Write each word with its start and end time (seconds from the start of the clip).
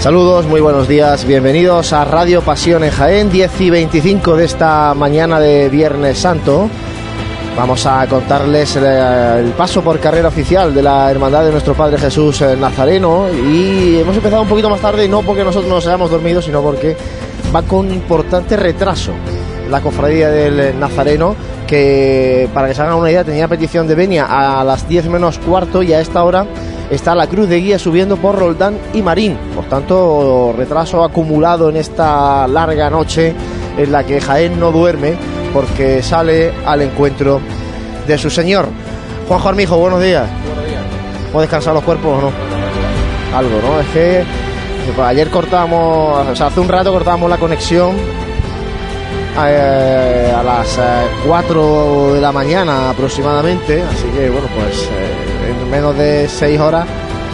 Saludos, 0.00 0.46
muy 0.46 0.60
buenos 0.60 0.86
días, 0.86 1.26
bienvenidos 1.26 1.92
a 1.92 2.04
Radio 2.04 2.40
Pasión 2.40 2.84
en 2.84 2.90
Jaén, 2.92 3.30
10 3.30 3.60
y 3.60 3.70
25 3.70 4.36
de 4.36 4.44
esta 4.44 4.94
mañana 4.94 5.40
de 5.40 5.68
Viernes 5.68 6.18
Santo. 6.18 6.70
Vamos 7.56 7.84
a 7.84 8.06
contarles 8.06 8.76
el, 8.76 9.50
paso 9.56 9.82
por 9.82 9.98
carrera 9.98 10.28
oficial 10.28 10.72
de 10.72 10.84
la 10.84 11.10
Hermandad 11.10 11.44
de 11.44 11.50
nuestro 11.50 11.74
Padre 11.74 11.98
Jesús 11.98 12.40
Nazareno 12.60 13.26
y 13.28 13.98
hemos 13.98 14.16
empezado 14.16 14.42
un 14.42 14.48
poquito 14.48 14.70
más 14.70 14.80
tarde 14.80 15.08
no 15.08 15.22
porque 15.22 15.42
nosotros 15.42 15.68
nos 15.68 15.84
hayamos 15.84 16.12
dormido, 16.12 16.40
sino 16.40 16.62
porque 16.62 16.96
va 17.52 17.62
con 17.62 17.92
importante 17.92 18.56
retraso 18.56 19.10
la 19.68 19.80
cofradía 19.80 20.30
del 20.30 20.78
Nazareno 20.78 21.34
que 21.66 22.48
para 22.54 22.68
que 22.68 22.74
se 22.74 22.82
hagan 22.82 22.94
una 22.94 23.10
idea 23.10 23.24
tenía 23.24 23.48
petición 23.48 23.88
de 23.88 23.96
venia 23.96 24.26
a 24.26 24.62
las 24.62 24.88
10 24.88 25.08
menos 25.08 25.40
cuarto 25.40 25.82
y 25.82 25.92
a 25.92 26.00
esta 26.00 26.22
hora 26.22 26.46
está 26.90 27.14
la 27.14 27.26
cruz 27.26 27.48
de 27.48 27.60
guía 27.60 27.78
subiendo 27.78 28.16
por 28.16 28.38
Roldán 28.38 28.78
y 28.94 29.02
Marín. 29.02 29.36
Por 29.54 29.64
tanto, 29.66 30.54
retraso 30.56 31.04
acumulado 31.04 31.68
en 31.68 31.76
esta 31.76 32.46
larga 32.48 32.90
noche 32.90 33.34
en 33.76 33.92
la 33.92 34.04
que 34.04 34.20
Jaén 34.20 34.58
no 34.58 34.72
duerme 34.72 35.16
porque 35.52 36.02
sale 36.02 36.52
al 36.66 36.82
encuentro 36.82 37.40
de 38.06 38.18
su 38.18 38.30
señor. 38.30 38.66
Juan 39.28 39.40
Armijo, 39.44 39.76
buenos 39.76 40.02
días. 40.02 40.28
Buenos 40.46 40.64
días. 40.66 40.82
¿Puedo 41.32 41.42
descansar 41.42 41.74
los 41.74 41.84
cuerpos 41.84 42.18
o 42.18 42.20
no? 42.22 43.36
Algo, 43.36 43.60
¿no? 43.60 43.80
Es 43.80 43.86
que 43.88 44.24
ayer 45.02 45.28
cortamos, 45.28 46.26
o 46.26 46.36
sea, 46.36 46.46
hace 46.46 46.60
un 46.60 46.68
rato 46.68 46.92
cortábamos 46.92 47.28
la 47.28 47.36
conexión 47.36 47.96
eh, 49.46 50.32
a 50.34 50.42
las 50.42 50.80
4 51.26 52.10
eh, 52.10 52.14
de 52.14 52.20
la 52.20 52.32
mañana 52.32 52.90
aproximadamente, 52.90 53.82
así 53.82 54.08
que 54.08 54.30
bueno, 54.30 54.48
pues 54.56 54.84
eh, 54.84 55.27
en 55.68 55.70
menos 55.70 55.96
de 55.98 56.26
6 56.28 56.60
horas 56.60 56.86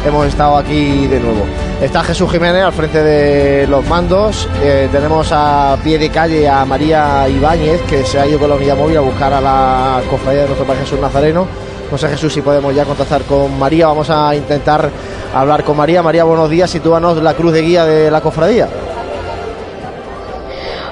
hemos 0.04 0.26
estado 0.26 0.56
aquí 0.56 1.06
de 1.06 1.20
nuevo. 1.20 1.46
Está 1.80 2.02
Jesús 2.02 2.30
Jiménez 2.30 2.64
al 2.64 2.72
frente 2.72 3.02
de 3.02 3.66
los 3.68 3.86
mandos, 3.86 4.48
tenemos 4.90 5.28
a 5.30 5.78
pie 5.82 5.98
de 5.98 6.10
calle 6.10 6.48
a 6.48 6.64
María 6.64 7.28
Ibáñez 7.28 7.80
que 7.82 8.04
se 8.04 8.18
ha 8.18 8.26
ido 8.26 8.38
con 8.38 8.50
la 8.50 8.56
unidad 8.56 8.76
móvil 8.76 8.98
a 8.98 9.00
buscar 9.00 9.32
a 9.32 9.40
la 9.40 10.02
cofradía 10.10 10.42
de 10.42 10.46
nuestro 10.48 10.66
Padre 10.66 10.80
Jesús 10.80 11.00
Nazareno. 11.00 11.46
No 11.90 11.98
sé 11.98 12.08
Jesús 12.08 12.32
si 12.32 12.42
podemos 12.42 12.74
ya 12.74 12.84
contactar 12.84 13.22
con 13.22 13.56
María, 13.58 13.86
vamos 13.86 14.10
a 14.10 14.34
intentar 14.34 14.90
hablar 15.34 15.62
con 15.62 15.76
María. 15.76 16.02
María, 16.02 16.24
buenos 16.24 16.50
días, 16.50 16.70
sitúanos 16.70 17.22
la 17.22 17.34
cruz 17.34 17.52
de 17.52 17.62
guía 17.62 17.84
de 17.84 18.10
la 18.10 18.20
cofradía. 18.20 18.68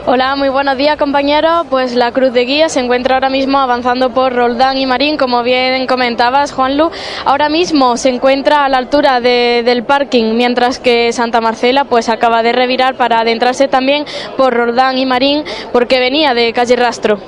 Hola, 0.05 0.35
muy 0.35 0.49
buenos 0.49 0.77
días 0.77 0.97
compañeros. 0.97 1.65
Pues 1.71 1.95
la 1.95 2.11
Cruz 2.11 2.33
de 2.33 2.45
Guía 2.45 2.69
se 2.69 2.81
encuentra 2.81 3.15
ahora 3.15 3.31
mismo 3.31 3.59
avanzando 3.59 4.11
por 4.11 4.35
Roldán 4.35 4.77
y 4.77 4.85
Marín, 4.85 5.17
como 5.17 5.45
bien 5.45 5.87
comentabas, 5.87 6.51
Juanlu. 6.51 6.91
Ahora 7.25 7.49
mismo 7.49 7.97
se 7.97 8.09
encuentra 8.09 8.65
a 8.65 8.69
la 8.69 8.79
altura 8.79 9.21
del 9.21 9.85
parking, 9.85 10.35
mientras 10.35 10.81
que 10.81 11.13
Santa 11.13 11.41
Marcela 11.41 11.85
pues 11.85 12.09
acaba 12.09 12.43
de 12.43 12.51
revirar 12.51 12.97
para 12.97 13.21
adentrarse 13.21 13.69
también 13.69 14.05
por 14.37 14.53
Roldán 14.53 14.99
y 14.99 15.07
Marín, 15.07 15.45
porque 15.73 16.01
venía 16.01 16.34
de 16.34 16.53
calle 16.53 16.75
Rastro. 16.75 17.19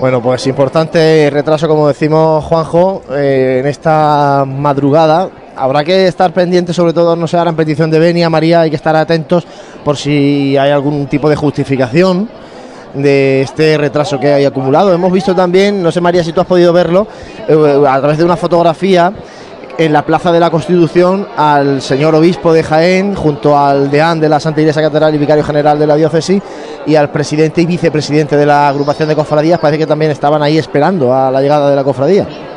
Bueno, 0.00 0.20
pues 0.20 0.46
importante 0.46 1.30
retraso, 1.30 1.66
como 1.66 1.88
decimos 1.88 2.44
Juanjo, 2.44 3.04
eh, 3.10 3.58
en 3.60 3.66
esta 3.68 4.44
madrugada 4.46 5.30
habrá 5.56 5.84
que 5.84 6.06
estar 6.06 6.32
pendiente, 6.32 6.72
sobre 6.72 6.92
todo, 6.92 7.16
no 7.16 7.26
sé, 7.26 7.36
ahora 7.36 7.50
en 7.50 7.56
petición 7.56 7.90
de 7.90 7.98
Benia, 7.98 8.30
María, 8.30 8.62
hay 8.62 8.70
que 8.70 8.76
estar 8.76 8.94
atentos 8.96 9.46
por 9.84 9.96
si 9.96 10.56
hay 10.56 10.70
algún 10.70 11.06
tipo 11.06 11.28
de 11.28 11.36
justificación 11.36 12.28
de 12.94 13.42
este 13.42 13.78
retraso 13.78 14.18
que 14.18 14.32
hay 14.32 14.44
acumulado. 14.44 14.92
Hemos 14.92 15.12
visto 15.12 15.34
también, 15.34 15.82
no 15.82 15.90
sé 15.90 16.00
María 16.00 16.22
si 16.22 16.32
tú 16.32 16.40
has 16.40 16.46
podido 16.46 16.72
verlo, 16.72 17.06
eh, 17.48 17.84
a 17.88 17.98
través 18.00 18.18
de 18.18 18.24
una 18.24 18.36
fotografía 18.36 19.12
en 19.78 19.92
la 19.92 20.04
Plaza 20.04 20.30
de 20.30 20.38
la 20.38 20.50
Constitución 20.50 21.26
al 21.36 21.80
señor 21.80 22.14
obispo 22.14 22.52
de 22.52 22.62
Jaén, 22.62 23.14
junto 23.14 23.58
al 23.58 23.90
deán 23.90 24.20
de 24.20 24.28
la 24.28 24.38
Santa 24.38 24.60
Iglesia 24.60 24.82
Catedral 24.82 25.14
y 25.14 25.18
vicario 25.18 25.42
general 25.42 25.78
de 25.78 25.86
la 25.86 25.96
diócesis, 25.96 26.42
y 26.86 26.94
al 26.94 27.10
presidente 27.10 27.62
y 27.62 27.66
vicepresidente 27.66 28.36
de 28.36 28.44
la 28.44 28.68
agrupación 28.68 29.08
de 29.08 29.16
cofradías, 29.16 29.58
parece 29.58 29.78
que 29.78 29.86
también 29.86 30.10
estaban 30.10 30.42
ahí 30.42 30.58
esperando 30.58 31.14
a 31.14 31.30
la 31.30 31.40
llegada 31.40 31.70
de 31.70 31.76
la 31.76 31.84
cofradía. 31.84 32.51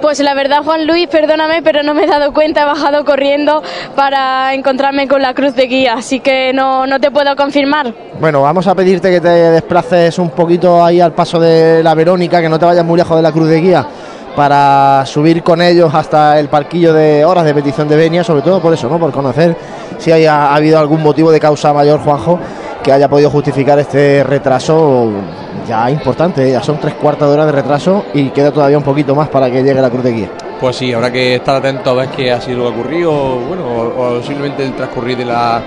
Pues 0.00 0.18
la 0.20 0.32
verdad, 0.32 0.62
Juan 0.64 0.86
Luis, 0.86 1.08
perdóname, 1.08 1.60
pero 1.62 1.82
no 1.82 1.92
me 1.92 2.04
he 2.04 2.06
dado 2.06 2.32
cuenta, 2.32 2.62
he 2.62 2.64
bajado 2.64 3.04
corriendo 3.04 3.62
para 3.94 4.54
encontrarme 4.54 5.06
con 5.06 5.20
la 5.20 5.34
cruz 5.34 5.54
de 5.54 5.66
guía, 5.66 5.94
así 5.98 6.20
que 6.20 6.52
no, 6.54 6.86
no 6.86 6.98
te 6.98 7.10
puedo 7.10 7.36
confirmar. 7.36 7.92
Bueno, 8.18 8.40
vamos 8.40 8.66
a 8.66 8.74
pedirte 8.74 9.10
que 9.10 9.20
te 9.20 9.28
desplaces 9.28 10.18
un 10.18 10.30
poquito 10.30 10.82
ahí 10.82 11.00
al 11.00 11.12
paso 11.12 11.38
de 11.38 11.82
la 11.82 11.94
Verónica, 11.94 12.40
que 12.40 12.48
no 12.48 12.58
te 12.58 12.64
vayas 12.64 12.84
muy 12.84 12.96
lejos 12.96 13.14
de 13.14 13.22
la 13.22 13.30
cruz 13.30 13.48
de 13.48 13.60
guía, 13.60 13.86
para 14.34 15.04
subir 15.04 15.42
con 15.42 15.60
ellos 15.60 15.94
hasta 15.94 16.38
el 16.40 16.48
parquillo 16.48 16.94
de 16.94 17.22
horas 17.24 17.44
de 17.44 17.52
petición 17.52 17.86
de 17.86 17.96
venia, 17.96 18.24
sobre 18.24 18.40
todo 18.40 18.60
por 18.60 18.72
eso, 18.72 18.88
¿no? 18.88 18.98
Por 18.98 19.12
conocer 19.12 19.54
si 19.98 20.10
haya 20.12 20.46
ha 20.46 20.54
habido 20.54 20.78
algún 20.78 21.02
motivo 21.02 21.30
de 21.30 21.38
causa 21.38 21.74
mayor, 21.74 22.00
Juanjo, 22.00 22.38
que 22.82 22.92
haya 22.92 23.08
podido 23.08 23.30
justificar 23.30 23.78
este 23.78 24.24
retraso 24.24 25.10
ya 25.68 25.90
importante, 25.90 26.50
ya 26.50 26.62
son 26.62 26.78
tres 26.80 26.94
cuartos 26.94 27.28
de 27.28 27.34
hora 27.34 27.46
de 27.46 27.52
retraso 27.52 28.06
y 28.14 28.30
queda 28.30 28.50
todavía 28.50 28.78
un 28.78 28.84
poquito 28.84 29.14
más 29.14 29.28
para 29.28 29.50
que 29.50 29.62
llegue 29.62 29.80
la 29.80 29.90
cruz 29.90 30.04
de 30.04 30.12
guía. 30.12 30.30
Pues 30.60 30.76
sí, 30.76 30.92
habrá 30.92 31.10
que 31.10 31.36
estar 31.36 31.56
atento 31.56 31.90
a 31.90 31.94
ver 31.94 32.08
qué 32.08 32.32
ha 32.32 32.40
sido 32.40 32.66
ocurrido, 32.66 33.12
bueno, 33.36 33.64
o, 33.64 34.22
simplemente 34.22 34.64
el 34.64 34.74
transcurrir 34.74 35.16
de 35.16 35.24
la, 35.24 35.62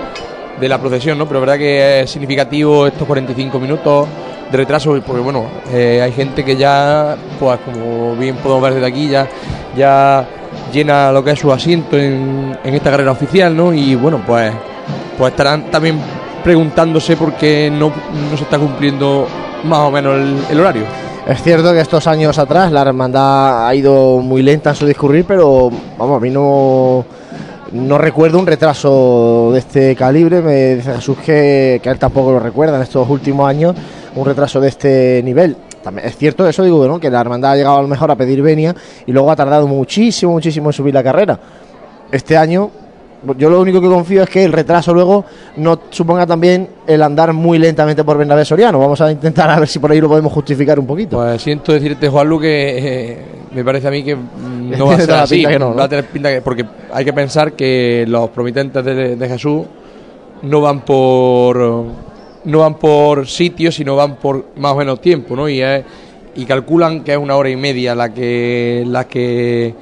de 0.60 0.68
la 0.68 0.78
procesión, 0.78 1.18
¿no? 1.18 1.26
Pero 1.26 1.40
verdad 1.40 1.58
que 1.58 2.02
es 2.02 2.10
significativo 2.10 2.86
estos 2.86 3.06
45 3.06 3.58
minutos 3.58 4.08
de 4.50 4.56
retraso, 4.56 5.00
porque 5.04 5.22
bueno, 5.22 5.46
eh, 5.72 6.00
hay 6.02 6.12
gente 6.12 6.44
que 6.44 6.56
ya, 6.56 7.16
pues 7.40 7.58
como 7.64 8.14
bien 8.16 8.36
podemos 8.36 8.62
ver 8.62 8.74
desde 8.74 8.86
aquí, 8.86 9.08
ya, 9.08 9.28
ya 9.76 10.26
llena 10.72 11.10
lo 11.10 11.24
que 11.24 11.32
es 11.32 11.38
su 11.38 11.50
asiento 11.52 11.96
en, 11.96 12.56
en 12.62 12.74
esta 12.74 12.90
carrera 12.90 13.10
oficial, 13.10 13.56
¿no? 13.56 13.72
Y 13.72 13.94
bueno, 13.94 14.22
pues, 14.24 14.52
pues 15.18 15.32
estarán 15.32 15.70
también 15.70 15.98
preguntándose 16.44 17.16
por 17.16 17.32
qué 17.32 17.72
no, 17.72 17.90
se 18.36 18.44
está 18.44 18.58
cumpliendo 18.58 19.26
más 19.64 19.80
o 19.80 19.90
menos 19.90 20.20
el, 20.50 20.60
horario. 20.60 20.84
Es 21.26 21.42
cierto 21.42 21.72
que 21.72 21.80
estos 21.80 22.06
años 22.06 22.38
atrás 22.38 22.70
la 22.70 22.82
hermandad 22.82 23.66
ha 23.66 23.74
ido 23.74 24.18
muy 24.18 24.42
lenta 24.42 24.70
en 24.70 24.76
su 24.76 24.86
discurrir, 24.86 25.24
pero 25.26 25.70
vamos, 25.98 26.18
a 26.18 26.20
mí 26.20 26.28
no, 26.28 27.06
no 27.72 27.96
recuerdo 27.96 28.38
un 28.38 28.46
retraso 28.46 29.50
de 29.54 29.58
este 29.58 29.96
calibre. 29.96 30.42
Me 30.42 30.74
dice 30.76 30.92
Jesús 30.92 31.16
que, 31.24 31.80
que 31.82 31.88
él 31.88 31.98
tampoco 31.98 32.32
lo 32.32 32.40
recuerda 32.40 32.76
en 32.76 32.82
estos 32.82 33.08
últimos 33.08 33.48
años, 33.48 33.74
un 34.14 34.26
retraso 34.26 34.60
de 34.60 34.68
este 34.68 35.22
nivel. 35.24 35.56
También 35.82 36.06
es 36.06 36.16
cierto 36.16 36.46
eso, 36.46 36.62
digo, 36.62 36.86
¿no? 36.86 37.00
que 37.00 37.10
la 37.10 37.22
hermandad 37.22 37.52
ha 37.52 37.56
llegado 37.56 37.78
a 37.78 37.82
lo 37.82 37.88
mejor 37.88 38.10
a 38.10 38.16
pedir 38.16 38.42
venia 38.42 38.74
y 39.06 39.12
luego 39.12 39.30
ha 39.30 39.36
tardado 39.36 39.66
muchísimo, 39.66 40.32
muchísimo 40.32 40.68
en 40.68 40.72
subir 40.74 40.92
la 40.92 41.02
carrera. 41.02 41.38
Este 42.12 42.36
año 42.36 42.70
yo 43.36 43.50
lo 43.50 43.60
único 43.60 43.80
que 43.80 43.88
confío 43.88 44.22
es 44.22 44.30
que 44.30 44.44
el 44.44 44.52
retraso 44.52 44.92
luego 44.92 45.24
no 45.56 45.80
suponga 45.90 46.26
también 46.26 46.68
el 46.86 47.02
andar 47.02 47.32
muy 47.32 47.58
lentamente 47.58 48.04
por 48.04 48.18
Bernabé 48.18 48.44
Soriano. 48.44 48.78
Vamos 48.78 49.00
a 49.00 49.10
intentar 49.10 49.50
a 49.50 49.58
ver 49.58 49.68
si 49.68 49.78
por 49.78 49.90
ahí 49.90 50.00
lo 50.00 50.08
podemos 50.08 50.32
justificar 50.32 50.78
un 50.78 50.86
poquito. 50.86 51.16
Pues 51.18 51.42
siento 51.42 51.72
decirte, 51.72 52.08
Juanlu, 52.08 52.40
que 52.40 52.78
eh, 52.78 53.18
me 53.52 53.64
parece 53.64 53.88
a 53.88 53.90
mí 53.90 54.02
que 54.02 54.16
no 54.78 54.86
va 54.86 54.94
a 54.94 55.00
ser 55.00 55.10
así. 55.12 55.44
Va 55.44 55.84
a 55.84 55.88
tener 55.88 56.06
pinta 56.06 56.30
que, 56.30 56.40
porque 56.42 56.64
hay 56.92 57.04
que 57.04 57.12
pensar 57.12 57.52
que 57.52 58.04
los 58.08 58.30
promitentes 58.30 58.84
de, 58.84 59.28
Jesús 59.28 59.62
no 60.42 60.60
van 60.60 60.82
por 60.82 61.84
no 62.44 62.58
van 62.58 62.74
por 62.74 63.26
sitios, 63.26 63.74
sino 63.74 63.96
van 63.96 64.16
por 64.16 64.46
más 64.56 64.72
o 64.72 64.76
menos 64.76 65.00
tiempo, 65.00 65.34
¿no? 65.34 65.48
Y, 65.48 65.62
y 66.36 66.44
calculan 66.44 67.02
que 67.02 67.12
es 67.12 67.18
una 67.18 67.36
hora 67.36 67.48
y 67.48 67.56
media 67.56 67.94
la 67.94 68.12
que 68.12 68.84
la 68.86 69.04
que 69.04 69.74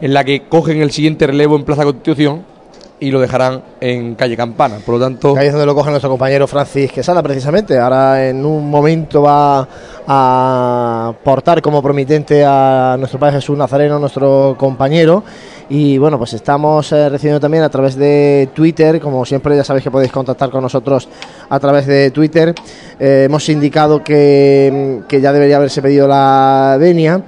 en 0.00 0.14
la 0.14 0.24
que 0.24 0.42
cogen 0.42 0.80
el 0.82 0.90
siguiente 0.92 1.26
relevo 1.26 1.56
en 1.56 1.64
Plaza 1.64 1.84
Constitución 1.84 2.55
y 2.98 3.10
lo 3.10 3.20
dejarán 3.20 3.62
en 3.80 4.14
calle 4.14 4.36
Campana. 4.36 4.78
Por 4.84 4.94
lo 4.96 5.00
tanto. 5.00 5.36
Ahí 5.36 5.46
es 5.46 5.52
donde 5.52 5.66
lo 5.66 5.74
coge 5.74 5.90
nuestro 5.90 6.10
compañero 6.10 6.46
Francis 6.46 6.90
Quesada, 6.92 7.22
precisamente. 7.22 7.78
Ahora 7.78 8.28
en 8.28 8.44
un 8.44 8.70
momento 8.70 9.22
va 9.22 9.68
a 10.06 11.12
portar 11.22 11.60
como 11.60 11.82
promitente 11.82 12.44
a 12.44 12.96
nuestro 12.98 13.18
Padre 13.18 13.36
Jesús 13.36 13.56
Nazareno, 13.56 13.98
nuestro 13.98 14.56
compañero. 14.58 15.22
Y 15.68 15.98
bueno, 15.98 16.16
pues 16.16 16.32
estamos 16.32 16.92
eh, 16.92 17.08
recibiendo 17.08 17.40
también 17.40 17.64
a 17.64 17.68
través 17.68 17.96
de 17.96 18.50
Twitter, 18.54 19.00
como 19.00 19.24
siempre 19.24 19.56
ya 19.56 19.64
sabéis 19.64 19.82
que 19.82 19.90
podéis 19.90 20.12
contactar 20.12 20.48
con 20.48 20.62
nosotros 20.62 21.08
a 21.48 21.58
través 21.58 21.86
de 21.86 22.12
Twitter. 22.12 22.54
Eh, 23.00 23.24
hemos 23.26 23.48
indicado 23.48 24.02
que, 24.02 25.02
que 25.08 25.20
ya 25.20 25.32
debería 25.32 25.56
haberse 25.56 25.82
pedido 25.82 26.06
la 26.06 26.76
venia 26.78 27.20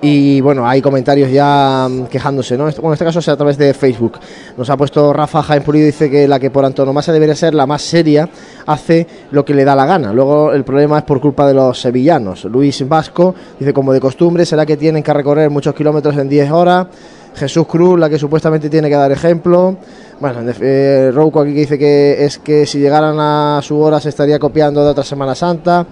y 0.00 0.40
bueno, 0.40 0.68
hay 0.68 0.80
comentarios 0.80 1.30
ya 1.30 1.88
mm, 1.90 2.04
quejándose, 2.04 2.56
¿no? 2.56 2.64
Bueno, 2.64 2.88
en 2.88 2.92
este 2.92 3.04
caso 3.04 3.18
es 3.18 3.28
a 3.28 3.36
través 3.36 3.58
de 3.58 3.74
Facebook. 3.74 4.18
Nos 4.56 4.70
ha 4.70 4.76
puesto 4.76 5.12
Rafa 5.12 5.42
Jaén 5.42 5.62
Pulido, 5.62 5.86
dice 5.86 6.08
que 6.08 6.28
la 6.28 6.38
que 6.38 6.50
por 6.50 6.64
antonomasia 6.64 7.12
debería 7.12 7.34
ser 7.34 7.54
la 7.54 7.66
más 7.66 7.82
seria, 7.82 8.28
hace 8.66 9.06
lo 9.32 9.44
que 9.44 9.54
le 9.54 9.64
da 9.64 9.74
la 9.74 9.86
gana. 9.86 10.12
Luego 10.12 10.52
el 10.52 10.62
problema 10.62 10.98
es 10.98 11.04
por 11.04 11.20
culpa 11.20 11.46
de 11.48 11.54
los 11.54 11.80
sevillanos. 11.80 12.44
Luis 12.44 12.86
Vasco 12.88 13.34
dice, 13.58 13.72
como 13.72 13.92
de 13.92 14.00
costumbre, 14.00 14.46
será 14.46 14.64
que 14.64 14.76
tienen 14.76 15.02
que 15.02 15.12
recorrer 15.12 15.50
muchos 15.50 15.74
kilómetros 15.74 16.16
en 16.16 16.28
10 16.28 16.50
horas. 16.52 16.86
Jesús 17.34 17.66
Cruz, 17.66 17.98
la 17.98 18.08
que 18.08 18.18
supuestamente 18.18 18.70
tiene 18.70 18.88
que 18.88 18.96
dar 18.96 19.10
ejemplo. 19.10 19.76
Bueno, 20.20 20.40
eh, 20.60 21.10
Rouco 21.12 21.40
aquí 21.40 21.54
que 21.54 21.60
dice 21.60 21.78
que 21.78 22.24
es 22.24 22.38
que 22.38 22.66
si 22.66 22.78
llegaran 22.78 23.16
a 23.18 23.60
su 23.62 23.78
hora 23.78 24.00
se 24.00 24.08
estaría 24.08 24.38
copiando 24.38 24.84
de 24.84 24.90
otra 24.90 25.04
Semana 25.04 25.34
Santa. 25.34 25.86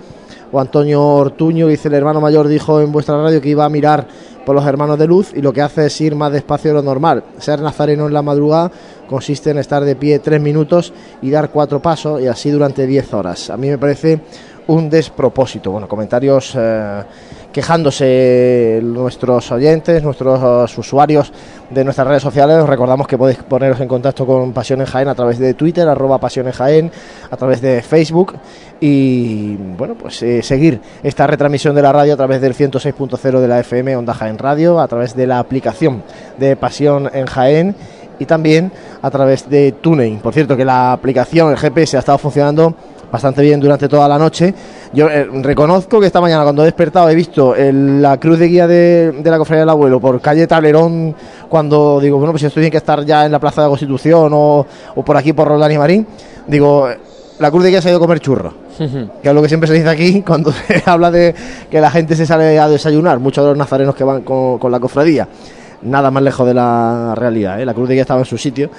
O 0.53 0.61
Antonio 0.61 1.03
Ortuño 1.03 1.67
dice, 1.67 1.89
el 1.89 1.95
hermano 1.95 2.21
mayor 2.21 2.49
dijo 2.49 2.81
en 2.81 2.93
vuestra 2.93 3.21
radio 3.21 3.41
que 3.41 3.49
iba 3.49 3.65
a 3.65 3.69
mirar 3.69 4.07
por 4.45 4.55
los 4.55 4.65
hermanos 4.65 4.99
de 4.99 5.07
luz 5.07 5.33
y 5.35 5.43
lo 5.43 5.53
que 5.53 5.61
hace 5.61 5.87
es 5.87 6.01
ir 6.01 6.15
más 6.15 6.33
despacio 6.33 6.71
de 6.71 6.75
lo 6.75 6.83
normal. 6.83 7.25
Ser 7.39 7.61
nazareno 7.61 8.07
en 8.07 8.13
la 8.13 8.23
madrugada 8.23 8.71
consiste 9.09 9.51
en 9.51 9.59
estar 9.59 9.85
de 9.85 9.97
pie 9.97 10.21
tres 10.21 10.41
minutos 10.41 10.93
y 11.21 11.31
dar 11.31 11.51
cuatro 11.51 11.83
pasos 11.83 12.21
y 12.23 12.29
así 12.29 12.51
durante 12.51 12.87
diez 12.87 13.13
horas. 13.13 13.51
A 13.51 13.57
mí 13.57 13.69
me 13.69 13.77
parece 13.77 14.21
un 14.69 14.89
despropósito. 14.89 15.73
Bueno, 15.73 15.89
comentarios 15.89 16.53
eh, 16.57 17.03
quejándose 17.57 18.81
nuestros 18.83 19.51
oyentes, 19.51 20.03
nuestros 20.03 20.77
usuarios 20.77 21.33
de 21.71 21.85
nuestras 21.85 22.07
redes 22.07 22.23
sociales. 22.23 22.59
Os 22.59 22.69
recordamos 22.69 23.07
que 23.07 23.17
podéis 23.17 23.39
poneros 23.39 23.81
en 23.81 23.89
contacto 23.89 24.27
con 24.27 24.53
Pasión 24.53 24.83
en 24.83 24.87
Jaén 24.87 25.09
a 25.09 25.15
través 25.15 25.39
de 25.39 25.55
Twitter, 25.55 25.89
arroba 25.89 26.19
Pasión 26.19 26.47
en 26.49 26.53
Jaén, 26.53 26.93
a 27.31 27.37
través 27.39 27.63
de 27.63 27.81
Facebook 27.81 28.35
y 28.79 29.57
bueno, 29.57 29.95
pues 29.95 30.23
eh, 30.23 30.43
seguir 30.43 30.83
esta 31.03 31.27
retransmisión 31.27 31.75
de 31.75 31.81
la 31.81 31.93
radio 31.93 32.13
a 32.13 32.17
través 32.19 32.43
del 32.43 32.55
106.0 32.55 33.41
de 33.41 33.49
la 33.49 33.61
FM 33.61 33.97
Onda 33.97 34.13
Jaén 34.13 34.37
Radio, 34.37 34.79
a 34.79 34.87
través 34.87 35.17
de 35.17 35.27
la 35.27 35.39
aplicación 35.39 36.03
de 36.37 36.57
Pasión 36.57 37.09
en 37.11 37.25
Jaén 37.25 37.75
y 38.19 38.27
también 38.27 38.71
a 39.01 39.11
través 39.11 39.49
de 39.49 39.73
TuneIn. 39.73 40.19
Por 40.19 40.35
cierto, 40.35 40.59
que 40.59 40.65
la 40.67 40.93
aplicación, 40.93 41.53
el 41.53 41.57
GPS, 41.57 41.97
ha 41.97 42.01
estado 42.01 42.19
funcionando 42.19 42.75
bastante 43.17 43.43
bien 43.43 43.59
durante 43.59 43.89
toda 43.89 44.07
la 44.09 44.19
noche. 44.19 44.55
Yo 44.93 45.09
eh, 45.09 45.27
reconozco 45.43 45.99
que 45.99 46.07
esta 46.07 46.21
mañana 46.21 46.43
cuando 46.43 46.63
he 46.63 46.67
despertado 46.67 47.09
he 47.09 47.15
visto 47.15 47.55
la 47.57 48.19
cruz 48.19 48.39
de 48.39 48.49
guía 48.49 48.67
de, 48.67 49.23
la 49.25 49.39
cofradía 49.39 49.61
del 49.61 49.71
abuelo 49.71 49.99
por 50.01 50.21
calle 50.21 50.47
Talerón 50.47 51.15
cuando 51.49 51.99
digo, 52.01 52.19
bueno, 52.19 52.33
pues 52.33 52.43
esto 52.43 52.61
tiene 52.61 52.71
que 52.71 52.77
estar 52.77 53.05
ya 53.05 53.25
en 53.25 53.33
la 53.33 53.39
Plaza 53.39 53.63
de 53.63 53.67
la 53.67 53.71
Constitución 53.71 54.31
o, 54.35 54.67
por 55.05 55.17
aquí 55.17 55.33
por 55.33 55.49
Roldán 55.49 55.73
y 55.73 55.79
Marín, 55.79 56.07
digo, 56.47 56.89
la 57.39 57.51
cruz 57.51 57.65
de 57.65 57.71
guía 57.71 57.81
se 57.81 57.89
ha 57.89 57.91
ido 57.93 57.99
a 57.99 58.01
comer 58.01 58.21
churro. 58.21 58.53
que 59.23 59.29
es 59.29 59.35
lo 59.35 59.41
que 59.41 59.49
siempre 59.49 59.67
se 59.67 59.75
dice 59.75 59.89
aquí 59.89 60.21
cuando 60.21 60.53
se 60.69 60.83
habla 60.85 61.11
de 61.11 61.35
que 61.71 61.81
la 61.81 61.91
gente 61.91 62.15
se 62.15 62.27
sale 62.27 62.59
a 62.59 62.69
desayunar, 62.69 63.19
muchos 63.19 63.45
de 63.45 63.51
los 63.51 63.59
nazarenos 63.59 63.95
que 63.95 64.05
van 64.05 64.23
con, 64.23 64.71
la 64.71 64.79
cofradía. 64.79 65.27
Nada 65.83 66.11
más 66.11 66.23
lejos 66.23 66.47
de 66.47 66.55
la 66.55 67.15
realidad, 67.17 67.61
¿eh? 67.61 67.65
la 67.65 67.73
cruz 67.73 67.89
de 67.89 67.95
guía 67.95 68.03
estaba 68.03 68.21
en 68.21 68.27
su 68.27 68.37
sitio, 68.37 68.71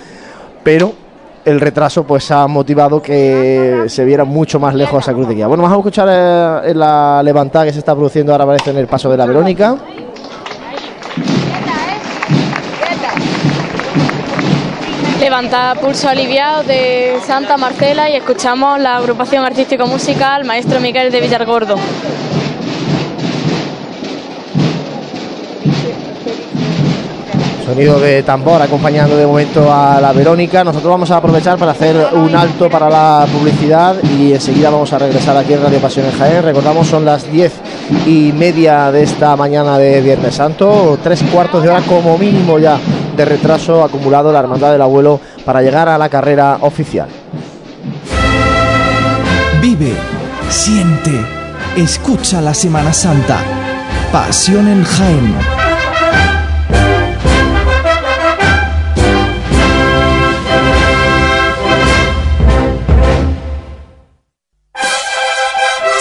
pero 0.64 1.07
el 1.48 1.62
retraso 1.62 2.04
pues 2.04 2.30
ha 2.30 2.46
motivado 2.46 3.02
que 3.02 3.86
se 3.88 4.04
viera 4.04 4.26
mucho 4.26 4.60
más 4.60 4.76
lejos 4.76 5.02
esa 5.02 5.14
cruz 5.14 5.30
de 5.30 5.36
guía. 5.36 5.48
Bueno, 5.48 5.64
vamos 5.64 5.78
a 5.78 5.80
escuchar 5.80 6.10
eh, 6.12 6.74
la 6.76 7.22
levantada 7.24 7.64
que 7.64 7.72
se 7.72 7.80
está 7.80 7.96
produciendo 7.96 8.34
ahora 8.34 8.46
parece 8.46 8.72
en 8.72 8.78
el 8.78 8.88
paso 8.88 9.10
de 9.10 9.16
la 9.16 9.26
Verónica. 9.26 9.78
Levanta 15.22 15.76
pulso 15.76 16.10
aliviado 16.10 16.64
de 16.64 17.18
Santa 17.26 17.56
Marcela 17.56 18.10
y 18.10 18.18
escuchamos 18.18 18.82
la 18.82 18.98
agrupación 18.98 19.46
artístico 19.46 19.88
musical 19.88 20.44
Maestro 20.44 20.82
Miguel 20.82 21.14
de 21.14 21.22
Villargordo. 21.22 21.76
Sonido 27.68 28.00
de 28.00 28.24
tambor 28.24 28.62
acompañando 28.62 29.18
de 29.18 29.28
momento 29.28 29.70
a 29.70 30.00
la 30.00 30.14
Verónica. 30.14 30.64
Nosotros 30.64 30.90
vamos 30.90 31.12
a 31.12 31.18
aprovechar 31.18 31.58
para 31.58 31.74
hacer 31.74 31.98
un 32.14 32.34
alto 32.34 32.70
para 32.70 32.90
la 32.90 33.28
publicidad 33.30 33.94
y 34.18 34.32
enseguida 34.32 34.70
vamos 34.70 34.94
a 34.94 35.00
regresar 35.00 35.36
aquí 35.36 35.52
en 35.52 35.62
Radio 35.62 35.80
Pasión 35.80 36.06
en 36.06 36.14
Jaén. 36.14 36.44
Recordamos, 36.44 36.88
son 36.88 37.04
las 37.04 37.30
diez 37.30 37.52
y 38.06 38.32
media 38.32 38.90
de 38.90 39.04
esta 39.04 39.36
mañana 39.36 39.78
de 39.78 40.00
Viernes 40.00 40.36
Santo, 40.36 40.98
tres 41.04 41.22
cuartos 41.24 41.62
de 41.62 41.68
hora 41.68 41.82
como 41.82 42.18
mínimo 42.18 42.58
ya 42.58 42.80
de 43.18 43.26
retraso 43.26 43.84
acumulado 43.84 44.32
la 44.32 44.40
Hermandad 44.40 44.72
del 44.72 44.82
Abuelo 44.82 45.20
para 45.44 45.62
llegar 45.62 45.90
a 45.90 45.98
la 45.98 46.08
carrera 46.08 46.60
oficial. 46.62 47.10
Vive, 49.62 49.92
siente, 50.48 51.12
escucha 51.76 52.40
la 52.40 52.54
Semana 52.54 52.94
Santa. 52.94 53.40
Pasión 54.14 54.70
en 54.70 54.86
Jaén. 54.86 55.67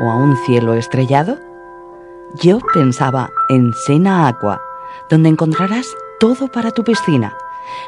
o 0.00 0.10
a 0.10 0.16
un 0.16 0.36
cielo 0.44 0.74
estrellado? 0.74 1.38
Yo 2.42 2.58
pensaba 2.72 3.30
en 3.48 3.72
Sena 3.86 4.26
Aqua, 4.26 4.60
donde 5.08 5.28
encontrarás 5.28 5.86
todo 6.18 6.48
para 6.48 6.70
tu 6.70 6.82
piscina. 6.84 7.36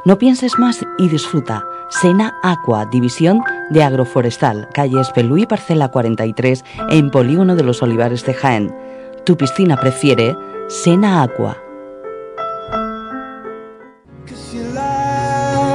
No 0.05 0.19
pienses 0.19 0.59
más 0.59 0.85
y 0.99 1.09
disfruta. 1.09 1.65
Sena 1.89 2.39
Aqua, 2.43 2.87
división 2.87 3.43
de 3.71 3.83
agroforestal, 3.83 4.69
calle 4.73 5.01
Espelú 5.01 5.47
parcela 5.49 5.89
43, 5.89 6.65
en 6.91 7.11
Polígono 7.11 7.57
de 7.57 7.63
los 7.63 7.83
Olivares 7.83 8.25
de 8.25 8.35
Jaén. 8.35 8.75
Tu 9.25 9.37
piscina 9.37 9.77
prefiere 9.77 10.37
Sena 10.69 11.23
Aqua. 11.23 11.66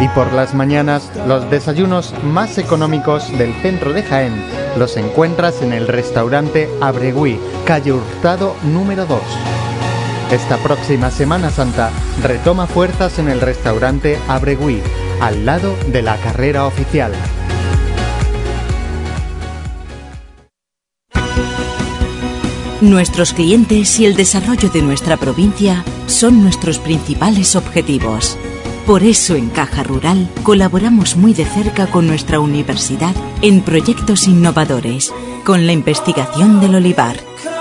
Y 0.00 0.08
por 0.08 0.32
las 0.32 0.54
mañanas, 0.54 1.10
los 1.26 1.50
desayunos 1.50 2.14
más 2.24 2.56
económicos 2.58 3.36
del 3.36 3.52
centro 3.62 3.92
de 3.92 4.02
Jaén 4.02 4.60
los 4.76 4.96
encuentras 4.96 5.62
en 5.62 5.72
el 5.72 5.88
restaurante 5.88 6.68
Abregui, 6.80 7.38
calle 7.64 7.92
Hurtado 7.92 8.54
número 8.64 9.06
2. 9.06 9.20
Esta 10.30 10.56
próxima 10.58 11.10
Semana 11.10 11.50
Santa 11.50 11.90
retoma 12.22 12.66
fuerzas 12.66 13.18
en 13.18 13.28
el 13.28 13.40
restaurante 13.40 14.18
Abregui, 14.28 14.80
al 15.20 15.44
lado 15.44 15.74
de 15.88 16.02
la 16.02 16.16
carrera 16.18 16.66
oficial. 16.66 17.12
Nuestros 22.80 23.34
clientes 23.34 24.00
y 24.00 24.06
el 24.06 24.16
desarrollo 24.16 24.70
de 24.70 24.80
nuestra 24.80 25.18
provincia 25.18 25.84
son 26.06 26.42
nuestros 26.42 26.78
principales 26.78 27.54
objetivos. 27.54 28.38
Por 28.90 29.04
eso 29.04 29.36
en 29.36 29.50
Caja 29.50 29.84
Rural 29.84 30.28
colaboramos 30.42 31.16
muy 31.16 31.32
de 31.32 31.44
cerca 31.44 31.86
con 31.86 32.08
nuestra 32.08 32.40
universidad 32.40 33.14
en 33.40 33.60
proyectos 33.60 34.26
innovadores, 34.26 35.14
con 35.44 35.64
la 35.64 35.72
investigación 35.72 36.60
del 36.60 36.74
olivar. 36.74 37.14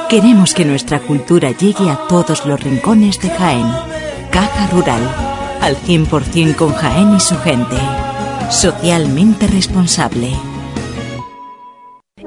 Queremos 0.10 0.56
que 0.56 0.66
nuestra 0.66 1.00
cultura 1.00 1.52
llegue 1.52 1.88
a 1.88 2.00
todos 2.08 2.48
los 2.48 2.60
rincones 2.60 3.22
de 3.22 3.30
Jaén. 3.30 3.68
Caja 4.32 4.70
Rural, 4.72 5.04
al 5.62 5.78
100% 5.78 6.56
con 6.56 6.74
Jaén 6.74 7.16
y 7.16 7.20
su 7.20 7.38
gente. 7.38 7.78
Socialmente 8.50 9.46
responsable. 9.46 10.32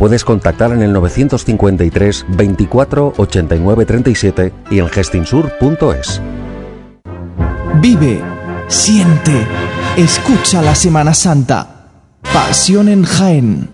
Puedes 0.00 0.24
contactar 0.24 0.72
en 0.72 0.80
el 0.80 0.94
953 0.94 2.24
24 2.30 3.12
89 3.18 3.84
37 3.84 4.52
y 4.70 4.78
en 4.78 4.88
gestinsur.es. 4.88 6.22
Vive, 7.82 8.22
siente, 8.66 9.46
escucha 9.98 10.62
la 10.62 10.74
Semana 10.74 11.12
Santa. 11.12 11.90
Pasión 12.32 12.88
en 12.88 13.04
Jaén. 13.04 13.68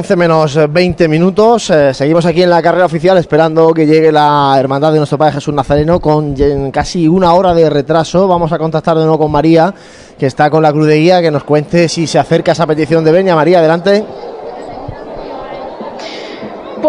11 0.00 0.16
menos 0.16 0.58
20 0.72 1.08
minutos. 1.08 1.68
Eh, 1.68 1.92
seguimos 1.92 2.24
aquí 2.24 2.42
en 2.42 2.48
la 2.48 2.62
carrera 2.62 2.86
oficial 2.86 3.18
esperando 3.18 3.74
que 3.74 3.84
llegue 3.84 4.10
la 4.10 4.56
hermandad 4.58 4.92
de 4.92 4.96
nuestro 4.96 5.18
Padre 5.18 5.34
Jesús 5.34 5.52
Nazareno 5.52 6.00
con 6.00 6.34
casi 6.70 7.06
una 7.06 7.34
hora 7.34 7.52
de 7.52 7.68
retraso. 7.68 8.26
Vamos 8.26 8.50
a 8.50 8.56
contactar 8.56 8.96
de 8.96 9.02
nuevo 9.02 9.18
con 9.18 9.30
María, 9.30 9.74
que 10.18 10.24
está 10.24 10.48
con 10.48 10.62
la 10.62 10.72
cruz 10.72 10.86
de 10.86 10.96
guía, 10.96 11.20
que 11.20 11.30
nos 11.30 11.44
cuente 11.44 11.86
si 11.86 12.06
se 12.06 12.18
acerca 12.18 12.52
esa 12.52 12.66
petición 12.66 13.04
de 13.04 13.12
Beña. 13.12 13.34
María, 13.34 13.58
adelante. 13.58 14.02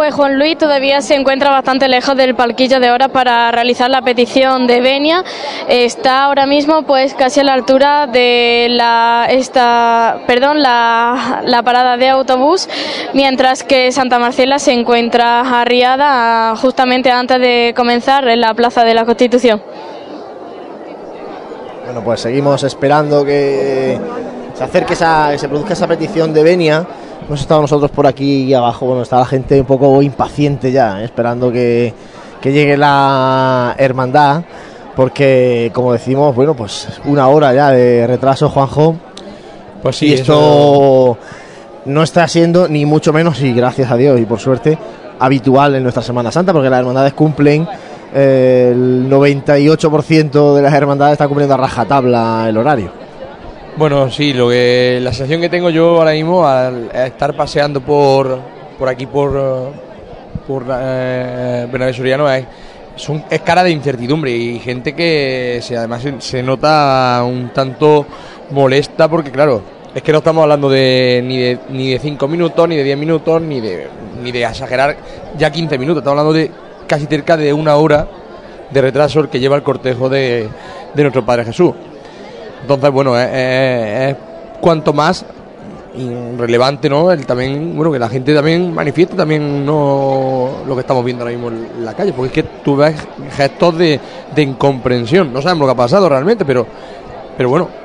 Pues 0.01 0.15
Juan 0.15 0.39
Luis 0.39 0.57
todavía 0.57 0.99
se 1.03 1.13
encuentra 1.13 1.51
bastante 1.51 1.87
lejos 1.87 2.17
del 2.17 2.33
palquillo 2.33 2.79
de 2.79 2.89
hora 2.89 3.09
para 3.09 3.51
realizar 3.51 3.87
la 3.87 4.01
petición 4.01 4.65
de 4.65 4.81
venia. 4.81 5.23
Está 5.67 6.23
ahora 6.23 6.47
mismo 6.47 6.81
pues 6.81 7.13
casi 7.13 7.41
a 7.41 7.43
la 7.43 7.53
altura 7.53 8.07
de 8.07 8.65
la 8.71 9.27
esta, 9.29 10.21
perdón, 10.25 10.63
la, 10.63 11.43
la 11.45 11.61
parada 11.61 11.97
de 11.97 12.09
autobús, 12.09 12.67
mientras 13.13 13.63
que 13.63 13.91
Santa 13.91 14.17
Marcela 14.17 14.57
se 14.57 14.73
encuentra 14.73 15.61
arriada 15.61 16.55
justamente 16.55 17.11
antes 17.11 17.39
de 17.39 17.71
comenzar 17.75 18.27
en 18.27 18.41
la 18.41 18.55
Plaza 18.55 18.83
de 18.83 18.95
la 18.95 19.05
Constitución. 19.05 19.61
Bueno, 21.85 22.03
pues 22.03 22.21
seguimos 22.21 22.63
esperando 22.63 23.23
que 23.23 23.99
se 24.55 24.63
acerque 24.63 24.93
esa, 24.93 25.29
que 25.33 25.37
se 25.37 25.47
produzca 25.47 25.73
esa 25.73 25.85
petición 25.85 26.33
de 26.33 26.41
venia 26.41 26.87
Hemos 27.25 27.41
estado 27.41 27.61
nosotros 27.61 27.91
por 27.91 28.07
aquí 28.07 28.53
abajo, 28.53 28.85
bueno, 28.85 29.03
está 29.03 29.17
la 29.17 29.25
gente 29.25 29.59
un 29.59 29.65
poco 29.65 30.01
impaciente 30.01 30.71
ya, 30.71 31.01
¿eh? 31.01 31.05
esperando 31.05 31.51
que, 31.51 31.93
llegue 32.43 32.75
la 32.75 33.75
hermandad, 33.77 34.43
porque 34.95 35.71
como 35.73 35.93
decimos, 35.93 36.35
bueno, 36.35 36.55
pues 36.55 36.87
una 37.05 37.27
hora 37.27 37.53
ya 37.53 37.69
de 37.69 38.07
retraso, 38.07 38.49
Juanjo. 38.49 38.95
Pues 39.81 39.95
sí, 39.95 40.07
y 40.07 40.13
esto 40.13 41.17
no 41.85 42.03
está 42.03 42.27
siendo 42.27 42.67
ni 42.67 42.85
mucho 42.85 43.13
menos, 43.13 43.41
y 43.41 43.53
gracias 43.53 43.91
a 43.91 43.95
Dios 43.95 44.19
y 44.19 44.25
por 44.25 44.39
suerte, 44.39 44.77
habitual 45.19 45.75
en 45.75 45.83
nuestra 45.83 46.03
Semana 46.03 46.31
Santa, 46.31 46.51
porque 46.51 46.69
las 46.69 46.79
hermandades 46.79 47.13
cumplen 47.13 47.67
eh, 48.13 48.71
el 48.73 49.09
98% 49.09 50.55
de 50.55 50.61
las 50.61 50.73
hermandades 50.73 51.13
está 51.13 51.27
cumpliendo 51.27 51.53
a 51.53 51.57
rajatabla 51.57 52.45
el 52.49 52.57
horario. 52.57 53.00
Bueno, 53.77 54.11
sí, 54.11 54.33
lo 54.33 54.49
que 54.49 54.99
la 55.01 55.11
sensación 55.13 55.39
que 55.39 55.49
tengo 55.49 55.69
yo 55.69 55.97
ahora 55.97 56.11
mismo 56.11 56.45
al 56.45 56.91
estar 56.93 57.33
paseando 57.35 57.79
por, 57.79 58.39
por 58.77 58.89
aquí 58.89 59.05
por 59.05 59.71
por 60.45 60.65
eh, 60.69 61.67
es, 61.71 63.09
es, 63.29 63.41
cara 63.41 63.63
de 63.63 63.71
incertidumbre 63.71 64.31
y 64.31 64.59
gente 64.59 64.93
que 64.93 65.59
se, 65.61 65.77
además 65.77 66.05
se, 66.19 66.43
nota 66.43 67.23
un 67.25 67.49
tanto 67.53 68.05
molesta 68.51 69.07
porque 69.07 69.31
claro, 69.31 69.61
es 69.95 70.01
que 70.01 70.11
no 70.11 70.17
estamos 70.17 70.43
hablando 70.43 70.69
de 70.69 71.21
ni 71.23 71.37
de 71.37 71.59
ni 71.69 71.91
de 71.91 71.99
5 71.99 72.27
minutos, 72.27 72.67
ni 72.67 72.75
de 72.75 72.83
10 72.83 72.97
minutos, 72.97 73.41
ni 73.41 73.61
de 73.61 73.87
ni 74.21 74.33
de 74.33 74.43
exagerar 74.43 74.97
ya 75.37 75.49
15 75.49 75.77
minutos, 75.77 76.01
estamos 76.01 76.19
hablando 76.19 76.33
de 76.33 76.51
casi 76.87 77.05
cerca 77.05 77.37
de 77.37 77.53
una 77.53 77.77
hora 77.77 78.05
de 78.69 78.81
retraso 78.81 79.21
el 79.21 79.29
que 79.29 79.39
lleva 79.39 79.55
el 79.55 79.63
cortejo 79.63 80.09
de, 80.09 80.49
de 80.93 81.01
nuestro 81.01 81.25
Padre 81.25 81.45
Jesús. 81.45 81.73
Entonces, 82.61 82.91
bueno, 82.91 83.17
es, 83.19 84.15
cuanto 84.59 84.93
más 84.93 85.25
relevante, 86.37 86.89
¿no? 86.89 87.11
El 87.11 87.25
también, 87.25 87.75
bueno, 87.75 87.91
que 87.91 87.99
la 87.99 88.07
gente 88.07 88.33
también 88.33 88.73
manifieste 88.73 89.15
también 89.15 89.65
no 89.65 90.49
lo 90.65 90.75
que 90.75 90.81
estamos 90.81 91.03
viendo 91.03 91.23
ahora 91.23 91.35
mismo 91.35 91.49
en 91.49 91.83
la 91.83 91.93
calle, 91.93 92.13
porque 92.13 92.27
es 92.27 92.45
que 92.45 92.49
tú 92.63 92.77
ves 92.77 92.95
gestos 93.35 93.77
de, 93.77 93.99
de 94.33 94.41
incomprensión. 94.41 95.33
No 95.33 95.41
sabemos 95.41 95.67
lo 95.67 95.73
que 95.73 95.81
ha 95.81 95.83
pasado 95.83 96.07
realmente, 96.07 96.45
pero, 96.45 96.65
pero 97.35 97.49
bueno. 97.49 97.81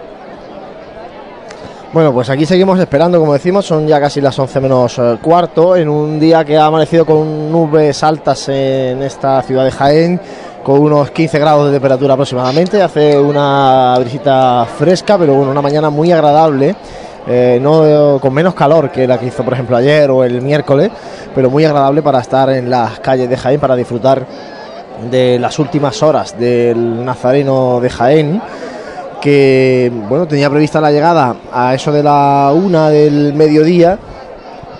Bueno, 1.92 2.12
pues 2.12 2.28
aquí 2.28 2.44
seguimos 2.44 2.78
esperando, 2.78 3.18
como 3.18 3.32
decimos, 3.32 3.64
son 3.64 3.86
ya 3.86 3.98
casi 3.98 4.20
las 4.20 4.38
11 4.38 4.60
menos 4.60 4.98
eh, 4.98 5.16
cuarto, 5.22 5.76
en 5.76 5.88
un 5.88 6.20
día 6.20 6.44
que 6.44 6.56
ha 6.58 6.66
amanecido 6.66 7.06
con 7.06 7.50
nubes 7.50 8.02
altas 8.02 8.50
en 8.50 9.02
esta 9.02 9.40
ciudad 9.42 9.64
de 9.64 9.70
Jaén 9.70 10.20
con 10.66 10.80
unos 10.80 11.12
15 11.12 11.38
grados 11.38 11.66
de 11.66 11.74
temperatura 11.74 12.14
aproximadamente. 12.14 12.82
Hace 12.82 13.16
una 13.16 13.96
visita 14.02 14.66
fresca, 14.76 15.16
pero 15.16 15.34
bueno, 15.34 15.52
una 15.52 15.62
mañana 15.62 15.90
muy 15.90 16.10
agradable. 16.10 16.74
Eh, 17.28 17.60
no 17.62 18.18
con 18.20 18.34
menos 18.34 18.52
calor 18.52 18.90
que 18.90 19.06
la 19.06 19.16
que 19.16 19.26
hizo 19.26 19.44
por 19.44 19.52
ejemplo 19.52 19.76
ayer 19.76 20.10
o 20.10 20.24
el 20.24 20.42
miércoles, 20.42 20.90
pero 21.32 21.50
muy 21.50 21.64
agradable 21.64 22.02
para 22.02 22.18
estar 22.18 22.50
en 22.50 22.68
las 22.68 22.98
calles 22.98 23.30
de 23.30 23.36
Jaén, 23.36 23.60
para 23.60 23.76
disfrutar 23.76 24.26
de 25.08 25.38
las 25.38 25.56
últimas 25.60 26.02
horas 26.02 26.36
del 26.36 27.04
Nazareno 27.04 27.78
de 27.80 27.88
Jaén, 27.88 28.42
que 29.20 29.92
bueno, 30.08 30.26
tenía 30.26 30.50
prevista 30.50 30.80
la 30.80 30.90
llegada 30.90 31.36
a 31.52 31.76
eso 31.76 31.92
de 31.92 32.02
la 32.02 32.52
una 32.52 32.90
del 32.90 33.34
mediodía, 33.34 34.00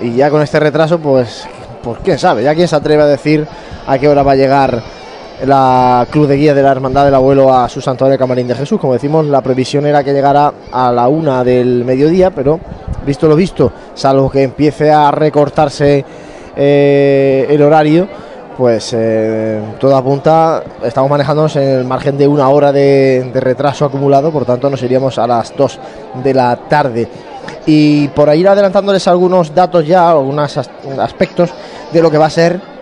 y 0.00 0.16
ya 0.16 0.30
con 0.30 0.42
este 0.42 0.58
retraso, 0.58 0.98
pues, 0.98 1.46
pues 1.80 2.00
quién 2.02 2.18
sabe, 2.18 2.42
ya 2.42 2.56
quién 2.56 2.66
se 2.66 2.74
atreve 2.74 3.04
a 3.04 3.06
decir 3.06 3.46
a 3.86 3.98
qué 3.98 4.08
hora 4.08 4.24
va 4.24 4.32
a 4.32 4.36
llegar 4.36 4.95
la 5.44 6.06
cruz 6.10 6.28
de 6.28 6.36
guía 6.36 6.54
de 6.54 6.62
la 6.62 6.72
Hermandad 6.72 7.04
del 7.04 7.14
Abuelo 7.14 7.52
a 7.52 7.68
su 7.68 7.80
santuario 7.80 8.18
Camarín 8.18 8.48
de 8.48 8.54
Jesús. 8.54 8.80
Como 8.80 8.94
decimos, 8.94 9.26
la 9.26 9.42
previsión 9.42 9.84
era 9.86 10.02
que 10.02 10.12
llegara 10.12 10.52
a 10.72 10.90
la 10.92 11.08
una 11.08 11.44
del 11.44 11.84
mediodía, 11.84 12.30
pero 12.30 12.58
visto 13.04 13.28
lo 13.28 13.36
visto, 13.36 13.70
salvo 13.94 14.30
que 14.30 14.42
empiece 14.42 14.90
a 14.90 15.10
recortarse 15.10 16.04
eh, 16.56 17.46
el 17.50 17.62
horario, 17.62 18.08
pues 18.56 18.94
eh, 18.96 19.60
todo 19.78 19.94
apunta, 19.96 20.62
estamos 20.82 21.10
manejándonos 21.10 21.54
en 21.56 21.62
el 21.62 21.84
margen 21.84 22.16
de 22.16 22.26
una 22.26 22.48
hora 22.48 22.72
de, 22.72 23.30
de, 23.32 23.40
retraso 23.40 23.84
acumulado, 23.84 24.32
por 24.32 24.46
tanto 24.46 24.70
nos 24.70 24.82
iríamos 24.82 25.18
a 25.18 25.26
las 25.26 25.54
dos 25.54 25.78
de 26.24 26.32
la 26.32 26.56
tarde. 26.56 27.06
Y 27.66 28.08
por 28.08 28.34
ir 28.34 28.48
adelantándoles 28.48 29.06
algunos 29.06 29.54
datos 29.54 29.86
ya, 29.86 30.10
algunos 30.10 30.56
aspectos 30.56 31.50
de 31.92 32.02
lo 32.02 32.10
que 32.10 32.18
va 32.18 32.26
a 32.26 32.30
ser 32.30 32.75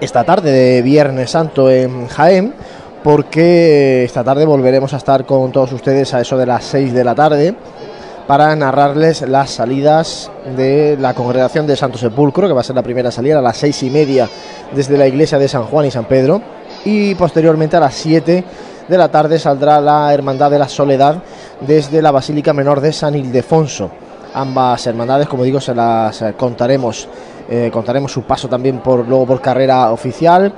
esta 0.00 0.24
tarde 0.24 0.52
de 0.52 0.82
Viernes 0.82 1.30
Santo 1.30 1.70
en 1.70 2.06
Jaén, 2.08 2.54
porque 3.02 4.04
esta 4.04 4.22
tarde 4.24 4.44
volveremos 4.44 4.94
a 4.94 4.98
estar 4.98 5.24
con 5.26 5.50
todos 5.52 5.72
ustedes 5.72 6.14
a 6.14 6.20
eso 6.20 6.36
de 6.36 6.46
las 6.46 6.64
6 6.64 6.92
de 6.92 7.04
la 7.04 7.14
tarde 7.14 7.54
para 8.28 8.54
narrarles 8.54 9.22
las 9.22 9.50
salidas 9.50 10.30
de 10.54 10.98
la 11.00 11.14
congregación 11.14 11.66
de 11.66 11.76
Santo 11.76 11.96
Sepulcro, 11.96 12.46
que 12.46 12.52
va 12.52 12.60
a 12.60 12.64
ser 12.64 12.76
la 12.76 12.82
primera 12.82 13.10
salida 13.10 13.38
a 13.38 13.42
las 13.42 13.56
seis 13.56 13.82
y 13.82 13.88
media 13.88 14.28
desde 14.74 14.98
la 14.98 15.06
iglesia 15.08 15.38
de 15.38 15.48
San 15.48 15.64
Juan 15.64 15.86
y 15.86 15.90
San 15.90 16.04
Pedro, 16.04 16.42
y 16.84 17.14
posteriormente 17.14 17.78
a 17.78 17.80
las 17.80 17.94
7 17.94 18.44
de 18.86 18.98
la 18.98 19.08
tarde 19.08 19.38
saldrá 19.38 19.80
la 19.80 20.12
Hermandad 20.12 20.50
de 20.50 20.58
la 20.58 20.68
Soledad 20.68 21.22
desde 21.66 22.02
la 22.02 22.10
Basílica 22.10 22.52
Menor 22.52 22.82
de 22.82 22.92
San 22.92 23.14
Ildefonso. 23.14 23.90
Ambas 24.34 24.86
hermandades, 24.86 25.26
como 25.26 25.42
digo, 25.42 25.58
se 25.58 25.74
las 25.74 26.22
contaremos 26.36 27.08
eh, 27.50 27.70
contaremos 27.72 28.12
su 28.12 28.22
paso 28.24 28.46
también 28.46 28.78
por 28.78 29.08
luego 29.08 29.26
por 29.26 29.40
carrera 29.40 29.90
oficial. 29.90 30.52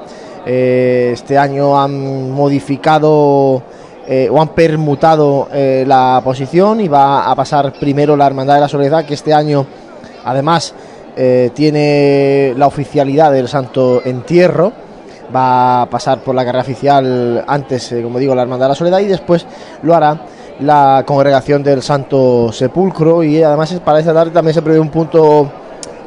Eh, 0.44 1.10
este 1.12 1.38
año 1.38 1.80
han 1.80 2.32
modificado 2.32 3.62
eh, 4.08 4.28
o 4.30 4.40
han 4.40 4.48
permutado 4.48 5.48
la 5.52 6.20
posición 6.24 6.80
y 6.80 6.88
va 6.88 7.30
a 7.30 7.34
pasar 7.36 7.72
primero 7.78 8.16
la 8.16 8.26
Hermandad 8.26 8.54
de 8.54 8.60
la 8.60 8.68
Soledad, 8.68 9.04
que 9.04 9.14
este 9.14 9.32
año 9.32 9.66
además 10.24 10.74
tiene 11.54 12.54
la 12.56 12.66
oficialidad 12.66 13.30
del 13.30 13.46
Santo 13.46 14.00
Entierro. 14.04 14.72
Va 15.34 15.82
a 15.82 15.86
pasar 15.86 16.20
por 16.20 16.34
la 16.34 16.44
carrera 16.44 16.62
oficial 16.62 17.44
antes, 17.46 17.94
como 18.02 18.18
digo, 18.18 18.34
la 18.34 18.42
Hermandad 18.42 18.66
de 18.66 18.70
la 18.70 18.74
Soledad 18.74 18.98
y 18.98 19.06
después 19.06 19.46
lo 19.82 19.94
hará 19.94 20.22
la 20.60 21.04
congregación 21.06 21.62
del 21.62 21.82
Santo 21.82 22.50
Sepulcro 22.52 23.22
y 23.22 23.42
además 23.42 23.72
para 23.84 24.00
esta 24.00 24.12
tarde 24.12 24.32
también 24.32 24.54
se 24.54 24.62
prevé 24.62 24.80
un 24.80 24.90
punto 24.90 25.50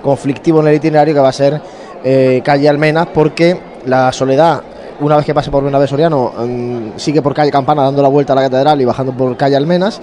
conflictivo 0.04 0.62
en 0.62 0.68
el 0.68 0.76
itinerario 0.76 1.16
que 1.16 1.20
va 1.20 1.30
a 1.30 1.34
ser 1.34 1.60
eh, 2.04 2.42
calle 2.44 2.70
Almenas 2.70 3.08
porque 3.14 3.60
la 3.86 4.12
Soledad 4.12 4.62
una 5.00 5.18
vez 5.18 5.26
que 5.26 5.34
pase 5.34 5.50
por 5.50 5.64
Bernabé 5.64 5.88
Soriano 5.88 6.32
mm, 6.38 6.98
sigue 6.98 7.22
por 7.22 7.34
calle 7.34 7.52
Campana 7.52 7.84
dando 7.84 8.02
la 8.02 8.10
vuelta 8.10 8.34
a 8.34 8.36
la 8.36 8.44
catedral 8.44 8.80
y 8.82 8.86
bajando 8.86 9.12
por 9.12 9.36
calle 9.36 9.56
Almenas. 9.56 10.00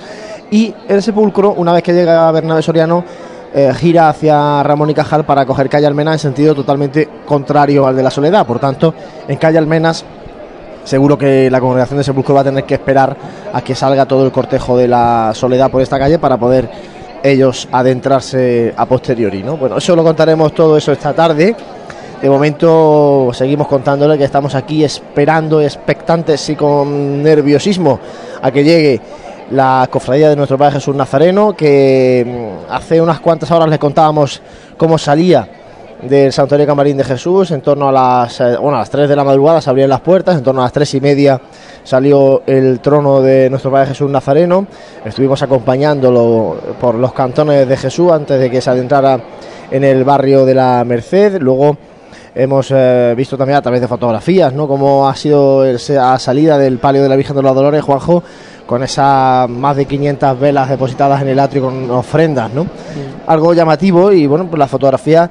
Y 0.50 0.74
el 0.88 1.02
sepulcro 1.02 1.52
una 1.52 1.72
vez 1.72 1.82
que 1.82 1.92
llega 1.92 2.28
a 2.28 2.32
Bernabé 2.32 2.62
Soriano 2.62 3.04
eh, 3.54 3.72
gira 3.74 4.08
hacia 4.08 4.62
Ramón 4.62 4.90
y 4.90 4.94
Cajal 4.94 5.24
para 5.24 5.46
coger 5.46 5.68
calle 5.68 5.86
Almenas 5.86 6.14
en 6.14 6.18
sentido 6.18 6.54
totalmente 6.54 7.08
contrario 7.24 7.86
al 7.86 7.96
de 7.96 8.02
la 8.02 8.10
Soledad. 8.10 8.46
Por 8.46 8.58
tanto 8.58 8.94
en 9.28 9.36
calle 9.38 9.58
Almenas 9.58 10.04
seguro 10.84 11.16
que 11.16 11.50
la 11.50 11.60
congregación 11.60 11.98
de 11.98 12.04
sepulcro 12.04 12.34
va 12.34 12.40
a 12.40 12.44
tener 12.44 12.64
que 12.64 12.74
esperar 12.74 13.16
a 13.52 13.60
que 13.62 13.74
salga 13.74 14.06
todo 14.06 14.24
el 14.24 14.32
cortejo 14.32 14.76
de 14.76 14.88
la 14.88 15.32
Soledad 15.34 15.70
por 15.70 15.82
esta 15.82 15.98
calle 15.98 16.18
para 16.18 16.36
poder 16.36 16.68
ellos 17.22 17.68
adentrarse 17.70 18.74
a 18.76 18.86
posteriori. 18.86 19.42
¿no? 19.42 19.56
Bueno, 19.56 19.78
eso 19.78 19.94
lo 19.96 20.02
contaremos 20.02 20.52
todo 20.54 20.76
eso 20.76 20.92
esta 20.92 21.12
tarde. 21.12 21.54
De 22.20 22.28
momento 22.28 23.30
seguimos 23.32 23.66
contándole 23.66 24.18
que 24.18 24.24
estamos 24.24 24.54
aquí 24.54 24.84
esperando, 24.84 25.60
expectantes 25.60 26.48
y 26.50 26.56
con 26.56 27.22
nerviosismo 27.22 27.98
a 28.42 28.50
que 28.50 28.62
llegue 28.62 29.00
la 29.50 29.88
cofradía 29.90 30.28
de 30.28 30.36
nuestro 30.36 30.58
Padre 30.58 30.74
Jesús 30.74 30.94
Nazareno, 30.94 31.54
que 31.56 32.24
mm, 32.68 32.72
hace 32.72 33.00
unas 33.00 33.20
cuantas 33.20 33.50
horas 33.50 33.68
les 33.68 33.78
contábamos 33.78 34.42
cómo 34.76 34.98
salía 34.98 35.48
del 36.02 36.32
Santuario 36.32 36.66
Camarín 36.66 36.96
de 36.96 37.04
Jesús. 37.04 37.50
En 37.50 37.60
torno 37.60 37.88
a 37.88 37.92
las, 37.92 38.40
eh, 38.40 38.56
bueno, 38.60 38.76
a 38.76 38.80
las 38.80 38.90
3 38.90 39.08
de 39.08 39.16
la 39.16 39.24
madrugada 39.24 39.60
se 39.60 39.70
abrían 39.70 39.90
las 39.90 40.00
puertas, 40.00 40.36
en 40.36 40.42
torno 40.42 40.60
a 40.60 40.64
las 40.64 40.72
3 40.72 40.94
y 40.94 41.00
media 41.00 41.40
salió 41.82 42.42
el 42.46 42.80
trono 42.80 43.20
de 43.20 43.48
nuestro 43.50 43.70
Padre 43.70 43.88
Jesús 43.88 44.10
Nazareno. 44.10 44.66
Estuvimos 45.04 45.42
acompañándolo 45.42 46.56
por 46.80 46.94
los 46.94 47.12
cantones 47.12 47.68
de 47.68 47.76
Jesús 47.76 48.12
antes 48.12 48.38
de 48.38 48.50
que 48.50 48.60
se 48.60 48.70
adentrara 48.70 49.20
en 49.70 49.84
el 49.84 50.04
barrio 50.04 50.44
de 50.44 50.54
la 50.54 50.84
Merced. 50.86 51.40
Luego 51.40 51.76
hemos 52.34 52.68
eh, 52.70 53.14
visto 53.16 53.36
también 53.36 53.58
a 53.58 53.62
través 53.62 53.80
de 53.80 53.88
fotografías, 53.88 54.52
¿no? 54.52 54.68
Cómo 54.68 55.08
ha 55.08 55.16
sido 55.16 55.64
la 55.64 56.18
salida 56.18 56.58
del 56.58 56.78
palio 56.78 57.02
de 57.02 57.08
la 57.08 57.16
Virgen 57.16 57.36
de 57.36 57.42
los 57.42 57.54
Dolores, 57.54 57.82
Juanjo, 57.82 58.22
con 58.66 58.82
esas 58.82 59.48
más 59.48 59.76
de 59.76 59.86
500 59.86 60.38
velas 60.38 60.68
depositadas 60.68 61.22
en 61.22 61.28
el 61.28 61.40
atrio 61.40 61.62
con 61.62 61.90
ofrendas, 61.90 62.52
¿no? 62.52 62.66
Algo 63.26 63.52
llamativo 63.52 64.12
y 64.12 64.26
bueno, 64.26 64.46
pues 64.46 64.58
las 64.58 64.70
fotografías 64.70 65.28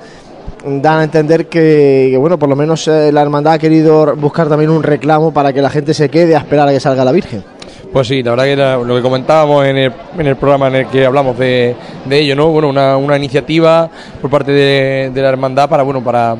dan 0.65 0.99
a 0.99 1.03
entender 1.03 1.47
que, 1.47 2.15
bueno, 2.19 2.37
por 2.37 2.49
lo 2.49 2.55
menos 2.55 2.87
eh, 2.87 3.11
la 3.11 3.21
hermandad 3.21 3.53
ha 3.53 3.59
querido 3.59 4.15
buscar 4.15 4.49
también 4.49 4.69
un 4.69 4.83
reclamo 4.83 5.33
para 5.33 5.53
que 5.53 5.61
la 5.61 5.69
gente 5.69 5.93
se 5.93 6.09
quede 6.09 6.35
a 6.35 6.39
esperar 6.39 6.67
a 6.67 6.71
que 6.71 6.79
salga 6.79 7.05
la 7.05 7.11
Virgen. 7.11 7.43
Pues 7.91 8.07
sí, 8.07 8.21
la 8.21 8.31
verdad 8.31 8.43
que 8.43 8.51
era 8.51 8.77
lo 8.77 8.95
que 8.95 9.01
comentábamos 9.01 9.65
en 9.65 9.77
el, 9.77 10.35
programa 10.35 10.67
en 10.67 10.75
el 10.75 10.87
que 10.87 11.05
hablamos 11.05 11.37
de, 11.39 11.75
ello, 12.09 12.35
¿no? 12.35 12.51
Bueno, 12.51 12.69
una, 12.69 12.97
una 12.97 13.17
iniciativa 13.17 13.89
por 14.21 14.29
parte 14.29 14.51
de, 14.51 15.11
la 15.15 15.29
hermandad 15.29 15.67
para, 15.69 15.83
bueno, 15.83 16.03
para 16.03 16.37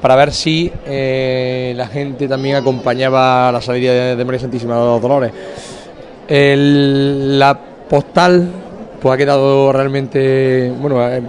para 0.00 0.14
ver 0.14 0.32
si 0.32 0.70
eh, 0.86 1.72
la 1.76 1.88
gente 1.88 2.28
también 2.28 2.54
acompañaba 2.54 3.50
la 3.50 3.60
salida 3.60 4.14
de, 4.14 4.24
María 4.24 4.40
Santísima 4.40 4.74
de 4.74 4.80
los 4.80 5.02
Dolores. 5.02 5.32
La 6.28 7.58
postal 7.88 8.48
pues 9.00 9.14
ha 9.14 9.16
quedado 9.16 9.72
realmente, 9.72 10.72
bueno, 10.80 11.06
eh, 11.08 11.22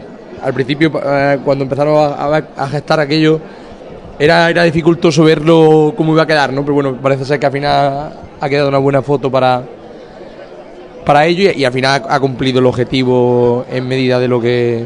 al 0.44 0.54
principio 0.54 0.92
eh, 1.04 1.40
cuando 1.44 1.64
empezaron 1.64 1.96
a, 1.98 2.68
gestar 2.68 3.00
aquello 3.00 3.40
era, 4.18 4.50
era 4.50 4.64
dificultoso 4.64 5.24
verlo 5.24 5.94
cómo 5.96 6.14
iba 6.14 6.24
a 6.24 6.28
quedar, 6.28 6.52
¿no? 6.52 6.62
Pero 6.62 6.74
bueno, 6.74 6.98
parece 7.02 7.26
ser 7.26 7.40
que 7.40 7.46
al 7.46 7.52
final 7.52 8.14
ha 8.40 8.50
quedado 8.50 8.70
una 8.70 8.78
buena 8.78 9.02
foto 9.02 9.32
para 9.32 9.64
para 11.10 11.26
ello 11.26 11.50
y, 11.56 11.66
al 11.66 11.74
final 11.74 12.04
ha, 12.08 12.20
cumplido 12.20 12.60
el 12.60 12.68
objetivo 12.68 13.66
en 13.72 13.88
medida 13.88 14.20
de 14.20 14.28
lo 14.28 14.40
que 14.40 14.86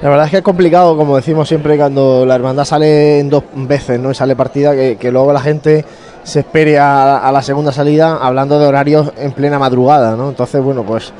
La 0.00 0.08
verdad 0.08 0.24
es 0.24 0.30
que 0.30 0.36
es 0.38 0.42
complicado, 0.42 0.96
como 0.96 1.16
decimos 1.16 1.46
siempre, 1.46 1.76
cuando 1.76 2.24
la 2.24 2.36
hermandad 2.36 2.64
sale 2.64 3.18
en 3.18 3.28
dos 3.28 3.44
veces, 3.54 4.00
¿no? 4.00 4.10
Y 4.10 4.14
sale 4.14 4.34
partida, 4.34 4.72
que, 4.74 5.10
luego 5.12 5.30
la 5.30 5.40
gente 5.40 5.84
se 6.22 6.40
espere 6.40 6.78
a, 6.78 7.18
a 7.18 7.30
la 7.32 7.42
segunda 7.42 7.70
salida 7.70 8.16
hablando 8.16 8.58
de 8.58 8.66
horarios 8.66 9.12
en 9.18 9.32
plena 9.32 9.58
madrugada, 9.58 10.16
¿no? 10.16 10.30
Entonces, 10.30 10.62
bueno, 10.62 10.84
pues 10.84 11.12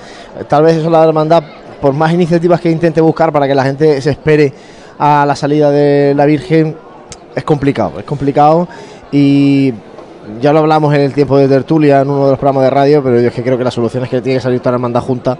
tal 0.49 0.63
vez 0.63 0.77
eso 0.77 0.89
la 0.89 1.05
hermandad, 1.05 1.43
por 1.81 1.95
más 1.95 2.13
iniciativas 2.13 2.61
que 2.61 2.71
intente 2.71 3.01
buscar 3.01 3.33
para 3.33 3.47
que 3.47 3.55
la 3.55 3.65
gente 3.65 4.01
se 4.01 4.11
espere 4.11 4.53
a 4.99 5.25
la 5.27 5.37
salida 5.37 5.71
de 5.71 6.15
la 6.15 6.27
Virgen, 6.27 6.77
es 7.35 7.45
complicado, 7.45 7.99
es 7.99 8.05
complicado 8.05 8.69
y 9.13 9.73
ya 10.41 10.53
lo 10.53 10.61
hablamos 10.61 10.95
en 10.95 11.03
el 11.03 11.15
tiempo 11.15 11.39
de 11.39 11.49
tertulia 11.49 12.01
en 12.01 12.11
uno 12.11 12.25
de 12.25 12.31
los 12.33 12.39
programas 12.39 12.65
de 12.65 12.71
radio, 12.71 13.03
pero 13.03 13.21
yo 13.21 13.29
es 13.29 13.35
que 13.35 13.43
creo 13.43 13.57
que 13.57 13.65
la 13.65 13.71
solución 13.71 14.05
es 14.05 14.11
que 14.11 14.21
tiene 14.21 14.39
que 14.39 14.43
salir 14.43 14.61
toda 14.61 14.73
la 14.73 14.77
hermandad 14.77 15.01
junta 15.01 15.39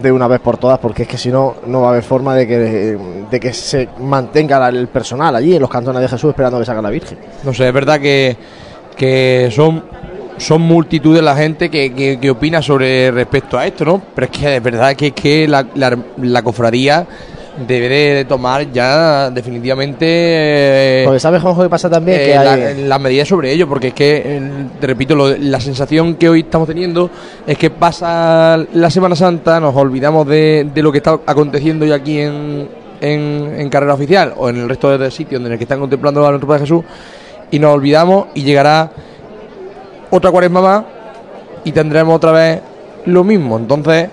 de 0.00 0.12
una 0.12 0.26
vez 0.26 0.40
por 0.40 0.56
todas, 0.56 0.78
porque 0.78 1.02
es 1.02 1.08
que 1.08 1.18
si 1.18 1.30
no, 1.30 1.56
no 1.66 1.82
va 1.82 1.88
a 1.88 1.90
haber 1.90 2.02
forma 2.02 2.34
de 2.34 2.46
que, 2.46 3.52
se 3.52 3.88
mantenga 3.98 4.68
el 4.68 4.88
personal 4.88 5.34
allí 5.36 5.54
en 5.54 5.60
los 5.60 5.70
cantones 5.70 6.00
de 6.00 6.08
Jesús 6.08 6.30
esperando 6.30 6.58
que 6.58 6.64
salga 6.64 6.82
la 6.82 6.90
Virgen. 6.90 7.18
No 7.44 7.52
sé, 7.52 7.68
es 7.68 7.74
verdad 7.74 8.00
que 8.00 9.50
son, 9.50 9.82
son 10.42 10.62
multitudes 10.62 11.22
la 11.22 11.36
gente 11.36 11.70
que, 11.70 11.92
que, 11.92 12.18
que 12.20 12.30
opina 12.30 12.60
sobre 12.62 13.10
respecto 13.10 13.58
a 13.58 13.66
esto, 13.66 13.84
¿no? 13.84 14.02
Pero 14.14 14.24
es 14.26 14.30
que 14.38 14.56
es 14.56 14.62
verdad 14.62 14.94
que, 14.94 15.12
que 15.12 15.46
la, 15.48 15.66
la, 15.74 15.96
la 16.20 16.42
cofradía 16.42 17.06
debe 17.68 17.88
de, 17.88 18.14
de 18.14 18.24
tomar 18.24 18.72
ya 18.72 19.28
definitivamente 19.30 20.06
eh, 20.08 21.02
Porque 21.04 21.20
sabes, 21.20 21.42
Juanjo, 21.42 21.62
que 21.62 21.68
pasa 21.68 21.90
también 21.90 22.18
eh, 22.20 22.24
que 22.24 22.34
la- 22.34 22.52
hay... 22.54 22.84
las 22.84 23.00
medidas 23.00 23.28
sobre 23.28 23.52
ello, 23.52 23.68
porque 23.68 23.88
es 23.88 23.94
que, 23.94 24.22
eh, 24.24 24.40
te 24.80 24.86
repito, 24.86 25.14
lo- 25.14 25.36
la 25.36 25.60
sensación 25.60 26.14
que 26.14 26.28
hoy 26.28 26.40
estamos 26.40 26.66
teniendo 26.66 27.10
es 27.46 27.58
que 27.58 27.70
pasa 27.70 28.58
la 28.72 28.90
Semana 28.90 29.14
Santa, 29.14 29.60
nos 29.60 29.76
olvidamos 29.76 30.26
de, 30.26 30.66
de 30.74 30.82
lo 30.82 30.90
que 30.90 30.98
está 30.98 31.18
aconteciendo 31.26 31.84
ya 31.84 31.96
aquí 31.96 32.20
en, 32.20 32.68
en, 33.00 33.54
en 33.58 33.68
carrera 33.68 33.94
oficial 33.94 34.32
o 34.36 34.48
en 34.48 34.56
el 34.56 34.68
resto 34.68 34.96
de 34.96 35.10
sitios 35.10 35.40
en 35.44 35.52
el 35.52 35.58
que 35.58 35.64
están 35.64 35.78
contemplando 35.80 36.22
la 36.22 36.30
nuestra 36.30 36.48
Padre 36.48 36.62
Jesús, 36.62 36.84
y 37.50 37.58
nos 37.58 37.74
olvidamos 37.74 38.28
y 38.34 38.44
llegará 38.44 38.90
otra 40.12 40.30
cuaresma 40.30 40.60
más 40.60 40.84
y 41.64 41.72
tendremos 41.72 42.14
otra 42.14 42.32
vez 42.32 42.60
lo 43.06 43.24
mismo. 43.24 43.56
Entonces, 43.56 44.08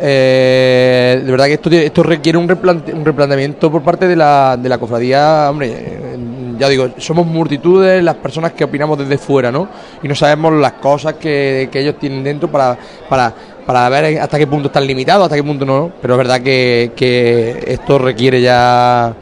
eh, 0.00 1.22
de 1.24 1.30
verdad 1.30 1.46
que 1.46 1.52
esto, 1.52 1.70
esto 1.70 2.02
requiere 2.02 2.38
un, 2.38 2.48
replante- 2.48 2.92
un 2.92 3.04
replanteamiento 3.04 3.70
por 3.70 3.82
parte 3.82 4.08
de 4.08 4.16
la, 4.16 4.56
de 4.56 4.68
la 4.68 4.78
cofradía. 4.78 5.48
Hombre, 5.50 5.68
eh, 5.70 6.18
ya 6.58 6.68
digo, 6.68 6.88
somos 6.96 7.26
multitudes 7.26 8.02
las 8.02 8.16
personas 8.16 8.52
que 8.52 8.64
opinamos 8.64 8.98
desde 8.98 9.18
fuera, 9.18 9.52
¿no? 9.52 9.68
Y 10.02 10.08
no 10.08 10.14
sabemos 10.14 10.54
las 10.54 10.72
cosas 10.72 11.14
que, 11.14 11.68
que 11.70 11.80
ellos 11.80 11.96
tienen 12.00 12.24
dentro 12.24 12.50
para, 12.50 12.76
para, 13.08 13.32
para 13.66 13.88
ver 13.90 14.18
hasta 14.18 14.38
qué 14.38 14.46
punto 14.46 14.68
están 14.68 14.86
limitados, 14.86 15.24
hasta 15.24 15.36
qué 15.36 15.44
punto 15.44 15.64
no. 15.64 15.92
Pero 16.00 16.14
es 16.14 16.18
verdad 16.18 16.40
que, 16.40 16.92
que 16.96 17.62
esto 17.66 17.98
requiere 17.98 18.40
ya. 18.40 19.12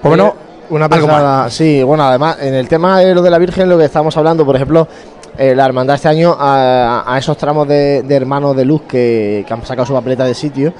Por 0.00 0.10
lo 0.10 0.16
menos. 0.16 0.32
Una 0.72 0.88
persona, 0.88 1.50
sí, 1.50 1.82
bueno, 1.82 2.04
además, 2.04 2.38
en 2.40 2.54
el 2.54 2.66
tema 2.66 2.98
de 2.98 3.14
lo 3.14 3.20
de 3.20 3.28
la 3.28 3.36
Virgen, 3.36 3.68
lo 3.68 3.76
que 3.76 3.84
estamos 3.84 4.16
hablando, 4.16 4.46
por 4.46 4.56
ejemplo, 4.56 4.88
eh, 5.36 5.54
la 5.54 5.66
hermandad 5.66 5.96
este 5.96 6.08
año, 6.08 6.34
a, 6.38 7.04
a 7.06 7.18
esos 7.18 7.36
tramos 7.36 7.68
de, 7.68 8.02
de 8.02 8.14
hermanos 8.14 8.56
de 8.56 8.64
luz 8.64 8.80
que, 8.88 9.44
que 9.46 9.52
han 9.52 9.66
sacado 9.66 9.84
su 9.84 9.92
papeleta 9.92 10.24
de 10.24 10.32
sitio, 10.32 10.72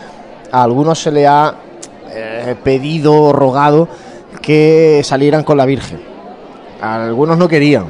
a 0.51 0.63
algunos 0.63 0.99
se 0.99 1.11
le 1.11 1.27
ha 1.27 1.55
eh, 2.11 2.57
pedido, 2.65 3.35
rogado 3.35 3.87
que 4.41 5.03
salieran 5.05 5.45
con 5.45 5.59
la 5.59 5.67
Virgen. 5.67 6.01
A 6.81 7.05
algunos 7.05 7.37
no 7.37 7.47
querían. 7.47 7.85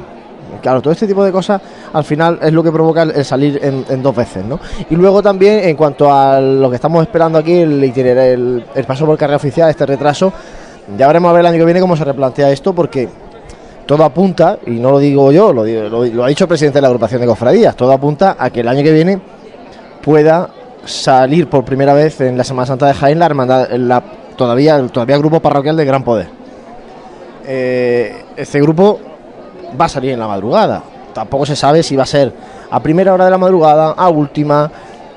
Claro, 0.61 0.81
todo 0.81 0.91
este 0.91 1.07
tipo 1.07 1.23
de 1.23 1.31
cosas 1.31 1.61
al 1.93 2.03
final 2.03 2.37
es 2.41 2.51
lo 2.51 2.61
que 2.61 2.71
provoca 2.71 3.03
el, 3.03 3.11
el 3.11 3.23
salir 3.23 3.61
en, 3.63 3.85
en 3.89 4.03
dos 4.03 4.13
veces, 4.13 4.43
¿no? 4.43 4.59
Y 4.89 4.95
luego 4.97 5.23
también, 5.23 5.63
en 5.63 5.77
cuanto 5.77 6.13
a 6.13 6.41
lo 6.41 6.69
que 6.69 6.75
estamos 6.75 7.01
esperando 7.01 7.39
aquí, 7.39 7.59
el 7.59 7.81
el, 7.81 8.65
el 8.75 8.83
paso 8.83 9.05
por 9.05 9.17
carrera 9.17 9.37
oficial, 9.37 9.69
este 9.69 9.85
retraso, 9.85 10.33
ya 10.97 11.07
veremos 11.07 11.29
a 11.29 11.33
ver 11.33 11.41
el 11.41 11.45
año 11.47 11.57
que 11.57 11.65
viene 11.65 11.79
cómo 11.79 11.95
se 11.95 12.03
replantea 12.03 12.51
esto, 12.51 12.73
porque 12.73 13.07
todo 13.85 14.03
apunta, 14.03 14.57
y 14.65 14.71
no 14.71 14.91
lo 14.91 14.99
digo 14.99 15.31
yo, 15.31 15.51
lo, 15.53 15.65
lo- 15.65 16.05
lo 16.05 16.23
ha 16.23 16.27
dicho 16.27 16.45
el 16.45 16.47
presidente 16.47 16.77
de 16.77 16.81
la 16.81 16.87
agrupación 16.87 17.21
de 17.21 17.27
cofradías, 17.27 17.75
todo 17.75 17.91
apunta 17.91 18.35
a 18.39 18.49
que 18.49 18.61
el 18.61 18.67
año 18.67 18.83
que 18.83 18.91
viene 18.91 19.19
pueda 20.01 20.49
salir 20.85 21.49
por 21.49 21.63
primera 21.65 21.93
vez 21.93 22.19
en 22.21 22.37
la 22.37 22.43
Semana 22.43 22.65
Santa 22.65 22.87
de 22.87 22.93
Jaén 22.93 23.19
la 23.19 23.25
hermandad, 23.25 23.69
la, 23.71 24.01
todavía, 24.35 24.85
todavía 24.87 25.17
grupo 25.17 25.39
parroquial 25.39 25.75
de 25.77 25.85
Gran 25.85 26.03
Poder. 26.03 26.27
Eh, 27.45 28.23
este 28.37 28.61
grupo 28.61 28.99
va 29.79 29.85
a 29.85 29.89
salir 29.89 30.11
en 30.11 30.19
la 30.19 30.27
madrugada. 30.27 30.81
Tampoco 31.13 31.45
se 31.45 31.55
sabe 31.55 31.83
si 31.83 31.95
va 31.95 32.03
a 32.03 32.07
ser 32.07 32.33
a 32.71 32.79
primera 32.81 33.13
hora 33.13 33.25
de 33.25 33.31
la 33.31 33.37
madrugada, 33.37 33.91
a 33.91 34.09
última, 34.09 34.71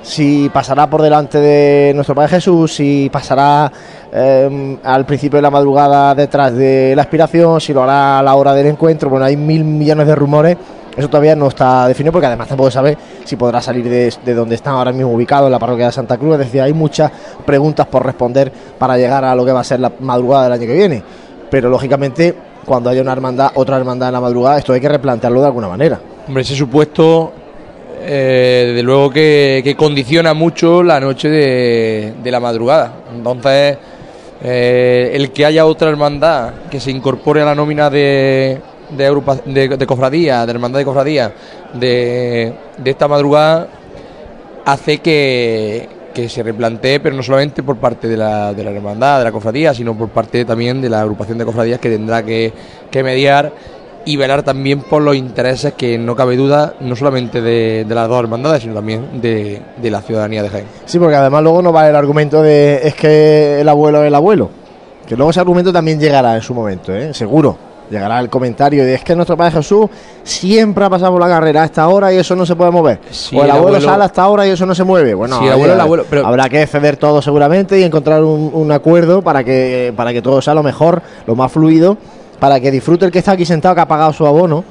si 0.07 0.49
pasará 0.51 0.89
por 0.89 1.03
delante 1.03 1.39
de 1.41 1.93
nuestro 1.93 2.15
Padre 2.15 2.31
Jesús, 2.31 2.77
si 2.77 3.11
pasará 3.13 3.71
eh, 4.13 4.79
al 4.85 5.05
principio 5.05 5.39
de 5.39 5.43
la 5.43 5.51
madrugada 5.51 6.15
detrás 6.15 6.55
de 6.55 6.95
la 6.95 7.03
aspiración, 7.03 7.61
si 7.61 7.75
lo 7.75 7.83
hará 7.83 8.21
a 8.21 8.23
la 8.23 8.37
hora 8.37 8.55
del 8.55 8.67
encuentro. 8.67 9.11
Bueno, 9.11 9.27
hay 9.27 9.37
mil 9.37 9.65
millones 9.65 10.07
de 10.07 10.15
rumores. 10.15 10.57
Eso 10.97 11.09
todavía 11.09 11.35
no 11.35 11.49
está 11.49 11.89
definido 11.89 12.13
porque 12.13 12.27
además 12.27 12.47
tampoco 12.47 12.71
sabe 12.71 12.97
si 13.25 13.35
podrá 13.35 13.61
salir 13.61 13.85
de, 13.89 14.15
de 14.25 14.35
donde 14.35 14.55
está 14.55 14.71
ahora 14.71 14.93
mismo 14.93 15.13
ubicado 15.13 15.47
en 15.47 15.53
la 15.53 15.59
parroquia 15.59 15.87
de 15.87 15.93
Santa 15.93 16.17
Cruz. 16.17 16.35
Es 16.35 16.39
decir, 16.39 16.63
hay 16.63 16.73
muchas 16.73 17.11
preguntas 17.45 17.87
por 17.89 18.07
responder 18.07 18.53
para 18.79 18.97
llegar 18.97 19.25
a 19.25 19.35
lo 19.35 19.45
que 19.45 19.53
va 19.53 19.61
a 19.61 19.65
ser 19.65 19.81
la 19.81 19.93
madrugada 19.99 20.45
del 20.45 20.53
año 20.53 20.67
que 20.69 20.75
viene. 20.75 21.03
Pero 21.51 21.69
lógicamente, 21.69 22.35
cuando 22.65 22.91
haya 22.91 23.03
una 23.03 23.13
hermandad, 23.13 23.51
otra 23.57 23.77
hermandad 23.77 24.09
en 24.09 24.15
la 24.15 24.21
madrugada, 24.21 24.59
esto 24.59 24.73
hay 24.73 24.81
que 24.81 24.89
replantearlo 24.89 25.41
de 25.41 25.47
alguna 25.47 25.69
manera. 25.69 26.01
Hombre, 26.29 26.43
ese 26.43 26.55
supuesto, 26.55 27.33
eh, 28.01 28.65
desde 28.69 28.83
luego 28.83 29.11
que, 29.11 29.61
que 29.65 29.75
condiciona 29.75 30.35
mucho 30.35 30.83
la 30.83 31.01
noche 31.01 31.29
de, 31.29 32.31
la 32.31 32.41
madrugada. 32.41 32.93
Entonces, 33.15 33.79
eh, 34.43 35.11
el 35.15 35.31
que 35.33 35.45
haya 35.47 35.67
otra 35.67 35.89
hermandad 35.89 36.55
que 36.71 36.81
se 36.81 36.91
incorpore 36.91 37.43
a 37.43 37.45
la 37.47 37.55
nómina 37.55 37.89
de, 37.91 38.61
de, 38.91 39.77
de 39.77 39.87
cofradía, 39.87 40.45
de 40.45 40.53
hermandad 40.53 40.79
de 40.79 40.85
cofradía, 40.85 41.33
de, 41.73 42.53
de 42.77 42.91
esta 42.91 43.09
madrugada, 43.09 43.69
hace 44.65 44.99
que, 44.99 45.89
que 46.17 46.31
se 46.31 46.43
replantee, 46.43 46.99
pero 46.99 47.15
no 47.15 47.23
solamente 47.23 47.63
por 47.63 47.77
parte 47.77 48.09
de 48.09 48.17
la, 48.17 48.55
de 48.55 48.65
la 48.65 48.71
hermandad, 48.71 49.19
de 49.19 49.25
la 49.25 49.33
cofradía, 49.33 49.75
sino 49.75 49.95
por 49.95 50.09
parte 50.09 50.47
también 50.47 50.81
de 50.81 50.89
la 50.89 51.03
agrupación 51.03 51.37
de 51.37 51.45
cofradías 51.45 51.79
que 51.79 51.91
tendrá 51.91 52.25
que, 52.25 52.55
que 52.91 53.03
mediar 53.03 53.53
y 54.07 54.17
velar 54.17 54.43
también 54.43 54.81
por 54.81 55.03
los 55.03 55.15
intereses 55.17 55.75
que 55.75 55.99
no 55.99 56.17
cabe 56.17 56.37
duda, 56.37 56.75
no 56.81 56.97
solamente 56.97 57.43
de, 57.43 57.85
de 57.87 57.95
las 57.95 58.09
dos 58.09 58.19
hermandades, 58.21 58.63
sino 58.63 58.73
también 58.75 59.21
de, 59.21 59.61
de 59.77 59.91
la 59.91 60.01
ciudadanía 60.01 60.43
de 60.43 60.49
Jaén. 60.49 60.67
Sí, 60.87 60.99
porque 60.99 61.17
además 61.17 61.43
luego 61.43 61.61
no 61.61 61.73
va 61.73 61.89
el 61.89 61.97
argumento 61.97 62.41
de 62.43 62.81
es 62.85 62.95
que 62.95 63.61
el 63.61 63.69
abuelo 63.69 64.03
es 64.03 64.07
el 64.09 64.15
abuelo. 64.15 64.49
Que 65.07 65.15
luego 65.17 65.31
ese 65.31 65.41
argumento 65.41 65.73
también 65.73 66.01
llegará 66.01 66.35
en 66.37 66.43
su 66.43 66.55
momento, 66.55 66.95
¿eh? 66.95 67.13
seguro. 67.13 67.57
llegará 67.91 68.19
el 68.19 68.29
comentario 68.29 68.85
de 68.85 68.95
es 68.95 69.05
que 69.05 69.15
nuestro 69.15 69.37
Padre 69.37 69.53
Jesús 69.53 69.87
siempre 70.25 70.85
ha 70.85 70.91
pasado 70.91 71.13
por 71.13 71.21
la 71.21 71.29
carrera 71.29 71.63
a 71.63 71.65
esta 71.67 71.87
hora 71.89 72.13
y 72.13 72.17
eso 72.17 72.35
no 72.35 72.45
se 72.45 72.57
puede 72.57 72.71
mover. 72.73 72.99
Sí, 73.11 73.37
o 73.37 73.41
el, 73.41 73.45
el 73.47 73.51
abuelo, 73.53 73.77
abuelo- 73.79 73.89
sale 73.93 74.05
hasta 74.05 74.23
ahora 74.23 74.47
y 74.47 74.51
eso 74.51 74.67
no 74.67 74.75
se 74.75 74.83
mueve. 74.85 75.15
Bueno, 75.15 75.39
Sí, 75.39 75.47
el 75.47 75.53
abuelo, 75.53 75.73
ahí, 75.73 75.77
el 75.77 75.81
abuelo, 75.81 76.05
pero- 76.11 76.27
habrá 76.27 76.49
que 76.49 76.67
ceder 76.67 76.97
todo 76.97 77.23
seguramente 77.23 77.79
y 77.79 77.85
encontrar 77.85 78.23
un, 78.25 78.51
un 78.53 78.73
acuerdo 78.73 79.23
para 79.23 79.45
que, 79.45 79.93
para 79.97 80.13
que 80.13 80.23
todo 80.23 80.41
sea 80.43 80.55
lo 80.55 80.63
mejor, 80.65 81.03
lo 81.27 81.37
más 81.37 81.53
fluido, 81.53 81.97
para 82.41 82.61
que 82.61 82.71
disfrute 82.71 83.05
el 83.07 83.11
que 83.11 83.19
está 83.19 83.33
aquí 83.33 83.45
sentado 83.45 83.75
que 83.75 83.81
ha 83.81 83.89
pagado 83.89 84.13
su 84.13 84.27
abono 84.27 84.65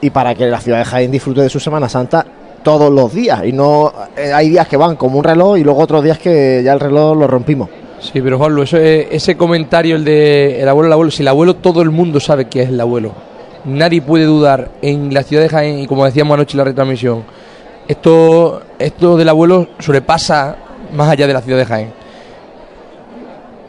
y 0.00 0.10
para 0.10 0.34
que 0.34 0.46
la 0.46 0.60
ciudad 0.60 0.78
de 0.78 0.84
Jaén 0.84 1.10
disfrute 1.10 1.40
de 1.42 1.48
su 1.48 1.58
Semana 1.60 1.88
Santa 1.88 2.24
todos 2.62 2.90
los 2.92 3.12
días 3.12 3.42
y 3.44 3.52
no 3.52 3.92
eh, 4.16 4.32
hay 4.32 4.48
días 4.50 4.66
que 4.68 4.76
van 4.76 4.96
como 4.96 5.18
un 5.18 5.24
reloj 5.24 5.58
y 5.58 5.64
luego 5.64 5.80
otros 5.80 6.02
días 6.04 6.18
que 6.18 6.62
ya 6.64 6.72
el 6.72 6.80
reloj 6.80 7.16
lo 7.16 7.26
rompimos. 7.26 7.68
Sí, 8.00 8.20
pero 8.20 8.38
Juanlu, 8.38 8.62
eso 8.62 8.76
es- 8.76 9.06
ese 9.10 9.36
comentario, 9.36 9.96
el 9.96 10.04
de 10.04 10.60
el 10.60 10.68
abuelo, 10.68 10.86
el 10.88 10.92
abuelo, 10.92 11.10
si 11.10 11.22
el 11.22 11.28
abuelo 11.28 11.56
todo 11.56 11.82
el 11.82 11.90
mundo 11.90 12.20
sabe 12.20 12.46
que 12.46 12.62
es 12.62 12.68
el 12.68 12.80
abuelo. 12.80 13.12
Nadie 13.64 14.02
puede 14.02 14.24
dudar 14.24 14.70
en 14.82 15.12
la 15.14 15.22
ciudad 15.22 15.42
de 15.42 15.48
Jaén 15.48 15.78
y 15.78 15.86
como 15.86 16.04
decíamos 16.04 16.34
anoche 16.34 16.52
en 16.52 16.58
la 16.58 16.64
retransmisión, 16.64 17.24
esto, 17.88 18.62
esto 18.78 19.16
del 19.16 19.28
abuelo 19.28 19.68
sobrepasa 19.78 20.56
más 20.92 21.08
allá 21.08 21.26
de 21.26 21.32
la 21.32 21.40
ciudad 21.40 21.58
de 21.58 21.64
Jaén. 21.66 21.92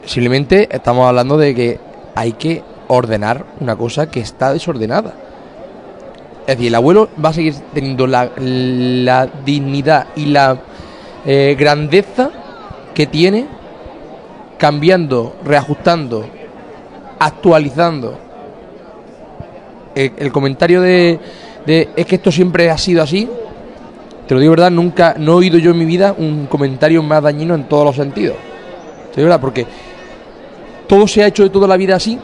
Simplemente 0.06 0.68
estamos 0.72 1.08
hablando 1.08 1.38
de 1.38 1.56
que 1.56 1.80
hay 2.14 2.34
que 2.34 2.62
ordenar 2.88 3.46
una 3.60 3.76
cosa 3.76 4.10
que 4.10 4.20
está 4.20 4.54
desordenada. 4.54 5.14
Es 6.42 6.58
decir, 6.58 6.68
el 6.68 6.76
abuelo 6.76 7.10
va 7.24 7.30
a 7.30 7.34
seguir 7.34 7.56
teniendo 7.74 8.06
la, 8.06 8.30
la 8.38 9.28
dignidad 9.44 10.08
y 10.16 10.28
la 10.28 10.58
eh, 11.26 11.56
grandeza 11.58 12.30
que 12.94 13.08
tiene 13.08 13.48
cambiando, 14.58 15.36
reajustando, 15.44 16.26
actualizando. 17.20 18.20
El, 19.96 20.32
comentario 20.32 20.82
de, 20.82 21.20
de 21.66 21.90
es 21.96 22.06
que 22.06 22.16
esto 22.16 22.32
siempre 22.32 22.70
ha 22.70 22.78
sido 22.78 23.02
así, 23.02 23.30
te 24.28 24.34
lo 24.34 24.40
digo 24.40 24.52
verdad, 24.52 24.72
nunca, 24.72 25.16
no 25.18 25.34
he 25.34 25.36
oído 25.36 25.58
yo 25.58 25.72
en 25.72 25.78
mi 25.78 25.86
vida 25.86 26.14
un 26.18 26.48
comentario 26.48 27.02
más 27.02 27.24
dañino 27.24 27.56
en 27.56 27.64
todos 27.64 27.86
los 27.86 27.96
sentidos. 27.96 28.36
Te 29.12 29.22
digo 29.22 29.28
verdad, 29.28 29.40
porque 29.40 29.66
todo 30.88 31.08
se 31.08 31.24
ha 31.24 31.28
hecho 31.28 31.44
de 31.44 31.50
toda 31.50 31.68
la 31.68 31.78
vida 31.78 31.96
así. 31.96 32.20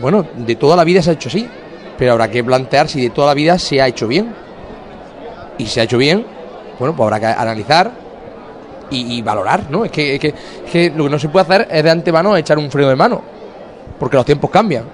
Bueno, 0.00 0.26
de 0.36 0.56
toda 0.56 0.76
la 0.76 0.84
vida 0.84 1.02
se 1.02 1.10
ha 1.10 1.12
hecho 1.14 1.28
así, 1.28 1.48
pero 1.98 2.12
habrá 2.12 2.30
que 2.30 2.42
plantear 2.44 2.88
si 2.88 3.00
de 3.00 3.10
toda 3.10 3.28
la 3.28 3.34
vida 3.34 3.58
se 3.58 3.80
ha 3.80 3.88
hecho 3.88 4.06
bien. 4.06 4.34
Y 5.58 5.66
se 5.66 5.80
ha 5.80 5.84
hecho 5.84 5.98
bien, 5.98 6.24
bueno, 6.78 6.94
pues 6.94 7.04
habrá 7.04 7.18
que 7.18 7.26
analizar 7.26 7.90
y, 8.90 9.20
valorar, 9.22 9.70
¿no? 9.70 9.84
Es 9.84 9.90
que, 9.90 10.14
es 10.14 10.20
que, 10.20 10.28
es 10.28 10.70
que 10.70 10.90
lo 10.90 11.04
que 11.04 11.10
no 11.10 11.18
se 11.18 11.28
puede 11.28 11.44
hacer 11.44 11.68
es 11.70 11.84
de 11.84 11.90
antemano 11.90 12.36
echar 12.36 12.58
un 12.58 12.70
freno 12.70 12.88
de 12.88 12.96
mano, 12.96 13.20
porque 13.98 14.16
los 14.16 14.24
tiempos 14.24 14.50
cambian. 14.50 14.84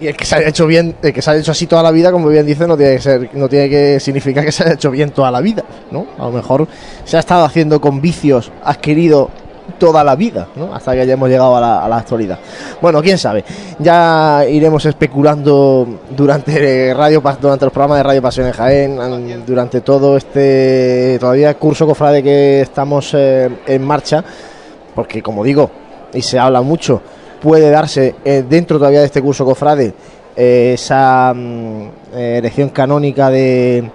Y 0.00 0.06
el 0.06 0.16
que 0.16 0.24
se 0.24 0.36
haya 0.36 0.48
hecho 0.48 0.66
bien, 0.66 0.96
el 1.02 1.12
que 1.12 1.20
se 1.20 1.30
haya 1.30 1.40
hecho 1.40 1.52
así 1.52 1.66
toda 1.66 1.82
la 1.82 1.90
vida, 1.90 2.10
como 2.10 2.28
bien 2.28 2.46
dice, 2.46 2.66
no 2.66 2.76
tiene 2.76 2.94
que 2.94 3.00
ser, 3.00 3.30
no 3.34 3.48
tiene 3.48 3.68
que 3.68 4.00
significar 4.00 4.44
que 4.44 4.52
se 4.52 4.62
haya 4.64 4.74
hecho 4.74 4.90
bien 4.90 5.10
toda 5.10 5.30
la 5.30 5.40
vida, 5.40 5.64
¿no? 5.90 6.06
A 6.18 6.24
lo 6.24 6.32
mejor 6.32 6.66
se 7.04 7.16
ha 7.16 7.20
estado 7.20 7.44
haciendo 7.44 7.80
con 7.80 8.00
vicios 8.00 8.50
adquiridos 8.64 9.28
toda 9.78 10.02
la 10.04 10.16
vida, 10.16 10.48
¿no? 10.56 10.74
Hasta 10.74 10.92
que 10.92 11.00
hayamos 11.00 11.28
llegado 11.28 11.56
a 11.56 11.60
la, 11.60 11.84
a 11.84 11.88
la 11.88 11.96
actualidad. 11.98 12.38
Bueno, 12.80 13.00
quién 13.02 13.18
sabe. 13.18 13.44
Ya 13.78 14.44
iremos 14.48 14.84
especulando 14.86 15.86
durante 16.10 16.92
radio 16.94 17.22
durante 17.40 17.64
los 17.66 17.72
programas 17.72 17.98
de 17.98 18.02
Radio 18.02 18.22
Pasión 18.22 18.46
en 18.46 18.52
Jaén, 18.52 19.00
an- 19.00 19.46
durante 19.46 19.80
todo 19.80 20.16
este 20.16 21.16
todavía 21.20 21.54
curso 21.54 21.86
cofrade 21.86 22.22
que 22.22 22.60
estamos 22.60 23.12
eh, 23.14 23.48
en 23.66 23.82
marcha, 23.82 24.24
porque 24.94 25.22
como 25.22 25.42
digo, 25.44 25.70
y 26.12 26.22
se 26.22 26.38
habla 26.38 26.60
mucho, 26.62 27.00
puede 27.40 27.70
darse 27.70 28.14
eh, 28.24 28.44
dentro 28.48 28.78
todavía 28.78 29.00
de 29.00 29.06
este 29.06 29.22
curso 29.22 29.44
cofrade 29.44 29.94
eh, 30.36 30.72
esa 30.74 31.32
mm, 31.34 31.88
elección 32.14 32.68
canónica 32.70 33.30
de, 33.30 33.90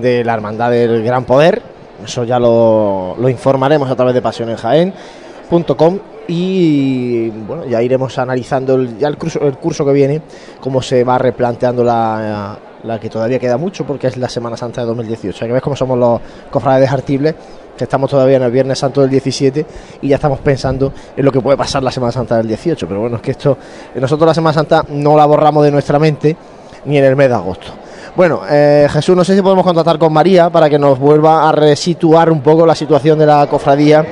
de 0.00 0.24
la 0.24 0.34
Hermandad 0.34 0.70
del 0.70 1.02
Gran 1.02 1.24
Poder. 1.24 1.62
Eso 2.04 2.24
ya 2.24 2.38
lo, 2.38 3.16
informaremos 3.28 3.90
a 3.90 3.96
través 3.96 4.14
de 4.14 4.22
pasionenjaen.com 4.22 5.98
y 6.28 7.30
bueno, 7.30 7.64
ya 7.64 7.82
iremos 7.82 8.18
analizando 8.18 8.74
el, 8.74 8.98
ya 8.98 9.08
el, 9.08 9.16
curso, 9.16 9.40
el 9.40 9.56
curso 9.56 9.84
que 9.84 9.92
viene, 9.92 10.22
cómo 10.60 10.82
se 10.82 11.02
va 11.02 11.16
replanteando 11.18 11.82
la, 11.82 12.58
la 12.84 13.00
que 13.00 13.08
todavía 13.08 13.38
queda 13.38 13.56
mucho 13.56 13.86
porque 13.86 14.06
es 14.06 14.16
la 14.16 14.28
Semana 14.28 14.56
Santa 14.56 14.82
de 14.82 14.86
2018. 14.88 15.44
Hay 15.44 15.48
que 15.48 15.52
ver 15.54 15.62
cómo 15.62 15.76
somos 15.76 15.98
los 15.98 16.20
cofrades 16.50 16.90
de 16.90 17.34
que 17.76 17.84
estamos 17.84 18.10
todavía 18.10 18.36
en 18.36 18.42
el 18.42 18.50
Viernes 18.50 18.78
Santo 18.78 19.00
del 19.00 19.10
17 19.10 19.64
y 20.02 20.08
ya 20.08 20.16
estamos 20.16 20.40
pensando 20.40 20.92
en 21.16 21.24
lo 21.24 21.32
que 21.32 21.40
puede 21.40 21.56
pasar 21.56 21.82
la 21.82 21.92
Semana 21.92 22.12
Santa 22.12 22.36
del 22.36 22.48
18. 22.48 22.86
Pero 22.86 23.00
bueno, 23.00 23.16
es 23.16 23.22
que 23.22 23.30
esto, 23.30 23.56
nosotros 23.94 24.26
la 24.26 24.34
Semana 24.34 24.52
Santa 24.52 24.84
no 24.88 25.16
la 25.16 25.24
borramos 25.24 25.64
de 25.64 25.70
nuestra 25.70 25.98
mente 25.98 26.36
ni 26.84 26.98
en 26.98 27.04
el 27.04 27.16
mes 27.16 27.28
de 27.28 27.34
agosto. 27.34 27.72
Bueno, 28.16 28.42
eh, 28.48 28.88
Jesús, 28.90 29.16
no 29.16 29.24
sé 29.24 29.34
si 29.34 29.42
podemos 29.42 29.64
contactar 29.64 29.98
con 29.98 30.12
María 30.12 30.50
para 30.50 30.68
que 30.68 30.78
nos 30.78 30.98
vuelva 30.98 31.48
a 31.48 31.52
resituar 31.52 32.30
un 32.30 32.40
poco 32.40 32.66
la 32.66 32.74
situación 32.74 33.18
de 33.18 33.26
la 33.26 33.46
cofradía 33.46 34.04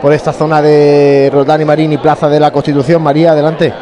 por 0.00 0.12
esta 0.12 0.32
zona 0.32 0.60
de 0.60 1.30
Roldán 1.32 1.62
y 1.62 1.64
Marín 1.64 1.92
y 1.92 1.98
Plaza 1.98 2.28
de 2.28 2.40
la 2.40 2.50
Constitución. 2.50 3.02
María, 3.02 3.32
adelante. 3.32 3.72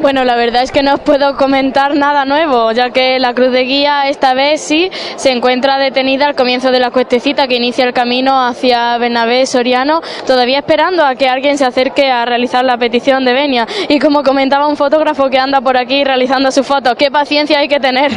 Bueno, 0.00 0.24
la 0.24 0.34
verdad 0.34 0.62
es 0.62 0.72
que 0.72 0.82
no 0.82 0.94
os 0.94 1.00
puedo 1.00 1.36
comentar 1.36 1.94
nada 1.94 2.24
nuevo, 2.24 2.72
ya 2.72 2.88
que 2.88 3.18
la 3.18 3.34
Cruz 3.34 3.52
de 3.52 3.64
Guía 3.64 4.08
esta 4.08 4.32
vez 4.32 4.62
sí 4.62 4.90
se 5.16 5.30
encuentra 5.30 5.76
detenida 5.76 6.26
al 6.26 6.34
comienzo 6.34 6.70
de 6.70 6.80
la 6.80 6.90
cuestecita 6.90 7.46
que 7.46 7.56
inicia 7.56 7.84
el 7.84 7.92
camino 7.92 8.42
hacia 8.42 8.96
Bernabé 8.96 9.44
Soriano, 9.44 10.00
todavía 10.26 10.60
esperando 10.60 11.04
a 11.04 11.16
que 11.16 11.28
alguien 11.28 11.58
se 11.58 11.66
acerque 11.66 12.10
a 12.10 12.24
realizar 12.24 12.64
la 12.64 12.78
petición 12.78 13.26
de 13.26 13.34
venia. 13.34 13.66
Y 13.88 13.98
como 13.98 14.22
comentaba 14.22 14.68
un 14.68 14.76
fotógrafo 14.76 15.28
que 15.28 15.38
anda 15.38 15.60
por 15.60 15.76
aquí 15.76 16.02
realizando 16.02 16.50
su 16.50 16.64
foto, 16.64 16.94
qué 16.96 17.10
paciencia 17.10 17.58
hay 17.58 17.68
que 17.68 17.78
tener. 17.78 18.10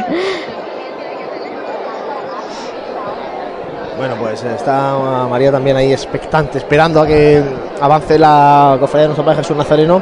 Bueno, 3.98 4.16
pues 4.20 4.42
está 4.42 5.28
María 5.30 5.52
también 5.52 5.76
ahí 5.76 5.92
expectante, 5.92 6.60
esperando 6.60 7.02
a 7.02 7.06
que 7.06 7.44
avance 7.82 8.18
la 8.18 8.78
cofradía 8.80 9.04
de 9.04 9.08
nuestro 9.10 9.26
Padre 9.26 9.40
Jesús 9.40 9.58
Nazareno. 9.58 10.02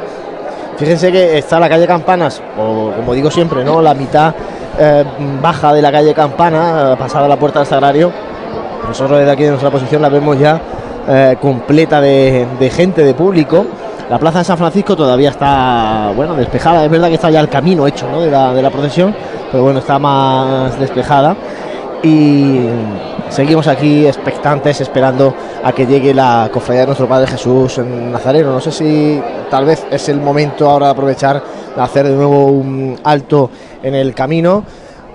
Fíjense 0.82 1.12
que 1.12 1.38
está 1.38 1.60
la 1.60 1.68
calle 1.68 1.86
Campanas, 1.86 2.42
o 2.58 2.90
como 2.96 3.14
digo 3.14 3.30
siempre, 3.30 3.62
¿no? 3.62 3.80
La 3.80 3.94
mitad 3.94 4.34
eh, 4.76 5.04
baja 5.40 5.72
de 5.72 5.80
la 5.80 5.92
calle 5.92 6.12
Campana, 6.12 6.94
eh, 6.94 6.96
pasada 6.98 7.28
la 7.28 7.36
puerta 7.36 7.60
del 7.60 7.68
Sagrario. 7.68 8.10
Nosotros 8.88 9.20
desde 9.20 9.30
aquí 9.30 9.44
de 9.44 9.50
nuestra 9.50 9.70
posición 9.70 10.02
la 10.02 10.08
vemos 10.08 10.36
ya 10.40 10.60
eh, 11.08 11.36
completa 11.40 12.00
de, 12.00 12.48
de 12.58 12.70
gente, 12.70 13.04
de 13.04 13.14
público. 13.14 13.64
La 14.10 14.18
plaza 14.18 14.40
de 14.40 14.44
San 14.44 14.58
Francisco 14.58 14.96
todavía 14.96 15.30
está, 15.30 16.10
bueno, 16.16 16.34
despejada. 16.34 16.84
Es 16.84 16.90
verdad 16.90 17.06
que 17.06 17.14
está 17.14 17.30
ya 17.30 17.38
el 17.38 17.48
camino 17.48 17.86
hecho, 17.86 18.08
¿no? 18.10 18.20
De 18.20 18.32
la, 18.32 18.52
de 18.52 18.60
la 18.60 18.70
procesión, 18.70 19.14
pero 19.52 19.62
bueno, 19.62 19.78
está 19.78 20.00
más 20.00 20.80
despejada. 20.80 21.36
Y 22.02 22.66
seguimos 23.28 23.68
aquí 23.68 24.06
expectantes, 24.06 24.80
esperando 24.80 25.34
a 25.62 25.72
que 25.72 25.86
llegue 25.86 26.12
la 26.12 26.50
cofradía 26.52 26.80
de 26.80 26.86
nuestro 26.86 27.08
Padre 27.08 27.28
Jesús 27.28 27.78
en 27.78 28.10
Nazareno. 28.10 28.52
No 28.52 28.60
sé 28.60 28.72
si 28.72 29.22
tal 29.48 29.64
vez 29.64 29.86
es 29.90 30.08
el 30.08 30.20
momento 30.20 30.68
ahora 30.68 30.86
de 30.86 30.92
aprovechar 30.92 31.42
de 31.74 31.80
hacer 31.80 32.08
de 32.08 32.14
nuevo 32.14 32.46
un 32.46 32.98
alto 33.04 33.50
en 33.82 33.94
el 33.94 34.14
camino 34.14 34.64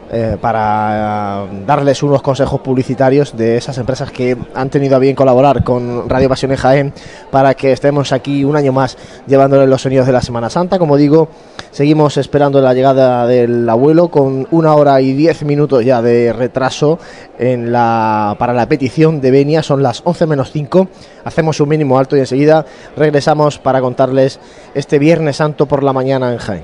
eh, 0.10 0.38
para 0.40 1.46
eh, 1.46 1.64
darles 1.66 2.02
unos 2.04 2.22
consejos 2.22 2.62
publicitarios 2.62 3.36
de 3.36 3.58
esas 3.58 3.78
empresas 3.78 4.12
que 4.12 4.38
han 4.54 4.70
tenido 4.70 4.96
a 4.96 5.00
bien 5.00 5.16
colaborar 5.16 5.64
con 5.64 6.08
Radio 6.08 6.30
Pasión 6.30 6.56
Jaén 6.56 6.94
para 7.30 7.54
que 7.56 7.72
estemos 7.72 8.12
aquí 8.12 8.44
un 8.44 8.56
año 8.56 8.72
más 8.72 8.98
llevándoles 9.28 9.68
los 9.68 9.82
sonidos 9.82 10.08
de 10.08 10.14
la 10.14 10.22
Semana 10.22 10.50
Santa. 10.50 10.80
Como 10.80 10.96
digo, 10.96 11.30
seguimos 11.72 12.18
esperando 12.18 12.62
la 12.62 12.74
llegada 12.74 13.28
del 13.28 13.68
abuelo 13.70 14.10
con 14.10 14.48
una 14.52 14.76
hora 14.76 15.02
y 15.02 15.14
diez 15.14 15.44
minutos 15.44 15.84
ya 15.84 16.02
de 16.02 16.32
retraso 16.32 17.00
en 17.38 17.72
la, 17.72 18.36
para 18.40 18.54
la 18.54 18.68
petición 18.68 19.20
de 19.20 19.32
Benia. 19.32 19.62
Son 19.62 19.84
las 19.84 20.02
11 20.06 20.26
menos 20.26 20.52
5. 20.52 20.88
Hacemos 21.26 21.60
un 21.60 21.70
mínimo 21.70 22.00
alto 22.00 22.16
y 22.16 22.22
enseguida 22.22 22.66
regresamos 22.96 23.60
para 23.60 23.82
contarles 23.82 24.40
este 24.74 25.00
Viernes 25.00 25.38
Santo 25.38 25.66
por 25.66 25.84
la 25.84 25.94
mañana 25.94 26.32
en 26.32 26.38
Jaén. 26.38 26.64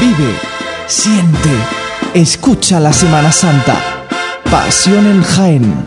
Vive, 0.00 0.47
siente, 0.88 1.50
escucha 2.14 2.80
la 2.80 2.92
Semana 2.92 3.30
Santa. 3.30 4.06
Pasión 4.50 5.06
en 5.06 5.22
Jaén. 5.22 5.84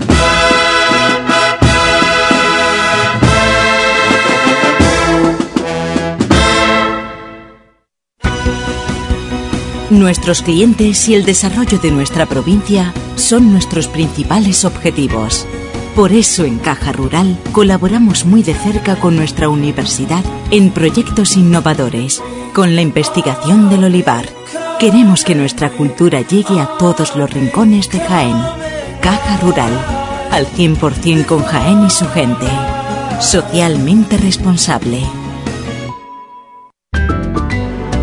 Nuestros 9.89 10.41
clientes 10.41 11.09
y 11.09 11.15
el 11.15 11.25
desarrollo 11.25 11.77
de 11.79 11.91
nuestra 11.91 12.25
provincia 12.25 12.93
son 13.15 13.51
nuestros 13.51 13.87
principales 13.87 14.63
objetivos. 14.63 15.45
Por 15.95 16.13
eso 16.13 16.45
en 16.45 16.59
Caja 16.59 16.93
Rural 16.93 17.37
colaboramos 17.51 18.25
muy 18.25 18.43
de 18.43 18.53
cerca 18.53 18.95
con 18.95 19.17
nuestra 19.17 19.49
universidad 19.49 20.23
en 20.49 20.71
proyectos 20.71 21.35
innovadores, 21.35 22.23
con 22.53 22.75
la 22.75 22.81
investigación 22.81 23.69
del 23.69 23.83
olivar. 23.83 24.40
Queremos 24.81 25.23
que 25.23 25.35
nuestra 25.35 25.69
cultura 25.69 26.21
llegue 26.21 26.59
a 26.59 26.67
todos 26.79 27.15
los 27.15 27.31
rincones 27.31 27.87
de 27.91 27.99
Jaén. 27.99 28.35
Caja 28.99 29.37
Rural, 29.37 29.71
al 30.31 30.47
100% 30.47 31.27
con 31.27 31.43
Jaén 31.43 31.85
y 31.85 31.89
su 31.91 32.07
gente. 32.07 32.47
Socialmente 33.19 34.17
responsable. 34.17 35.03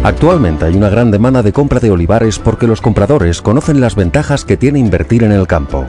Actualmente 0.05 0.67
hay 0.67 0.77
una 0.77 0.89
gran 0.89 1.11
demanda 1.11 1.43
de 1.43 1.53
compra 1.53 1.81
de 1.81 1.91
olivares 1.91 2.39
porque 2.39 2.69
los 2.69 2.81
compradores 2.81 3.43
conocen 3.43 3.81
las 3.81 3.97
ventajas 3.97 4.45
que 4.45 4.57
tiene 4.57 4.79
invertir 4.79 5.25
en 5.25 5.33
el 5.33 5.49
campo. 5.49 5.89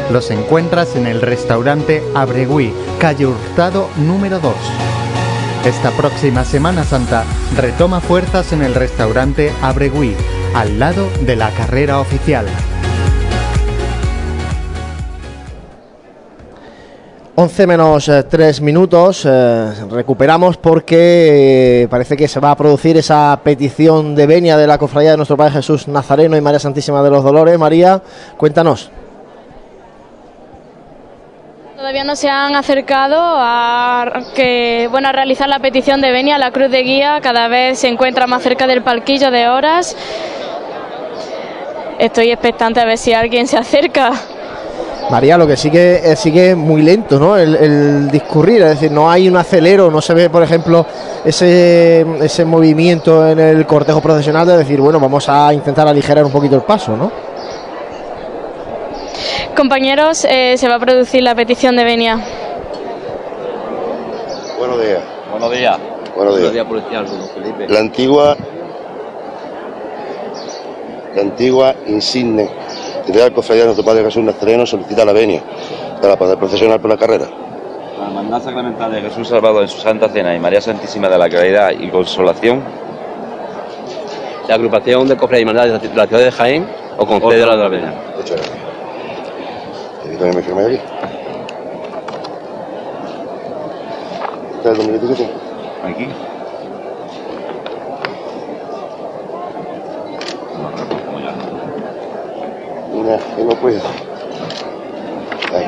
los 0.11 0.29
encuentras 0.31 0.95
en 0.95 1.07
el 1.07 1.21
restaurante 1.21 2.03
Abregui, 2.13 2.73
calle 2.99 3.25
Hurtado 3.25 3.87
número 3.97 4.39
2. 4.39 4.53
Esta 5.65 5.91
próxima 5.91 6.43
Semana 6.43 6.83
Santa 6.83 7.23
retoma 7.55 8.01
fuerzas 8.01 8.51
en 8.51 8.61
el 8.61 8.75
restaurante 8.75 9.51
Abregui, 9.61 10.15
al 10.53 10.79
lado 10.79 11.07
de 11.21 11.35
la 11.35 11.49
carrera 11.51 11.99
oficial. 11.99 12.45
11 17.35 17.67
menos 17.67 18.11
3 18.29 18.61
minutos, 18.61 19.25
eh, 19.25 19.73
recuperamos 19.89 20.57
porque 20.57 21.83
eh, 21.83 21.87
parece 21.89 22.17
que 22.17 22.27
se 22.27 22.39
va 22.39 22.51
a 22.51 22.57
producir 22.57 22.97
esa 22.97 23.39
petición 23.43 24.13
de 24.13 24.27
venia 24.27 24.57
de 24.57 24.67
la 24.67 24.77
cofradía 24.77 25.11
de 25.11 25.17
nuestro 25.17 25.37
Padre 25.37 25.53
Jesús 25.53 25.87
Nazareno 25.87 26.35
y 26.35 26.41
María 26.41 26.59
Santísima 26.59 27.01
de 27.01 27.09
los 27.09 27.23
Dolores. 27.23 27.57
María, 27.57 28.03
cuéntanos. 28.37 28.91
Todavía 31.81 32.03
no 32.03 32.15
se 32.15 32.29
han 32.29 32.55
acercado 32.55 33.17
a 33.19 34.05
que 34.35 34.87
bueno 34.91 35.09
a 35.09 35.13
realizar 35.13 35.49
la 35.49 35.57
petición 35.57 35.99
de 35.99 36.11
venia. 36.11 36.37
La 36.37 36.51
cruz 36.51 36.69
de 36.69 36.83
guía 36.83 37.17
cada 37.23 37.47
vez 37.47 37.79
se 37.79 37.87
encuentra 37.87 38.27
más 38.27 38.43
cerca 38.43 38.67
del 38.67 38.83
palquillo 38.83 39.31
de 39.31 39.49
horas. 39.49 39.97
Estoy 41.97 42.29
expectante 42.29 42.79
a 42.79 42.85
ver 42.85 42.99
si 42.99 43.13
alguien 43.13 43.47
se 43.47 43.57
acerca. 43.57 44.11
María, 45.09 45.39
lo 45.39 45.47
que 45.47 45.57
sigue 45.57 46.15
sigue 46.15 46.53
muy 46.53 46.83
lento, 46.83 47.19
¿no? 47.19 47.35
El, 47.35 48.11
discurrir, 48.11 48.61
es 48.61 48.69
decir, 48.69 48.91
no 48.91 49.09
hay 49.09 49.27
un 49.27 49.35
acelero, 49.35 49.89
no 49.89 50.01
se 50.01 50.13
ve, 50.13 50.29
por 50.29 50.43
ejemplo, 50.43 50.85
ese, 51.25 52.05
ese 52.21 52.45
movimiento 52.45 53.27
en 53.27 53.39
el 53.39 53.65
cortejo 53.65 54.01
procesional 54.01 54.45
de 54.45 54.57
decir, 54.57 54.79
bueno, 54.79 54.99
vamos 54.99 55.27
a 55.27 55.51
intentar 55.51 55.87
aligerar 55.87 56.23
un 56.25 56.31
poquito 56.31 56.55
el 56.55 56.61
paso, 56.61 56.95
¿no? 56.95 57.30
Compañeros, 59.55 60.25
eh, 60.25 60.57
se 60.57 60.67
va 60.67 60.75
a 60.75 60.79
producir 60.79 61.23
la 61.23 61.35
petición 61.35 61.75
de 61.75 61.83
venia. 61.83 62.19
Buenos 64.57 64.81
días. 64.81 65.01
Buenos 65.31 65.51
días. 65.51 65.79
Buenos 66.15 66.51
días. 66.51 66.65
policial, 66.65 67.05
don 67.05 67.29
Felipe. 67.29 67.67
La 67.67 67.79
antigua, 67.79 68.37
la 71.15 71.21
antigua 71.21 71.75
insigne 71.87 72.49
Titular 73.05 73.33
Cofradía 73.33 73.63
de 73.63 73.67
nuestro 73.67 73.85
Padre 73.85 74.03
Jesús 74.03 74.23
Nazareno 74.23 74.65
solicita 74.65 75.03
la 75.03 75.13
venia 75.13 75.41
para 76.01 76.15
poder 76.15 76.37
procesionar 76.37 76.79
por 76.79 76.89
la 76.89 76.97
carrera. 76.97 77.25
La 77.99 78.07
hermandad 78.07 78.41
sacramental 78.41 78.91
de 78.91 79.01
Jesús 79.01 79.27
Salvador 79.27 79.63
en 79.63 79.67
su 79.67 79.79
Santa 79.79 80.09
Cena 80.09 80.35
y 80.35 80.39
María 80.39 80.61
Santísima 80.61 81.09
de 81.09 81.17
la 81.17 81.29
Caridad 81.29 81.71
y 81.71 81.89
Consolación. 81.89 82.63
La 84.47 84.55
agrupación 84.55 85.07
de 85.07 85.17
cofradías 85.17 85.39
y 85.39 85.49
hermandades 85.49 85.81
de 85.81 85.95
la 85.95 86.07
ciudad 86.07 86.23
de 86.23 86.31
Jaén 86.31 86.67
o 86.97 87.05
concede 87.05 87.45
la 87.45 87.55
de 87.55 87.63
la 87.63 87.69
venia. 87.69 87.93
Muchas 88.15 88.37
gracias. 88.37 88.60
¿Y 90.21 90.23
también 90.23 90.35
me 90.35 90.43
firme 90.43 90.61
aquí? 90.61 90.79
¿Está 94.55 94.69
el 94.69 94.77
2017? 94.77 95.23
Aquí. 95.81 96.13
Que 103.35 103.43
no 103.43 103.55
puedo. 103.55 103.81
Ahí. 105.55 105.65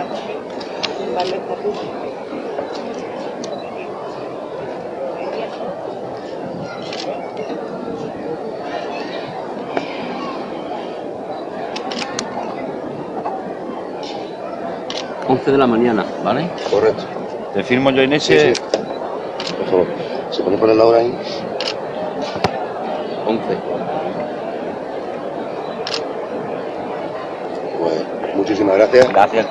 Once 15.34 15.52
de 15.52 15.58
la 15.58 15.66
mañana, 15.66 16.06
¿vale? 16.24 16.48
Correcto. 16.70 17.04
Te 17.56 17.64
firmo 17.64 17.90
yo 17.90 18.04
en 18.04 18.14
ese. 18.14 18.54
Sí, 18.54 18.62
sí. 18.62 18.62
Por 19.58 19.66
favor. 19.68 19.88
¿Se 20.30 20.44
pone 20.44 20.58
por 20.58 20.70
la 20.76 20.86
hora 20.86 21.00
ahí? 21.00 21.12
11. 23.26 23.58
Pues 27.80 28.36
muchísimas 28.36 28.76
gracias. 28.76 29.10
Gracias, 29.10 29.48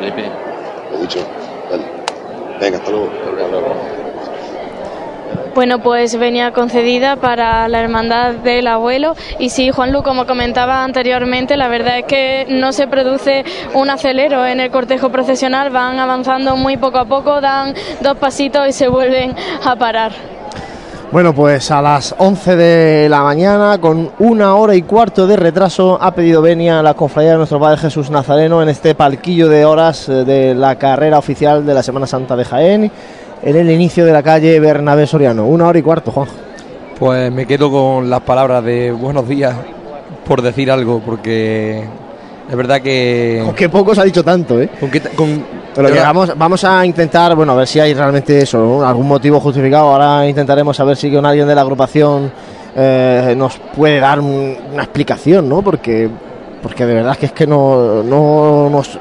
Felipe. 0.00 0.32
Lo 0.90 0.98
dicho. 0.98 1.20
Dale. 1.70 1.84
Venga, 2.60 2.78
hasta 2.78 2.90
luego. 2.90 3.77
Bueno, 5.58 5.80
pues 5.80 6.16
venía 6.16 6.52
concedida 6.52 7.16
para 7.16 7.66
la 7.66 7.80
hermandad 7.80 8.34
del 8.34 8.68
abuelo. 8.68 9.16
Y 9.40 9.50
sí, 9.50 9.72
Juanlu, 9.72 10.04
como 10.04 10.24
comentaba 10.24 10.84
anteriormente, 10.84 11.56
la 11.56 11.66
verdad 11.66 11.98
es 11.98 12.04
que 12.04 12.46
no 12.48 12.72
se 12.72 12.86
produce 12.86 13.44
un 13.74 13.90
acelero 13.90 14.46
en 14.46 14.60
el 14.60 14.70
cortejo 14.70 15.10
procesional, 15.10 15.70
van 15.70 15.98
avanzando 15.98 16.56
muy 16.56 16.76
poco 16.76 16.98
a 16.98 17.06
poco, 17.06 17.40
dan 17.40 17.74
dos 18.00 18.16
pasitos 18.18 18.68
y 18.68 18.72
se 18.72 18.86
vuelven 18.86 19.34
a 19.64 19.74
parar. 19.74 20.12
Bueno, 21.10 21.34
pues 21.34 21.70
a 21.70 21.80
las 21.80 22.14
11 22.18 22.54
de 22.54 23.08
la 23.08 23.22
mañana, 23.22 23.78
con 23.80 24.12
una 24.18 24.54
hora 24.54 24.76
y 24.76 24.82
cuarto 24.82 25.26
de 25.26 25.36
retraso, 25.36 25.98
ha 26.00 26.12
pedido 26.12 26.42
venia 26.42 26.82
la 26.82 26.92
cofradía 26.92 27.32
de 27.32 27.38
nuestro 27.38 27.58
Padre 27.58 27.78
Jesús 27.78 28.10
Nazareno 28.10 28.62
en 28.62 28.68
este 28.68 28.94
palquillo 28.94 29.48
de 29.48 29.64
horas 29.64 30.06
eh, 30.10 30.24
de 30.24 30.54
la 30.54 30.76
carrera 30.76 31.18
oficial 31.18 31.64
de 31.64 31.72
la 31.72 31.82
Semana 31.82 32.06
Santa 32.06 32.36
de 32.36 32.44
Jaén, 32.44 32.92
en 33.42 33.56
el 33.56 33.70
inicio 33.70 34.04
de 34.04 34.12
la 34.12 34.22
calle 34.22 34.58
Bernabé 34.60 35.06
Soriano. 35.06 35.46
Una 35.46 35.66
hora 35.68 35.78
y 35.78 35.82
cuarto, 35.82 36.10
Juan. 36.10 36.28
Pues 36.98 37.30
me 37.32 37.46
quedo 37.46 37.70
con 37.70 38.10
las 38.10 38.20
palabras 38.20 38.64
de 38.64 38.90
buenos 38.92 39.28
días 39.28 39.54
por 40.26 40.42
decir 40.42 40.70
algo, 40.70 41.00
porque 41.04 41.84
es 42.50 42.56
verdad 42.56 42.80
que... 42.80 43.42
Con 43.44 43.54
que 43.54 43.68
poco 43.68 43.94
se 43.94 44.00
ha 44.00 44.04
dicho 44.04 44.24
tanto, 44.24 44.60
¿eh? 44.60 44.68
Con 44.80 44.90
que, 44.90 45.00
con, 45.00 45.44
Pero 45.74 45.88
que 45.92 46.00
vamos, 46.00 46.32
vamos 46.36 46.64
a 46.64 46.84
intentar, 46.84 47.34
bueno, 47.36 47.52
a 47.52 47.56
ver 47.56 47.66
si 47.68 47.78
hay 47.78 47.94
realmente 47.94 48.38
eso, 48.40 48.58
¿no? 48.58 48.86
algún 48.86 49.06
motivo 49.06 49.38
justificado. 49.38 49.90
Ahora 49.92 50.26
intentaremos 50.28 50.76
saber 50.76 50.96
si 50.96 51.12
con 51.12 51.24
alguien 51.24 51.46
de 51.46 51.54
la 51.54 51.60
agrupación 51.60 52.30
eh, 52.74 53.34
nos 53.36 53.58
puede 53.76 54.00
dar 54.00 54.18
un- 54.20 54.56
una 54.72 54.82
explicación, 54.82 55.48
¿no? 55.48 55.62
Porque, 55.62 56.08
porque 56.62 56.84
de 56.84 56.94
verdad 56.94 57.16
que 57.16 57.26
es 57.26 57.32
que 57.32 57.46
no, 57.46 58.02
no 58.02 58.68
nos, 58.70 58.98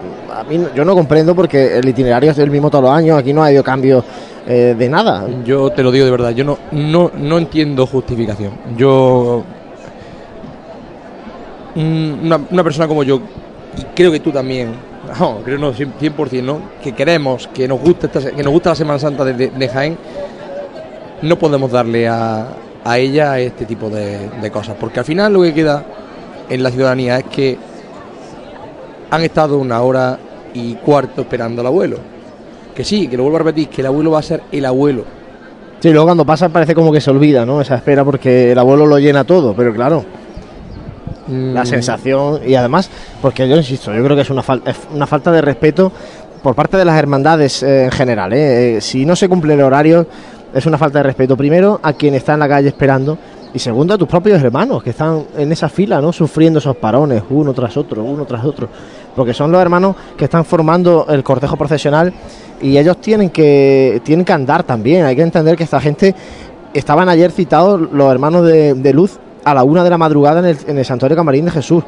yo 0.75 0.85
no 0.85 0.95
comprendo 0.95 1.35
porque 1.35 1.77
el 1.77 1.87
itinerario 1.87 2.31
es 2.31 2.37
el 2.37 2.49
mismo 2.49 2.69
todos 2.69 2.85
los 2.85 2.93
años. 2.93 3.17
Aquí 3.17 3.33
no 3.33 3.43
ha 3.43 3.47
habido 3.47 3.63
cambio 3.63 4.03
eh, 4.47 4.75
de 4.77 4.89
nada. 4.89 5.27
Yo 5.43 5.69
te 5.71 5.83
lo 5.83 5.91
digo 5.91 6.05
de 6.05 6.11
verdad, 6.11 6.31
yo 6.31 6.43
no, 6.43 6.57
no, 6.71 7.11
no 7.15 7.37
entiendo 7.37 7.85
justificación. 7.85 8.53
Yo. 8.77 9.43
mm, 11.75 12.31
Una, 12.51 12.63
persona 12.63 12.87
como 12.87 13.03
yo, 13.03 13.19
y 13.77 13.83
creo 13.95 14.11
que 14.11 14.19
tú 14.19 14.31
también, 14.31 14.73
no, 15.19 15.39
creo 15.43 15.57
no, 15.57 15.73
100%, 15.73 16.43
¿no? 16.43 16.61
Que 16.81 16.93
queremos, 16.93 17.47
que 17.47 17.67
nos 17.67 17.79
gusta, 17.79 18.07
esta 18.07 18.31
que 18.31 18.43
nos 18.43 18.53
gusta 18.53 18.69
la 18.69 18.75
Semana 18.75 18.99
Santa 18.99 19.25
de, 19.25 19.69
Jaén, 19.69 19.97
no 21.21 21.37
podemos 21.37 21.71
darle 21.71 22.07
a, 22.07 22.47
a 22.83 22.97
ella 22.97 23.39
este 23.39 23.65
tipo 23.65 23.89
de 23.89 24.51
cosas. 24.51 24.75
Porque 24.79 24.99
al 24.99 25.05
final 25.05 25.33
lo 25.33 25.41
que 25.41 25.53
queda 25.53 25.83
en 26.49 26.63
la 26.63 26.71
ciudadanía 26.71 27.17
es 27.17 27.25
que 27.25 27.57
han 29.09 29.23
estado 29.23 29.57
una 29.57 29.81
hora 29.81 30.19
y 30.57 30.75
cuarto 30.75 31.21
esperando 31.21 31.61
al 31.61 31.67
abuelo. 31.67 31.97
Que 32.75 32.83
sí, 32.83 33.07
que 33.07 33.17
lo 33.17 33.23
vuelvo 33.23 33.37
a 33.37 33.39
repetir, 33.39 33.69
que 33.69 33.81
el 33.81 33.87
abuelo 33.87 34.11
va 34.11 34.19
a 34.19 34.23
ser 34.23 34.41
el 34.51 34.65
abuelo. 34.65 35.03
Sí, 35.79 35.89
luego 35.91 36.05
cuando 36.07 36.25
pasa 36.25 36.49
parece 36.49 36.73
como 36.75 36.91
que 36.91 36.99
se 37.01 37.09
olvida, 37.11 37.45
¿no? 37.45 37.61
Esa 37.61 37.75
espera 37.75 38.03
porque 38.03 38.51
el 38.51 38.57
abuelo 38.59 38.85
lo 38.85 38.97
llena 38.99 39.23
todo, 39.23 39.53
pero 39.55 39.73
claro, 39.73 40.03
la 41.27 41.63
Mm. 41.63 41.65
sensación 41.65 42.39
y 42.47 42.55
además, 42.55 42.89
porque 43.21 43.47
yo 43.49 43.57
insisto, 43.57 43.93
yo 43.93 44.03
creo 44.03 44.15
que 44.15 44.21
es 44.21 44.29
una, 44.29 44.41
fal- 44.43 44.61
es 44.65 44.75
una 44.93 45.05
falta 45.05 45.31
de 45.31 45.41
respeto 45.41 45.91
por 46.41 46.55
parte 46.55 46.77
de 46.77 46.85
las 46.85 46.97
hermandades 46.97 47.61
eh, 47.63 47.85
en 47.85 47.91
general. 47.91 48.31
¿eh? 48.33 48.77
Eh, 48.77 48.81
Si 48.81 49.05
no 49.05 49.15
se 49.15 49.27
cumple 49.27 49.53
el 49.55 49.61
horario, 49.61 50.07
es 50.53 50.65
una 50.65 50.77
falta 50.77 50.99
de 50.99 51.03
respeto 51.03 51.35
primero 51.35 51.79
a 51.83 51.93
quien 51.93 52.13
está 52.15 52.33
en 52.33 52.39
la 52.39 52.47
calle 52.47 52.69
esperando 52.69 53.17
y 53.53 53.59
segundo 53.59 53.93
a 53.93 53.97
tus 53.97 54.07
propios 54.07 54.41
hermanos 54.41 54.81
que 54.83 54.91
están 54.91 55.25
en 55.37 55.51
esa 55.51 55.67
fila, 55.67 55.99
¿no? 55.99 56.13
Sufriendo 56.13 56.59
esos 56.59 56.77
parones 56.77 57.23
uno 57.29 57.53
tras 57.53 57.75
otro, 57.75 58.03
uno 58.03 58.23
tras 58.25 58.45
otro, 58.45 58.69
porque 59.18 59.34
son 59.34 59.51
los 59.51 59.59
hermanos 59.59 59.95
que 60.15 60.26
están 60.26 60.45
formando 60.45 61.07
el 61.09 61.24
cortejo 61.24 61.57
procesional 61.57 62.13
y 62.61 62.78
ellos 62.78 63.01
tienen 63.01 63.32
que 63.32 63.99
tienen 64.05 64.24
que 64.24 64.32
andar 64.32 64.63
también. 64.63 65.05
Hay 65.05 65.15
que 65.15 65.24
entender 65.24 65.57
que 65.57 65.63
esta 65.63 65.82
gente 65.82 66.13
estaban 66.72 67.09
ayer 67.09 67.32
citados 67.32 67.82
los 67.91 68.11
hermanos 68.11 68.45
de, 68.45 68.76
de 68.76 68.93
Luz 68.93 69.20
a 69.43 69.55
la 69.55 69.63
una 69.63 69.84
de 69.84 69.89
la 69.89 69.97
madrugada 69.97 70.39
en 70.39 70.45
el, 70.45 70.57
en 70.68 70.78
el 70.78 70.86
Santuario 70.86 71.18
Camarín 71.18 71.45
de 71.45 71.51
Jesús. 71.51 71.84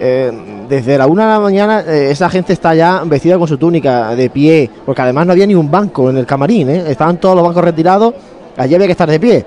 Eh, 0.00 0.32
desde 0.66 0.96
la 0.96 1.06
una 1.06 1.26
de 1.26 1.32
la 1.32 1.40
mañana 1.40 1.80
eh, 1.86 2.08
esa 2.10 2.30
gente 2.30 2.54
está 2.54 2.74
ya 2.74 3.02
vestida 3.04 3.38
con 3.38 3.46
su 3.46 3.58
túnica, 3.58 4.16
de 4.16 4.30
pie, 4.30 4.70
porque 4.86 5.02
además 5.02 5.26
no 5.26 5.32
había 5.32 5.46
ni 5.46 5.54
un 5.54 5.70
banco 5.70 6.08
en 6.08 6.16
el 6.16 6.26
camarín, 6.26 6.70
¿eh? 6.70 6.84
estaban 6.88 7.18
todos 7.18 7.36
los 7.36 7.44
bancos 7.44 7.62
retirados, 7.62 8.14
allí 8.56 8.74
había 8.74 8.86
que 8.86 8.92
estar 8.92 9.08
de 9.08 9.20
pie. 9.20 9.44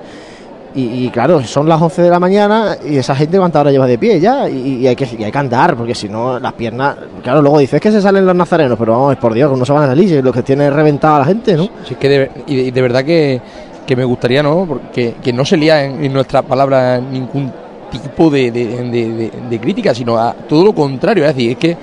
Y, 0.78 1.10
claro, 1.10 1.42
son 1.42 1.70
las 1.70 1.82
11 1.82 2.02
de 2.02 2.10
la 2.10 2.20
mañana 2.20 2.76
y 2.86 2.98
esa 2.98 3.16
gente 3.16 3.38
cuánta 3.38 3.62
hora 3.62 3.72
lleva 3.72 3.88
de 3.88 3.98
pie 3.98 4.20
ya 4.20 4.50
y, 4.50 4.86
hay, 4.86 4.94
que, 4.94 5.06
hay 5.24 5.32
que 5.32 5.38
andar, 5.38 5.74
porque 5.78 5.96
si 5.96 6.10
no 6.10 6.38
las 6.38 6.52
piernas, 6.52 6.98
claro, 7.24 7.42
luego 7.42 7.60
dices 7.60 7.80
que 7.80 7.92
se 7.94 8.02
salen 8.02 8.26
los 8.26 8.36
nazarenos, 8.36 8.78
pero 8.78 8.92
vamos, 8.92 9.16
por 9.16 9.34
Dios, 9.34 9.58
no 9.58 9.64
se 9.64 9.72
van 9.72 9.84
a 9.84 9.88
salir, 9.88 10.22
lo 10.22 10.34
que 10.34 10.44
tiene 10.44 10.70
reventado 10.70 11.16
a 11.16 11.20
la 11.20 11.26
gente, 11.26 11.56
¿no? 11.56 11.64
Sí, 11.86 11.94
es 11.94 11.98
que 11.98 12.10
de, 12.10 12.32
y 12.48 12.72
de, 12.72 12.82
verdad 12.82 13.06
que, 13.06 13.40
que 13.88 13.96
me 13.96 14.04
gustaría, 14.04 14.44
¿no? 14.44 14.66
Porque 14.68 15.16
que 15.24 15.32
no 15.32 15.46
se 15.46 15.56
lía 15.56 15.82
en, 15.86 16.04
en 16.04 16.12
nuestras 16.12 16.44
palabras 16.44 17.02
ningún 17.02 17.54
tipo 17.90 18.30
de- 18.30 18.52
de- 18.52 19.32
de 19.50 19.60
crítica, 19.62 19.96
sino 19.96 20.18
a 20.18 20.34
todo 20.34 20.66
lo 20.66 20.74
contrario. 20.76 21.24
Es 21.26 21.34
decir, 21.34 21.52
es 21.52 21.58
que, 21.58 21.78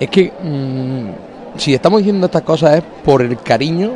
es 0.00 0.10
que 0.10 0.32
mm, 0.42 1.58
si 1.58 1.72
estamos 1.72 2.00
diciendo 2.00 2.26
estas 2.26 2.42
cosas 2.42 2.76
es 2.76 2.82
por 3.02 3.22
el 3.22 3.38
cariño 3.38 3.92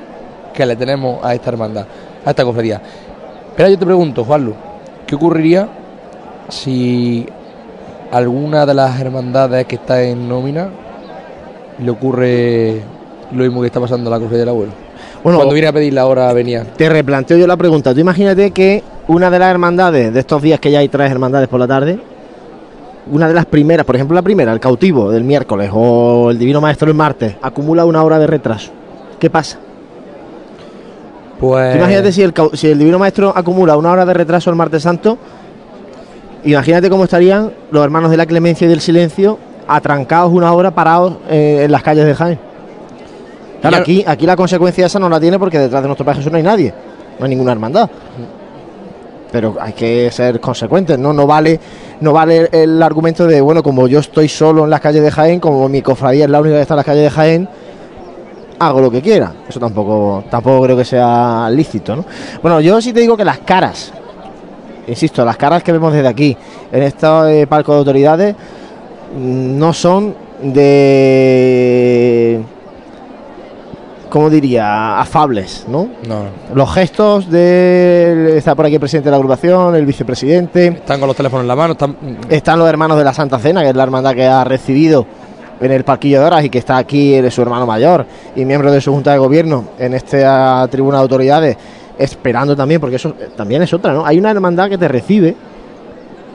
que 0.54 0.64
le 0.64 0.74
tenemos 0.74 1.22
a 1.22 1.34
esta 1.34 1.50
hermandad, 1.50 1.84
a 2.24 2.30
esta 2.30 2.44
cofradía. 2.44 2.80
Pero 3.58 3.70
yo 3.70 3.76
te 3.76 3.86
pregunto, 3.86 4.22
Juanlu, 4.22 4.54
¿qué 5.04 5.16
ocurriría 5.16 5.68
si 6.48 7.26
alguna 8.12 8.64
de 8.64 8.72
las 8.72 9.00
hermandades 9.00 9.66
que 9.66 9.74
está 9.74 10.00
en 10.00 10.28
nómina 10.28 10.68
le 11.82 11.90
ocurre 11.90 12.80
lo 13.32 13.42
mismo 13.42 13.60
que 13.60 13.66
está 13.66 13.80
pasando 13.80 14.10
a 14.10 14.12
la 14.12 14.20
cofradía 14.20 14.42
del 14.42 14.50
abuelo? 14.50 14.72
Bueno, 15.24 15.38
Cuando 15.38 15.54
viene 15.54 15.66
a 15.66 15.72
pedir 15.72 15.92
la 15.92 16.06
hora 16.06 16.32
venía. 16.32 16.62
Te 16.76 16.88
replanteo 16.88 17.36
yo 17.36 17.48
la 17.48 17.56
pregunta. 17.56 17.92
Tú 17.92 17.98
imagínate 17.98 18.52
que 18.52 18.84
una 19.08 19.28
de 19.28 19.40
las 19.40 19.50
hermandades 19.50 20.14
de 20.14 20.20
estos 20.20 20.40
días 20.40 20.60
que 20.60 20.70
ya 20.70 20.78
hay 20.78 20.88
tres 20.88 21.10
hermandades 21.10 21.48
por 21.48 21.58
la 21.58 21.66
tarde, 21.66 21.98
una 23.10 23.26
de 23.26 23.34
las 23.34 23.46
primeras, 23.46 23.84
por 23.84 23.96
ejemplo 23.96 24.14
la 24.14 24.22
primera, 24.22 24.52
el 24.52 24.60
cautivo 24.60 25.10
del 25.10 25.24
miércoles 25.24 25.68
o 25.74 26.30
el 26.30 26.38
divino 26.38 26.60
maestro 26.60 26.86
el 26.86 26.94
martes, 26.94 27.34
acumula 27.42 27.84
una 27.84 28.04
hora 28.04 28.20
de 28.20 28.28
retraso. 28.28 28.70
¿Qué 29.18 29.28
pasa? 29.28 29.58
Pues. 31.38 31.76
Imagínate 31.76 32.12
si 32.12 32.22
el, 32.22 32.34
si 32.54 32.68
el 32.68 32.78
divino 32.78 32.98
maestro 32.98 33.32
acumula 33.34 33.76
una 33.76 33.92
hora 33.92 34.04
de 34.04 34.12
retraso 34.14 34.50
el 34.50 34.56
martes 34.56 34.82
santo, 34.82 35.18
imagínate 36.44 36.90
cómo 36.90 37.04
estarían 37.04 37.52
los 37.70 37.84
hermanos 37.84 38.10
de 38.10 38.16
la 38.16 38.26
clemencia 38.26 38.64
y 38.66 38.68
del 38.68 38.80
silencio 38.80 39.38
atrancados 39.66 40.32
una 40.32 40.52
hora 40.52 40.70
parados 40.70 41.14
eh, 41.30 41.62
en 41.64 41.72
las 41.72 41.82
calles 41.82 42.06
de 42.06 42.14
Jaén. 42.14 42.38
Claro, 43.60 43.76
Ya- 43.76 43.82
aquí, 43.82 44.04
aquí 44.06 44.26
la 44.26 44.36
consecuencia 44.36 44.86
esa 44.86 44.98
no 44.98 45.08
la 45.08 45.20
tiene 45.20 45.38
porque 45.38 45.58
detrás 45.58 45.82
de 45.82 45.88
nuestro 45.88 46.04
Padre 46.04 46.18
Jesús 46.18 46.32
no 46.32 46.38
hay 46.38 46.44
nadie, 46.44 46.72
no 47.18 47.24
hay 47.24 47.30
ninguna 47.30 47.52
hermandad. 47.52 47.88
Pero 49.30 49.56
hay 49.60 49.74
que 49.74 50.10
ser 50.10 50.40
consecuentes, 50.40 50.98
¿no? 50.98 51.12
No 51.12 51.26
vale, 51.26 51.60
no 52.00 52.14
vale 52.14 52.48
el 52.50 52.82
argumento 52.82 53.26
de, 53.26 53.42
bueno, 53.42 53.62
como 53.62 53.86
yo 53.86 53.98
estoy 53.98 54.26
solo 54.26 54.64
en 54.64 54.70
las 54.70 54.80
calles 54.80 55.02
de 55.02 55.10
Jaén, 55.10 55.38
como 55.38 55.68
mi 55.68 55.82
cofradía 55.82 56.24
es 56.24 56.30
la 56.30 56.40
única 56.40 56.56
que 56.56 56.62
está 56.62 56.74
en 56.74 56.78
las 56.78 56.86
calles 56.86 57.02
de 57.02 57.10
Jaén, 57.10 57.48
hago 58.58 58.80
lo 58.80 58.90
que 58.90 59.00
quiera. 59.02 59.32
Eso 59.48 59.60
tampoco, 59.60 60.24
tampoco 60.30 60.62
creo 60.64 60.76
que 60.76 60.84
sea 60.84 61.48
lícito, 61.50 61.96
¿no? 61.96 62.04
Bueno, 62.42 62.60
yo 62.60 62.80
sí 62.80 62.92
te 62.92 63.00
digo 63.00 63.16
que 63.16 63.24
las 63.24 63.38
caras, 63.38 63.92
insisto, 64.86 65.24
las 65.24 65.36
caras 65.36 65.62
que 65.62 65.72
vemos 65.72 65.92
desde 65.92 66.08
aquí, 66.08 66.36
en 66.72 66.82
este 66.82 67.46
palco 67.46 67.72
de 67.72 67.78
autoridades, 67.78 68.34
mm, 69.16 69.58
no 69.58 69.72
son 69.72 70.14
de 70.42 72.40
¿cómo 74.08 74.30
diría? 74.30 75.00
afables, 75.00 75.66
¿no? 75.68 75.88
No, 76.06 76.24
Los 76.54 76.72
gestos 76.72 77.30
de 77.30 78.34
está 78.36 78.54
por 78.54 78.66
aquí 78.66 78.74
el 78.74 78.80
presidente 78.80 79.06
de 79.08 79.10
la 79.12 79.16
agrupación, 79.16 79.74
el 79.74 79.86
vicepresidente, 79.86 80.68
están 80.68 80.98
con 80.98 81.08
los 81.08 81.16
teléfonos 81.16 81.44
en 81.44 81.48
la 81.48 81.56
mano, 81.56 81.72
están. 81.72 81.96
están 82.28 82.58
los 82.58 82.68
hermanos 82.68 82.98
de 82.98 83.04
la 83.04 83.12
Santa 83.12 83.38
Cena, 83.38 83.62
que 83.62 83.70
es 83.70 83.76
la 83.76 83.82
hermandad 83.82 84.14
que 84.14 84.24
ha 84.26 84.44
recibido 84.44 85.06
en 85.60 85.72
el 85.72 85.84
Parquillo 85.84 86.20
de 86.20 86.26
Horas 86.26 86.44
y 86.44 86.50
que 86.50 86.58
está 86.58 86.76
aquí 86.76 87.18
su 87.30 87.42
hermano 87.42 87.66
mayor 87.66 88.06
y 88.36 88.44
miembro 88.44 88.70
de 88.70 88.80
su 88.80 88.92
junta 88.92 89.12
de 89.12 89.18
gobierno 89.18 89.64
en 89.78 89.94
esta 89.94 90.66
tribuna 90.70 90.98
de 90.98 91.02
autoridades, 91.02 91.56
esperando 91.98 92.54
también, 92.56 92.80
porque 92.80 92.96
eso 92.96 93.14
eh, 93.18 93.28
también 93.36 93.62
es 93.62 93.72
otra, 93.72 93.92
¿no? 93.92 94.06
Hay 94.06 94.18
una 94.18 94.30
hermandad 94.30 94.68
que 94.68 94.78
te 94.78 94.86
recibe 94.88 95.34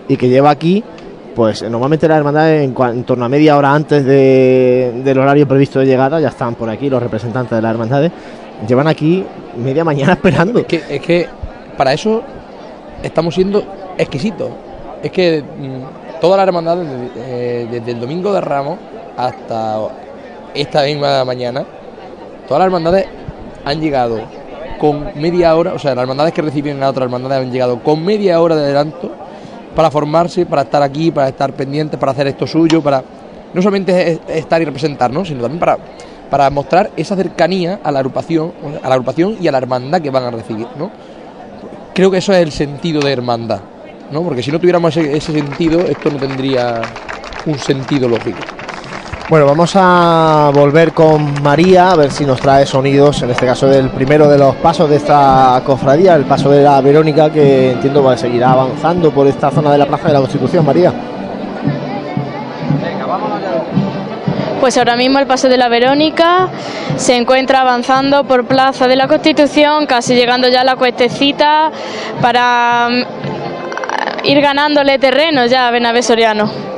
y 0.08 0.18
que 0.18 0.28
lleva 0.28 0.50
aquí, 0.50 0.84
pues 1.36 1.64
normalmente 1.64 2.08
la 2.08 2.18
hermandad 2.18 2.52
en, 2.54 2.76
en 2.78 3.04
torno 3.06 3.26
a 3.26 3.30
media 3.30 3.58
hora 3.58 3.74
antes 3.74 4.06
de- 4.06 5.02
del 5.04 5.18
horario 5.18 5.48
previsto 5.48 5.80
de 5.80 5.86
llegada, 5.86 6.20
ya 6.20 6.28
están 6.28 6.56
por 6.56 6.70
aquí 6.70 6.90
los 6.90 7.02
representantes 7.02 7.56
de 7.56 7.62
las 7.62 7.72
hermandades, 7.72 8.12
llevan 8.68 8.88
aquí 8.88 9.24
media 9.58 9.84
mañana 9.86 10.14
esperando. 10.22 10.60
Es 10.60 10.66
que, 10.66 10.82
es 10.90 11.02
que 11.02 11.28
para 11.78 11.94
eso 11.94 12.22
estamos 13.02 13.34
siendo 13.34 13.64
exquisitos. 13.98 14.50
Es 15.02 15.12
que 15.12 15.42
mm, 15.42 16.20
todas 16.22 16.38
las 16.38 16.48
hermandades, 16.48 16.88
desde, 16.88 17.10
eh, 17.64 17.68
desde 17.72 17.92
el 17.92 18.00
domingo 18.00 18.34
de 18.34 18.42
Ramos 18.42 18.78
hasta 19.18 19.78
esta 20.54 20.84
misma 20.84 21.24
mañana, 21.26 21.66
todas 22.48 22.60
las 22.60 22.66
hermandades 22.68 23.06
han 23.66 23.80
llegado 23.82 24.20
con 24.80 25.12
media 25.16 25.56
hora, 25.56 25.74
o 25.74 25.80
sea, 25.80 25.96
las 25.96 26.04
hermandades 26.04 26.34
que 26.34 26.42
reciben 26.42 26.82
a 26.84 26.90
otras 26.90 27.06
hermandades 27.06 27.46
han 27.46 27.52
llegado 27.52 27.80
con 27.80 28.04
media 28.04 28.42
hora 28.42 28.56
de 28.56 28.64
adelanto 28.66 29.12
para 29.76 29.90
formarse, 29.90 30.46
para 30.46 30.64
estar 30.64 30.84
aquí, 30.84 31.10
para 31.12 31.30
estar 31.30 31.54
pendientes, 31.54 32.00
para 32.00 32.12
hacer 32.12 32.28
esto 32.28 32.46
suyo, 32.46 32.82
para 32.82 33.04
no 33.54 33.62
solamente 33.62 34.12
es- 34.12 34.20
es 34.28 34.36
estar 34.38 34.62
y 34.62 34.66
representar, 34.66 35.12
¿no? 35.12 35.24
sino 35.26 35.42
también 35.42 35.60
para, 35.60 35.78
para 36.30 36.50
mostrar 36.50 36.92
esa 36.98 37.16
cercanía 37.16 37.80
a 37.84 37.92
la 37.92 38.00
agrupación, 38.00 38.52
a 38.84 38.90
la 38.90 38.96
agrupación 38.96 39.38
y 39.40 39.48
a 39.48 39.52
la 39.52 39.60
hermandad 39.60 40.02
que 40.02 40.10
van 40.10 40.24
a 40.24 40.32
recibir, 40.32 40.68
¿no? 40.78 40.92
Creo 41.94 42.10
que 42.12 42.18
eso 42.18 42.34
es 42.34 42.40
el 42.40 42.52
sentido 42.52 43.02
de 43.02 43.12
hermandad, 43.14 43.60
¿no? 44.12 44.22
Porque 44.24 44.42
si 44.44 44.52
no 44.52 44.60
tuviéramos 44.60 44.98
ese 44.98 45.32
sentido, 45.32 45.80
esto 45.82 46.10
no 46.10 46.18
tendría 46.18 46.82
un 47.46 47.58
sentido 47.60 48.10
lógico. 48.10 48.40
Bueno, 49.30 49.46
vamos 49.46 49.72
a 49.76 50.52
volver 50.54 50.92
con 50.92 51.42
María 51.42 51.92
a 51.92 51.96
ver 51.96 52.12
si 52.12 52.26
nos 52.26 52.42
trae 52.42 52.66
sonidos, 52.66 53.22
en 53.24 53.32
este 53.32 53.46
caso 53.46 53.68
del 53.68 53.90
primero 53.90 54.28
de 54.28 54.38
los 54.38 54.54
pasos 54.56 54.90
de 54.90 54.98
esta 54.98 55.62
cofradía, 55.66 56.16
el 56.16 56.26
paso 56.26 56.50
de 56.50 56.62
la 56.62 56.82
Verónica, 56.82 57.32
que 57.32 57.72
entiendo 57.72 58.04
va 58.04 58.14
a 58.14 58.18
seguir 58.18 58.44
avanzando 58.44 59.12
por 59.12 59.26
esta 59.26 59.50
zona 59.50 59.72
de 59.72 59.78
la 59.78 59.86
Plaza 59.86 60.08
de 60.08 60.14
la 60.14 60.20
Constitución, 60.20 60.66
María. 60.66 60.94
Pues 64.60 64.78
ahora 64.78 64.98
mismo 64.98 65.20
el 65.20 65.26
paso 65.26 65.48
de 65.48 65.58
la 65.58 65.70
Verónica 65.70 66.50
se 66.98 67.16
encuentra 67.16 67.62
avanzando 67.62 68.26
por 68.26 68.46
Plaza 68.46 68.88
de 68.88 68.98
la 68.98 69.08
Constitución, 69.08 69.86
casi 69.86 70.16
llegando 70.16 70.50
ya 70.50 70.62
a 70.62 70.66
la 70.66 70.76
cuestecita 70.76 71.72
para 72.22 72.90
mm, 72.90 74.26
ir 74.26 74.42
ganándole 74.42 75.00
terreno 75.00 75.46
ya 75.46 75.70
a 75.70 75.72
Bernabé 75.72 76.04
Soriano. 76.04 76.73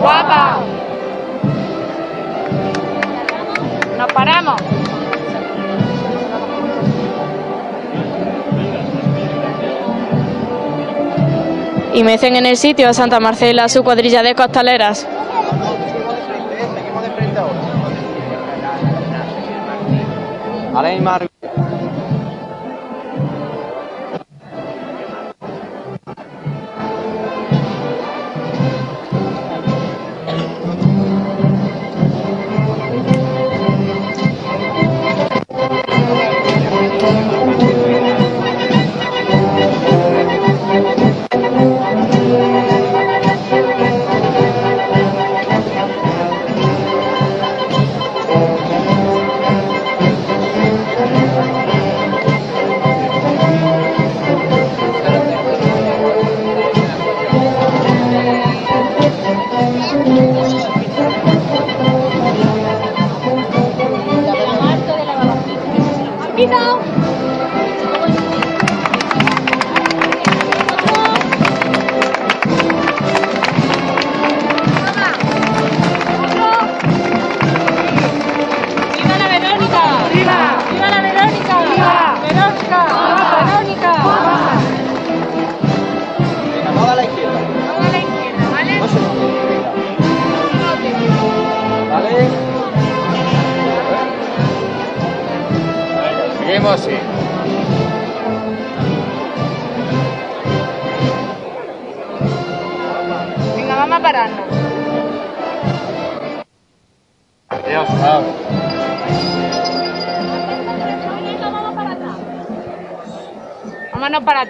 guapa. 0.00 0.58
Nos 3.98 4.12
paramos. 4.12 4.60
Y 11.92 12.04
mecen 12.04 12.36
en 12.36 12.46
el 12.46 12.56
sitio 12.56 12.88
a 12.88 12.94
Santa 12.94 13.20
Marcela 13.20 13.68
su 13.68 13.82
cuadrilla 13.82 14.22
de 14.22 14.34
costaleras. 14.34 15.06
Seguimos 16.74 17.02
de 17.02 17.10
frente. 17.10 17.40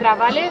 Vale. 0.00 0.49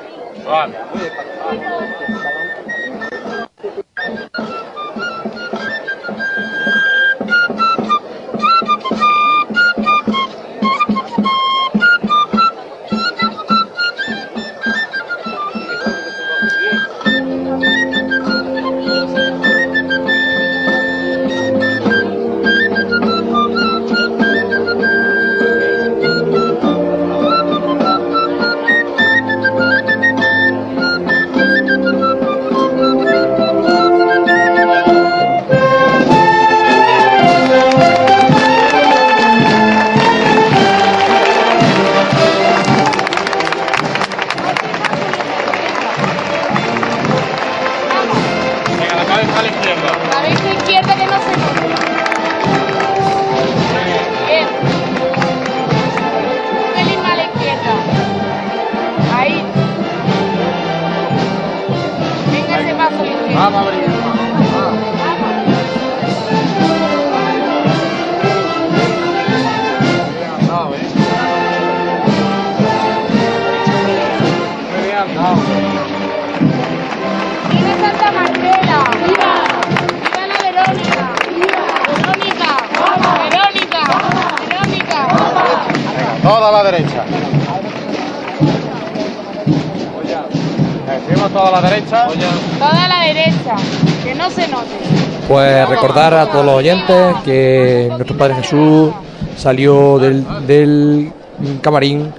A 96.22 96.28
todos 96.30 96.46
los 96.46 96.56
oyentes 96.56 97.16
que 97.24 97.88
nuestro 97.90 98.18
Padre 98.18 98.36
Jesús 98.36 98.92
salió 99.38 99.98
del, 100.00 101.14
camarín 101.62 102.12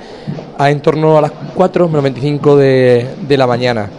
a 0.57 0.71
en 0.71 0.81
torno 0.81 1.19
a 1.19 1.21
las 1.21 1.33
4 1.55 1.89
menos 1.89 2.03
25 2.03 2.57
de, 2.57 3.09
de 3.21 3.37
la 3.37 3.47
mañana. 3.47 3.91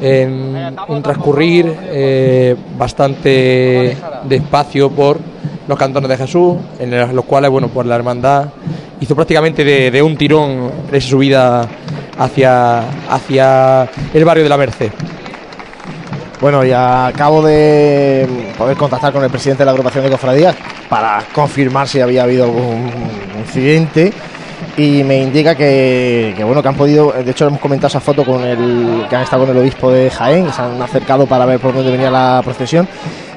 En 0.00 0.76
un 0.88 1.02
transcurrir 1.02 1.74
eh, 1.84 2.56
bastante 2.76 3.96
despacio 4.24 4.90
por 4.90 5.18
los 5.68 5.78
cantones 5.78 6.08
de 6.08 6.16
Jesús, 6.16 6.56
en 6.80 7.14
los 7.14 7.24
cuales, 7.24 7.50
bueno, 7.50 7.68
pues 7.68 7.86
la 7.86 7.94
hermandad 7.94 8.48
hizo 9.00 9.14
prácticamente 9.14 9.64
de, 9.64 9.90
de 9.90 10.02
un 10.02 10.16
tirón 10.16 10.70
esa 10.92 11.08
subida 11.08 11.68
hacia, 12.18 12.80
hacia 13.08 13.88
el 14.12 14.24
barrio 14.24 14.42
de 14.42 14.48
la 14.48 14.56
Merced. 14.56 14.90
Bueno, 16.40 16.62
y 16.64 16.72
acabo 16.72 17.42
de 17.42 18.28
poder 18.58 18.76
contactar 18.76 19.10
con 19.10 19.24
el 19.24 19.30
presidente 19.30 19.62
de 19.62 19.66
la 19.66 19.70
agrupación 19.70 20.04
de 20.04 20.10
cofradías 20.10 20.54
para 20.88 21.22
confirmar 21.34 21.88
si 21.88 22.00
había 22.00 22.24
habido 22.24 22.44
algún 22.44 22.90
incidente. 23.38 24.12
Y 24.76 25.02
me 25.04 25.22
indica 25.22 25.54
que, 25.54 26.34
que, 26.36 26.44
bueno 26.44 26.62
que 26.62 26.68
han 26.68 26.74
podido 26.74 27.10
de 27.12 27.30
hecho 27.30 27.46
hemos 27.46 27.60
comentado 27.60 27.88
esa 27.88 28.00
foto 28.00 28.24
con 28.24 28.44
el 28.44 29.06
que 29.08 29.16
han 29.16 29.22
estado 29.22 29.46
con 29.46 29.56
el 29.56 29.62
obispo 29.62 29.90
de 29.90 30.10
Jaén 30.10 30.52
se 30.52 30.60
han 30.60 30.80
acercado 30.82 31.26
para 31.26 31.46
ver 31.46 31.58
por 31.60 31.74
dónde 31.74 31.90
venía 31.90 32.10
la 32.10 32.42
procesión. 32.44 32.86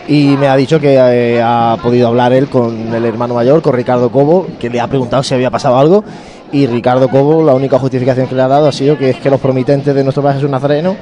Y 0.09 0.35
me 0.37 0.47
ha 0.47 0.55
dicho 0.57 0.79
que 0.81 0.95
eh, 0.95 1.41
ha 1.41 1.77
podido 1.81 2.09
hablar 2.09 2.33
él 2.33 2.49
con 2.49 2.93
el 2.93 3.05
hermano 3.05 3.35
mayor 3.35 3.61
con 3.61 3.73
Ricardo 3.73 4.11
Cobo 4.11 4.47
que 4.59 4.69
le 4.69 4.81
ha 4.81 4.87
preguntado 4.87 5.23
si 5.23 5.33
había 5.33 5.49
pasado 5.49 5.77
algo. 5.77 6.03
Y 6.51 6.67
Ricardo 6.67 7.07
Cobo 7.07 7.45
la 7.45 7.53
única 7.53 7.79
justificación 7.79 8.27
que 8.27 8.35
le 8.35 8.41
ha 8.41 8.49
dado 8.49 8.67
ha 8.67 8.73
sido 8.73 8.97
que 8.97 9.11
es 9.11 9.17
que 9.17 9.29
los 9.29 9.39
promitentes 9.39 9.95
de 9.95 10.03
nuestro 10.03 10.21
Padre 10.21 10.37
Jesús 10.37 10.49
Nazareno 10.49 10.97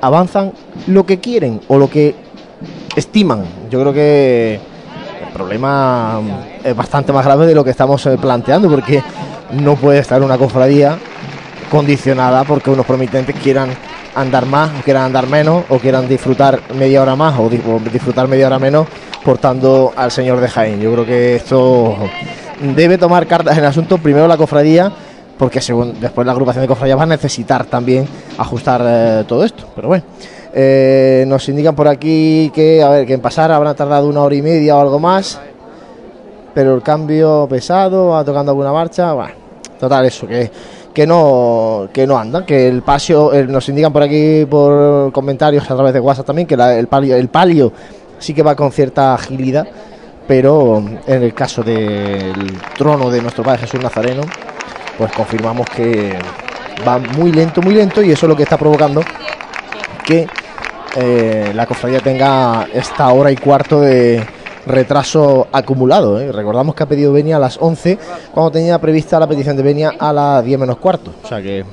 avanzan 0.00 0.52
lo 0.86 1.04
que 1.04 1.18
quieren 1.20 1.60
o 1.68 1.78
lo 1.78 1.88
que 1.88 2.14
estiman. 2.96 3.44
Yo 3.70 3.80
creo 3.80 3.92
que 3.92 4.60
el 5.26 5.32
problema 5.32 6.20
es 6.62 6.74
bastante 6.74 7.12
más 7.12 7.24
grave 7.24 7.46
de 7.46 7.54
lo 7.54 7.64
que 7.64 7.70
estamos 7.70 8.04
eh, 8.06 8.16
planteando, 8.20 8.68
porque 8.68 9.02
no 9.52 9.76
puede 9.76 9.98
estar 9.98 10.22
una 10.22 10.38
cofradía 10.38 10.98
condicionada 11.70 12.44
porque 12.44 12.70
unos 12.70 12.84
promitentes 12.84 13.36
quieran 13.36 13.70
andar 14.14 14.44
más, 14.46 14.70
quieran 14.84 15.04
andar 15.04 15.28
menos, 15.28 15.64
o 15.68 15.78
quieran 15.78 16.08
disfrutar 16.08 16.60
media 16.74 17.02
hora 17.02 17.14
más, 17.14 17.38
o 17.38 17.48
disfrutar 17.48 18.26
media 18.26 18.48
hora 18.48 18.58
menos, 18.58 18.88
portando 19.24 19.92
al 19.96 20.10
señor 20.10 20.40
de 20.40 20.48
Jaén. 20.48 20.80
Yo 20.80 20.92
creo 20.92 21.06
que 21.06 21.36
esto 21.36 21.96
debe 22.60 22.98
tomar 22.98 23.26
cartas 23.26 23.56
en 23.56 23.60
el 23.60 23.70
asunto, 23.70 23.98
primero 23.98 24.26
la 24.26 24.36
cofradía, 24.36 24.92
porque 25.40 25.62
según 25.62 25.98
después 25.98 26.26
la 26.26 26.32
agrupación 26.32 26.60
de 26.60 26.68
cofradías 26.68 26.98
va 26.98 27.04
a 27.04 27.06
necesitar 27.06 27.64
también 27.64 28.06
ajustar 28.36 28.82
eh, 28.84 29.24
todo 29.26 29.42
esto. 29.42 29.64
Pero 29.74 29.88
bueno, 29.88 30.04
eh, 30.52 31.24
nos 31.26 31.48
indican 31.48 31.74
por 31.74 31.88
aquí 31.88 32.52
que, 32.54 32.82
a 32.82 32.90
ver, 32.90 33.06
que 33.06 33.14
en 33.14 33.22
pasar 33.22 33.50
habrá 33.50 33.72
tardado 33.72 34.06
una 34.06 34.20
hora 34.20 34.34
y 34.34 34.42
media 34.42 34.76
o 34.76 34.80
algo 34.82 34.98
más, 34.98 35.40
pero 36.52 36.74
el 36.74 36.82
cambio 36.82 37.46
pesado, 37.48 38.08
va 38.08 38.22
tocando 38.22 38.52
alguna 38.52 38.70
marcha, 38.70 39.14
bueno, 39.14 39.32
total 39.78 40.04
eso, 40.04 40.26
que, 40.26 40.50
que 40.92 41.06
no 41.06 41.88
que 41.90 42.06
no 42.06 42.18
andan, 42.18 42.44
que 42.44 42.68
el 42.68 42.82
pasio, 42.82 43.32
eh, 43.32 43.46
nos 43.46 43.66
indican 43.70 43.94
por 43.94 44.02
aquí 44.02 44.44
por 44.44 45.10
comentarios 45.10 45.70
a 45.70 45.74
través 45.74 45.94
de 45.94 46.00
WhatsApp 46.00 46.26
también, 46.26 46.46
que 46.46 46.54
el 46.54 46.86
palio, 46.86 47.16
el 47.16 47.28
palio 47.28 47.72
sí 48.18 48.34
que 48.34 48.42
va 48.42 48.54
con 48.54 48.72
cierta 48.72 49.14
agilidad, 49.14 49.66
pero 50.28 50.84
en 51.06 51.22
el 51.22 51.32
caso 51.32 51.62
del 51.62 52.58
trono 52.76 53.08
de 53.10 53.22
nuestro 53.22 53.42
Padre 53.42 53.60
Jesús 53.60 53.82
Nazareno, 53.82 54.20
pues 55.00 55.12
confirmamos 55.12 55.66
que 55.70 56.12
va 56.86 56.98
muy 56.98 57.32
lento, 57.32 57.62
muy 57.62 57.72
lento, 57.72 58.02
y 58.02 58.10
eso 58.10 58.26
es 58.26 58.28
lo 58.28 58.36
que 58.36 58.42
está 58.42 58.58
provocando 58.58 59.00
que 60.04 60.26
eh, 60.94 61.52
la 61.54 61.64
cofradía 61.64 62.00
tenga 62.00 62.66
esta 62.70 63.10
hora 63.10 63.32
y 63.32 63.36
cuarto 63.36 63.80
de 63.80 64.22
retraso 64.66 65.48
acumulado. 65.52 66.20
¿eh? 66.20 66.30
Recordamos 66.30 66.74
que 66.74 66.82
ha 66.82 66.86
pedido 66.86 67.14
Benia 67.14 67.36
a 67.36 67.38
las 67.38 67.56
11, 67.58 67.98
cuando 68.30 68.50
tenía 68.50 68.78
prevista 68.78 69.18
la 69.18 69.26
petición 69.26 69.56
de 69.56 69.62
Benia 69.62 69.94
a 69.98 70.12
las 70.12 70.44
10 70.44 70.60
menos 70.60 70.76
cuarto. 70.76 71.14
O 71.24 71.26
sea 71.26 71.40
que, 71.40 71.64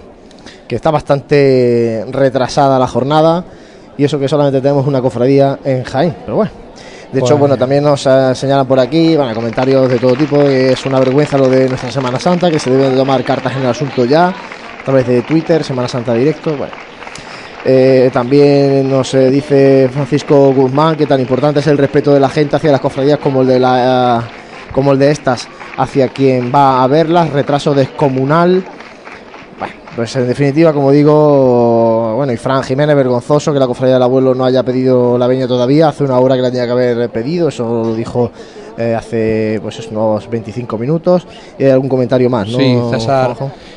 que 0.65 0.75
está 0.77 0.89
bastante 0.89 2.05
retrasada 2.09 2.79
la 2.79 2.87
jornada, 2.87 3.43
y 3.97 4.05
eso 4.05 4.17
que 4.17 4.29
solamente 4.29 4.61
tenemos 4.61 4.87
una 4.87 5.01
cofradía 5.01 5.59
en 5.65 5.83
Jaén. 5.83 6.15
Pero 6.23 6.37
bueno. 6.37 6.66
De 7.11 7.19
hecho, 7.19 7.29
Pues- 7.29 7.39
bueno, 7.39 7.57
también 7.57 7.83
nos 7.83 8.05
eh, 8.05 8.35
señalan 8.35 8.67
por 8.67 8.79
aquí, 8.79 9.15
bueno, 9.15 9.33
comentarios 9.33 9.89
de 9.89 9.97
todo 9.97 10.13
tipo, 10.13 10.39
que 10.39 10.73
es 10.73 10.85
una 10.85 10.99
vergüenza 10.99 11.37
lo 11.37 11.47
de 11.47 11.69
nuestra 11.69 11.89
Semana 11.89 12.19
Santa, 12.19 12.51
que 12.51 12.59
se 12.59 12.69
deben 12.69 12.91
de 12.91 12.97
tomar 12.97 13.23
cartas 13.23 13.53
en 13.55 13.61
el 13.61 13.67
asunto 13.67 14.03
ya, 14.03 14.27
a 14.27 14.83
través 14.83 15.07
de 15.07 15.21
Twitter, 15.21 15.63
Semana 15.63 15.87
Santa 15.87 16.13
Directo, 16.13 16.55
bueno. 16.57 16.73
Eh, 17.65 18.09
también 18.13 18.89
nos 18.89 19.13
eh, 19.13 19.29
dice 19.29 19.89
Francisco 19.91 20.53
Guzmán 20.53 20.95
que 20.95 21.05
tan 21.05 21.19
importante 21.19 21.59
es 21.59 21.67
el 21.67 21.77
respeto 21.77 22.13
de 22.13 22.19
la 22.19 22.29
gente 22.29 22.55
hacia 22.55 22.71
las 22.71 22.79
cofradías 22.79 23.19
como 23.19 23.41
el 23.41 23.47
de 23.47 23.59
la 23.59 24.21
eh, 24.23 24.71
como 24.71 24.93
el 24.93 24.99
de 24.99 25.11
estas 25.11 25.49
hacia 25.75 26.07
quien 26.09 26.49
va 26.53 26.81
a 26.83 26.87
verlas, 26.87 27.29
retraso 27.31 27.73
descomunal. 27.73 28.63
Bueno, 29.59 29.73
pues 29.95 30.15
en 30.15 30.27
definitiva, 30.27 30.71
como 30.71 30.91
digo, 30.91 31.76
bueno, 32.17 32.33
y 32.33 32.37
Fran 32.37 32.63
Jiménez, 32.63 32.95
vergonzoso 32.95 33.53
que 33.53 33.59
la 33.59 33.67
cofradía 33.67 33.93
del 33.93 34.03
abuelo 34.03 34.33
no 34.33 34.43
haya 34.43 34.63
pedido 34.63 35.17
la 35.17 35.27
veña 35.27 35.47
todavía, 35.47 35.89
hace 35.89 36.03
una 36.03 36.19
hora 36.19 36.35
que 36.35 36.41
la 36.41 36.49
tenía 36.49 36.65
que 36.65 36.71
haber 36.71 37.09
pedido, 37.11 37.49
eso 37.49 37.83
lo 37.83 37.95
dijo 37.95 38.31
eh, 38.77 38.95
hace 38.95 39.59
pues 39.61 39.79
es 39.79 39.87
unos 39.87 40.29
25 40.29 40.77
minutos. 40.77 41.27
Y 41.57 41.63
hay 41.63 41.71
algún 41.71 41.89
comentario 41.89 42.29
más, 42.29 42.47
¿no? 42.47 42.57
Sí, 42.57 42.75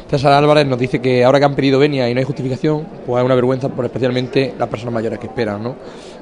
César, 0.09 0.33
Álvarez 0.33 0.67
nos 0.67 0.79
dice 0.79 1.01
que 1.01 1.25
ahora 1.25 1.39
que 1.39 1.45
han 1.45 1.55
pedido 1.55 1.79
venia 1.79 2.09
y 2.09 2.15
no 2.15 2.19
hay 2.19 2.25
justificación, 2.25 2.87
pues 3.07 3.21
es 3.21 3.25
una 3.25 3.35
vergüenza 3.35 3.69
por 3.69 3.85
especialmente 3.85 4.55
las 4.59 4.69
personas 4.69 4.95
mayores 4.95 5.19
que 5.19 5.27
esperan, 5.27 5.63
¿no? 5.63 5.77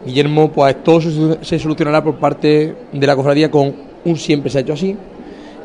Guillermo, 0.05 0.51
pues 0.51 0.83
todo 0.83 1.01
se, 1.01 1.39
se 1.43 1.59
solucionará 1.59 2.03
por 2.03 2.17
parte 2.17 2.75
de 2.93 3.07
la 3.07 3.15
cofradía 3.15 3.51
con 3.51 3.75
un 4.05 4.17
siempre 4.17 4.51
se 4.51 4.59
ha 4.59 4.61
hecho 4.63 4.73
así 4.73 4.97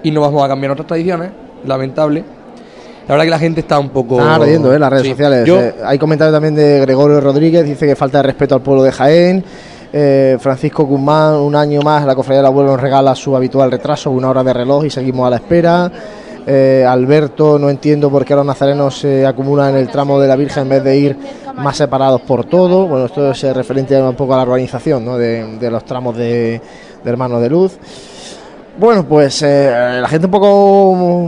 y 0.04 0.12
no 0.12 0.22
vamos 0.22 0.44
a 0.44 0.48
cambiar 0.48 0.70
nuestras 0.70 0.88
tradiciones, 0.88 1.32
lamentable, 1.66 2.24
La 3.08 3.16
verdad 3.16 3.26
que 3.26 3.30
la 3.32 3.40
gente 3.40 3.60
está 3.62 3.80
un 3.80 3.90
poco... 3.90 4.20
Están 4.20 4.42
ardiendo, 4.42 4.74
¿eh? 4.74 4.80
Las 4.80 4.90
redes 4.90 5.04
Sí. 5.04 5.10
sociales. 5.12 5.46
Yo- 5.46 5.60
Eh, 5.62 5.76
hay 5.86 5.98
comentarios 6.00 6.34
también 6.34 6.56
de 6.56 6.80
Gregorio 6.82 7.20
Rodríguez, 7.20 7.66
dice 7.66 7.86
que 7.86 7.96
falta 7.96 8.20
de 8.20 8.24
respeto 8.24 8.56
al 8.56 8.62
pueblo 8.62 8.84
de 8.84 8.92
Jaén. 8.92 9.44
Eh, 9.92 10.38
Francisco 10.40 10.86
Guzmán, 10.86 11.36
un 11.36 11.56
año 11.56 11.82
más, 11.82 12.06
la 12.06 12.16
cofradía 12.16 12.40
del 12.40 12.48
abuelo 12.48 12.72
nos 12.72 12.80
regala 12.82 13.14
su 13.14 13.36
habitual 13.36 13.70
retraso, 13.72 14.10
una 14.10 14.30
hora 14.30 14.44
de 14.44 14.54
reloj 14.54 14.86
y 14.86 14.90
seguimos 14.90 15.28
a 15.28 15.30
la 15.32 15.36
espera. 15.36 15.92
Eh, 16.48 16.86
Alberto, 16.88 17.60
no 17.60 17.70
entiendo 17.70 18.10
por 18.10 18.26
qué 18.26 18.36
los 18.36 18.46
nazarenos 18.46 18.98
se 19.00 19.26
acumulan 19.26 19.72
en 19.72 19.76
el 19.78 19.90
tramo 19.90 20.20
de 20.20 20.28
la 20.28 20.36
Virgen 20.36 20.64
en 20.64 20.70
vez 20.70 20.84
de 20.84 20.98
ir 20.98 21.18
más 21.56 21.78
separados 21.78 22.22
por 22.22 22.46
todo. 22.46 22.88
Bueno, 22.88 23.06
esto 23.06 23.32
es 23.32 23.44
referente 23.56 24.02
un 24.02 24.16
poco 24.16 24.34
a 24.34 24.38
la 24.38 24.44
organización 24.44 25.06
¿no? 25.06 25.18
de, 25.18 25.58
de 25.60 25.70
los 25.72 25.86
tramos 25.86 26.18
de, 26.18 26.60
de 27.04 27.10
Hermanos 27.10 27.42
de 27.42 27.50
Luz. 27.50 27.78
Bueno, 28.80 29.06
pues 29.08 29.42
eh, 29.44 30.00
la 30.02 30.08
gente 30.08 30.26
un 30.26 30.32
poco 30.32 31.28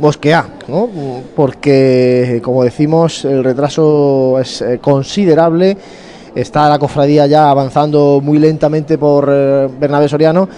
bosquea, 0.00 0.46
¿no? 0.68 0.88
Porque, 1.36 2.40
como 2.42 2.64
decimos, 2.64 3.24
el 3.24 3.44
retraso 3.44 4.38
es 4.40 4.62
eh, 4.62 4.78
considerable. 4.80 5.76
Está 6.34 6.68
la 6.68 6.78
cofradía 6.78 7.26
ya 7.26 7.50
avanzando 7.50 8.20
muy 8.22 8.38
lentamente 8.38 8.98
por 8.98 9.28
eh, 9.30 9.68
Bernabé 9.78 10.08
Soriano 10.08 10.48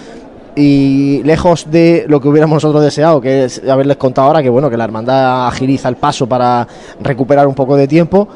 y 0.55 1.21
lejos 1.23 1.69
de 1.69 2.05
lo 2.07 2.21
que 2.21 2.27
hubiéramos 2.27 2.57
nosotros 2.57 2.83
deseado, 2.83 3.19
que 3.19 3.45
es 3.45 3.61
haberles 3.67 3.97
contado 3.97 4.27
ahora 4.27 4.43
que 4.43 4.49
bueno 4.49 4.69
que 4.69 4.77
la 4.77 4.83
hermandad 4.83 5.47
agiliza 5.47 5.89
el 5.89 5.95
paso 5.95 6.27
para 6.27 6.67
recuperar 7.01 7.47
un 7.47 7.55
poco 7.55 7.75
de 7.75 7.87
tiempo, 7.87 8.27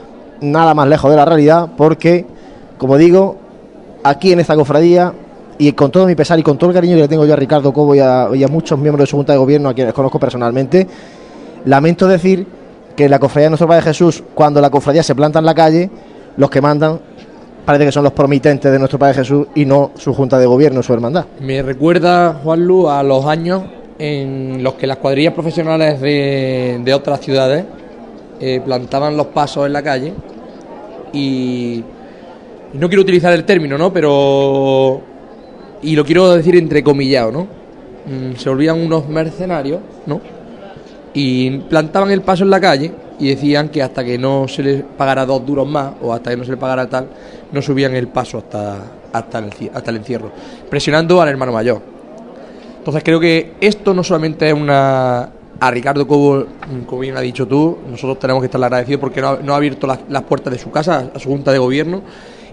nada 0.42 0.74
más 0.74 0.88
lejos 0.88 1.12
de 1.12 1.18
la 1.18 1.26
realidad, 1.26 1.70
porque 1.78 2.26
como 2.78 2.98
digo, 2.98 3.38
aquí 4.04 4.32
en 4.32 4.40
esta 4.40 4.56
cofradía 4.56 5.14
y 5.58 5.72
con 5.74 5.92
todo 5.92 6.06
mi 6.06 6.16
pesar 6.16 6.38
y 6.40 6.44
con 6.44 6.58
todo 6.58 6.70
el 6.70 6.74
cariño 6.74 6.96
que 6.96 7.02
le 7.02 7.08
tengo 7.08 7.26
yo 7.26 7.34
a 7.34 7.36
Ricardo 7.36 7.74
Cobo 7.74 7.96
y 7.96 8.00
a, 8.00 8.48
muchos 8.50 8.78
miembros 8.78 9.08
de 9.08 9.10
su 9.10 9.18
junta 9.18 9.34
de 9.34 9.40
gobierno 9.40 9.70
a 9.70 9.74
quienes 9.74 9.94
conozco 9.94 10.20
personalmente, 10.20 10.88
lamento 11.66 12.08
decir 12.08 12.46
que 12.96 13.10
la 13.10 13.20
cofradía 13.20 13.46
de 13.46 13.50
nuestro 13.52 13.68
Padre 13.68 13.84
Jesús, 13.84 14.24
cuando 14.34 14.62
la 14.62 14.70
cofradía 14.70 15.04
se 15.04 15.16
planta 15.16 15.40
en 15.40 15.46
la 15.46 15.56
calle, 15.56 15.90
los 16.38 16.50
que 16.50 16.62
mandan 16.62 17.00
parece 17.66 17.86
que 17.86 17.92
son 17.92 18.06
los 18.06 18.14
promitentes 18.14 18.72
de 18.72 18.80
nuestro 18.80 18.98
Padre 18.98 19.16
Jesús 19.16 19.48
y 19.54 19.66
no 19.66 19.92
su 19.96 20.14
junta 20.14 20.40
de 20.40 20.46
gobierno, 20.46 20.82
su 20.82 20.94
hermandad. 20.94 21.26
Me 21.42 21.62
recuerda, 21.62 22.40
Juanlu, 22.42 22.90
a 22.90 23.04
los 23.04 23.26
años 23.26 23.64
en 24.00 24.64
los 24.64 24.76
que 24.76 24.88
las 24.88 24.98
cuadrillas 24.98 25.34
profesionales 25.34 26.00
de, 26.00 26.94
otras 26.96 27.20
ciudades 27.20 27.66
eh, 28.40 28.62
plantaban 28.64 29.18
los 29.18 29.28
pasos 29.28 29.66
en 29.66 29.74
la 29.74 29.84
calle 29.84 30.14
y 31.12 31.84
no 32.74 32.88
quiero 32.88 33.02
utilizar 33.02 33.34
el 33.34 33.44
término, 33.44 33.78
¿no? 33.78 33.92
Pero 33.92 35.02
y 35.82 35.96
lo 35.96 36.06
quiero 36.06 36.32
decir 36.36 36.56
entrecomillado, 36.56 37.32
¿no? 37.32 37.48
Mm, 38.08 38.36
se 38.36 38.50
volvían 38.50 38.80
unos 38.80 39.08
mercenarios, 39.08 39.80
¿no? 40.06 40.22
Y 41.14 41.58
plantaban 41.70 42.12
el 42.12 42.22
paso 42.22 42.44
en 42.44 42.50
la 42.50 42.60
calle 42.60 42.92
y 43.20 43.30
decían 43.30 43.70
que 43.70 43.82
hasta 43.82 44.04
que 44.04 44.18
no 44.18 44.48
se 44.48 44.64
les 44.64 44.84
pagara 44.84 45.26
dos 45.26 45.46
duros 45.46 45.68
más 45.68 45.94
o 46.02 46.14
hasta 46.14 46.32
que 46.32 46.38
no 46.38 46.44
se 46.44 46.52
les 46.52 46.60
pagara 46.60 46.88
tal, 46.88 47.08
no 47.52 47.62
subían 47.62 47.96
el 47.96 48.08
paso 48.08 48.38
hasta, 48.38 48.78
hasta, 49.12 49.40
el, 49.40 49.52
hasta 49.74 49.92
el 49.92 49.98
encierro, 49.98 50.32
presionando 50.70 51.22
al 51.22 51.30
hermano 51.30 51.52
mayor. 51.52 51.82
Entonces 52.78 53.04
creo 53.04 53.20
que 53.20 53.54
esto 53.60 53.94
no 53.94 54.04
solamente 54.04 54.48
es 54.48 54.54
una... 54.54 55.30
A 55.60 55.72
Ricardo 55.72 56.08
Cobo, 56.08 56.46
mm, 56.46 56.86
como 56.86 57.02
bien 57.02 57.18
ha 57.18 57.22
dicho 57.22 57.48
tú, 57.48 57.80
nosotros 57.90 58.20
tenemos 58.20 58.44
que 58.44 58.46
estarle 58.46 58.68
agradecidos 58.68 59.02
porque 59.02 59.22
no 59.22 59.30
ha, 59.30 59.40
no 59.42 59.56
abierto 59.56 59.88
las 59.88 60.24
puertas 60.24 60.54
de 60.54 60.60
su 60.60 60.70
casa 60.70 61.10
a 61.14 61.18
su 61.18 61.30
junta 61.30 61.52
de 61.52 61.58
gobierno 61.58 62.04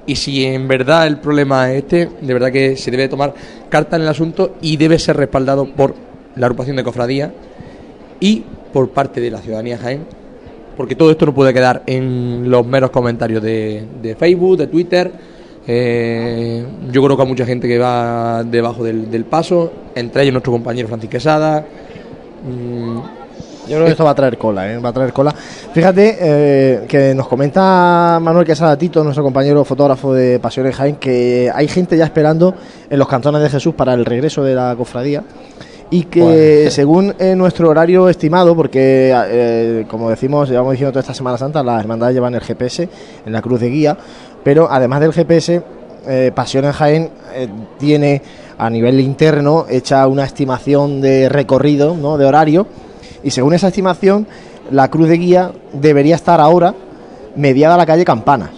y 0.06 0.16
si 0.16 0.44
en 0.44 0.68
verdad 0.68 1.06
el 1.06 1.18
problema 1.18 1.72
es 1.72 1.84
este, 1.84 2.08
de 2.20 2.32
verdad 2.32 2.52
que 2.52 2.76
se 2.76 2.90
debe 2.90 3.08
tomar 3.08 3.34
carta 3.68 3.96
en 3.96 4.02
el 4.02 4.08
asunto 4.08 4.56
y 4.60 4.76
debe 4.76 4.98
ser 4.98 5.16
respaldado 5.16 5.66
por 5.66 5.94
la 6.36 6.46
agrupación 6.46 6.76
de 6.76 6.84
cofradías 6.84 7.30
y 8.20 8.44
por 8.72 8.90
parte 8.90 9.20
de 9.20 9.30
la 9.30 9.38
ciudadanía 9.38 9.78
Jaén, 9.78 10.04
porque 10.76 10.94
todo 10.94 11.10
esto 11.10 11.26
no 11.26 11.34
puede 11.34 11.54
quedar 11.54 11.82
en 11.86 12.50
los 12.50 12.66
meros 12.66 12.90
comentarios 12.90 13.42
de, 13.42 13.84
de 14.02 14.14
Facebook, 14.16 14.58
de 14.58 14.66
Twitter. 14.66 15.12
Eh, 15.66 16.64
yo 16.90 17.02
creo 17.02 17.16
que 17.16 17.22
hay 17.22 17.28
mucha 17.28 17.46
gente 17.46 17.66
que 17.66 17.78
va 17.78 18.42
debajo 18.44 18.84
del, 18.84 19.10
del 19.10 19.24
paso, 19.24 19.72
entre 19.94 20.22
ellos 20.22 20.34
nuestro 20.34 20.52
compañero 20.52 20.88
Francis 20.88 21.08
Quesada. 21.08 21.64
Mm, 22.44 23.23
Yo 23.68 23.76
creo 23.76 23.84
que 23.86 23.92
esto 23.92 24.04
va 24.04 24.10
a 24.10 24.14
traer 24.14 24.36
cola, 24.36 24.70
¿eh? 24.70 24.78
va 24.78 24.90
a 24.90 24.92
traer 24.92 25.12
cola. 25.12 25.34
Fíjate 25.72 26.18
eh, 26.20 26.84
que 26.86 27.14
nos 27.14 27.28
comenta 27.28 28.18
Manuel 28.20 28.44
Quesada 28.44 28.76
Tito, 28.76 29.02
nuestro 29.02 29.24
compañero 29.24 29.64
fotógrafo 29.64 30.12
de 30.12 30.38
Pasiones 30.38 30.76
Jaén, 30.76 30.96
que 30.96 31.50
hay 31.54 31.68
gente 31.68 31.96
ya 31.96 32.04
esperando 32.04 32.54
en 32.90 32.98
los 32.98 33.08
cantones 33.08 33.42
de 33.42 33.50
Jesús 33.50 33.74
para 33.74 33.94
el 33.94 34.04
regreso 34.04 34.42
de 34.44 34.54
la 34.54 34.74
cofradía 34.76 35.22
y 35.90 36.04
que 36.04 36.20
Bueno. 36.20 36.70
según 36.70 37.14
eh, 37.18 37.34
nuestro 37.36 37.68
horario 37.68 38.08
estimado, 38.08 38.56
porque 38.56 39.14
eh, 39.14 39.86
como 39.88 40.10
decimos, 40.10 40.48
llevamos 40.48 40.72
diciendo 40.72 40.92
toda 40.92 41.00
esta 41.00 41.14
Semana 41.14 41.38
Santa, 41.38 41.62
las 41.62 41.80
hermandades 41.80 42.14
llevan 42.14 42.34
el 42.34 42.40
GPS 42.40 42.88
en 43.24 43.32
la 43.32 43.40
cruz 43.40 43.60
de 43.60 43.70
guía, 43.70 43.96
pero 44.42 44.68
además 44.70 45.00
del 45.00 45.12
GPS, 45.12 45.62
eh, 46.06 46.32
Pasiones 46.34 46.76
Jaén 46.76 47.10
eh, 47.34 47.48
tiene 47.78 48.22
a 48.58 48.68
nivel 48.68 49.00
interno 49.00 49.66
hecha 49.68 50.06
una 50.06 50.24
estimación 50.24 51.00
de 51.00 51.28
recorrido, 51.28 51.96
¿no? 51.96 52.18
de 52.18 52.26
horario, 52.26 52.66
y 53.24 53.30
según 53.30 53.54
esa 53.54 53.68
estimación, 53.68 54.26
la 54.70 54.88
cruz 54.90 55.08
de 55.08 55.16
guía 55.18 55.50
debería 55.72 56.14
estar 56.14 56.40
ahora 56.40 56.74
mediada 57.36 57.74
a 57.74 57.78
la 57.78 57.86
calle 57.86 58.04
Campanas. 58.04 58.50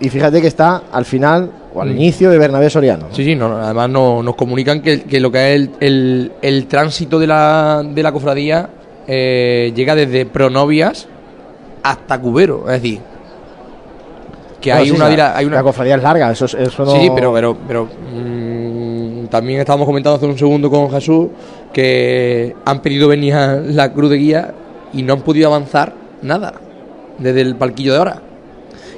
Y 0.00 0.08
fíjate 0.10 0.40
que 0.42 0.46
está 0.48 0.82
al 0.92 1.04
final 1.06 1.50
o 1.74 1.80
al 1.80 1.88
Mm. 1.88 1.92
inicio 1.92 2.30
de 2.30 2.38
Bernabé 2.38 2.68
Soriano. 2.68 3.06
Sí, 3.12 3.24
sí, 3.24 3.34
no, 3.34 3.56
además 3.56 3.88
no- 3.88 4.22
nos 4.22 4.34
comunican 4.34 4.82
que, 4.82 5.02
que 5.04 5.20
lo 5.20 5.30
que 5.32 5.38
es 5.38 5.56
el, 5.56 5.70
el- 5.80 6.32
el 6.42 6.66
tránsito 6.66 7.18
de 7.18 7.26
la, 7.26 7.82
de 7.82 8.02
la 8.02 8.12
cofradía 8.12 8.68
eh, 9.08 9.72
llega 9.74 9.94
desde 9.94 10.26
Pronovias 10.26 11.06
hasta 11.82 12.18
Cubero, 12.20 12.64
es 12.70 12.82
decir, 12.82 12.98
que 14.60 14.70
Bueno, 14.70 14.82
hay, 14.82 14.88
sí, 14.90 14.96
una, 14.96 15.08
la, 15.16 15.36
hay 15.36 15.46
una 15.46 15.56
la 15.56 15.62
cofradía 15.62 15.94
es 15.96 16.02
larga, 16.02 16.30
eso, 16.32 16.44
es- 16.46 16.54
eso 16.54 16.84
no... 16.84 16.90
Sí, 16.90 16.98
sí, 17.02 17.10
pero, 17.14 17.32
pero, 17.32 17.56
pero 17.66 17.84
mm, 17.86 19.26
también 19.28 19.60
estábamos 19.60 19.86
comentando 19.86 20.16
hace 20.16 20.26
un 20.26 20.36
segundo 20.36 20.68
con 20.70 20.90
Jesús 20.90 21.28
que 21.76 22.56
han 22.64 22.80
pedido 22.80 23.06
venir 23.08 23.34
a 23.34 23.56
la 23.56 23.92
cruz 23.92 24.08
de 24.08 24.16
guía 24.16 24.54
y 24.94 25.02
no 25.02 25.12
han 25.12 25.20
podido 25.20 25.48
avanzar 25.48 25.92
nada 26.22 26.54
desde 27.18 27.42
el 27.42 27.54
palquillo 27.56 27.92
de 27.92 27.98
ahora. 27.98 28.22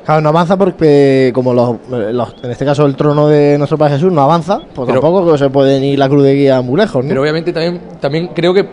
Claro, 0.05 0.21
no 0.21 0.29
avanza 0.29 0.57
porque 0.57 1.33
como 1.35 1.53
los, 1.53 1.77
los- 1.91 2.35
en 2.45 2.53
este 2.53 2.65
caso 2.65 2.87
el 2.87 2.95
trono 2.95 3.27
de 3.27 3.59
nuestro 3.59 3.77
Padre 3.77 3.95
Jesús 3.95 4.13
no 4.13 4.21
avanza, 4.23 4.61
pues 4.77 4.87
Pero- 4.87 5.01
tampoco 5.01 5.37
se 5.37 5.51
puede 5.51 5.81
ni 5.81 5.97
la 5.97 6.09
cruz 6.09 6.23
de 6.23 6.35
guía 6.37 6.61
muy 6.63 6.77
lejos, 6.79 7.03
¿no? 7.05 7.09
Pero 7.09 7.21
obviamente 7.23 7.53
también, 7.53 7.81
también 8.01 8.29
creo 8.29 8.55
que 8.55 8.65